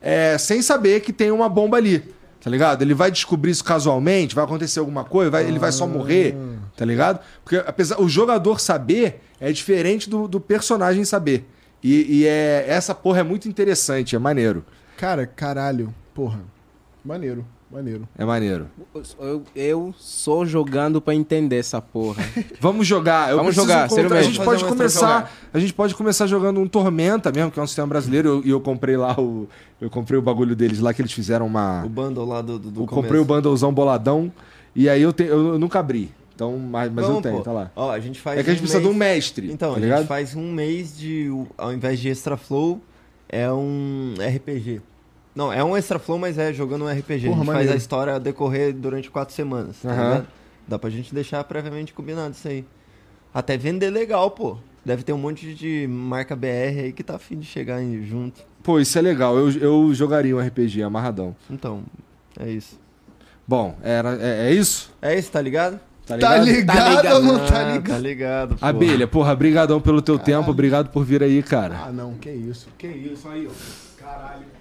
é, 0.06 0.38
sem 0.38 0.62
saber 0.62 1.00
que 1.00 1.12
tem 1.12 1.30
uma 1.32 1.48
bomba 1.48 1.76
ali? 1.76 2.14
Tá 2.40 2.48
ligado? 2.50 2.82
Ele 2.82 2.94
vai 2.94 3.10
descobrir 3.10 3.50
isso 3.50 3.64
casualmente, 3.64 4.34
vai 4.34 4.44
acontecer 4.44 4.78
alguma 4.78 5.02
coisa, 5.02 5.30
vai- 5.32 5.44
ele 5.48 5.58
vai 5.58 5.72
só 5.72 5.84
morrer, 5.86 6.36
tá 6.76 6.84
ligado? 6.84 7.18
Porque 7.42 7.56
apesar 7.66 8.00
o 8.00 8.08
jogador 8.08 8.60
saber 8.60 9.20
é 9.40 9.50
diferente 9.50 10.08
do, 10.08 10.28
do 10.28 10.38
personagem 10.40 11.04
saber. 11.04 11.44
E, 11.82 12.20
e 12.20 12.26
é, 12.26 12.64
essa 12.68 12.94
porra 12.94 13.20
é 13.20 13.22
muito 13.24 13.48
interessante, 13.48 14.14
é 14.14 14.18
maneiro. 14.18 14.64
Cara, 14.96 15.26
caralho. 15.26 15.92
Porra. 16.14 16.38
Maneiro, 17.04 17.44
maneiro. 17.70 18.08
É 18.16 18.24
maneiro. 18.24 18.68
Eu, 19.18 19.42
eu 19.54 19.94
só 19.98 20.44
jogando 20.44 21.00
pra 21.00 21.14
entender 21.14 21.56
essa 21.56 21.80
porra. 21.80 22.22
Vamos 22.60 22.86
jogar. 22.86 23.30
Eu 23.30 23.36
Vamos 23.38 23.54
jogar, 23.54 23.88
sério 23.88 24.04
encontrar- 24.04 24.16
A 24.18 24.20
mesmo. 24.20 24.34
gente 24.34 24.44
pode 24.44 24.64
começar. 24.64 25.32
A 25.52 25.58
gente 25.58 25.72
pode 25.74 25.94
começar 25.94 26.26
jogando 26.26 26.60
um 26.60 26.66
Tormenta 26.68 27.30
mesmo, 27.32 27.50
que 27.50 27.58
é 27.58 27.62
um 27.62 27.66
sistema 27.66 27.88
brasileiro. 27.88 28.42
E 28.44 28.48
eu, 28.50 28.56
eu 28.56 28.60
comprei 28.60 28.96
lá 28.96 29.14
o. 29.18 29.48
Eu 29.80 29.90
comprei 29.90 30.18
o 30.18 30.22
bagulho 30.22 30.54
deles 30.56 30.78
lá 30.80 30.94
que 30.94 31.02
eles 31.02 31.12
fizeram 31.12 31.46
uma. 31.46 31.84
O 31.84 31.88
bundle 31.88 32.24
lá 32.26 32.40
do, 32.40 32.58
do, 32.58 32.70
do 32.70 32.82
eu 32.82 32.86
comprei 32.86 33.20
o 33.20 33.24
bundlezão 33.24 33.72
boladão. 33.72 34.32
E 34.74 34.88
aí 34.88 35.02
eu, 35.02 35.12
te, 35.12 35.24
eu, 35.24 35.54
eu 35.54 35.58
nunca 35.58 35.78
abri. 35.78 36.10
Então, 36.34 36.58
mas, 36.58 36.92
mas 36.92 37.02
eu 37.04 37.08
Vamos, 37.12 37.22
tenho, 37.22 37.36
pô. 37.38 37.42
tá 37.42 37.50
lá. 37.52 37.70
Ó, 37.74 37.90
a 37.90 37.98
gente 37.98 38.20
faz 38.20 38.38
É 38.38 38.42
que 38.42 38.50
a 38.50 38.52
gente 38.52 38.60
um 38.60 38.64
precisa 38.64 38.82
de 38.82 38.88
um 38.88 38.94
mês- 38.94 39.14
mestre. 39.14 39.50
Então, 39.50 39.70
tá 39.72 39.76
a 39.78 39.80
ligado? 39.80 39.98
gente 40.00 40.08
faz 40.08 40.34
um 40.36 40.52
mês 40.52 40.96
de. 40.96 41.30
Ao 41.56 41.72
invés 41.72 41.98
de 41.98 42.10
extra 42.10 42.36
flow, 42.36 42.80
é 43.28 43.50
um 43.50 44.12
RPG. 44.18 44.82
Não, 45.36 45.52
é 45.52 45.62
um 45.62 45.76
extra 45.76 45.98
flow, 45.98 46.18
mas 46.18 46.38
é 46.38 46.52
jogando 46.52 46.86
um 46.86 46.88
RPG. 46.90 47.26
Porra, 47.28 47.42
a 47.42 47.44
gente 47.44 47.52
faz 47.54 47.70
a 47.70 47.76
história 47.76 48.18
decorrer 48.18 48.72
durante 48.74 49.10
quatro 49.10 49.34
semanas. 49.34 49.76
Tá 49.82 49.90
Aham. 49.90 50.02
ligado? 50.08 50.26
Dá 50.66 50.78
pra 50.78 50.90
gente 50.90 51.14
deixar 51.14 51.44
previamente 51.44 51.92
combinado 51.92 52.32
isso 52.34 52.48
aí. 52.48 52.64
Até 53.34 53.56
vender 53.58 53.90
legal, 53.90 54.30
pô. 54.30 54.56
Deve 54.84 55.02
ter 55.02 55.12
um 55.12 55.18
monte 55.18 55.52
de 55.54 55.86
marca 55.88 56.34
BR 56.34 56.80
aí 56.84 56.92
que 56.92 57.02
tá 57.04 57.16
afim 57.16 57.38
de 57.38 57.44
chegar 57.46 57.80
junto. 58.02 58.40
Pô, 58.62 58.80
isso 58.80 58.98
é 58.98 59.02
legal. 59.02 59.36
Eu, 59.36 59.50
eu 59.52 59.92
jogaria 59.94 60.34
um 60.34 60.40
RPG 60.40 60.82
amarradão. 60.82 61.36
Então, 61.50 61.82
é 62.40 62.48
isso. 62.48 62.80
Bom, 63.46 63.76
era, 63.82 64.16
é, 64.20 64.48
é 64.48 64.52
isso? 64.54 64.90
É 65.02 65.16
isso, 65.18 65.30
tá 65.30 65.40
ligado? 65.42 65.78
Tá 66.06 66.16
Tá 66.16 66.38
ligado? 66.38 66.44
ligado, 66.46 66.96
ligado. 66.96 67.14
ou 67.16 67.22
não 67.22 67.46
tá 67.46 67.58
Ah, 67.60 67.72
ligado? 67.72 67.88
tá 67.94 67.98
ligado. 67.98 68.56
pô. 68.56 68.64
Abelha, 68.66 69.06
porra, 69.06 69.34
brigadão 69.36 69.80
pelo 69.80 70.00
teu 70.00 70.18
tempo, 70.18 70.50
obrigado 70.50 70.88
por 70.90 71.04
vir 71.04 71.22
aí, 71.22 71.42
cara. 71.42 71.78
Ah, 71.88 71.92
não, 71.92 72.14
que 72.14 72.30
isso. 72.30 72.68
Que 72.78 72.86
isso 72.86 73.28
aí, 73.28 73.46
ó. 73.46 74.02
Caralho. 74.02 74.55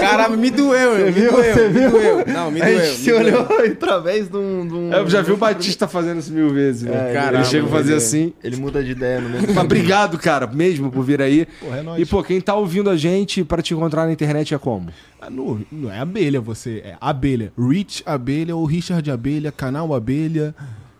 Caramba, 0.00 0.36
me 0.36 0.50
doeu, 0.50 0.96
meu. 0.96 1.06
Me 1.06 1.12
viu? 1.12 1.30
doeu, 1.32 1.54
Você 1.54 1.68
me 1.68 1.72
viu? 1.80 1.90
doeu. 1.90 2.24
Não, 2.26 2.50
me 2.50 2.62
A 2.62 2.64
doeu. 2.64 2.78
gente 2.80 2.90
me 2.90 2.96
se 3.04 3.10
doeu. 3.10 3.20
olhou 3.20 3.40
através 3.72 4.28
de 4.28 4.36
um. 4.36 4.66
de 4.66 4.74
um- 4.74 4.92
Eu 4.92 5.08
já 5.10 5.20
vi 5.22 5.32
o 5.32 5.36
Batista 5.36 5.86
fazendo 5.86 6.20
isso 6.20 6.32
mil 6.32 6.50
vezes, 6.50 6.82
né? 6.82 7.12
Caramba, 7.12 7.38
ele 7.38 7.44
chega 7.44 7.66
a 7.66 7.70
fazer 7.70 7.88
meu 7.90 7.96
assim. 7.98 8.32
Ele 8.42 8.56
muda 8.56 8.82
de 8.82 8.92
ideia 8.92 9.20
no 9.20 9.28
meio 9.28 9.44
Mas 9.54 9.64
obrigado, 9.64 10.18
cara, 10.18 10.46
mesmo 10.46 10.90
por 10.90 11.02
vir 11.04 11.20
aí. 11.20 11.46
Porra, 11.60 11.78
é 11.78 11.82
nóis. 11.82 12.00
E, 12.02 12.06
pô, 12.06 12.22
quem 12.22 12.40
tá 12.40 12.54
ouvindo 12.54 12.88
a 12.90 12.96
gente 12.96 13.44
pra 13.44 13.60
te 13.62 13.74
encontrar 13.74 14.06
na 14.06 14.12
internet 14.12 14.54
é 14.54 14.58
como? 14.58 14.88
Ah, 15.20 15.28
não, 15.30 15.60
não 15.70 15.92
é 15.92 15.98
abelha 15.98 16.40
você, 16.40 16.82
é 16.84 16.96
abelha. 17.00 17.52
Rich 17.58 18.02
Abelha 18.06 18.54
ou 18.56 18.64
Richard 18.64 19.10
Abelha, 19.10 19.50
canal 19.52 19.94
Abelha 19.94 20.54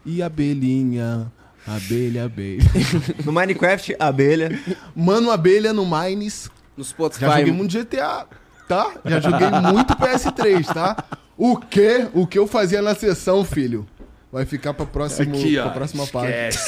e 0.04 0.22
Abelhinha. 0.22 1.30
Abelha, 1.66 2.26
abelha. 2.26 2.62
No 3.24 3.32
Minecraft, 3.32 3.96
abelha. 3.98 4.56
Mano 4.94 5.30
Abelha 5.32 5.72
no 5.72 5.84
Mines. 5.84 6.48
No 6.76 6.84
Spotify. 6.84 7.20
Já 7.26 7.38
joguei 7.38 7.52
muito 7.52 7.78
GTA, 7.78 8.26
tá? 8.68 8.92
Já 9.04 9.20
joguei 9.20 9.48
muito 9.72 9.94
PS3, 9.94 10.66
tá? 10.72 10.96
O 11.36 11.56
que? 11.56 12.08
O 12.14 12.26
que 12.26 12.38
eu 12.38 12.46
fazia 12.46 12.82
na 12.82 12.94
sessão, 12.94 13.44
filho? 13.44 13.86
Vai 14.32 14.44
ficar 14.44 14.74
pra, 14.74 14.84
próximo, 14.84 15.34
pra 15.54 15.70
próxima 15.70 16.06
parte. 16.06 16.58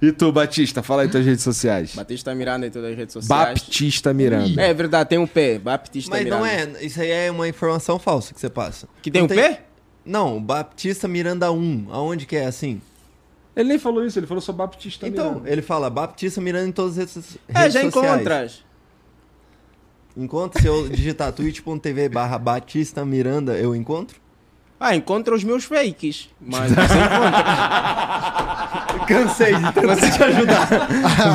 E 0.00 0.10
tu, 0.10 0.32
Batista, 0.32 0.82
fala 0.82 1.02
aí 1.02 1.08
tuas 1.08 1.24
redes 1.24 1.42
sociais. 1.44 1.94
Batista 1.94 2.34
Miranda 2.34 2.66
em 2.66 2.70
todas 2.70 2.90
as 2.90 2.96
redes 2.96 3.12
sociais. 3.12 3.28
Baptista 3.60 4.12
Miranda. 4.12 4.60
É 4.60 4.74
verdade, 4.74 5.08
tem 5.10 5.18
um 5.18 5.26
P. 5.26 5.58
Baptista 5.58 6.10
Mas 6.10 6.24
Miranda. 6.24 6.40
não 6.40 6.46
é. 6.46 6.84
Isso 6.84 7.00
aí 7.00 7.10
é 7.10 7.30
uma 7.30 7.46
informação 7.48 7.98
falsa 7.98 8.34
que 8.34 8.40
você 8.40 8.48
passa. 8.50 8.88
Que 9.00 9.10
tem 9.10 9.22
Não 9.22 9.26
um 9.26 9.28
P? 9.28 9.58
Não, 10.04 10.42
Baptista 10.42 11.06
Miranda 11.06 11.52
1. 11.52 11.86
Aonde 11.90 12.26
que 12.26 12.34
é 12.36 12.46
assim? 12.46 12.80
Ele 13.54 13.68
nem 13.68 13.78
falou 13.78 14.04
isso, 14.04 14.18
ele 14.18 14.26
falou 14.26 14.40
só 14.40 14.52
Baptista 14.52 15.06
Então, 15.06 15.34
Miranda. 15.34 15.50
ele 15.50 15.62
fala 15.62 15.90
Baptista 15.90 16.40
Miranda 16.40 16.66
em 16.68 16.72
todas 16.72 16.98
as 16.98 17.14
redes, 17.14 17.38
É, 17.48 17.58
redes 17.60 17.74
já 17.74 17.82
sociais. 17.82 18.06
encontras. 18.16 18.64
Encontra, 20.16 20.60
se 20.60 20.66
eu 20.66 20.88
digitar 20.88 21.32
twitch.tv 21.34 22.08
barra 22.08 22.38
Batista 22.38 23.04
Miranda, 23.04 23.58
eu 23.58 23.74
encontro? 23.74 24.21
Ah, 24.82 24.94
encontra 24.96 25.34
os 25.34 25.44
meus 25.44 25.64
fakes. 25.64 26.28
Mas 26.40 26.70
você 26.74 26.82
encontra. 26.82 27.42
Cansei 29.06 29.54
de 29.54 29.72
tentar 29.72 29.96
te 29.96 30.22
ajudar. 30.22 30.66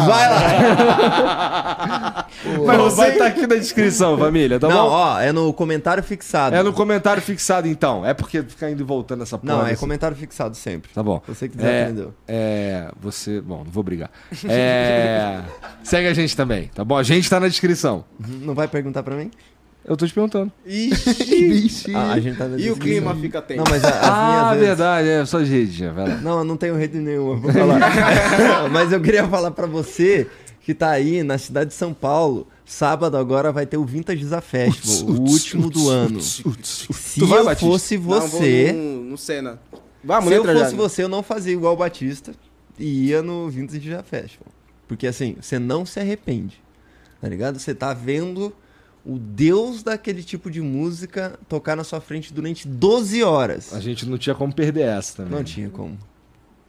Vai 0.05 0.29
lá. 0.29 2.25
Mas 2.65 2.93
vai 2.95 3.09
estar 3.11 3.25
aqui 3.27 3.41
na 3.47 3.55
descrição, 3.55 4.17
família, 4.17 4.59
tá 4.59 4.67
Não, 4.67 4.85
bom? 4.87 4.91
ó, 4.93 5.19
é 5.19 5.31
no 5.31 5.51
comentário 5.53 6.01
fixado. 6.03 6.55
É 6.55 6.63
no 6.63 6.71
comentário 6.73 7.21
fixado, 7.21 7.67
então. 7.67 8.05
É 8.05 8.13
porque 8.13 8.41
fica 8.43 8.69
indo 8.69 8.81
e 8.81 8.85
voltando 8.85 9.23
essa 9.23 9.37
porra. 9.37 9.53
Não, 9.53 9.61
é 9.65 9.69
desse- 9.69 9.79
comentário 9.79 10.15
fixado 10.15 10.55
sempre. 10.55 10.91
Tá 10.93 11.03
bom. 11.03 11.21
Você 11.27 11.49
que 11.49 11.57
é, 11.59 11.61
desaprendeu. 11.85 12.13
é, 12.27 12.89
você... 12.99 13.41
Bom, 13.41 13.63
não 13.65 13.71
vou 13.71 13.83
brigar. 13.83 14.09
É, 14.47 15.39
segue 15.83 16.07
a 16.07 16.13
gente 16.13 16.35
também, 16.37 16.69
tá 16.73 16.83
bom? 16.85 16.97
A 16.97 17.03
gente 17.03 17.29
tá 17.29 17.39
na 17.39 17.47
descrição. 17.47 18.05
Não 18.19 18.53
vai 18.55 18.67
perguntar 18.67 19.03
pra 19.03 19.15
mim? 19.15 19.29
Eu 19.87 19.95
tô 19.95 20.05
te 20.05 20.13
perguntando. 20.13 20.51
Vixe. 20.65 21.91
Ah, 21.95 22.11
a 22.13 22.19
gente 22.19 22.37
tá 22.37 22.45
na 22.47 22.57
E 22.57 22.69
o 22.69 22.75
descrição. 22.75 22.79
clima 22.79 23.15
fica 23.15 23.41
tenso. 23.41 23.63
Não, 23.63 23.71
mas 23.71 23.83
a- 23.83 23.89
as 23.89 24.09
ah, 24.09 24.51
minhas 24.53 24.67
verdade, 24.67 25.07
é 25.07 25.25
só 25.25 25.37
rede, 25.39 25.71
já, 25.71 25.91
vai 25.93 26.07
lá. 26.09 26.15
Não, 26.17 26.39
eu 26.39 26.43
não 26.43 26.57
tenho 26.57 26.75
rede 26.75 26.97
nenhuma 26.97 27.39
pra 27.39 27.53
falar. 27.53 27.79
Mas 28.69 28.91
eu 28.91 28.99
queria 29.01 29.25
falar 29.27 29.51
pra 29.51 29.65
você 29.65 30.27
que 30.61 30.73
tá 30.73 30.89
aí 30.89 31.23
na 31.23 31.37
cidade 31.37 31.69
de 31.69 31.75
São 31.75 31.93
Paulo. 31.93 32.45
Sábado 32.65 33.15
agora 33.15 33.49
vai 33.53 33.65
ter 33.65 33.77
o 33.77 33.85
Vintage 33.85 34.25
Za 34.25 34.41
Festival, 34.41 35.09
o 35.15 35.21
último 35.21 35.69
do 35.69 35.89
ano. 35.89 36.19
Se 36.19 36.43
Tu 37.17 37.25
vai, 37.25 37.39
eu 37.39 37.45
Batista? 37.45 37.65
fosse 37.65 37.95
Não, 37.97 38.03
vou 38.03 38.19
você, 38.19 38.73
no, 38.73 39.03
no 39.05 39.17
Senna. 39.17 39.57
Vamos, 40.03 40.27
se 40.29 40.35
eu 40.35 40.43
fosse 40.43 40.71
já. 40.71 40.75
você, 40.75 41.03
eu 41.03 41.07
não 41.09 41.23
fazia 41.23 41.53
igual 41.53 41.73
o 41.73 41.77
Batista 41.77 42.33
e 42.77 43.07
ia 43.07 43.21
no 43.23 43.49
Vintage 43.49 43.89
Za 43.89 44.03
Festival. 44.03 44.47
Porque 44.85 45.07
assim, 45.07 45.37
você 45.39 45.57
não 45.57 45.85
se 45.85 45.97
arrepende. 46.01 46.61
Tá 47.21 47.29
ligado? 47.29 47.57
Você 47.57 47.73
tá 47.73 47.93
vendo 47.93 48.53
o 49.07 49.17
deus 49.17 49.83
daquele 49.83 50.21
tipo 50.21 50.51
de 50.51 50.59
música 50.59 51.39
tocar 51.47 51.77
na 51.77 51.83
sua 51.85 52.01
frente 52.01 52.33
durante 52.33 52.67
12 52.67 53.23
horas. 53.23 53.73
A 53.73 53.79
gente 53.79 54.05
não 54.05 54.17
tinha 54.17 54.35
como 54.35 54.53
perder 54.53 54.81
essa 54.81 55.17
também. 55.17 55.31
Não 55.31 55.43
tinha 55.45 55.69
como. 55.69 55.97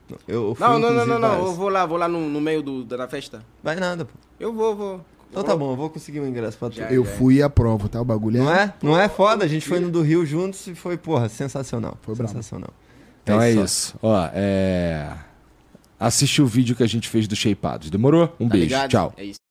Eu, 0.09 0.19
eu 0.27 0.55
fui, 0.55 0.66
Não, 0.66 0.78
não, 0.78 0.94
não, 0.94 1.05
não, 1.05 1.19
não. 1.19 1.47
Eu 1.47 1.52
vou 1.52 1.69
lá, 1.69 1.85
vou 1.85 1.98
lá 1.98 2.06
no, 2.06 2.28
no 2.28 2.40
meio 2.40 2.62
do, 2.62 2.85
da 2.85 3.09
festa. 3.09 3.43
Vai 3.62 3.74
nada, 3.74 4.05
pô. 4.05 4.12
Eu 4.39 4.52
vou, 4.52 4.77
vou. 4.77 5.05
Então 5.31 5.43
tá 5.43 5.55
bom, 5.55 5.73
eu 5.73 5.77
vou 5.77 5.90
conseguir 5.90 6.20
um 6.20 6.27
ingresso 6.27 6.56
pra 6.56 6.70
tu. 6.70 6.77
Já. 6.77 6.90
Eu 6.90 7.05
fui 7.05 7.35
e 7.35 7.43
aprovo, 7.43 7.89
tá? 7.89 8.01
O 8.01 8.05
bagulho 8.05 8.43
Não 8.43 8.51
é? 8.55 8.73
Não 8.82 8.98
é 8.98 9.09
foda? 9.09 9.44
A 9.44 9.48
gente 9.48 9.66
foi 9.69 9.81
no 9.81 9.90
do 9.90 10.01
Rio 10.01 10.24
juntos 10.24 10.66
e 10.69 10.74
foi, 10.74 10.97
porra, 10.97 11.28
sensacional. 11.28 11.98
Foi 12.02 12.15
brabo. 12.15 12.31
sensacional. 12.31 12.70
Então 13.24 13.43
é 13.43 13.52
só. 13.52 13.65
isso. 13.65 13.94
Ó, 14.01 14.28
é... 14.32 15.12
Assiste 16.01 16.40
o 16.40 16.47
vídeo 16.47 16.77
que 16.77 16.82
a 16.82 16.86
gente 16.86 17.09
fez 17.09 17.27
do 17.27 17.35
Shapeados. 17.36 17.90
Demorou? 17.90 18.35
Um 18.40 18.47
Tá 18.48 18.52
beijo. 18.52 18.66
ligado? 18.66 18.90
Tchau. 18.90 19.12
É 19.16 19.24
isso. 19.24 19.40